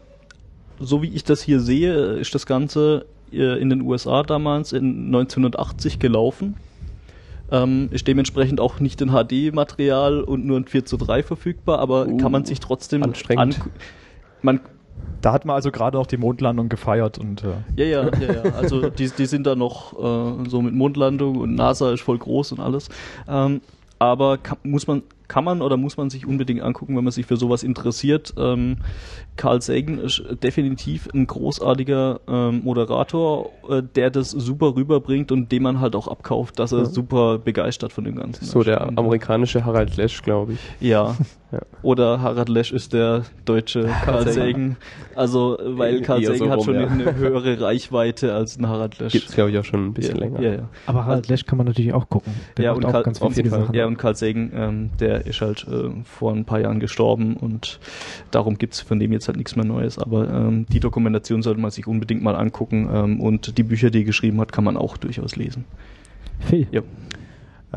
so 0.79 1.01
wie 1.01 1.09
ich 1.13 1.23
das 1.23 1.41
hier 1.41 1.59
sehe, 1.59 1.93
ist 2.13 2.33
das 2.35 2.45
Ganze 2.45 3.05
äh, 3.31 3.59
in 3.59 3.69
den 3.69 3.81
USA 3.81 4.23
damals 4.23 4.73
in 4.73 5.05
1980 5.07 5.99
gelaufen. 5.99 6.57
Ähm, 7.51 7.89
ist 7.91 8.07
dementsprechend 8.07 8.59
auch 8.59 8.79
nicht 8.79 9.01
in 9.01 9.09
HD-Material 9.11 10.21
und 10.21 10.45
nur 10.45 10.57
in 10.57 10.65
4 10.65 10.83
zu 10.85 10.97
3 10.97 11.21
verfügbar, 11.21 11.77
aber 11.79 12.07
Uh, 12.07 12.17
kann 12.17 12.31
man 12.31 12.43
sich 12.43 12.59
trotzdem 12.59 13.03
anstrengend. 13.03 13.57
angu- 13.59 13.69
Man, 14.41 14.61
Da 15.21 15.31
hat 15.31 15.45
man 15.45 15.55
also 15.55 15.71
gerade 15.71 15.97
noch 15.97 16.07
die 16.07 16.17
Mondlandung 16.17 16.69
gefeiert 16.69 17.19
und 17.19 17.43
äh, 17.43 17.53
Ja, 17.75 17.85
ja, 17.85 18.11
ja, 18.19 18.33
ja. 18.33 18.41
Also 18.55 18.89
die, 18.97 19.09
die 19.11 19.25
sind 19.27 19.45
da 19.45 19.55
noch 19.55 19.93
äh, 19.93 20.49
so 20.49 20.61
mit 20.63 20.73
Mondlandung 20.73 21.37
und 21.37 21.53
NASA 21.55 21.93
ist 21.93 22.01
voll 22.01 22.17
groß 22.17 22.53
und 22.53 22.59
alles. 22.59 22.89
Ähm, 23.27 23.61
aber 23.99 24.39
kann, 24.39 24.57
muss 24.63 24.87
man, 24.87 25.03
kann 25.27 25.43
man 25.43 25.61
oder 25.61 25.77
muss 25.77 25.97
man 25.97 26.09
sich 26.09 26.25
unbedingt 26.25 26.61
angucken, 26.61 26.95
wenn 26.97 27.03
man 27.03 27.11
sich 27.11 27.25
für 27.25 27.37
sowas 27.37 27.63
interessiert. 27.63 28.33
Ähm, 28.37 28.77
Carl 29.37 29.61
Sagan 29.61 29.99
ist 29.99 30.23
definitiv 30.43 31.07
ein 31.13 31.27
großartiger 31.27 32.19
ähm, 32.27 32.61
Moderator, 32.63 33.49
äh, 33.69 33.81
der 33.83 34.09
das 34.09 34.31
super 34.31 34.75
rüberbringt 34.75 35.31
und 35.31 35.51
dem 35.51 35.63
man 35.63 35.79
halt 35.79 35.95
auch 35.95 36.07
abkauft, 36.07 36.59
dass 36.59 36.71
er 36.71 36.79
Ja. 36.79 36.85
super 36.85 37.37
begeistert 37.39 37.91
von 37.93 38.03
dem 38.03 38.15
Ganzen 38.15 38.45
So 38.45 38.59
ist. 38.59 38.67
der 38.67 38.87
Und, 38.87 38.97
amerikanische 38.97 39.65
Harald 39.65 39.95
Lesch, 39.97 40.21
glaube 40.21 40.53
ich. 40.53 40.59
Ja. 40.79 41.15
Ja. 41.55 41.61
Oder 41.83 42.21
Harald 42.21 42.49
Lesch 42.49 42.73
ist 42.73 42.91
der 42.91 43.23
deutsche 43.45 43.83
Carl 44.03 44.27
Sagan. 44.27 44.33
Sagan. 44.33 44.77
Also, 45.15 45.57
weil 45.63 45.95
Eher 45.95 46.01
Carl 46.01 46.23
so 46.25 46.33
Sagan 46.33 46.49
hat 46.51 46.63
schon 46.63 46.75
ja. 46.75 46.87
eine 46.87 47.15
höhere 47.15 47.61
Reichweite 47.61 48.33
als 48.33 48.57
ein 48.57 48.67
Harald 48.67 48.99
Lesch. 48.99 49.13
Gibt's, 49.13 49.33
glaube 49.33 49.51
ich, 49.51 49.57
auch 49.57 49.63
schon 49.63 49.85
ein 49.87 49.93
bisschen 49.93 50.15
ja, 50.15 50.21
länger. 50.21 50.41
Ja, 50.41 50.53
ja. 50.53 50.69
Aber 50.85 51.05
Harald 51.05 51.29
Lesch 51.29 51.45
kann 51.45 51.57
man 51.57 51.67
natürlich 51.67 51.93
auch 51.93 52.09
gucken. 52.09 52.33
Der 52.57 52.65
Ja, 52.65 52.71
und 52.73 52.85
auch 52.85 52.91
Karl- 52.91 53.03
ganz 53.03 53.21
auf 53.21 53.37
jeden 53.37 53.49
Fall. 53.49 53.61
Sachen. 53.61 53.75
Ja, 53.75 53.85
und 53.85 53.97
Carl 53.97 54.15
Sagan, 54.15 54.51
ähm, 54.53 54.89
der 54.99 55.25
ist 55.25 55.39
halt 55.39 55.65
äh, 55.69 55.91
vor 56.03 56.33
ein 56.33 56.43
paar 56.43 56.59
Jahren 56.59 56.79
gestorben 56.81 57.37
und 57.37 57.79
darum 58.31 58.57
gibt's 58.57 58.81
von 58.81 58.99
dem 58.99 59.13
jetzt 59.13 59.27
halt 59.27 59.37
nichts 59.37 59.55
mehr 59.55 59.65
Neues. 59.65 59.97
Aber 59.97 60.29
ähm, 60.29 60.65
die 60.69 60.81
Dokumentation 60.81 61.41
sollte 61.41 61.61
man 61.61 61.71
sich 61.71 61.87
unbedingt 61.87 62.21
mal 62.21 62.35
angucken 62.35 62.89
ähm, 62.91 63.21
und 63.21 63.57
die 63.57 63.63
Bücher, 63.63 63.89
die 63.91 63.99
er 63.99 64.05
geschrieben 64.05 64.41
hat, 64.41 64.51
kann 64.51 64.65
man 64.65 64.75
auch 64.75 64.97
durchaus 64.97 65.37
lesen. 65.37 65.63
Phil. 66.41 66.67
Ja. 66.71 66.81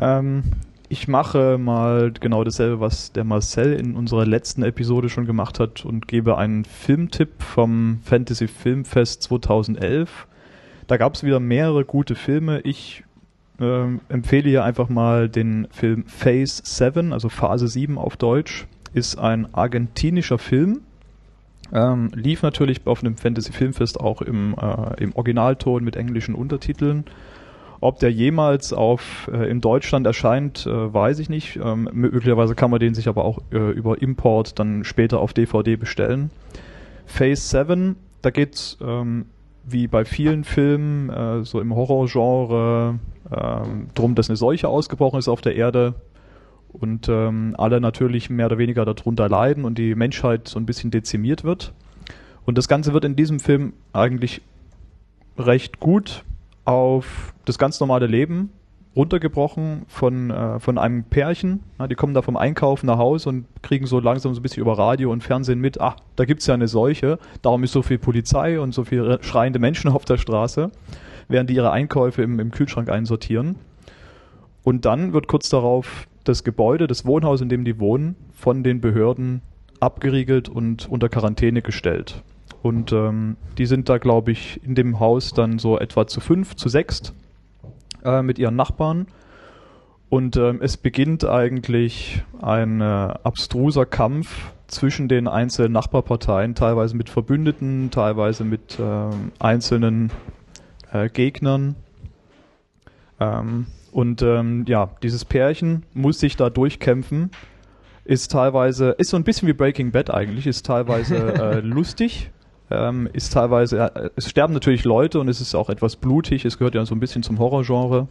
Ähm, 0.00 0.42
ich 0.88 1.08
mache 1.08 1.58
mal 1.58 2.12
genau 2.12 2.44
dasselbe, 2.44 2.80
was 2.80 3.12
der 3.12 3.24
Marcel 3.24 3.74
in 3.74 3.94
unserer 3.94 4.24
letzten 4.24 4.62
Episode 4.62 5.08
schon 5.08 5.26
gemacht 5.26 5.60
hat 5.60 5.84
und 5.84 6.08
gebe 6.08 6.38
einen 6.38 6.64
Filmtipp 6.64 7.42
vom 7.42 8.00
Fantasy 8.02 8.48
Filmfest 8.48 9.22
2011. 9.24 10.26
Da 10.86 10.96
gab 10.96 11.14
es 11.14 11.22
wieder 11.22 11.40
mehrere 11.40 11.84
gute 11.84 12.14
Filme. 12.14 12.60
Ich 12.60 13.04
ähm, 13.60 14.00
empfehle 14.08 14.48
hier 14.48 14.64
einfach 14.64 14.88
mal 14.88 15.28
den 15.28 15.68
Film 15.70 16.04
Phase 16.06 16.62
7, 16.64 17.12
also 17.12 17.28
Phase 17.28 17.68
7 17.68 17.98
auf 17.98 18.16
Deutsch. 18.16 18.66
Ist 18.94 19.18
ein 19.18 19.52
argentinischer 19.54 20.38
Film. 20.38 20.80
Ähm, 21.70 22.10
lief 22.14 22.42
natürlich 22.42 22.86
auf 22.86 23.04
einem 23.04 23.18
Fantasy 23.18 23.52
Filmfest 23.52 24.00
auch 24.00 24.22
im, 24.22 24.54
äh, 24.54 25.02
im 25.02 25.14
Originalton 25.14 25.84
mit 25.84 25.96
englischen 25.96 26.34
Untertiteln. 26.34 27.04
Ob 27.80 28.00
der 28.00 28.10
jemals 28.10 28.72
auf 28.72 29.30
äh, 29.32 29.48
in 29.48 29.60
Deutschland 29.60 30.06
erscheint, 30.06 30.66
äh, 30.66 30.92
weiß 30.92 31.20
ich 31.20 31.28
nicht. 31.28 31.56
Ähm, 31.62 31.88
möglicherweise 31.92 32.54
kann 32.54 32.70
man 32.70 32.80
den 32.80 32.94
sich 32.94 33.08
aber 33.08 33.24
auch 33.24 33.38
äh, 33.52 33.70
über 33.70 34.02
Import 34.02 34.58
dann 34.58 34.84
später 34.84 35.20
auf 35.20 35.32
DVD 35.32 35.76
bestellen. 35.76 36.30
Phase 37.06 37.64
7, 37.64 37.96
da 38.22 38.30
geht's 38.30 38.78
ähm, 38.82 39.26
wie 39.64 39.86
bei 39.86 40.04
vielen 40.04 40.44
Filmen 40.44 41.10
äh, 41.10 41.44
so 41.44 41.60
im 41.60 41.74
Horrorgenre 41.74 42.98
ähm, 43.30 43.88
drum, 43.94 44.14
dass 44.14 44.28
eine 44.28 44.36
Seuche 44.36 44.68
ausgebrochen 44.68 45.18
ist 45.18 45.28
auf 45.28 45.40
der 45.40 45.54
Erde 45.54 45.94
und 46.72 47.08
ähm, 47.08 47.54
alle 47.58 47.80
natürlich 47.80 48.28
mehr 48.28 48.46
oder 48.46 48.58
weniger 48.58 48.84
darunter 48.84 49.28
leiden 49.28 49.64
und 49.64 49.78
die 49.78 49.94
Menschheit 49.94 50.48
so 50.48 50.58
ein 50.58 50.66
bisschen 50.66 50.90
dezimiert 50.90 51.44
wird. 51.44 51.72
Und 52.44 52.58
das 52.58 52.66
Ganze 52.66 52.92
wird 52.92 53.04
in 53.04 53.14
diesem 53.14 53.40
Film 53.40 53.74
eigentlich 53.92 54.40
recht 55.38 55.80
gut 55.80 56.24
auf 56.68 57.32
das 57.46 57.56
ganz 57.56 57.80
normale 57.80 58.06
Leben 58.06 58.50
runtergebrochen 58.94 59.86
von, 59.88 60.30
äh, 60.30 60.60
von 60.60 60.76
einem 60.76 61.04
Pärchen. 61.04 61.60
Ja, 61.78 61.86
die 61.86 61.94
kommen 61.94 62.12
da 62.12 62.20
vom 62.20 62.36
Einkaufen 62.36 62.86
nach 62.86 62.98
Hause 62.98 63.30
und 63.30 63.46
kriegen 63.62 63.86
so 63.86 64.00
langsam 64.00 64.34
so 64.34 64.40
ein 64.40 64.42
bisschen 64.42 64.60
über 64.60 64.76
Radio 64.76 65.10
und 65.10 65.22
Fernsehen 65.22 65.60
mit, 65.60 65.80
ach, 65.80 65.96
da 66.16 66.26
gibt's 66.26 66.46
ja 66.46 66.52
eine 66.52 66.68
Seuche, 66.68 67.18
darum 67.40 67.64
ist 67.64 67.72
so 67.72 67.80
viel 67.80 67.96
Polizei 67.96 68.60
und 68.60 68.74
so 68.74 68.84
viele 68.84 69.22
schreiende 69.22 69.58
Menschen 69.58 69.90
auf 69.90 70.04
der 70.04 70.18
Straße, 70.18 70.70
während 71.28 71.48
die 71.48 71.54
ihre 71.54 71.70
Einkäufe 71.70 72.20
im, 72.22 72.38
im 72.38 72.50
Kühlschrank 72.50 72.90
einsortieren. 72.90 73.56
Und 74.62 74.84
dann 74.84 75.14
wird 75.14 75.26
kurz 75.26 75.48
darauf 75.48 76.06
das 76.24 76.44
Gebäude, 76.44 76.86
das 76.86 77.06
Wohnhaus, 77.06 77.40
in 77.40 77.48
dem 77.48 77.64
die 77.64 77.80
wohnen, 77.80 78.14
von 78.34 78.62
den 78.62 78.82
Behörden 78.82 79.40
abgeriegelt 79.80 80.50
und 80.50 80.86
unter 80.90 81.08
Quarantäne 81.08 81.62
gestellt. 81.62 82.22
Und 82.68 82.92
ähm, 82.92 83.38
die 83.56 83.64
sind 83.64 83.88
da, 83.88 83.96
glaube 83.96 84.30
ich, 84.30 84.60
in 84.62 84.74
dem 84.74 85.00
Haus 85.00 85.32
dann 85.32 85.58
so 85.58 85.78
etwa 85.78 86.06
zu 86.06 86.20
fünf, 86.20 86.54
zu 86.54 86.68
sechst 86.68 87.14
äh, 88.04 88.20
mit 88.20 88.38
ihren 88.38 88.56
Nachbarn. 88.56 89.06
Und 90.10 90.36
ähm, 90.36 90.58
es 90.60 90.76
beginnt 90.76 91.24
eigentlich 91.24 92.22
ein 92.42 92.82
äh, 92.82 92.84
abstruser 92.84 93.86
Kampf 93.86 94.52
zwischen 94.66 95.08
den 95.08 95.28
einzelnen 95.28 95.72
Nachbarparteien, 95.72 96.54
teilweise 96.54 96.94
mit 96.94 97.08
Verbündeten, 97.08 97.90
teilweise 97.90 98.44
mit 98.44 98.76
ähm, 98.78 99.32
einzelnen 99.38 100.12
äh, 100.92 101.08
Gegnern. 101.08 101.74
Ähm, 103.18 103.64
und 103.92 104.20
ähm, 104.20 104.66
ja, 104.68 104.90
dieses 105.02 105.24
Pärchen 105.24 105.84
muss 105.94 106.20
sich 106.20 106.36
da 106.36 106.50
durchkämpfen. 106.50 107.30
Ist 108.04 108.30
teilweise, 108.30 108.90
ist 108.98 109.08
so 109.08 109.16
ein 109.16 109.24
bisschen 109.24 109.48
wie 109.48 109.54
Breaking 109.54 109.90
Bad 109.90 110.10
eigentlich, 110.10 110.46
ist 110.46 110.66
teilweise 110.66 111.16
äh, 111.34 111.60
lustig, 111.60 112.30
ähm, 112.70 113.08
ist 113.12 113.32
teilweise, 113.32 113.92
äh, 113.94 114.10
es 114.16 114.28
sterben 114.28 114.54
natürlich 114.54 114.84
Leute 114.84 115.20
und 115.20 115.28
es 115.28 115.40
ist 115.40 115.54
auch 115.54 115.70
etwas 115.70 115.96
blutig, 115.96 116.44
es 116.44 116.58
gehört 116.58 116.74
ja 116.74 116.84
so 116.84 116.94
ein 116.94 117.00
bisschen 117.00 117.22
zum 117.22 117.38
Horrorgenre. 117.38 118.08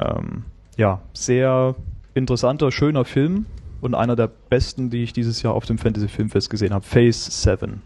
Ähm, 0.00 0.44
ja, 0.76 1.00
sehr 1.12 1.74
interessanter, 2.14 2.72
schöner 2.72 3.04
Film 3.04 3.46
und 3.80 3.94
einer 3.94 4.16
der 4.16 4.30
besten, 4.48 4.90
die 4.90 5.02
ich 5.02 5.12
dieses 5.12 5.42
Jahr 5.42 5.54
auf 5.54 5.66
dem 5.66 5.78
Fantasy 5.78 6.08
Filmfest 6.08 6.50
gesehen 6.50 6.72
habe. 6.72 6.84
Phase 6.84 7.30
7. 7.30 7.82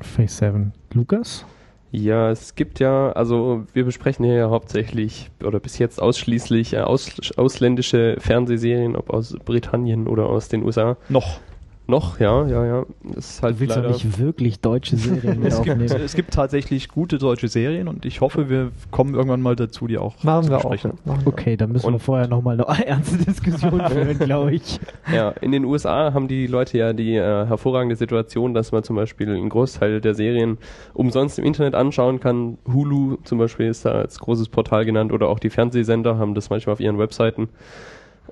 Phase 0.00 0.46
7. 0.46 0.72
Lukas? 0.94 1.44
Ja, 1.92 2.30
es 2.30 2.56
gibt 2.56 2.80
ja, 2.80 3.12
also 3.12 3.66
wir 3.72 3.84
besprechen 3.84 4.24
hier 4.24 4.34
ja 4.34 4.50
hauptsächlich 4.50 5.30
oder 5.44 5.60
bis 5.60 5.78
jetzt 5.78 6.02
ausschließlich 6.02 6.72
äh, 6.72 6.80
aus, 6.80 7.08
ausländische 7.36 8.16
Fernsehserien, 8.18 8.96
ob 8.96 9.10
aus 9.10 9.36
Britannien 9.44 10.08
oder 10.08 10.26
aus 10.26 10.48
den 10.48 10.64
USA. 10.64 10.96
Noch. 11.08 11.38
Noch, 11.86 12.18
ja, 12.18 12.46
ja, 12.46 12.64
ja. 12.64 12.86
Das 13.14 13.28
ist 13.30 13.42
halt 13.42 13.56
Du 13.56 13.60
willst 13.60 13.76
doch 13.76 13.82
leider, 13.82 13.92
nicht 13.94 14.18
wirklich 14.18 14.60
deutsche 14.60 14.96
Serien 14.96 15.42
Es 15.46 15.60
gibt, 15.60 15.82
es 15.90 16.14
gibt 16.14 16.32
tatsächlich 16.32 16.88
gute 16.88 17.18
deutsche 17.18 17.48
Serien 17.48 17.88
und 17.88 18.06
ich 18.06 18.22
hoffe, 18.22 18.48
wir 18.48 18.70
kommen 18.90 19.14
irgendwann 19.14 19.42
mal 19.42 19.54
dazu, 19.54 19.86
die 19.86 19.98
auch 19.98 20.14
Machen 20.24 20.44
zu 20.44 20.50
wir 20.50 20.56
auch. 20.56 20.70
besprechen. 20.70 20.92
Machen 21.04 21.20
wir 21.26 21.28
Okay, 21.28 21.58
dann 21.58 21.72
müssen 21.72 21.84
wir 21.86 21.92
Und- 21.94 22.00
vorher 22.00 22.26
nochmal 22.26 22.58
eine 22.58 22.86
ernste 22.86 23.18
Diskussion 23.18 23.82
führen, 23.90 24.18
glaube 24.18 24.54
ich. 24.54 24.80
ja, 25.12 25.30
in 25.42 25.52
den 25.52 25.66
USA 25.66 26.14
haben 26.14 26.26
die 26.26 26.46
Leute 26.46 26.78
ja 26.78 26.94
die 26.94 27.16
äh, 27.16 27.46
hervorragende 27.46 27.96
Situation, 27.96 28.54
dass 28.54 28.72
man 28.72 28.82
zum 28.82 28.96
Beispiel 28.96 29.28
einen 29.28 29.50
Großteil 29.50 30.00
der 30.00 30.14
Serien 30.14 30.56
umsonst 30.94 31.38
im 31.38 31.44
Internet 31.44 31.74
anschauen 31.74 32.18
kann. 32.18 32.56
Hulu 32.66 33.16
zum 33.24 33.36
Beispiel 33.38 33.66
ist 33.66 33.84
da 33.84 33.92
als 33.92 34.18
großes 34.20 34.48
Portal 34.48 34.86
genannt 34.86 35.12
oder 35.12 35.28
auch 35.28 35.38
die 35.38 35.50
Fernsehsender 35.50 36.16
haben 36.16 36.34
das 36.34 36.48
manchmal 36.48 36.72
auf 36.72 36.80
ihren 36.80 36.98
Webseiten. 36.98 37.50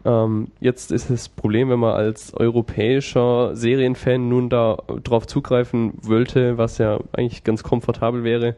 Ähm, 0.05 0.49
jetzt 0.61 0.91
ist 0.91 1.11
das 1.11 1.29
Problem, 1.29 1.71
wenn 1.71 1.79
man 1.79 1.95
als 1.95 2.35
europäischer 2.35 3.55
Serienfan 3.55 4.29
nun 4.29 4.49
da 4.49 4.79
drauf 5.05 5.27
zugreifen 5.27 5.93
wollte, 6.03 6.59
was 6.59 6.79
ja 6.79 6.99
eigentlich 7.13 7.45
ganz 7.45 7.63
komfortabel 7.63 8.25
wäre, 8.25 8.57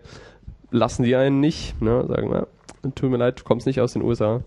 lassen 0.70 1.02
die 1.02 1.16
einen 1.16 1.40
nicht. 1.40 1.80
Ne? 1.82 2.04
Sagen, 2.08 2.30
na, 2.30 2.46
tut 2.94 3.10
mir 3.10 3.18
leid, 3.18 3.40
du 3.40 3.44
kommst 3.44 3.66
nicht 3.66 3.80
aus 3.80 3.92
den 3.92 4.02
USA. 4.02 4.42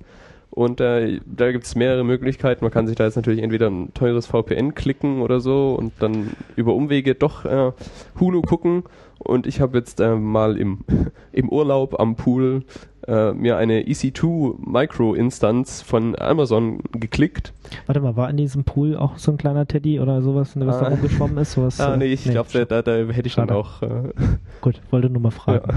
Und 0.49 0.81
äh, 0.81 1.19
da 1.25 1.51
gibt 1.51 1.65
es 1.65 1.75
mehrere 1.75 2.03
Möglichkeiten. 2.03 2.63
Man 2.63 2.71
kann 2.71 2.87
sich 2.87 2.95
da 2.95 3.03
jetzt 3.05 3.15
natürlich 3.15 3.43
entweder 3.43 3.69
ein 3.69 3.93
teures 3.93 4.25
VPN 4.25 4.73
klicken 4.73 5.21
oder 5.21 5.39
so 5.39 5.75
und 5.75 5.93
dann 5.99 6.31
über 6.55 6.73
Umwege 6.73 7.15
doch 7.15 7.45
äh, 7.45 7.71
Hulu 8.19 8.41
gucken. 8.41 8.83
Und 9.19 9.45
ich 9.45 9.61
habe 9.61 9.77
jetzt 9.77 9.99
äh, 9.99 10.15
mal 10.15 10.57
im, 10.57 10.79
im 11.31 11.49
Urlaub 11.49 11.99
am 11.99 12.15
Pool 12.15 12.63
äh, 13.07 13.31
mir 13.33 13.57
eine 13.57 13.81
EC2 13.83 14.55
Micro-Instanz 14.69 15.81
von 15.81 16.17
Amazon 16.19 16.79
geklickt. 16.91 17.53
Warte 17.85 18.01
mal, 18.01 18.15
war 18.15 18.29
in 18.29 18.37
diesem 18.37 18.63
Pool 18.65 18.95
auch 18.97 19.17
so 19.17 19.31
ein 19.31 19.37
kleiner 19.37 19.65
Teddy 19.67 19.99
oder 19.99 20.21
sowas, 20.21 20.51
was 20.55 20.79
da 20.79 20.85
Ah. 20.87 20.89
rumgeschwommen 20.89 21.37
ist? 21.37 21.53
Sowas, 21.53 21.79
Ah, 21.79 21.95
nee, 21.97 22.05
ich 22.05 22.23
glaube, 22.25 22.49
da, 22.51 22.65
da, 22.65 22.81
da 22.81 23.11
hätte 23.11 23.27
ich 23.27 23.35
dann 23.35 23.47
Schade. 23.47 23.59
auch. 23.59 23.81
Äh, 23.81 24.11
Gut, 24.61 24.81
wollte 24.91 25.09
nur 25.09 25.21
mal 25.21 25.31
fragen. 25.31 25.71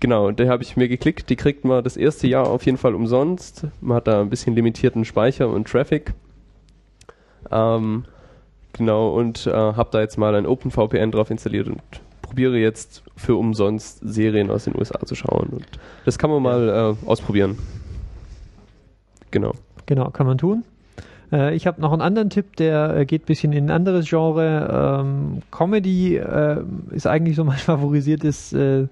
Genau, 0.00 0.26
und 0.26 0.38
da 0.40 0.48
habe 0.48 0.62
ich 0.62 0.76
mir 0.76 0.88
geklickt. 0.88 1.30
Die 1.30 1.36
kriegt 1.36 1.64
man 1.64 1.82
das 1.84 1.96
erste 1.96 2.26
Jahr 2.26 2.48
auf 2.48 2.66
jeden 2.66 2.78
Fall 2.78 2.94
umsonst. 2.94 3.66
Man 3.80 3.96
hat 3.96 4.06
da 4.08 4.20
ein 4.20 4.28
bisschen 4.28 4.54
limitierten 4.54 5.04
Speicher 5.04 5.48
und 5.48 5.68
Traffic. 5.68 6.12
Ähm, 7.50 8.04
genau, 8.72 9.10
und 9.14 9.46
äh, 9.46 9.52
habe 9.52 9.88
da 9.92 10.00
jetzt 10.00 10.18
mal 10.18 10.34
ein 10.34 10.46
OpenVPN 10.46 11.10
drauf 11.12 11.30
installiert 11.30 11.68
und 11.68 11.80
probiere 12.34 12.58
jetzt 12.58 13.04
für 13.14 13.36
umsonst 13.36 14.00
Serien 14.02 14.50
aus 14.50 14.64
den 14.64 14.76
USA 14.76 14.98
zu 15.06 15.14
schauen. 15.14 15.50
Und 15.50 15.66
das 16.04 16.18
kann 16.18 16.30
man 16.30 16.42
mal 16.42 16.68
äh, 16.68 17.06
ausprobieren. 17.06 17.56
Genau. 19.30 19.52
Genau, 19.86 20.10
kann 20.10 20.26
man 20.26 20.36
tun. 20.36 20.64
Äh, 21.30 21.54
ich 21.54 21.68
habe 21.68 21.80
noch 21.80 21.92
einen 21.92 22.02
anderen 22.02 22.30
Tipp, 22.30 22.56
der 22.56 22.96
äh, 22.96 23.06
geht 23.06 23.22
ein 23.22 23.26
bisschen 23.26 23.52
in 23.52 23.66
ein 23.66 23.70
anderes 23.70 24.10
Genre. 24.10 24.98
Ähm, 25.00 25.42
Comedy 25.52 26.16
äh, 26.16 26.64
ist 26.90 27.06
eigentlich 27.06 27.36
so 27.36 27.44
mein 27.44 27.58
favorisiertes, 27.72 28.52
äh, 28.52 28.88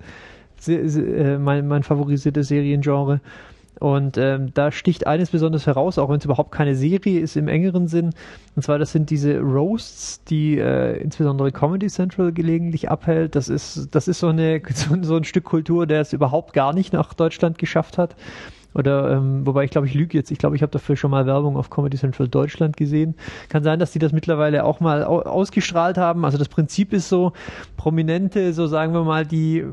se 0.60 0.88
se 0.88 1.02
äh, 1.02 1.38
mein, 1.38 1.66
mein 1.66 1.82
favorisiertes 1.82 2.46
Seriengenre. 2.46 3.20
Und 3.82 4.16
ähm, 4.16 4.54
da 4.54 4.70
sticht 4.70 5.08
eines 5.08 5.30
besonders 5.30 5.66
heraus, 5.66 5.98
auch 5.98 6.08
wenn 6.08 6.18
es 6.18 6.24
überhaupt 6.24 6.52
keine 6.52 6.76
Serie 6.76 7.18
ist 7.18 7.36
im 7.36 7.48
engeren 7.48 7.88
Sinn. 7.88 8.10
Und 8.54 8.62
zwar, 8.62 8.78
das 8.78 8.92
sind 8.92 9.10
diese 9.10 9.40
Roasts, 9.40 10.22
die 10.22 10.56
äh, 10.56 11.02
insbesondere 11.02 11.50
Comedy 11.50 11.88
Central 11.88 12.30
gelegentlich 12.30 12.88
abhält. 12.88 13.34
Das 13.34 13.48
ist, 13.48 13.92
das 13.92 14.06
ist 14.06 14.20
so, 14.20 14.28
eine, 14.28 14.62
so, 14.72 14.94
so 15.02 15.16
ein 15.16 15.24
Stück 15.24 15.42
Kultur, 15.42 15.88
der 15.88 16.00
es 16.00 16.12
überhaupt 16.12 16.52
gar 16.52 16.72
nicht 16.72 16.92
nach 16.92 17.12
Deutschland 17.12 17.58
geschafft 17.58 17.98
hat. 17.98 18.14
Oder, 18.74 19.12
ähm, 19.12 19.46
wobei 19.46 19.64
ich 19.64 19.70
glaube, 19.70 19.86
ich 19.86 19.94
lüge 19.94 20.16
jetzt. 20.16 20.30
Ich 20.30 20.38
glaube, 20.38 20.56
ich 20.56 20.62
habe 20.62 20.70
dafür 20.70 20.96
schon 20.96 21.10
mal 21.10 21.26
Werbung 21.26 21.56
auf 21.56 21.70
Comedy 21.70 21.96
Central 21.96 22.28
Deutschland 22.28 22.76
gesehen. 22.76 23.14
Kann 23.48 23.62
sein, 23.62 23.78
dass 23.78 23.92
die 23.92 23.98
das 23.98 24.12
mittlerweile 24.12 24.64
auch 24.64 24.80
mal 24.80 25.04
au 25.04 25.20
ausgestrahlt 25.22 25.98
haben. 25.98 26.24
Also 26.24 26.38
das 26.38 26.48
Prinzip 26.48 26.92
ist 26.92 27.08
so, 27.08 27.32
Prominente, 27.76 28.52
so 28.52 28.66
sagen 28.66 28.94
wir 28.94 29.04
mal, 29.04 29.26
die 29.26 29.64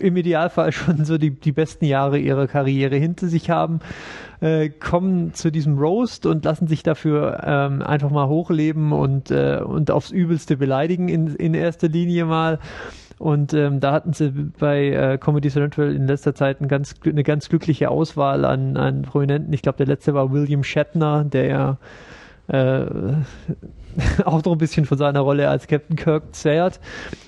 im 0.00 0.16
Idealfall 0.16 0.72
schon 0.72 1.04
so 1.04 1.18
die, 1.18 1.30
die 1.30 1.52
besten 1.52 1.84
Jahre 1.84 2.18
ihrer 2.18 2.46
Karriere 2.46 2.96
hinter 2.96 3.26
sich 3.26 3.50
haben, 3.50 3.80
äh, 4.40 4.68
kommen 4.68 5.34
zu 5.34 5.50
diesem 5.50 5.78
Roast 5.78 6.26
und 6.26 6.44
lassen 6.44 6.68
sich 6.68 6.82
dafür 6.82 7.42
ähm, 7.44 7.82
einfach 7.82 8.10
mal 8.10 8.28
hochleben 8.28 8.92
und, 8.92 9.30
äh, 9.30 9.60
und 9.64 9.90
aufs 9.90 10.10
Übelste 10.10 10.56
beleidigen 10.56 11.08
in, 11.08 11.34
in 11.34 11.54
erster 11.54 11.88
Linie 11.88 12.24
mal. 12.24 12.58
Und 13.18 13.52
ähm, 13.52 13.80
da 13.80 13.92
hatten 13.92 14.12
sie 14.12 14.30
bei 14.30 14.88
äh, 14.90 15.18
Comedy 15.18 15.50
Central 15.50 15.94
in 15.94 16.06
letzter 16.06 16.34
Zeit 16.34 16.60
ein 16.60 16.68
ganz, 16.68 16.94
eine 17.04 17.24
ganz 17.24 17.48
glückliche 17.48 17.90
Auswahl 17.90 18.44
an, 18.44 18.76
an 18.76 19.02
Prominenten. 19.02 19.52
Ich 19.52 19.62
glaube, 19.62 19.78
der 19.78 19.86
letzte 19.86 20.14
war 20.14 20.32
William 20.32 20.62
Shatner, 20.62 21.24
der 21.24 21.46
ja 21.46 21.78
äh, 22.48 22.86
auch 24.24 24.44
noch 24.44 24.52
ein 24.52 24.58
bisschen 24.58 24.84
von 24.84 24.98
seiner 24.98 25.20
Rolle 25.20 25.48
als 25.48 25.66
Captain 25.66 25.96
Kirk 25.96 26.34
zehrt. 26.34 26.80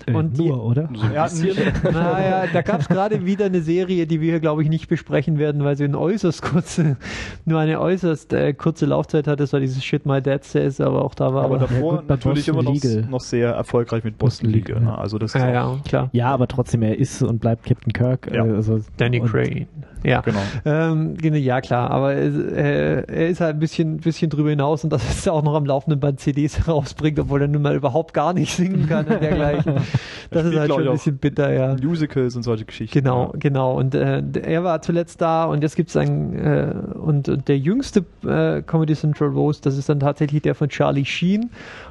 Äh, 0.06 0.12
Und 0.14 0.38
die- 0.38 0.48
nur, 0.48 0.64
oder? 0.64 0.88
Ja, 1.14 1.28
Naja, 1.92 2.44
da 2.52 2.62
gab 2.62 2.80
es 2.80 2.88
gerade 2.88 3.24
wieder 3.26 3.46
eine 3.46 3.60
Serie, 3.60 4.06
die 4.06 4.20
wir 4.20 4.30
hier, 4.30 4.40
glaube 4.40 4.62
ich, 4.62 4.68
nicht 4.68 4.88
besprechen 4.88 5.38
werden, 5.38 5.64
weil 5.64 5.76
sie 5.76 5.84
eine 5.84 5.98
äußerst 5.98 6.42
kurze, 6.42 6.96
nur 7.44 7.58
eine 7.60 7.80
äußerst 7.80 8.32
äh, 8.32 8.52
kurze 8.54 8.86
Laufzeit 8.86 9.26
hat. 9.26 9.40
Das 9.40 9.52
war 9.52 9.60
dieses 9.60 9.84
Shit 9.84 10.06
My 10.06 10.20
Dad 10.22 10.44
Says, 10.44 10.80
aber 10.80 11.04
auch 11.04 11.14
da 11.14 11.34
war 11.34 11.44
aber 11.44 11.56
aber, 11.56 11.66
davor 11.66 11.96
gut, 11.98 12.06
bei 12.06 12.14
natürlich 12.14 12.46
Boston 12.46 12.66
immer 12.66 13.02
noch, 13.02 13.10
noch 13.10 13.20
sehr 13.20 13.50
erfolgreich 13.50 14.04
mit 14.04 14.18
Boston. 14.18 14.50
Legal, 14.50 14.80
Ne? 14.80 14.96
Also 14.96 15.18
das 15.18 15.34
ist 15.34 15.40
ja, 15.40 15.50
ja, 15.50 15.76
klar. 15.86 16.08
Ja, 16.12 16.28
aber 16.28 16.46
trotzdem, 16.48 16.82
er 16.82 16.98
ist 16.98 17.22
und 17.22 17.40
bleibt 17.40 17.66
Captain 17.66 17.92
Kirk. 17.92 18.30
Ja. 18.32 18.44
Äh, 18.46 18.52
also, 18.54 18.80
Danny 18.96 19.20
Crane. 19.20 19.66
Ja. 20.02 20.20
genau. 20.20 20.40
Ähm, 20.64 21.16
ja 21.20 21.60
klar, 21.60 21.90
aber 21.90 22.14
äh, 22.14 23.02
er 23.02 23.28
ist 23.28 23.40
halt 23.40 23.56
ein 23.56 23.60
bisschen, 23.60 23.98
bisschen 23.98 24.30
drüber 24.30 24.50
hinaus 24.50 24.84
und 24.84 24.90
dass 24.92 25.26
er 25.26 25.32
auch 25.32 25.42
noch 25.42 25.54
am 25.54 25.66
laufenden 25.66 26.00
Band 26.00 26.20
CDs 26.20 26.66
herausbringt, 26.66 27.18
obwohl 27.18 27.42
er 27.42 27.48
nun 27.48 27.62
mal 27.62 27.74
überhaupt 27.74 28.14
gar 28.14 28.32
nicht 28.32 28.54
singen 28.54 28.88
kann 28.88 29.06
und 29.06 29.20
dergleichen. 29.20 29.74
Das 30.32 30.44
ist 30.44 30.56
halt 30.56 30.70
schon 30.70 30.86
ein 30.86 30.92
bisschen 30.92 31.18
bitter, 31.18 31.52
ja. 31.52 31.76
Musicals 31.82 32.36
und 32.36 32.44
solche 32.44 32.64
Geschichten. 32.64 32.96
Genau, 32.96 33.32
Ja. 33.32 33.38
genau. 33.40 33.76
Und 33.76 33.96
äh, 33.96 34.22
er 34.42 34.62
war 34.62 34.80
zuletzt 34.80 35.20
da 35.20 35.44
und 35.46 35.62
jetzt 35.62 35.74
gibt's 35.74 35.96
einen 35.96 36.38
äh, 36.38 36.72
und, 36.96 37.28
und 37.28 37.48
der 37.48 37.58
jüngste 37.58 38.04
äh, 38.24 38.62
Comedy 38.62 38.94
Central 38.94 39.30
Roast, 39.30 39.66
das 39.66 39.76
ist 39.76 39.88
dann 39.88 39.98
tatsächlich 39.98 40.42
der 40.42 40.54
von 40.54 40.68
Charlie 40.68 41.04
Sheen 41.04 41.50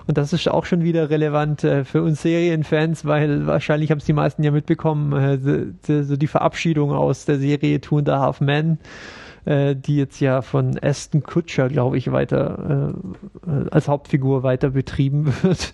und 0.10 0.18
das 0.18 0.34
ist 0.34 0.48
auch 0.50 0.66
schon 0.66 0.84
wieder 0.84 1.12
relevant 1.12 1.64
äh, 1.64 1.86
für 1.86 2.02
uns 2.02 2.24
Serienfans, 2.24 3.06
weil 3.06 3.46
wahrscheinlich 3.46 3.92
haben 3.92 4.00
es 4.00 4.06
die 4.06 4.14
meisten 4.14 4.42
ja 4.42 4.50
mitbekommen, 4.50 5.14
äh, 5.14 5.38
so, 5.38 5.66
so 5.86 6.02
so 6.02 6.18
die 6.18 6.26
Verabschiedung 6.26 6.92
aus 6.94 7.26
der 7.26 7.38
Serie 7.38 7.80
Two 7.80 8.00
and 8.00 8.10
a 8.10 8.20
Half 8.20 8.42
Men 8.42 8.80
äh, 9.46 9.76
die 9.76 9.98
jetzt 9.98 10.20
ja 10.20 10.42
von 10.42 10.78
Aston 10.82 11.24
Kutcher, 11.24 11.70
glaube 11.70 11.98
ich, 11.98 12.12
weiter 12.12 12.94
äh, 13.46 13.70
als 13.72 13.88
Hauptfigur 13.88 14.44
weiter 14.44 14.72
betrieben 14.72 15.34
wird. 15.42 15.74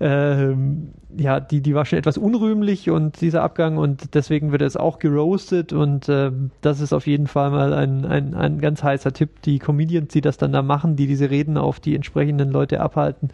ähm, 0.00 0.92
ja, 1.18 1.40
die, 1.40 1.62
die 1.62 1.74
war 1.74 1.86
schon 1.86 1.98
etwas 1.98 2.18
unrühmlich 2.18 2.90
und 2.90 3.20
dieser 3.20 3.42
Abgang 3.42 3.78
und 3.78 4.14
deswegen 4.14 4.52
wird 4.52 4.62
es 4.62 4.76
auch 4.76 4.98
geroastet 4.98 5.72
und 5.72 6.08
äh, 6.08 6.30
das 6.60 6.80
ist 6.80 6.92
auf 6.92 7.06
jeden 7.06 7.26
Fall 7.26 7.50
mal 7.50 7.72
ein, 7.72 8.04
ein, 8.04 8.34
ein 8.34 8.60
ganz 8.60 8.82
heißer 8.82 9.12
Tipp. 9.12 9.40
Die 9.42 9.58
Comedians, 9.58 10.12
die 10.12 10.20
das 10.20 10.36
dann 10.36 10.52
da 10.52 10.62
machen, 10.62 10.96
die 10.96 11.06
diese 11.06 11.30
Reden 11.30 11.56
auf 11.56 11.80
die 11.80 11.94
entsprechenden 11.94 12.50
Leute 12.50 12.80
abhalten, 12.80 13.30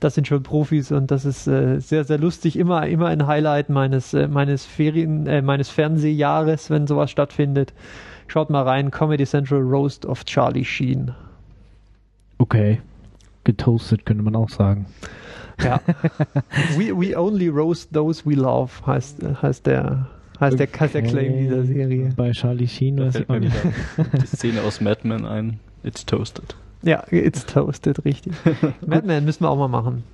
das 0.00 0.14
sind 0.14 0.26
schon 0.26 0.42
Profis 0.42 0.92
und 0.92 1.10
das 1.10 1.24
ist 1.24 1.46
äh, 1.46 1.80
sehr, 1.80 2.04
sehr 2.04 2.18
lustig. 2.18 2.58
Immer, 2.58 2.86
immer 2.86 3.06
ein 3.06 3.26
Highlight 3.26 3.68
meines, 3.68 4.14
äh, 4.14 4.28
meines 4.28 4.64
Ferien, 4.64 5.26
äh, 5.26 5.42
meines 5.42 5.68
Fernsehjahres, 5.68 6.70
wenn 6.70 6.86
sowas 6.86 7.10
stattfindet. 7.10 7.74
Schaut 8.28 8.50
mal 8.50 8.62
rein, 8.62 8.90
Comedy 8.90 9.24
Central 9.24 9.60
Roast 9.60 10.06
of 10.06 10.24
Charlie 10.24 10.64
Sheen. 10.64 11.14
Okay. 12.38 12.80
Getoastet 13.44 14.04
könnte 14.04 14.22
man 14.22 14.36
auch 14.36 14.50
sagen. 14.50 14.86
Ja. 15.62 15.80
we, 16.76 16.92
we 16.94 17.18
only 17.18 17.48
roast 17.48 17.92
those 17.92 18.24
we 18.24 18.34
love, 18.34 18.70
heißt, 18.86 19.22
heißt 19.42 19.66
der, 19.66 20.06
heißt 20.38 20.58
der, 20.58 20.68
heißt 20.68 20.94
der 20.94 21.02
Claim 21.02 21.38
dieser 21.38 21.64
Serie. 21.64 22.12
Bei 22.16 22.30
Charlie 22.32 22.68
Sheen 22.68 22.98
Da 22.98 23.06
weiß 23.06 23.16
ich 23.16 23.28
nicht. 23.28 23.54
die 24.22 24.26
Szene 24.26 24.60
aus 24.62 24.80
Mad 24.80 25.00
Men 25.02 25.24
ein. 25.24 25.58
It's 25.82 26.04
toasted. 26.04 26.54
Ja, 26.82 27.02
it's 27.10 27.44
toasted, 27.46 28.04
richtig. 28.04 28.34
Madman 28.86 29.24
müssen 29.24 29.44
wir 29.44 29.50
auch 29.50 29.56
mal 29.56 29.68
machen. 29.68 30.04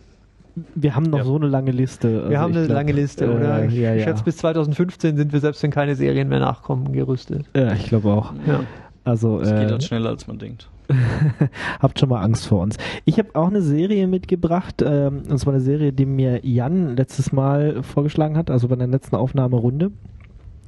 Wir 0.75 0.95
haben 0.95 1.05
noch 1.07 1.19
Ja. 1.19 1.25
so 1.25 1.37
eine 1.37 1.49
lange 1.49 1.71
Liste. 1.73 2.09
Wir 2.13 2.23
Also 2.25 2.39
haben 2.39 2.51
ich 2.53 2.57
eine 2.59 2.67
glaub, 2.67 2.77
lange 2.77 2.93
Liste, 2.93 3.25
äh, 3.25 3.29
oder? 3.29 3.65
Ich 3.65 3.75
ja, 3.75 3.95
ja. 3.95 4.05
schätze, 4.05 4.25
bis 4.25 4.37
2015 4.39 5.17
sind 5.17 5.33
wir 5.33 5.41
selbst, 5.41 5.63
wenn 5.63 5.71
keine 5.71 5.97
Serien 5.97 6.29
mehr 6.29 6.41
nachkommen, 6.41 6.93
gerüstet. 6.93 7.45
Ja, 7.57 7.73
ich 7.73 7.87
glaube 7.87 8.11
auch. 8.13 8.33
Ja. 8.47 8.61
Also, 9.05 9.41
Es 9.41 9.51
geht 9.51 9.69
äh, 9.69 9.71
halt 9.71 9.83
schneller, 9.85 10.11
als 10.11 10.27
man 10.27 10.39
denkt. 10.39 10.69
habt 11.81 11.99
schon 11.99 12.09
mal 12.09 12.23
Angst 12.23 12.47
vor 12.47 12.61
uns. 12.61 12.77
Ich 13.05 13.19
habe 13.19 13.31
auch 13.35 13.49
eine 13.49 13.63
Serie 13.63 14.07
mitgebracht, 14.07 14.83
ähm, 14.87 15.23
und 15.29 15.39
zwar 15.39 15.55
eine 15.55 15.63
Serie, 15.63 15.93
die 15.93 16.07
mir 16.07 16.45
Jan 16.47 16.97
letztes 16.97 17.33
Mal 17.33 17.83
vorgeschlagen 17.83 18.37
hat, 18.37 18.51
also 18.51 18.69
bei 18.69 18.77
der 18.77 18.87
letzten 18.87 19.17
Aufnahmerunde. 19.17 19.91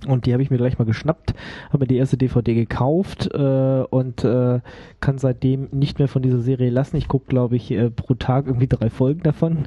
Und 0.07 0.27
die 0.27 0.33
habe 0.33 0.43
ich 0.43 0.51
mir 0.51 0.57
gleich 0.57 0.79
mal 0.79 0.85
geschnappt, 0.85 1.35
habe 1.69 1.81
mir 1.81 1.87
die 1.87 1.97
erste 1.97 2.17
DVD 2.17 2.55
gekauft 2.55 3.31
äh, 3.33 3.85
und 3.91 4.25
äh, 4.25 4.61
kann 5.01 5.19
seitdem 5.19 5.69
nicht 5.73 5.99
mehr 5.99 6.09
von 6.09 6.23
dieser 6.23 6.41
Serie 6.41 6.71
lassen. 6.71 6.97
Ich 6.97 7.09
gucke, 7.09 7.27
glaube 7.27 7.57
ich, 7.57 7.71
äh, 7.71 7.91
pro 7.91 8.15
Tag 8.15 8.47
irgendwie 8.47 8.69
drei 8.69 8.91
Folgen 8.91 9.23
davon. 9.23 9.67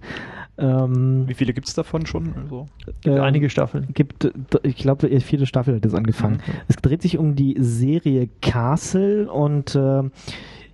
Ähm, 0.60 1.24
Wie 1.28 1.34
viele 1.34 1.54
gibt 1.54 1.68
es 1.68 1.74
davon 1.74 2.06
schon? 2.06 2.34
Also, 2.36 2.66
Gibt 2.86 3.08
ähm, 3.08 3.22
einige 3.22 3.50
Staffeln. 3.50 3.88
gibt, 3.94 4.26
äh, 4.26 4.32
ich 4.64 4.76
glaube, 4.76 5.08
die 5.08 5.20
vierte 5.22 5.46
Staffel 5.46 5.76
hat 5.76 5.86
jetzt 5.86 5.96
angefangen. 5.96 6.36
Mhm. 6.46 6.54
Es 6.68 6.76
dreht 6.76 7.02
sich 7.02 7.18
um 7.18 7.36
die 7.36 7.56
Serie 7.60 8.30
Castle 8.42 9.32
und 9.32 9.76
äh, 9.76 10.04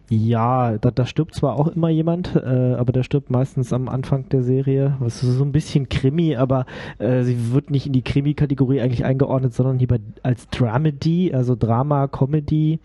ja, 0.09 0.77
da, 0.77 0.91
da 0.91 1.05
stirbt 1.05 1.33
zwar 1.33 1.55
auch 1.55 1.67
immer 1.67 1.89
jemand, 1.89 2.35
äh, 2.35 2.75
aber 2.75 2.93
der 2.93 3.03
stirbt 3.03 3.31
meistens 3.31 3.73
am 3.73 3.89
Anfang 3.89 4.29
der 4.29 4.43
Serie. 4.43 4.97
Das 4.99 5.23
ist 5.23 5.37
so 5.37 5.43
ein 5.43 5.51
bisschen 5.51 5.89
Krimi, 5.89 6.35
aber 6.35 6.65
äh, 6.99 7.23
sie 7.23 7.53
wird 7.53 7.71
nicht 7.71 7.87
in 7.87 7.93
die 7.93 8.03
Krimi-Kategorie 8.03 8.81
eigentlich 8.81 9.03
eingeordnet, 9.03 9.53
sondern 9.53 9.79
hier 9.79 9.87
bei, 9.87 9.99
als 10.21 10.47
Dramedy, 10.49 11.33
also 11.33 11.55
Drama, 11.55 12.07
Comedy. 12.07 12.79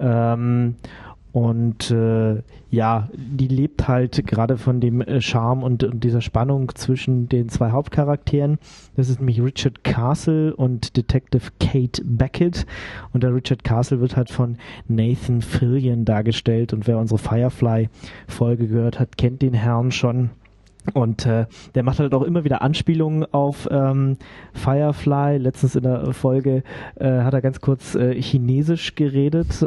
Ähm, 0.00 0.76
und 1.32 1.90
äh, 1.90 2.42
ja, 2.70 3.08
die 3.14 3.48
lebt 3.48 3.86
halt 3.86 4.26
gerade 4.26 4.56
von 4.56 4.80
dem 4.80 5.02
äh, 5.02 5.20
Charme 5.20 5.62
und, 5.62 5.84
und 5.84 6.02
dieser 6.02 6.22
Spannung 6.22 6.74
zwischen 6.74 7.28
den 7.28 7.48
zwei 7.48 7.70
Hauptcharakteren. 7.70 8.58
Das 8.96 9.10
ist 9.10 9.20
nämlich 9.20 9.42
Richard 9.42 9.84
Castle 9.84 10.56
und 10.56 10.96
Detective 10.96 11.50
Kate 11.60 12.02
Beckett. 12.04 12.66
Und 13.12 13.22
der 13.22 13.34
Richard 13.34 13.62
Castle 13.62 14.00
wird 14.00 14.16
halt 14.16 14.30
von 14.30 14.56
Nathan 14.88 15.42
Fillion 15.42 16.04
dargestellt. 16.04 16.72
Und 16.72 16.86
wer 16.86 16.98
unsere 16.98 17.18
Firefly-Folge 17.18 18.66
gehört 18.66 18.98
hat, 18.98 19.18
kennt 19.18 19.42
den 19.42 19.54
Herrn 19.54 19.90
schon. 19.92 20.30
Und 20.94 21.26
äh, 21.26 21.46
der 21.74 21.82
macht 21.82 21.98
halt 21.98 22.14
auch 22.14 22.22
immer 22.22 22.44
wieder 22.44 22.62
Anspielungen 22.62 23.26
auf 23.32 23.68
ähm, 23.70 24.16
Firefly. 24.54 25.38
Letztens 25.38 25.76
in 25.76 25.82
der 25.82 26.12
Folge 26.12 26.62
äh, 26.96 27.22
hat 27.22 27.34
er 27.34 27.40
ganz 27.40 27.60
kurz 27.60 27.94
äh, 27.94 28.20
Chinesisch 28.20 28.94
geredet 28.94 29.66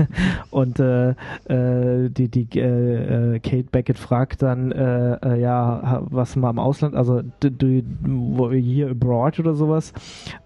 und 0.50 0.78
äh, 0.80 1.10
äh, 1.10 2.10
die, 2.10 2.28
die 2.28 2.48
äh, 2.58 3.34
äh, 3.34 3.38
Kate 3.40 3.68
Beckett 3.70 3.98
fragt 3.98 4.42
dann, 4.42 4.72
äh, 4.72 5.14
äh, 5.14 5.40
ja, 5.40 6.02
was 6.10 6.36
mal 6.36 6.50
im 6.50 6.58
Ausland, 6.58 6.94
also 6.94 7.22
do, 7.40 7.50
do, 7.50 8.50
hier 8.52 8.90
abroad 8.90 9.38
oder 9.38 9.54
sowas. 9.54 9.92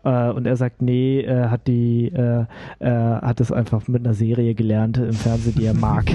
Äh, 0.04 0.30
und 0.30 0.46
er 0.46 0.56
sagt, 0.56 0.82
nee, 0.82 1.20
äh, 1.20 1.48
hat 1.48 1.66
die, 1.66 2.08
äh, 2.08 2.44
äh, 2.80 2.90
hat 2.90 3.40
es 3.40 3.52
einfach 3.52 3.86
mit 3.88 4.04
einer 4.04 4.14
Serie 4.14 4.54
gelernt 4.54 4.98
im 4.98 5.12
Fernsehen, 5.12 5.54
die 5.56 5.66
er 5.66 5.74
mag. 5.74 6.04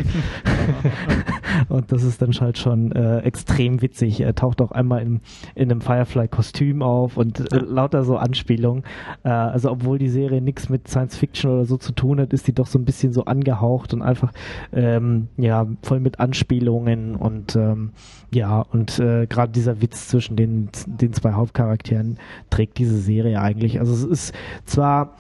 Und 1.70 1.92
das 1.92 2.04
ist 2.04 2.22
dann 2.22 2.32
halt 2.32 2.58
schon 2.58 2.92
äh, 2.92 3.20
extrem 3.20 3.82
witzig. 3.82 3.99
Er 4.02 4.36
taucht 4.36 4.62
auch 4.62 4.72
einmal 4.72 5.02
in, 5.02 5.22
in 5.56 5.72
einem 5.72 5.82
Firefly-Kostüm 5.82 6.82
auf 6.82 7.18
und 7.18 7.52
äh, 7.52 7.58
lauter 7.58 8.04
so 8.04 8.18
Anspielungen. 8.18 8.84
Äh, 9.24 9.30
also 9.30 9.72
obwohl 9.72 9.98
die 10.00 10.10
Serie 10.10 10.42
nichts 10.42 10.70
mit 10.70 10.88
Science 10.88 11.18
Fiction 11.18 11.52
oder 11.52 11.66
so 11.66 11.78
zu 11.78 11.92
tun 11.92 12.20
hat, 12.20 12.34
ist 12.34 12.48
die 12.48 12.54
doch 12.54 12.68
so 12.68 12.80
ein 12.80 12.86
bisschen 12.86 13.14
so 13.14 13.26
angehaucht 13.26 13.94
und 13.94 14.02
einfach 14.02 14.32
ähm, 14.74 15.28
ja 15.38 15.68
voll 15.82 16.00
mit 16.00 16.20
Anspielungen 16.20 17.16
und 17.16 17.56
ähm, 17.56 17.92
ja 18.32 18.62
und 18.62 19.00
äh, 19.00 19.28
gerade 19.28 19.52
dieser 19.52 19.82
Witz 19.82 20.08
zwischen 20.08 20.36
den 20.36 20.70
den 20.86 21.14
zwei 21.14 21.34
Hauptcharakteren 21.34 22.18
trägt 22.50 22.78
diese 22.78 22.98
Serie 22.98 23.42
eigentlich. 23.42 23.80
Also 23.80 23.94
es 23.94 24.04
ist 24.04 24.36
zwar 24.66 25.16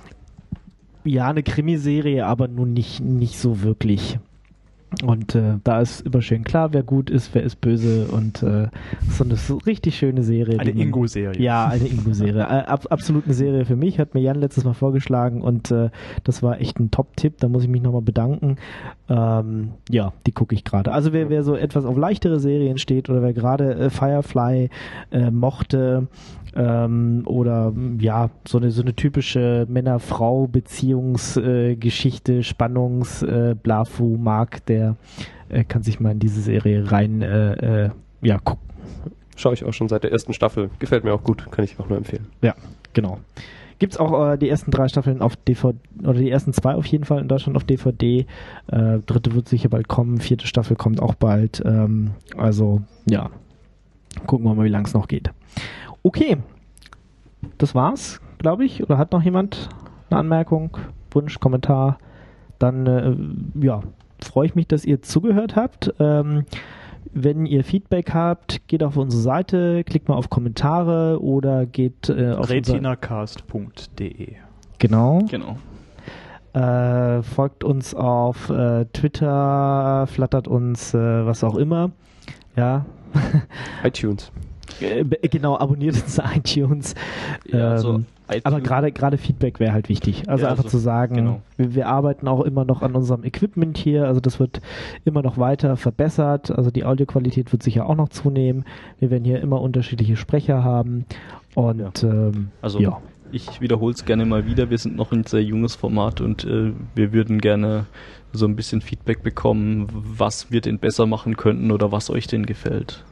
ja 1.03 1.27
eine 1.27 1.43
Krimiserie, 1.43 2.25
aber 2.25 2.47
nun 2.47 2.73
nicht 2.73 3.01
nicht 3.01 3.38
so 3.38 3.61
wirklich. 3.61 4.19
Und 5.03 5.35
äh, 5.35 5.59
da 5.63 5.81
ist 5.81 6.01
immer 6.01 6.21
schön 6.21 6.43
klar, 6.43 6.73
wer 6.73 6.81
gut 6.81 7.09
ist, 7.09 7.33
wer 7.35 7.43
ist 7.43 7.61
böse 7.61 8.07
und 8.07 8.41
äh, 8.41 8.69
so 9.09 9.23
eine 9.23 9.35
so 9.35 9.57
richtig 9.57 9.95
schöne 9.95 10.23
Serie. 10.23 10.59
eine 10.59 10.71
Ingo-Serie. 10.71 11.39
Ja, 11.41 11.67
eine 11.67 11.87
Ingo-Serie. 11.87 12.39
Äh, 12.49 12.63
ab, 12.65 12.87
absolut 12.89 13.25
eine 13.25 13.33
Serie 13.33 13.65
für 13.65 13.75
mich, 13.75 13.99
hat 13.99 14.13
mir 14.13 14.21
Jan 14.21 14.39
letztes 14.39 14.63
Mal 14.63 14.73
vorgeschlagen 14.73 15.41
und 15.41 15.71
äh, 15.71 15.89
das 16.23 16.41
war 16.41 16.59
echt 16.59 16.79
ein 16.79 16.89
Top-Tipp, 16.89 17.35
da 17.39 17.47
muss 17.47 17.63
ich 17.63 17.69
mich 17.69 17.81
nochmal 17.81 18.01
bedanken. 18.01 18.55
Ähm, 19.10 19.72
ja, 19.89 20.14
die 20.28 20.32
gucke 20.32 20.53
ich 20.53 20.64
gerade. 20.64 20.91
Also 20.91 21.14
wer, 21.14 21.30
wer 21.30 21.43
so 21.43 21.55
etwas 21.55 21.86
auf 21.86 21.97
leichtere 21.97 22.39
Serien 22.39 22.78
steht 22.78 23.10
oder 23.10 23.24
wer 23.24 23.34
gerade 23.34 23.74
äh, 23.74 23.89
Firefly 23.89 24.70
äh, 25.12 25.32
mochte, 25.32 26.07
ähm, 26.55 27.24
oder 27.26 27.74
ja, 27.99 28.30
so 28.47 28.57
eine, 28.57 28.72
so 28.72 28.82
eine 28.82 28.95
typische 28.95 29.68
Männer-Frau-Beziehungsgeschichte, 29.70 32.34
äh, 32.34 32.43
Spannungs, 32.43 33.22
äh, 33.24 33.55
Blafu 33.62 34.18
mag, 34.18 34.66
der 34.66 34.95
äh, 35.49 35.64
kann 35.64 35.84
sich 35.84 35.99
mal 35.99 36.12
in 36.12 36.20
diese 36.20 36.41
Serie 36.41 36.91
rein 36.91 37.22
äh, 37.22 37.86
äh, 37.86 37.89
ja, 38.22 38.39
gucken. 38.39 38.68
Schaue 39.36 39.53
ich 39.53 39.64
auch 39.64 39.74
schon 39.74 39.88
seit 39.88 40.03
der 40.03 40.12
ersten 40.12 40.34
Staffel. 40.34 40.72
Gefällt 40.80 41.03
mir 41.03 41.14
auch 41.14 41.24
gut, 41.24 41.51
kann 41.51 41.64
ich 41.64 41.80
auch 41.80 41.88
nur 41.88 41.97
empfehlen. 41.97 42.26
Ja, 42.41 42.55
genau. 42.93 43.20
Gibt's 43.80 43.97
auch 43.97 44.32
äh, 44.34 44.38
die 44.38 44.49
ersten 44.49 44.71
drei 44.71 44.89
Staffeln 44.89 45.21
auf 45.21 45.38
DVD, 45.38 45.77
oder 46.03 46.19
die 46.19 46.30
ersten 46.30 46.51
zwei 46.51 46.75
auf 46.75 46.86
jeden 46.86 47.05
Fall 47.05 47.21
in 47.21 47.30
Deutschland 47.30 47.55
auf 47.55 47.63
DVD. 47.63 48.25
Äh, 48.67 48.99
dritte 48.99 49.34
wird 49.34 49.47
sicher 49.47 49.69
bald 49.69 49.88
kommen, 49.88 50.19
vierte 50.19 50.47
Staffel 50.47 50.75
kommt 50.75 51.01
auch 51.01 51.15
bald. 51.15 51.63
Ähm, 51.65 52.11
also, 52.38 52.82
ja. 53.09 53.30
Gucken 54.25 54.45
wir 54.45 54.53
mal, 54.53 54.65
wie 54.65 54.69
lang 54.69 54.86
es 54.86 54.93
noch 54.93 55.07
geht. 55.07 55.32
Okay. 56.03 56.38
Das 57.57 57.73
war's, 57.73 58.19
glaube 58.38 58.65
ich. 58.65 58.84
Oder 58.84 58.97
hat 58.97 59.13
noch 59.13 59.23
jemand 59.23 59.69
eine 60.09 60.19
Anmerkung, 60.19 60.77
Wunsch, 61.11 61.39
Kommentar? 61.39 61.99
Dann, 62.57 62.86
äh, 62.86 63.15
ja, 63.65 63.82
freue 64.21 64.45
ich 64.45 64.55
mich, 64.55 64.67
dass 64.67 64.84
ihr 64.84 65.01
zugehört 65.01 65.55
habt. 65.55 65.93
Ähm, 65.99 66.43
wenn 67.14 67.45
ihr 67.45 67.64
Feedback 67.64 68.14
habt, 68.14 68.68
geht 68.68 68.84
auf 68.84 68.95
unsere 68.97 69.22
Seite, 69.22 69.84
klickt 69.84 70.07
mal 70.10 70.16
auf 70.16 70.30
Kommentare 70.30 71.22
oder 71.22 71.66
geht 71.66 72.10
äh, 72.10 72.32
auf 72.34 72.49
retinacast.de. 72.49 74.34
genau, 74.78 75.20
Genau. 75.30 75.57
äh, 76.53 77.22
folgt 77.24 77.64
uns 77.64 77.93
auf 77.95 78.49
äh, 78.49 78.86
Twitter, 78.93 80.07
flattert 80.07 80.47
uns, 80.47 80.93
äh, 80.93 81.26
was 81.26 81.43
auch 81.43 81.55
immer. 81.55 81.91
Ja, 82.55 82.86
iTunes. 83.84 84.32
äh, 84.82 85.03
genau, 85.30 85.57
abonniert 85.57 85.95
uns 86.01 86.20
iTunes. 86.36 86.95
Ja, 87.51 87.72
also 87.72 87.95
Ähm, 87.95 87.95
iTunes- 87.95 88.18
Aber 88.43 88.61
gerade 88.61 88.91
gerade 88.91 89.17
Feedback 89.17 89.59
wäre 89.59 89.73
halt 89.73 89.89
wichtig. 89.89 90.30
Also 90.30 90.43
Ja, 90.45 90.51
einfach 90.51 90.65
also, 90.65 90.77
zu 90.77 90.82
sagen, 90.82 91.15
genau. 91.15 91.41
wir, 91.57 91.75
wir 91.75 91.88
arbeiten 91.88 92.27
auch 92.27 92.41
immer 92.41 92.65
noch 92.65 92.82
an 92.82 92.95
unserem 92.95 93.23
Equipment 93.23 93.77
hier. 93.77 94.05
Also 94.05 94.19
das 94.19 94.39
wird 94.39 94.61
immer 95.05 95.21
noch 95.21 95.38
weiter 95.38 95.77
verbessert. 95.77 96.51
Also 96.51 96.71
die 96.71 96.86
Audioqualität 96.86 97.51
wird 97.51 97.63
sicher 97.63 97.88
auch 97.88 97.95
noch 97.95 98.09
zunehmen. 98.09 98.65
Wir 98.99 99.09
werden 99.09 99.25
hier 99.25 99.41
immer 99.41 99.61
unterschiedliche 99.61 100.15
Sprecher 100.15 100.63
haben. 100.63 101.05
Und 101.55 102.03
ähm, 102.03 102.49
Also 102.61 102.80
ja. 102.80 103.01
ich 103.32 103.61
wiederhole 103.61 103.93
es 103.93 104.05
gerne 104.05 104.25
mal 104.25 104.45
wieder. 104.45 104.69
Wir 104.69 104.77
sind 104.77 104.95
noch 104.95 105.11
ein 105.11 105.23
sehr 105.23 105.43
junges 105.43 105.75
Format 105.75 106.21
und 106.21 106.45
äh, 106.45 106.73
wir 106.95 107.13
würden 107.13 107.39
gerne 107.39 107.86
so 108.32 108.45
ein 108.45 108.55
bisschen 108.55 108.82
Feedback 108.82 109.23
bekommen, 109.23 109.88
was 109.91 110.51
wir 110.51 110.61
denn 110.61 110.77
besser 110.77 111.07
machen 111.07 111.36
könnten 111.36 111.71
oder 111.71 111.91
was 111.91 112.09
euch 112.09 112.27
denn 112.27 112.45
gefällt. 112.45 113.03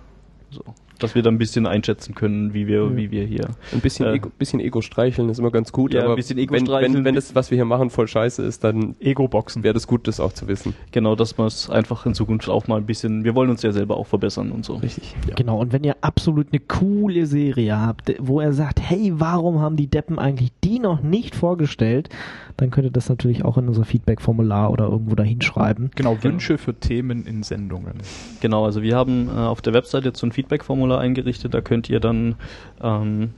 So. 0.51 0.63
Dass 0.97 1.15
wir 1.15 1.21
dann 1.21 1.35
ein 1.35 1.37
bisschen 1.37 1.65
einschätzen 1.67 2.15
können, 2.15 2.53
wie 2.53 2.67
wir, 2.67 2.83
Ja. 2.85 2.95
wie 2.95 3.11
wir 3.11 3.23
hier. 3.25 3.49
Ein 3.73 3.79
bisschen, 3.81 4.05
Äh, 4.07 4.13
Ego, 4.15 4.29
bisschen 4.37 4.59
Ego 4.59 4.81
streicheln 4.81 5.29
ist 5.29 5.39
immer 5.39 5.51
ganz 5.51 5.71
gut, 5.71 5.93
Ja, 5.93 6.01
ein 6.01 6.05
aber 6.07 6.15
bisschen 6.15 6.37
Ego 6.37 6.53
wenn, 6.53 6.65
streicheln, 6.65 6.93
wenn, 6.95 7.05
wenn 7.05 7.15
das, 7.15 7.35
was 7.35 7.51
wir 7.51 7.55
hier 7.55 7.65
machen, 7.65 7.89
voll 7.89 8.07
scheiße 8.07 8.43
ist, 8.43 8.63
dann 8.63 8.95
Ego-Boxen. 8.99 9.63
wäre 9.63 9.73
das 9.73 9.87
gut, 9.87 10.07
das 10.07 10.19
auch 10.19 10.33
zu 10.33 10.47
wissen. 10.47 10.73
Genau, 10.91 11.15
dass 11.15 11.37
man 11.37 11.47
es 11.47 11.69
einfach 11.69 12.05
in 12.05 12.13
Zukunft 12.13 12.49
auch 12.49 12.67
mal 12.67 12.77
ein 12.77 12.85
bisschen. 12.85 13.23
Wir 13.23 13.35
wollen 13.35 13.49
uns 13.49 13.61
ja 13.61 13.71
selber 13.71 13.97
auch 13.97 14.07
verbessern 14.07 14.51
und 14.51 14.65
so. 14.65 14.75
Richtig. 14.75 15.15
Genau, 15.35 15.59
und 15.59 15.73
wenn 15.73 15.83
ihr 15.83 15.95
absolut 16.01 16.47
eine 16.51 16.59
coole 16.59 17.25
Serie 17.25 17.79
habt, 17.79 18.13
wo 18.19 18.39
er 18.39 18.53
sagt, 18.53 18.79
hey, 18.81 19.11
warum 19.15 19.59
haben 19.59 19.75
die 19.77 19.87
Deppen 19.87 20.19
eigentlich 20.19 20.51
die 20.63 20.79
noch 20.79 21.01
nicht 21.01 21.35
vorgestellt, 21.35 22.09
dann 22.57 22.71
könnt 22.71 22.87
ihr 22.87 22.91
das 22.91 23.09
natürlich 23.09 23.45
auch 23.45 23.57
in 23.57 23.67
unser 23.67 23.85
Feedback-Formular 23.85 24.71
oder 24.71 24.85
irgendwo 24.85 25.15
da 25.15 25.23
hinschreiben. 25.23 25.91
Genau, 25.95 26.17
Wünsche 26.23 26.57
für 26.57 26.73
Themen 26.73 27.25
in 27.25 27.43
Sendungen. 27.43 27.93
Genau, 28.41 28.65
also 28.65 28.81
wir 28.81 28.95
haben 28.95 29.27
äh, 29.29 29.31
auf 29.31 29.61
der 29.61 29.73
Website 29.73 30.05
jetzt 30.05 30.19
so 30.19 30.25
ein 30.27 30.31
Feedback-Formular 30.31 30.86
eingerichtet, 30.95 31.53
da 31.53 31.61
könnt 31.61 31.89
ihr 31.89 31.99
dann 31.99 32.35
ähm, 32.81 33.31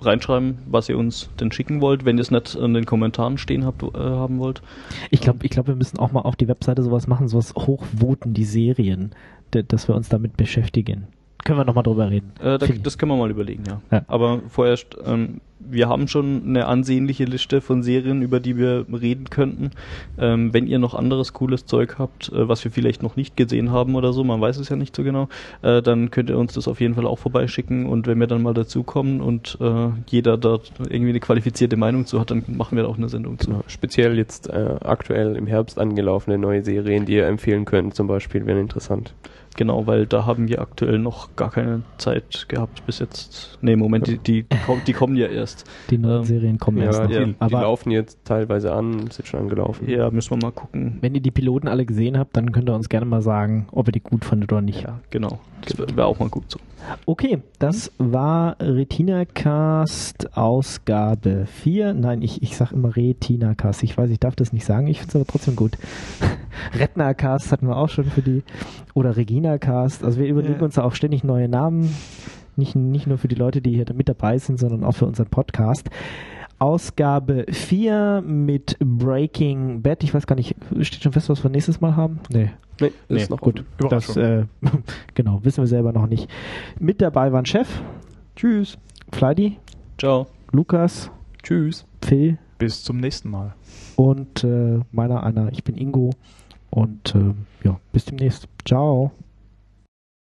reinschreiben, 0.00 0.58
was 0.66 0.88
ihr 0.88 0.98
uns 0.98 1.30
denn 1.40 1.52
schicken 1.52 1.80
wollt, 1.80 2.04
wenn 2.04 2.18
ihr 2.18 2.22
es 2.22 2.30
nicht 2.30 2.54
in 2.54 2.74
den 2.74 2.86
Kommentaren 2.86 3.38
stehen 3.38 3.64
habt, 3.64 3.82
äh, 3.82 3.98
haben 3.98 4.38
wollt. 4.38 4.62
Ich 5.10 5.20
glaube, 5.20 5.44
ich 5.44 5.50
glaub, 5.50 5.66
wir 5.66 5.76
müssen 5.76 5.98
auch 5.98 6.12
mal 6.12 6.20
auf 6.20 6.36
die 6.36 6.48
Webseite 6.48 6.82
sowas 6.82 7.06
machen, 7.06 7.28
sowas 7.28 7.54
hochvoten, 7.54 8.34
die 8.34 8.44
Serien, 8.44 9.12
dass 9.50 9.88
wir 9.88 9.94
uns 9.94 10.08
damit 10.08 10.36
beschäftigen. 10.36 11.06
Können 11.46 11.60
wir 11.60 11.64
nochmal 11.64 11.84
drüber 11.84 12.10
reden. 12.10 12.32
Äh, 12.40 12.58
da, 12.58 12.66
das 12.66 12.98
können 12.98 13.12
wir 13.12 13.16
mal 13.16 13.30
überlegen, 13.30 13.62
ja. 13.66 13.80
Ja. 13.90 14.02
Aber 14.08 14.40
vorerst, 14.48 14.96
ähm, 15.04 15.40
wir 15.58 15.88
haben 15.88 16.08
schon 16.08 16.42
eine 16.46 16.66
ansehnliche 16.66 17.24
Liste 17.24 17.60
von 17.60 17.82
Serien, 17.82 18.22
über 18.22 18.40
die 18.40 18.56
wir 18.56 18.84
reden 18.92 19.30
könnten. 19.30 19.70
Ähm, 20.18 20.52
wenn 20.52 20.66
ihr 20.66 20.78
noch 20.78 20.94
anderes 20.94 21.32
cooles 21.32 21.66
Zeug 21.66 21.96
habt, 21.98 22.30
äh, 22.30 22.48
was 22.48 22.64
wir 22.64 22.70
vielleicht 22.70 23.02
noch 23.02 23.16
nicht 23.16 23.36
gesehen 23.36 23.70
haben 23.70 23.94
oder 23.94 24.12
so, 24.12 24.24
man 24.24 24.40
weiß 24.40 24.58
es 24.58 24.68
ja 24.68 24.76
nicht 24.76 24.94
so 24.94 25.02
genau, 25.02 25.28
äh, 25.62 25.82
dann 25.82 26.10
könnt 26.10 26.30
ihr 26.30 26.38
uns 26.38 26.52
das 26.54 26.68
auf 26.68 26.80
jeden 26.80 26.94
Fall 26.94 27.06
auch 27.06 27.18
vorbeischicken 27.18 27.86
und 27.86 28.06
wenn 28.06 28.18
wir 28.18 28.26
dann 28.26 28.42
mal 28.42 28.54
dazukommen 28.54 29.20
und 29.20 29.58
äh, 29.60 29.88
jeder 30.08 30.36
da 30.36 30.58
irgendwie 30.88 31.10
eine 31.10 31.20
qualifizierte 31.20 31.76
Meinung 31.76 32.06
zu 32.06 32.20
hat, 32.20 32.30
dann 32.30 32.44
machen 32.48 32.76
wir 32.76 32.84
da 32.84 32.88
auch 32.88 32.98
eine 32.98 33.08
Sendung 33.08 33.38
zu. 33.38 33.50
Genau. 33.50 33.62
Speziell 33.66 34.16
jetzt 34.16 34.48
äh, 34.48 34.76
aktuell 34.82 35.36
im 35.36 35.46
Herbst 35.46 35.78
angelaufene 35.78 36.38
neue 36.38 36.64
Serien, 36.64 37.06
die 37.06 37.14
ihr 37.14 37.26
empfehlen 37.26 37.64
könnt, 37.64 37.94
zum 37.94 38.06
Beispiel, 38.06 38.46
wären 38.46 38.58
interessant. 38.58 39.14
Genau, 39.56 39.86
weil 39.86 40.06
da 40.06 40.26
haben 40.26 40.48
wir 40.48 40.60
aktuell 40.60 40.98
noch 40.98 41.34
gar 41.34 41.50
keine 41.50 41.82
Zeit 41.98 42.44
gehabt 42.48 42.84
bis 42.86 42.98
jetzt. 42.98 43.58
Nee, 43.62 43.74
Moment, 43.76 44.06
die, 44.06 44.18
die, 44.18 44.42
die, 44.50 44.56
kommen- 44.66 44.82
die 44.86 44.92
kommen 44.92 45.16
ja 45.16 45.26
erst. 45.26 45.64
Die 45.90 45.98
neuen 45.98 46.18
Ähm, 46.20 46.24
Serien 46.24 46.58
kommen 46.58 46.78
erst 46.78 46.98
Ja, 46.98 47.04
noch. 47.06 47.10
die, 47.26 47.32
die 47.32 47.36
Aber 47.40 47.62
laufen 47.62 47.90
jetzt 47.90 48.18
teilweise 48.24 48.72
an, 48.74 49.10
sind 49.10 49.26
schon 49.26 49.40
angelaufen. 49.40 49.88
Ja, 49.88 50.10
müssen 50.10 50.30
wir 50.30 50.38
mal 50.46 50.52
gucken. 50.52 50.98
wenn 51.00 51.14
ihr 51.14 51.20
die 51.22 51.30
Piloten 51.30 51.68
alle 51.68 51.86
gesehen 51.86 52.18
habt, 52.18 52.36
dann 52.36 52.52
könnt 52.52 52.68
ihr 52.68 52.74
uns 52.74 52.88
gerne 52.88 53.06
mal 53.06 53.22
sagen, 53.22 53.66
ob 53.72 53.88
ihr 53.88 53.92
die 53.92 54.00
gut 54.00 54.24
fandet 54.24 54.52
oder 54.52 54.60
nicht. 54.62 54.82
Ja, 54.82 55.00
genau. 55.10 55.38
Das 55.62 55.78
wäre 55.96 56.06
auch 56.06 56.18
mal 56.18 56.28
gut 56.28 56.44
so. 56.48 56.58
Okay, 57.06 57.38
das 57.58 57.90
war 57.98 58.56
RetinaCast 58.60 60.36
Ausgabe 60.36 61.46
4. 61.46 61.94
Nein, 61.94 62.22
ich, 62.22 62.42
ich 62.42 62.56
sag 62.56 62.72
immer 62.72 62.94
RetinaCast. 62.94 63.82
Ich 63.82 63.96
weiß, 63.96 64.10
ich 64.10 64.20
darf 64.20 64.36
das 64.36 64.52
nicht 64.52 64.64
sagen, 64.64 64.86
ich 64.86 64.98
finde 64.98 65.10
es 65.10 65.16
aber 65.16 65.26
trotzdem 65.26 65.56
gut. 65.56 65.72
RetnaCast 66.78 67.50
hatten 67.52 67.66
wir 67.68 67.76
auch 67.76 67.88
schon 67.88 68.04
für 68.04 68.22
die. 68.22 68.42
Oder 68.96 69.14
ReginaCast. 69.16 70.02
Also 70.02 70.18
wir 70.18 70.26
überlegen 70.26 70.54
Ja. 70.58 70.62
uns 70.64 70.76
da 70.76 70.82
auch 70.84 70.94
ständig 70.94 71.22
neue 71.22 71.48
Namen. 71.48 71.94
Nicht, 72.56 72.74
nicht 72.74 73.06
nur 73.06 73.18
für 73.18 73.28
die 73.28 73.34
Leute, 73.34 73.60
die 73.60 73.74
hier 73.74 73.84
mit 73.94 74.08
dabei 74.08 74.38
sind, 74.38 74.58
sondern 74.58 74.84
auch 74.84 74.92
für 74.92 75.04
unseren 75.04 75.26
Podcast. 75.26 75.90
Ausgabe 76.58 77.44
4 77.50 78.22
mit 78.26 78.78
Breaking 78.80 79.82
Bad. 79.82 80.02
Ich 80.02 80.14
weiß 80.14 80.26
gar 80.26 80.36
nicht, 80.36 80.56
steht 80.80 81.02
schon 81.02 81.12
fest, 81.12 81.28
was 81.28 81.42
wir 81.44 81.50
nächstes 81.50 81.82
Mal 81.82 81.94
haben? 81.94 82.20
Nee. 82.30 82.50
Nee, 82.80 82.92
Nee, 83.10 83.16
ist 83.20 83.28
noch 83.30 83.40
Gut, 83.42 83.64
offen. 83.82 83.90
das 83.90 84.16
äh, 84.16 84.44
genau, 85.14 85.40
wissen 85.44 85.62
wir 85.62 85.66
selber 85.68 85.92
noch 85.92 86.06
nicht. 86.06 86.30
Mit 86.80 87.02
dabei 87.02 87.30
waren 87.32 87.44
Chef, 87.44 87.68
Tschüss. 88.34 88.78
Fleidy, 89.12 89.58
Ciao. 89.98 90.26
Lukas, 90.52 91.10
Tschüss. 91.42 91.84
Phil 92.02 92.38
Bis 92.58 92.82
zum 92.82 92.96
nächsten 92.98 93.28
Mal. 93.30 93.54
und 93.96 94.42
äh, 94.44 94.80
meiner 94.92 95.22
einer. 95.22 95.52
Ich 95.52 95.62
bin 95.64 95.76
Ingo 95.76 96.10
und 96.76 97.14
äh, 97.14 97.66
ja, 97.66 97.80
bis 97.92 98.04
demnächst. 98.04 98.48
Ciao. 98.66 99.10